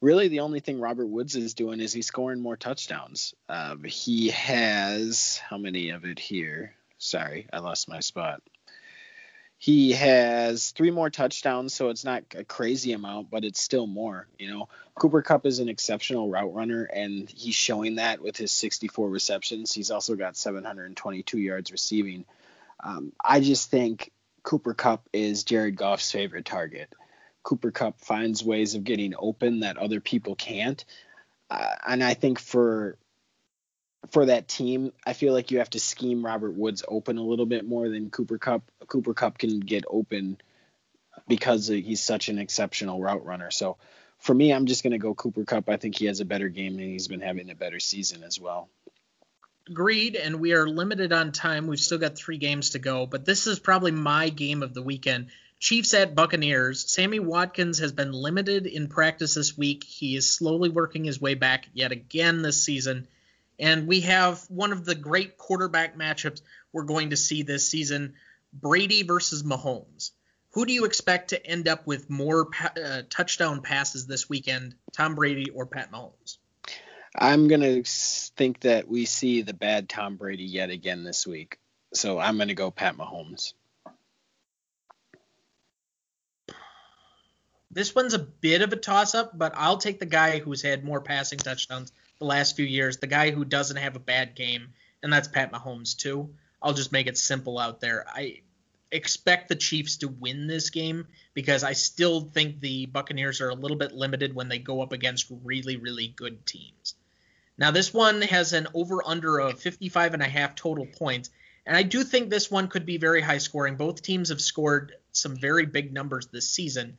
Really, 0.00 0.28
the 0.28 0.40
only 0.40 0.60
thing 0.60 0.80
Robert 0.80 1.06
Woods 1.06 1.34
is 1.34 1.54
doing 1.54 1.80
is 1.80 1.92
he's 1.92 2.06
scoring 2.06 2.40
more 2.40 2.56
touchdowns. 2.56 3.34
Um, 3.48 3.84
he 3.84 4.28
has 4.30 5.40
how 5.48 5.56
many 5.56 5.90
of 5.90 6.04
it 6.04 6.18
here? 6.18 6.74
Sorry, 6.98 7.48
I 7.52 7.58
lost 7.58 7.88
my 7.88 8.00
spot. 8.00 8.42
He 9.56 9.92
has 9.92 10.72
three 10.72 10.90
more 10.90 11.08
touchdowns, 11.08 11.72
so 11.72 11.88
it's 11.88 12.04
not 12.04 12.24
a 12.36 12.44
crazy 12.44 12.92
amount, 12.92 13.30
but 13.30 13.44
it's 13.44 13.62
still 13.62 13.86
more. 13.86 14.28
You 14.38 14.50
know, 14.50 14.68
Cooper 14.94 15.22
Kupp 15.22 15.46
is 15.46 15.58
an 15.58 15.70
exceptional 15.70 16.28
route 16.28 16.52
runner, 16.52 16.84
and 16.84 17.30
he's 17.30 17.54
showing 17.54 17.94
that 17.94 18.20
with 18.20 18.36
his 18.36 18.52
64 18.52 19.08
receptions. 19.08 19.72
He's 19.72 19.90
also 19.90 20.16
got 20.16 20.36
722 20.36 21.38
yards 21.38 21.72
receiving. 21.72 22.26
Um, 22.82 23.12
I 23.24 23.40
just 23.40 23.70
think 23.70 24.12
Cooper 24.44 24.74
Kupp 24.74 25.08
is 25.12 25.42
Jared 25.42 25.76
Goff's 25.76 26.12
favorite 26.12 26.44
target. 26.44 26.94
Cooper 27.42 27.72
Kupp 27.72 28.00
finds 28.00 28.44
ways 28.44 28.74
of 28.74 28.84
getting 28.84 29.14
open 29.18 29.60
that 29.60 29.78
other 29.78 30.00
people 30.00 30.36
can't. 30.36 30.84
Uh, 31.50 31.74
and 31.86 32.04
I 32.04 32.14
think 32.14 32.38
for 32.38 32.96
for 34.10 34.26
that 34.26 34.46
team, 34.46 34.92
I 35.06 35.14
feel 35.14 35.32
like 35.32 35.50
you 35.50 35.58
have 35.58 35.70
to 35.70 35.80
scheme 35.80 36.24
Robert 36.24 36.54
Woods 36.54 36.84
open 36.86 37.16
a 37.16 37.22
little 37.22 37.46
bit 37.46 37.66
more 37.66 37.88
than 37.88 38.10
Cooper 38.10 38.38
Kupp. 38.38 38.70
Cooper 38.86 39.14
Kupp 39.14 39.38
can 39.38 39.60
get 39.60 39.84
open 39.88 40.36
because 41.26 41.68
he's 41.68 42.02
such 42.02 42.28
an 42.28 42.38
exceptional 42.38 43.00
route 43.00 43.24
runner. 43.24 43.50
So 43.50 43.78
for 44.18 44.34
me, 44.34 44.52
I'm 44.52 44.66
just 44.66 44.82
going 44.82 44.92
to 44.92 44.98
go 44.98 45.14
Cooper 45.14 45.44
Kupp. 45.44 45.70
I 45.70 45.78
think 45.78 45.96
he 45.96 46.04
has 46.06 46.20
a 46.20 46.26
better 46.26 46.50
game 46.50 46.78
and 46.78 46.90
he's 46.90 47.08
been 47.08 47.20
having 47.20 47.50
a 47.50 47.54
better 47.54 47.80
season 47.80 48.22
as 48.22 48.38
well. 48.38 48.68
Agreed, 49.68 50.16
and 50.16 50.40
we 50.40 50.52
are 50.52 50.68
limited 50.68 51.12
on 51.12 51.32
time. 51.32 51.66
We've 51.66 51.80
still 51.80 51.98
got 51.98 52.16
three 52.16 52.36
games 52.36 52.70
to 52.70 52.78
go, 52.78 53.06
but 53.06 53.24
this 53.24 53.46
is 53.46 53.58
probably 53.58 53.92
my 53.92 54.28
game 54.28 54.62
of 54.62 54.74
the 54.74 54.82
weekend. 54.82 55.28
Chiefs 55.58 55.94
at 55.94 56.14
Buccaneers. 56.14 56.90
Sammy 56.92 57.18
Watkins 57.18 57.78
has 57.78 57.90
been 57.90 58.12
limited 58.12 58.66
in 58.66 58.88
practice 58.88 59.34
this 59.34 59.56
week. 59.56 59.82
He 59.82 60.16
is 60.16 60.30
slowly 60.30 60.68
working 60.68 61.04
his 61.04 61.18
way 61.18 61.32
back 61.32 61.66
yet 61.72 61.92
again 61.92 62.42
this 62.42 62.62
season. 62.62 63.08
And 63.58 63.86
we 63.86 64.02
have 64.02 64.44
one 64.50 64.72
of 64.72 64.84
the 64.84 64.94
great 64.94 65.38
quarterback 65.38 65.96
matchups 65.96 66.42
we're 66.72 66.82
going 66.82 67.10
to 67.10 67.16
see 67.16 67.42
this 67.42 67.66
season 67.66 68.14
Brady 68.52 69.02
versus 69.02 69.42
Mahomes. 69.42 70.10
Who 70.50 70.66
do 70.66 70.74
you 70.74 70.84
expect 70.84 71.30
to 71.30 71.44
end 71.44 71.66
up 71.66 71.86
with 71.86 72.10
more 72.10 72.44
pa- 72.44 72.74
uh, 72.76 73.02
touchdown 73.08 73.62
passes 73.62 74.06
this 74.06 74.28
weekend, 74.28 74.74
Tom 74.92 75.14
Brady 75.14 75.50
or 75.50 75.66
Pat 75.66 75.90
Mahomes? 75.90 76.36
I'm 77.16 77.46
going 77.46 77.60
to 77.60 77.82
think 77.84 78.60
that 78.60 78.88
we 78.88 79.04
see 79.04 79.42
the 79.42 79.54
bad 79.54 79.88
Tom 79.88 80.16
Brady 80.16 80.44
yet 80.44 80.70
again 80.70 81.04
this 81.04 81.26
week. 81.26 81.58
So 81.92 82.18
I'm 82.18 82.36
going 82.36 82.48
to 82.48 82.54
go 82.54 82.70
Pat 82.70 82.96
Mahomes. 82.96 83.54
This 87.70 87.94
one's 87.94 88.14
a 88.14 88.18
bit 88.18 88.62
of 88.62 88.72
a 88.72 88.76
toss 88.76 89.14
up, 89.14 89.36
but 89.36 89.52
I'll 89.56 89.78
take 89.78 89.98
the 90.00 90.06
guy 90.06 90.38
who's 90.38 90.62
had 90.62 90.84
more 90.84 91.00
passing 91.00 91.38
touchdowns 91.38 91.92
the 92.18 92.24
last 92.24 92.56
few 92.56 92.64
years, 92.64 92.98
the 92.98 93.06
guy 93.06 93.30
who 93.30 93.44
doesn't 93.44 93.76
have 93.76 93.96
a 93.96 94.00
bad 94.00 94.34
game, 94.34 94.72
and 95.02 95.12
that's 95.12 95.28
Pat 95.28 95.52
Mahomes 95.52 95.96
too. 95.96 96.34
I'll 96.62 96.72
just 96.72 96.92
make 96.92 97.06
it 97.08 97.18
simple 97.18 97.58
out 97.58 97.80
there. 97.80 98.06
I 98.08 98.42
expect 98.90 99.48
the 99.48 99.56
Chiefs 99.56 99.98
to 99.98 100.08
win 100.08 100.46
this 100.46 100.70
game 100.70 101.08
because 101.34 101.64
I 101.64 101.72
still 101.72 102.20
think 102.20 102.60
the 102.60 102.86
Buccaneers 102.86 103.40
are 103.40 103.50
a 103.50 103.54
little 103.54 103.76
bit 103.76 103.92
limited 103.92 104.34
when 104.34 104.48
they 104.48 104.58
go 104.58 104.80
up 104.80 104.92
against 104.92 105.32
really, 105.42 105.76
really 105.76 106.08
good 106.08 106.46
teams. 106.46 106.94
Now 107.56 107.70
this 107.70 107.94
one 107.94 108.22
has 108.22 108.52
an 108.52 108.66
over 108.74 109.06
under 109.06 109.38
of 109.38 109.60
55 109.60 110.14
and 110.14 110.22
a 110.22 110.28
half 110.28 110.54
total 110.54 110.86
points, 110.86 111.30
and 111.66 111.76
I 111.76 111.82
do 111.82 112.02
think 112.02 112.28
this 112.28 112.50
one 112.50 112.68
could 112.68 112.84
be 112.84 112.98
very 112.98 113.20
high 113.20 113.38
scoring. 113.38 113.76
Both 113.76 114.02
teams 114.02 114.28
have 114.30 114.40
scored 114.40 114.94
some 115.12 115.36
very 115.36 115.66
big 115.66 115.92
numbers 115.92 116.26
this 116.26 116.48
season. 116.48 116.96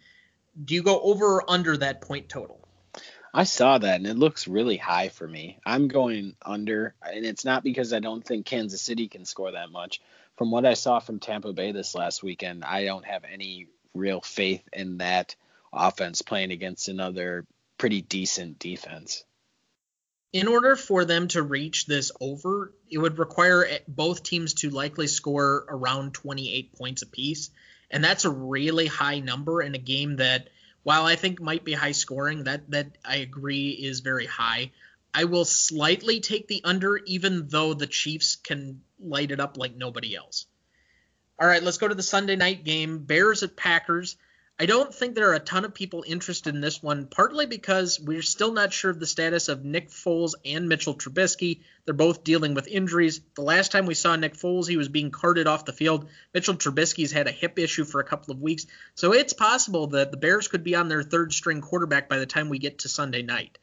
Do 0.63 0.73
you 0.73 0.83
go 0.83 0.99
over 1.01 1.25
or 1.25 1.51
under 1.51 1.75
that 1.77 2.01
point 2.01 2.29
total? 2.29 2.65
I 3.33 3.43
saw 3.43 3.77
that 3.77 3.97
and 3.97 4.07
it 4.07 4.17
looks 4.17 4.47
really 4.47 4.77
high 4.77 5.09
for 5.09 5.27
me. 5.27 5.59
I'm 5.65 5.89
going 5.89 6.37
under, 6.41 6.95
and 7.03 7.25
it's 7.25 7.43
not 7.43 7.63
because 7.63 7.91
I 7.91 7.99
don't 7.99 8.23
think 8.23 8.45
Kansas 8.45 8.81
City 8.81 9.09
can 9.09 9.25
score 9.25 9.51
that 9.51 9.71
much. 9.71 9.99
From 10.37 10.51
what 10.51 10.65
I 10.65 10.73
saw 10.73 10.99
from 10.99 11.19
Tampa 11.19 11.51
Bay 11.51 11.73
this 11.73 11.95
last 11.95 12.23
weekend, 12.23 12.63
I 12.63 12.85
don't 12.85 13.05
have 13.05 13.25
any 13.25 13.67
real 13.93 14.21
faith 14.21 14.63
in 14.71 14.99
that 14.99 15.35
offense 15.73 16.21
playing 16.21 16.51
against 16.51 16.87
another 16.87 17.45
pretty 17.77 18.01
decent 18.01 18.57
defense. 18.57 19.25
In 20.35 20.49
order 20.49 20.75
for 20.75 21.05
them 21.05 21.29
to 21.29 21.41
reach 21.41 21.85
this 21.85 22.11
over, 22.19 22.73
it 22.91 22.97
would 22.97 23.19
require 23.19 23.65
both 23.87 24.21
teams 24.21 24.53
to 24.55 24.69
likely 24.69 25.07
score 25.07 25.65
around 25.69 26.13
28 26.13 26.73
points 26.75 27.03
apiece. 27.03 27.51
And 27.89 28.03
that's 28.03 28.25
a 28.25 28.29
really 28.29 28.87
high 28.87 29.21
number 29.21 29.61
in 29.61 29.75
a 29.75 29.77
game 29.77 30.17
that 30.17 30.49
while 30.83 31.05
I 31.05 31.15
think 31.15 31.39
might 31.39 31.63
be 31.63 31.71
high 31.71 31.93
scoring, 31.93 32.43
that 32.43 32.69
that 32.71 32.97
I 33.05 33.15
agree 33.27 33.69
is 33.69 34.01
very 34.01 34.25
high. 34.25 34.71
I 35.13 35.23
will 35.23 35.45
slightly 35.45 36.19
take 36.19 36.49
the 36.49 36.65
under, 36.65 36.97
even 36.97 37.47
though 37.47 37.73
the 37.73 37.87
Chiefs 37.87 38.35
can 38.35 38.81
light 38.99 39.31
it 39.31 39.39
up 39.39 39.55
like 39.55 39.77
nobody 39.77 40.17
else. 40.17 40.47
All 41.39 41.47
right, 41.47 41.63
let's 41.63 41.77
go 41.77 41.87
to 41.87 41.95
the 41.95 42.03
Sunday 42.03 42.35
night 42.35 42.65
game. 42.65 43.05
Bears 43.05 43.41
at 43.43 43.55
Packers. 43.55 44.17
I 44.57 44.67
don't 44.67 44.93
think 44.93 45.15
there 45.15 45.29
are 45.31 45.35
a 45.35 45.39
ton 45.39 45.65
of 45.65 45.73
people 45.73 46.05
interested 46.07 46.55
in 46.55 46.61
this 46.61 46.81
one, 46.81 47.07
partly 47.07 47.45
because 47.45 47.99
we're 47.99 48.21
still 48.21 48.53
not 48.53 48.71
sure 48.71 48.89
of 48.89 49.01
the 49.01 49.05
status 49.05 49.49
of 49.49 49.65
Nick 49.65 49.89
Foles 49.89 50.33
and 50.45 50.69
Mitchell 50.69 50.95
Trubisky. 50.95 51.59
They're 51.83 51.93
both 51.93 52.23
dealing 52.23 52.53
with 52.53 52.65
injuries. 52.67 53.19
The 53.35 53.41
last 53.41 53.73
time 53.73 53.85
we 53.85 53.95
saw 53.95 54.15
Nick 54.15 54.35
Foles, 54.35 54.69
he 54.69 54.77
was 54.77 54.87
being 54.87 55.11
carted 55.11 55.45
off 55.45 55.65
the 55.65 55.73
field. 55.73 56.07
Mitchell 56.33 56.55
Trubisky's 56.55 57.11
had 57.11 57.27
a 57.27 57.31
hip 57.31 57.59
issue 57.59 57.83
for 57.83 57.99
a 57.99 58.05
couple 58.05 58.33
of 58.33 58.41
weeks, 58.41 58.65
so 58.93 59.13
it's 59.13 59.33
possible 59.33 59.87
that 59.87 60.11
the 60.11 60.17
Bears 60.17 60.47
could 60.47 60.63
be 60.63 60.75
on 60.75 60.87
their 60.87 61.03
third 61.03 61.33
string 61.33 61.59
quarterback 61.59 62.07
by 62.07 62.17
the 62.17 62.25
time 62.25 62.47
we 62.47 62.57
get 62.57 62.79
to 62.79 62.87
Sunday 62.87 63.23
night. 63.23 63.57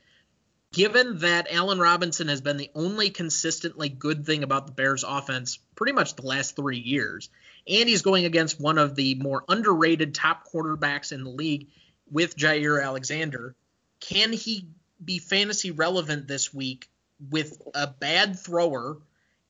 Given 0.74 1.18
that 1.18 1.48
Allen 1.50 1.78
Robinson 1.78 2.28
has 2.28 2.42
been 2.42 2.58
the 2.58 2.70
only 2.74 3.08
consistently 3.08 3.88
good 3.88 4.26
thing 4.26 4.42
about 4.42 4.66
the 4.66 4.72
Bears 4.72 5.04
offense 5.04 5.58
pretty 5.74 5.92
much 5.92 6.16
the 6.16 6.26
last 6.26 6.54
three 6.54 6.78
years, 6.78 7.30
and 7.68 7.88
he's 7.88 8.02
going 8.02 8.24
against 8.24 8.60
one 8.60 8.78
of 8.78 8.94
the 8.94 9.14
more 9.16 9.44
underrated 9.48 10.14
top 10.14 10.48
quarterbacks 10.50 11.12
in 11.12 11.24
the 11.24 11.30
league 11.30 11.68
with 12.10 12.36
Jaire 12.36 12.82
Alexander. 12.82 13.54
Can 14.00 14.32
he 14.32 14.66
be 15.02 15.18
fantasy 15.18 15.70
relevant 15.70 16.26
this 16.26 16.52
week 16.52 16.88
with 17.30 17.60
a 17.74 17.86
bad 17.86 18.38
thrower 18.38 18.98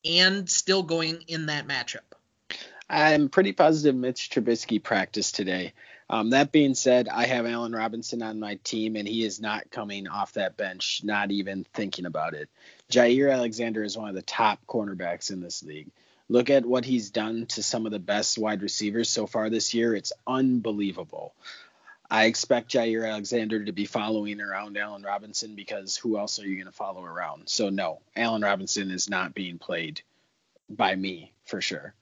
and 0.05 0.48
still 0.48 0.82
going 0.82 1.24
in 1.28 1.47
that 1.47 1.66
matchup? 1.66 2.01
I'm 2.89 3.28
pretty 3.28 3.52
positive 3.52 3.94
Mitch 3.94 4.30
Trubisky 4.30 4.82
practiced 4.82 5.34
today. 5.34 5.72
Um, 6.10 6.30
that 6.30 6.52
being 6.52 6.74
said, 6.74 7.09
I 7.09 7.24
have 7.24 7.47
Allen 7.47 7.74
Robinson 7.74 8.22
on 8.22 8.39
my 8.39 8.56
team, 8.56 8.97
and 8.97 9.09
he 9.09 9.24
is 9.24 9.40
not 9.40 9.70
coming 9.70 10.06
off 10.06 10.34
that 10.34 10.59
bench, 10.59 11.01
not 11.02 11.30
even 11.30 11.64
thinking 11.72 12.05
about 12.05 12.34
it. 12.34 12.51
Jaire 12.90 13.32
Alexander 13.32 13.82
is 13.82 13.97
one 13.97 14.10
of 14.10 14.14
the 14.14 14.20
top 14.20 14.60
cornerbacks 14.66 15.30
in 15.30 15.40
this 15.40 15.62
league. 15.62 15.89
Look 16.28 16.50
at 16.50 16.64
what 16.64 16.84
he's 16.84 17.10
done 17.10 17.46
to 17.46 17.62
some 17.62 17.86
of 17.86 17.92
the 17.92 17.98
best 17.98 18.38
wide 18.38 18.62
receivers 18.62 19.08
so 19.08 19.26
far 19.26 19.50
this 19.50 19.74
year. 19.74 19.94
It's 19.94 20.12
unbelievable. 20.26 21.34
I 22.10 22.26
expect 22.26 22.70
Jaire 22.70 23.10
Alexander 23.10 23.64
to 23.64 23.72
be 23.72 23.86
following 23.86 24.40
around 24.40 24.76
Allen 24.76 25.02
Robinson 25.02 25.54
because 25.54 25.96
who 25.96 26.18
else 26.18 26.38
are 26.38 26.46
you 26.46 26.56
going 26.56 26.66
to 26.66 26.72
follow 26.72 27.02
around? 27.02 27.48
So, 27.48 27.70
no, 27.70 28.00
Allen 28.14 28.42
Robinson 28.42 28.90
is 28.90 29.08
not 29.08 29.34
being 29.34 29.58
played 29.58 30.02
by 30.68 30.94
me 30.94 31.32
for 31.46 31.62
sure. 31.62 31.94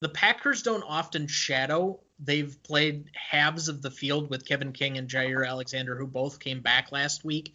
The 0.00 0.08
Packers 0.08 0.62
don't 0.62 0.84
often 0.86 1.26
shadow. 1.26 2.00
They've 2.20 2.56
played 2.62 3.10
halves 3.14 3.68
of 3.68 3.82
the 3.82 3.90
field 3.90 4.30
with 4.30 4.46
Kevin 4.46 4.72
King 4.72 4.96
and 4.96 5.08
Jaire 5.08 5.46
Alexander, 5.46 5.96
who 5.96 6.06
both 6.06 6.38
came 6.38 6.60
back 6.60 6.92
last 6.92 7.24
week. 7.24 7.54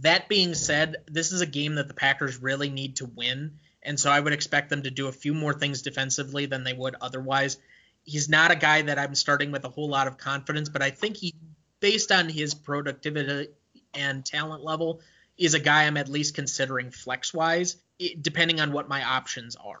That 0.00 0.28
being 0.28 0.54
said, 0.54 0.96
this 1.06 1.32
is 1.32 1.40
a 1.40 1.46
game 1.46 1.74
that 1.74 1.86
the 1.86 1.94
Packers 1.94 2.40
really 2.40 2.70
need 2.70 2.96
to 2.96 3.06
win 3.06 3.58
and 3.82 3.98
so 3.98 4.10
I 4.10 4.20
would 4.20 4.32
expect 4.32 4.70
them 4.70 4.82
to 4.82 4.90
do 4.90 5.08
a 5.08 5.12
few 5.12 5.34
more 5.34 5.54
things 5.54 5.82
defensively 5.82 6.46
than 6.46 6.64
they 6.64 6.72
would 6.72 6.96
otherwise. 7.00 7.58
He's 8.04 8.28
not 8.28 8.50
a 8.50 8.56
guy 8.56 8.82
that 8.82 8.98
I'm 8.98 9.14
starting 9.14 9.52
with 9.52 9.64
a 9.64 9.68
whole 9.68 9.88
lot 9.88 10.06
of 10.06 10.18
confidence, 10.18 10.68
but 10.68 10.82
I 10.82 10.90
think 10.90 11.16
he, 11.16 11.34
based 11.80 12.10
on 12.10 12.28
his 12.28 12.54
productivity 12.54 13.48
and 13.94 14.24
talent 14.24 14.64
level, 14.64 15.00
is 15.38 15.54
a 15.54 15.60
guy 15.60 15.84
I'm 15.84 15.96
at 15.96 16.08
least 16.08 16.34
considering 16.34 16.90
flex 16.90 17.32
wise, 17.32 17.76
depending 18.20 18.60
on 18.60 18.72
what 18.72 18.88
my 18.88 19.02
options 19.02 19.56
are. 19.56 19.80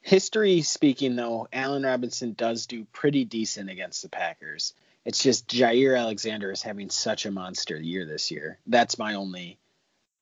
History 0.00 0.60
speaking, 0.62 1.16
though, 1.16 1.48
Allen 1.52 1.82
Robinson 1.82 2.34
does 2.34 2.66
do 2.66 2.84
pretty 2.92 3.24
decent 3.24 3.70
against 3.70 4.02
the 4.02 4.10
Packers. 4.10 4.74
It's 5.04 5.22
just 5.22 5.48
Jaire 5.48 5.98
Alexander 5.98 6.50
is 6.50 6.62
having 6.62 6.90
such 6.90 7.24
a 7.24 7.30
monster 7.30 7.78
year 7.78 8.04
this 8.04 8.30
year. 8.30 8.58
That's 8.66 8.98
my 8.98 9.14
only. 9.14 9.58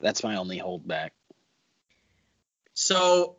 That's 0.01 0.23
my 0.25 0.37
only 0.37 0.59
holdback. 0.59 1.11
So 2.75 3.37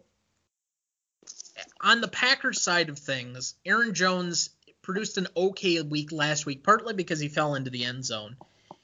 on 1.81 2.01
the 2.01 2.07
Packers 2.07 2.61
side 2.61 2.89
of 2.89 2.97
things, 2.97 3.55
Aaron 3.65 3.93
Jones 3.93 4.49
produced 4.81 5.17
an 5.17 5.27
okay 5.35 5.81
week 5.81 6.11
last 6.11 6.45
week, 6.45 6.63
partly 6.63 6.93
because 6.93 7.19
he 7.19 7.29
fell 7.29 7.55
into 7.55 7.69
the 7.69 7.85
end 7.85 8.05
zone. 8.05 8.35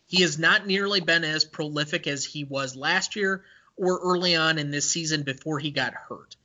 He 0.05 0.21
has 0.23 0.39
not 0.39 0.65
nearly 0.65 1.01
been 1.01 1.23
as 1.23 1.45
prolific 1.45 2.07
as 2.07 2.25
he 2.25 2.43
was 2.43 2.75
last 2.75 3.15
year 3.15 3.43
or 3.75 3.99
early 3.99 4.35
on 4.35 4.57
in 4.57 4.71
this 4.71 4.89
season 4.89 5.23
before 5.23 5.59
he 5.59 5.71
got 5.71 5.93
hurt. 5.93 6.35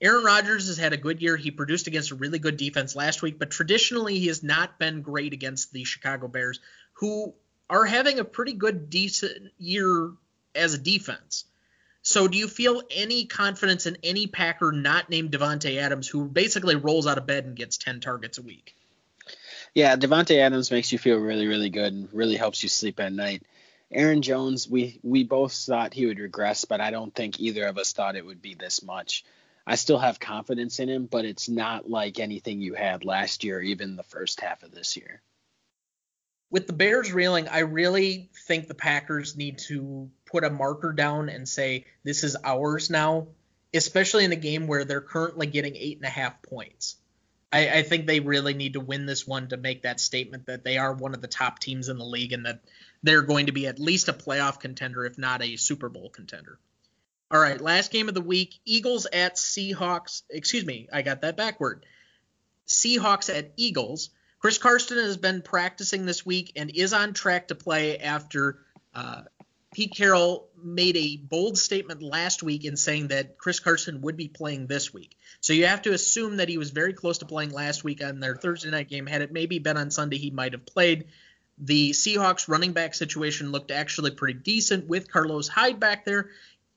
Aaron 0.00 0.24
Rodgers 0.24 0.66
has 0.66 0.76
had 0.76 0.92
a 0.92 0.96
good 0.96 1.22
year. 1.22 1.36
He 1.36 1.52
produced 1.52 1.86
against 1.86 2.10
a 2.10 2.16
really 2.16 2.40
good 2.40 2.56
defense 2.56 2.96
last 2.96 3.22
week, 3.22 3.38
but 3.38 3.52
traditionally 3.52 4.18
he 4.18 4.26
has 4.26 4.42
not 4.42 4.78
been 4.78 5.02
great 5.02 5.32
against 5.32 5.72
the 5.72 5.84
Chicago 5.84 6.26
Bears, 6.26 6.58
who 6.94 7.32
are 7.70 7.84
having 7.84 8.18
a 8.18 8.24
pretty 8.24 8.52
good 8.54 8.90
decent 8.90 9.52
year 9.58 10.10
as 10.56 10.74
a 10.74 10.78
defense. 10.78 11.44
So 12.02 12.26
do 12.26 12.36
you 12.36 12.48
feel 12.48 12.82
any 12.90 13.26
confidence 13.26 13.86
in 13.86 13.96
any 14.02 14.26
Packer 14.26 14.72
not 14.72 15.08
named 15.08 15.30
Davante 15.30 15.76
Adams 15.76 16.08
who 16.08 16.24
basically 16.24 16.74
rolls 16.74 17.06
out 17.06 17.18
of 17.18 17.26
bed 17.26 17.44
and 17.44 17.56
gets 17.56 17.78
10 17.78 18.00
targets 18.00 18.38
a 18.38 18.42
week? 18.42 18.74
Yeah, 19.72 19.96
Davante 19.96 20.36
Adams 20.38 20.70
makes 20.70 20.92
you 20.92 20.98
feel 20.98 21.18
really, 21.18 21.46
really 21.46 21.70
good 21.70 21.92
and 21.92 22.12
really 22.12 22.36
helps 22.36 22.62
you 22.62 22.68
sleep 22.68 23.00
at 23.00 23.12
night. 23.12 23.44
Aaron 23.90 24.22
Jones, 24.22 24.68
we 24.68 24.98
we 25.02 25.22
both 25.22 25.52
thought 25.52 25.94
he 25.94 26.06
would 26.06 26.18
regress, 26.18 26.64
but 26.64 26.80
I 26.80 26.90
don't 26.90 27.14
think 27.14 27.40
either 27.40 27.66
of 27.66 27.78
us 27.78 27.92
thought 27.92 28.16
it 28.16 28.24
would 28.24 28.42
be 28.42 28.54
this 28.54 28.82
much. 28.82 29.24
I 29.66 29.76
still 29.76 29.98
have 29.98 30.18
confidence 30.18 30.80
in 30.80 30.88
him, 30.88 31.06
but 31.06 31.24
it's 31.24 31.48
not 31.48 31.88
like 31.88 32.18
anything 32.18 32.60
you 32.60 32.74
had 32.74 33.04
last 33.04 33.44
year, 33.44 33.60
even 33.60 33.96
the 33.96 34.02
first 34.02 34.40
half 34.40 34.62
of 34.62 34.72
this 34.72 34.96
year. 34.96 35.22
With 36.50 36.66
the 36.66 36.72
Bears 36.72 37.12
reeling, 37.12 37.48
I 37.48 37.60
really 37.60 38.30
think 38.46 38.66
the 38.66 38.74
Packers 38.74 39.36
need 39.36 39.58
to 39.68 40.10
put 40.32 40.44
a 40.44 40.50
marker 40.50 40.92
down 40.92 41.28
and 41.28 41.48
say 41.48 41.84
this 42.02 42.24
is 42.24 42.36
ours 42.42 42.90
now, 42.90 43.28
especially 43.72 44.24
in 44.24 44.32
a 44.32 44.36
game 44.36 44.66
where 44.66 44.84
they're 44.84 45.00
currently 45.00 45.46
getting 45.46 45.76
eight 45.76 45.98
and 45.98 46.06
a 46.06 46.10
half 46.10 46.42
points. 46.42 46.96
I, 47.52 47.68
I, 47.68 47.82
think 47.82 48.06
they 48.06 48.20
really 48.20 48.54
need 48.54 48.72
to 48.72 48.80
win 48.80 49.04
this 49.04 49.26
one 49.26 49.48
to 49.48 49.58
make 49.58 49.82
that 49.82 50.00
statement 50.00 50.46
that 50.46 50.64
they 50.64 50.78
are 50.78 50.94
one 50.94 51.14
of 51.14 51.20
the 51.20 51.28
top 51.28 51.58
teams 51.58 51.90
in 51.90 51.98
the 51.98 52.04
league 52.04 52.32
and 52.32 52.46
that 52.46 52.60
they're 53.02 53.22
going 53.22 53.46
to 53.46 53.52
be 53.52 53.66
at 53.66 53.78
least 53.78 54.08
a 54.08 54.14
playoff 54.14 54.58
contender, 54.58 55.04
if 55.04 55.18
not 55.18 55.42
a 55.42 55.56
Super 55.56 55.90
Bowl 55.90 56.08
contender. 56.08 56.58
All 57.30 57.40
right, 57.40 57.60
last 57.60 57.90
game 57.90 58.08
of 58.08 58.14
the 58.14 58.22
week 58.22 58.58
Eagles 58.64 59.06
at 59.06 59.36
Seahawks. 59.36 60.22
Excuse 60.30 60.64
me, 60.64 60.88
I 60.90 61.02
got 61.02 61.20
that 61.22 61.36
backward. 61.36 61.84
Seahawks 62.66 63.34
at 63.34 63.52
Eagles. 63.56 64.10
Chris 64.38 64.58
Carson 64.58 64.98
has 64.98 65.18
been 65.18 65.42
practicing 65.42 66.06
this 66.06 66.24
week 66.24 66.52
and 66.56 66.70
is 66.74 66.92
on 66.92 67.12
track 67.12 67.48
to 67.48 67.54
play 67.54 67.98
after 67.98 68.58
uh, 68.94 69.22
Pete 69.72 69.94
Carroll 69.96 70.48
made 70.62 70.96
a 70.96 71.16
bold 71.16 71.56
statement 71.56 72.02
last 72.02 72.42
week 72.42 72.64
in 72.64 72.76
saying 72.76 73.08
that 73.08 73.38
Chris 73.38 73.58
Carson 73.58 74.02
would 74.02 74.16
be 74.16 74.28
playing 74.28 74.66
this 74.66 74.92
week. 74.92 75.16
So 75.40 75.54
you 75.54 75.66
have 75.66 75.82
to 75.82 75.92
assume 75.92 76.36
that 76.36 76.48
he 76.48 76.58
was 76.58 76.70
very 76.70 76.92
close 76.92 77.18
to 77.18 77.26
playing 77.26 77.50
last 77.50 77.82
week 77.82 78.04
on 78.04 78.20
their 78.20 78.36
Thursday 78.36 78.70
night 78.70 78.88
game. 78.88 79.06
Had 79.06 79.22
it 79.22 79.32
maybe 79.32 79.58
been 79.58 79.78
on 79.78 79.90
Sunday, 79.90 80.18
he 80.18 80.30
might 80.30 80.52
have 80.52 80.66
played. 80.66 81.06
The 81.58 81.90
Seahawks 81.92 82.48
running 82.48 82.72
back 82.72 82.94
situation 82.94 83.50
looked 83.50 83.70
actually 83.70 84.10
pretty 84.10 84.38
decent 84.38 84.88
with 84.88 85.10
Carlos 85.10 85.48
Hyde 85.48 85.80
back 85.80 86.04
there, 86.04 86.30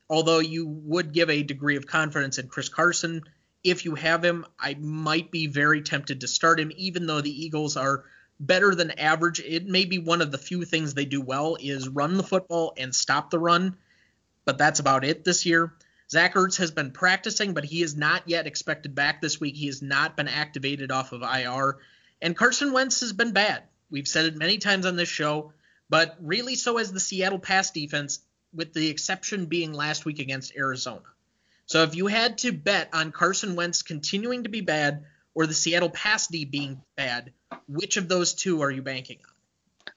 although 0.09 0.39
you 0.39 0.65
would 0.67 1.11
give 1.11 1.29
a 1.29 1.43
degree 1.43 1.75
of 1.75 1.87
confidence 1.87 2.37
in 2.37 2.47
Chris 2.47 2.69
Carson. 2.69 3.23
If 3.63 3.83
you 3.83 3.95
have 3.95 4.23
him, 4.23 4.45
I 4.59 4.75
might 4.79 5.31
be 5.31 5.47
very 5.47 5.81
tempted 5.81 6.21
to 6.21 6.27
start 6.27 6.59
him, 6.59 6.71
even 6.77 7.07
though 7.07 7.21
the 7.21 7.45
Eagles 7.45 7.77
are 7.77 8.05
better 8.39 8.75
than 8.75 8.99
average. 8.99 9.39
It 9.39 9.65
may 9.65 9.85
be 9.85 9.99
one 9.99 10.21
of 10.21 10.31
the 10.31 10.37
few 10.37 10.65
things 10.65 10.93
they 10.93 11.05
do 11.05 11.21
well 11.21 11.57
is 11.59 11.87
run 11.87 12.17
the 12.17 12.23
football 12.23 12.73
and 12.77 12.93
stop 12.93 13.29
the 13.29 13.39
run, 13.39 13.77
but 14.43 14.57
that's 14.57 14.79
about 14.79 15.05
it 15.05 15.23
this 15.23 15.45
year. 15.45 15.73
Zach 16.09 16.35
Ertz 16.35 16.57
has 16.57 16.71
been 16.71 16.91
practicing, 16.91 17.53
but 17.53 17.65
he 17.65 17.81
is 17.81 17.95
not 17.95 18.23
yet 18.27 18.45
expected 18.45 18.93
back 18.93 19.21
this 19.21 19.39
week. 19.39 19.55
He 19.55 19.67
has 19.67 19.81
not 19.81 20.15
been 20.15 20.27
activated 20.27 20.91
off 20.91 21.11
of 21.13 21.23
IR. 21.23 21.77
And 22.21 22.37
Carson 22.37 22.73
Wentz 22.73 22.99
has 22.99 23.13
been 23.13 23.31
bad. 23.31 23.63
We've 23.89 24.07
said 24.07 24.25
it 24.25 24.35
many 24.35 24.57
times 24.57 24.85
on 24.85 24.95
this 24.95 25.09
show, 25.09 25.53
but 25.89 26.15
really 26.21 26.55
so 26.55 26.77
has 26.77 26.91
the 26.91 26.99
Seattle 26.99 27.39
pass 27.39 27.71
defense, 27.71 28.19
with 28.53 28.73
the 28.73 28.87
exception 28.87 29.47
being 29.47 29.73
last 29.73 30.05
week 30.05 30.19
against 30.19 30.55
Arizona. 30.55 31.01
So 31.65 31.81
if 31.83 31.95
you 31.95 32.07
had 32.07 32.37
to 32.39 32.51
bet 32.51 32.89
on 32.93 33.11
Carson 33.11 33.55
Wentz 33.55 33.81
continuing 33.81 34.43
to 34.43 34.49
be 34.49 34.61
bad 34.61 35.05
or 35.35 35.45
the 35.45 35.53
Seattle 35.53 35.89
pass 35.89 36.27
D 36.27 36.45
being 36.45 36.81
bad, 36.95 37.31
which 37.67 37.97
of 37.97 38.07
those 38.07 38.33
two 38.33 38.61
are 38.61 38.71
you 38.71 38.81
banking 38.81 39.19
on? 39.27 39.31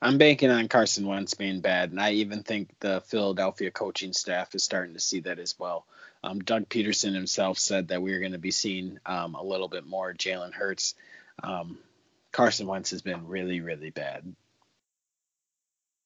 I'm 0.02 0.18
banking 0.18 0.50
on 0.50 0.68
Carson 0.68 1.06
Wentz 1.06 1.34
being 1.34 1.60
bad, 1.60 1.90
and 1.90 2.00
I 2.00 2.12
even 2.12 2.42
think 2.42 2.68
the 2.80 3.00
Philadelphia 3.06 3.70
coaching 3.70 4.12
staff 4.12 4.54
is 4.54 4.62
starting 4.62 4.94
to 4.94 5.00
see 5.00 5.20
that 5.20 5.38
as 5.38 5.58
well. 5.58 5.86
Um, 6.22 6.40
Doug 6.40 6.68
Pederson 6.68 7.14
himself 7.14 7.58
said 7.58 7.88
that 7.88 8.02
we 8.02 8.12
are 8.12 8.20
going 8.20 8.32
to 8.32 8.38
be 8.38 8.50
seeing 8.50 8.98
um, 9.06 9.34
a 9.34 9.42
little 9.42 9.68
bit 9.68 9.86
more 9.86 10.12
Jalen 10.12 10.52
Hurts. 10.52 10.94
Um, 11.42 11.78
Carson 12.32 12.66
Wentz 12.66 12.90
has 12.90 13.02
been 13.02 13.26
really, 13.26 13.60
really 13.60 13.90
bad. 13.90 14.34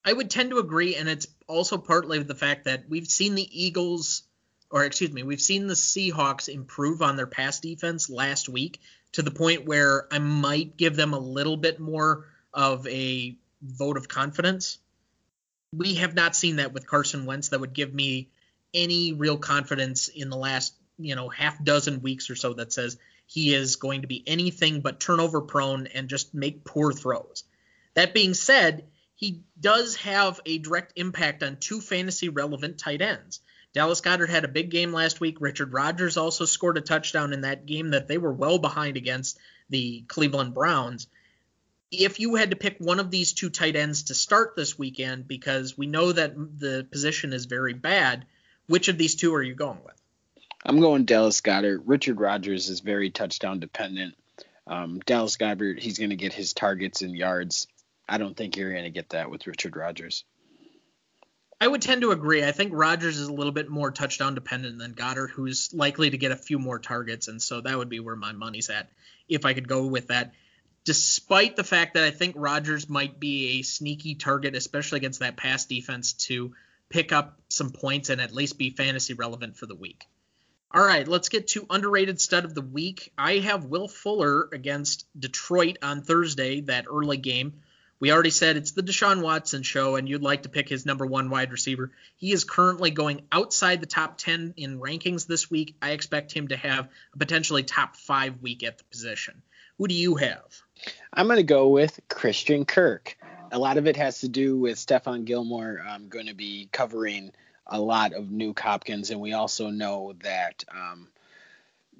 I 0.04 0.12
would 0.12 0.30
tend 0.30 0.50
to 0.50 0.59
agree, 0.59 0.96
and 0.96 1.09
it's 1.09 1.26
also 1.46 1.78
partly 1.78 2.22
the 2.22 2.34
fact 2.34 2.64
that 2.64 2.88
we've 2.88 3.06
seen 3.06 3.34
the 3.34 3.64
Eagles, 3.64 4.22
or 4.70 4.84
excuse 4.84 5.12
me, 5.12 5.22
we've 5.22 5.40
seen 5.40 5.66
the 5.66 5.74
Seahawks 5.74 6.48
improve 6.48 7.02
on 7.02 7.16
their 7.16 7.26
pass 7.26 7.60
defense 7.60 8.10
last 8.10 8.48
week 8.48 8.80
to 9.12 9.22
the 9.22 9.30
point 9.30 9.66
where 9.66 10.06
I 10.10 10.18
might 10.18 10.76
give 10.76 10.97
them 10.97 11.12
a 11.12 11.18
little 11.18 11.56
bit 11.56 11.78
more 11.78 12.26
of 12.52 12.86
a 12.86 13.36
vote 13.62 13.97
of 13.97 14.09
confidence. 14.09 14.78
We 15.74 15.94
have 15.94 16.14
not 16.14 16.36
seen 16.36 16.56
that 16.56 16.72
with 16.72 16.86
Carson 16.86 17.24
Wentz 17.24 17.48
that 17.48 17.60
would 17.60 17.72
give 17.72 17.94
me 17.94 18.28
any 18.74 19.12
real 19.12 19.39
confidence 19.39 20.09
in 20.09 20.30
the 20.30 20.36
last, 20.36 20.74
you 20.98 21.14
know, 21.14 21.28
half 21.28 21.62
dozen 21.62 22.02
weeks 22.02 22.30
or 22.30 22.36
so 22.36 22.55
that 22.55 22.72
says 22.72 22.98
he 23.26 23.55
is 23.55 23.76
going 23.76 24.02
to 24.02 24.06
be 24.06 24.22
anything 24.26 24.80
but 24.80 25.01
turnover 25.01 25.40
prone 25.40 25.86
and 25.89 26.09
just 26.09 26.34
make 26.34 26.64
poor 26.64 26.93
throws. 26.93 27.44
That 27.94 28.14
being 28.14 28.34
said, 28.34 28.84
he 29.14 29.43
does 29.59 29.97
have 29.97 30.40
a 30.44 30.59
direct 30.59 30.94
impact 30.97 31.43
on 31.43 31.56
two 31.56 31.80
fantasy 31.80 32.28
relevant 32.28 32.78
tight 32.78 33.02
ends. 33.02 33.40
Dallas 33.73 34.01
Goedert 34.01 34.28
had 34.28 34.44
a 34.44 34.49
big 34.49 34.70
game 34.70 34.93
last 34.93 35.20
week. 35.20 35.40
Richard 35.40 35.73
Rodgers 35.73 36.16
also 36.16 36.44
scored 36.44 36.77
a 36.77 36.82
touchdown 36.82 37.32
in 37.32 37.43
that 37.43 37.66
game 37.66 37.90
that 37.90 38.07
they 38.07 38.19
were 38.19 38.32
well 38.32 38.59
behind 38.59 38.97
against 38.97 39.39
the 39.70 40.03
Cleveland 40.09 40.55
Browns. 40.55 41.07
If 41.90 42.20
you 42.20 42.35
had 42.35 42.51
to 42.51 42.57
pick 42.57 42.77
one 42.78 43.01
of 43.01 43.11
these 43.11 43.32
two 43.32 43.51
tight 43.51 43.77
ends 43.77 44.05
to 44.05 44.15
start 44.15 44.57
this 44.57 44.78
weekend, 44.78 45.27
because 45.28 45.77
we 45.77 45.86
know 45.86 46.12
that 46.12 46.35
the 46.36 46.86
position 46.90 47.32
is 47.32 47.47
very 47.47 47.74
bad, 47.74 48.27
which 48.66 48.89
of 48.89 48.99
these 48.99 49.15
two 49.15 49.35
are 49.35 49.43
you 49.43 49.55
going 49.55 49.81
with? 49.85 50.01
I'm 50.65 50.81
going 50.81 51.05
Dallas 51.05 51.40
Goedert. 51.40 51.82
Richard 51.86 52.20
Rodgers 52.20 52.69
is 52.69 52.81
very 52.81 53.11
touchdown 53.11 53.59
dependent. 53.59 54.15
Um, 54.66 55.01
Dallas 55.01 55.36
Goedert, 55.36 55.81
he's 55.81 55.99
going 55.99 56.11
to 56.11 56.16
get 56.16 56.32
his 56.32 56.53
targets 56.53 57.03
and 57.03 57.16
yards. 57.16 57.66
I 58.09 58.19
don't 58.19 58.36
think 58.36 58.57
you're 58.57 58.73
going 58.73 58.85
to 58.85 58.90
get 58.90 59.11
that 59.11 59.31
with 59.31 59.47
Richard 59.47 59.77
Rodgers. 59.77 60.24
I 61.62 61.68
would 61.68 61.80
tend 61.80 62.01
to 62.01 62.10
agree. 62.10 62.43
I 62.43 62.51
think 62.51 62.72
Rodgers 62.74 63.18
is 63.18 63.28
a 63.28 63.32
little 63.32 63.52
bit 63.52 63.70
more 63.70 63.93
touchdown 63.93 64.34
dependent 64.34 64.80
than 64.80 64.94
Goedert, 64.94 65.30
who's 65.30 65.72
likely 65.72 66.10
to 66.10 66.18
get 66.18 66.32
a 66.32 66.36
few 66.36 66.59
more 66.59 66.80
targets, 66.80 67.28
and 67.28 67.40
so 67.40 67.60
that 67.60 67.78
would 67.78 67.89
be 67.89 68.01
where 68.01 68.16
my 68.16 68.32
money's 68.32 68.68
at 68.68 68.90
if 69.28 69.47
I 69.47 69.55
could 69.55 69.68
go 69.68 69.86
with 69.86 70.09
that. 70.09 70.32
Despite 70.82 71.55
the 71.55 71.62
fact 71.62 71.94
that 71.94 72.02
I 72.02 72.10
think 72.10 72.34
Rodgers 72.36 72.89
might 72.89 73.20
be 73.20 73.60
a 73.60 73.62
sneaky 73.62 74.16
target, 74.16 74.56
especially 74.56 74.97
against 74.97 75.20
that 75.20 75.36
pass 75.36 75.64
defense, 75.66 76.14
to 76.24 76.52
pick 76.89 77.12
up 77.12 77.39
some 77.48 77.70
points 77.70 78.10
and 78.10 78.20
at 78.20 78.34
least 78.34 78.59
be 78.59 78.70
fantasy 78.70 79.14
relevant 79.14 79.56
for 79.56 79.66
the 79.66 79.76
week. 79.76 80.05
All 80.72 80.84
right, 80.84 81.06
let's 81.06 81.28
get 81.28 81.47
to 81.51 81.64
underrated 81.70 82.20
stud 82.20 82.44
of 82.44 82.56
the 82.56 82.60
week. 82.60 83.12
I 83.16 83.34
have 83.34 83.66
Will 83.66 83.86
Fuller 83.86 84.48
against 84.52 85.06
Detroit 85.16 85.78
on 85.80 86.02
Thursday, 86.02 86.62
that 86.62 86.86
early 86.90 87.18
game. 87.18 87.62
We 88.03 88.11
already 88.11 88.31
said 88.31 88.57
it's 88.57 88.73
the 88.73 88.83
Deshaun 88.83 89.23
Watson 89.23 89.62
show, 89.62 89.95
and 89.95 90.09
you'd 90.09 90.24
like 90.24 90.43
to 90.43 90.49
pick 90.49 90.69
his 90.69 90.85
number 90.85 91.07
one 91.07 91.31
wide 91.31 91.53
receiver. 91.53 91.93
He 92.16 92.33
is 92.33 92.43
currently 92.43 92.91
going 92.91 93.23
outside 93.31 93.81
the 93.81 93.87
top 93.87 94.19
10 94.19 94.55
in 94.57 94.81
rankings 94.81 95.29
this 95.29 95.49
week. 95.49 95.77
I 95.81 95.91
expect 95.93 96.33
him 96.33 96.49
to 96.49 96.57
have 96.57 96.89
a 97.15 97.19
potentially 97.19 97.62
top 97.62 97.95
five 97.95 98.43
week 98.43 98.65
at 98.65 98.79
the 98.79 98.83
position. 98.91 99.41
Who 99.79 99.87
do 99.87 99.95
you 99.95 100.16
have? 100.16 100.43
I'm 101.12 101.29
going 101.29 101.37
to 101.37 101.45
go 101.45 101.69
with 101.69 102.01
Christian 102.09 102.65
Kirk. 102.65 103.16
A 103.53 103.59
lot 103.61 103.77
of 103.77 103.87
it 103.87 103.97
has 103.99 104.23
to 104.23 104.29
do 104.29 104.59
with 104.59 104.79
Stephon 104.79 105.24
Gilmore 105.24 105.81
um, 105.89 106.09
going 106.09 106.27
to 106.27 106.35
be 106.35 106.69
covering 106.73 107.31
a 107.69 107.81
lot 107.81 108.15
of 108.15 108.24
Nuk 108.24 108.59
Hopkins, 108.59 109.11
and 109.11 109.20
we 109.20 109.33
also 109.33 109.70
know 109.70 110.15
that 110.24 110.65
um, 110.77 111.07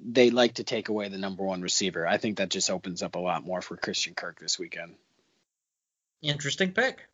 they 0.03 0.31
like 0.31 0.55
to 0.55 0.65
take 0.65 0.89
away 0.89 1.07
the 1.07 1.17
number 1.17 1.45
one 1.45 1.61
receiver. 1.61 2.05
I 2.05 2.17
think 2.17 2.39
that 2.39 2.49
just 2.49 2.69
opens 2.69 3.01
up 3.01 3.15
a 3.15 3.19
lot 3.19 3.45
more 3.45 3.61
for 3.61 3.77
Christian 3.77 4.15
Kirk 4.15 4.41
this 4.41 4.59
weekend. 4.59 4.95
Interesting 6.23 6.71
pick. 6.71 7.07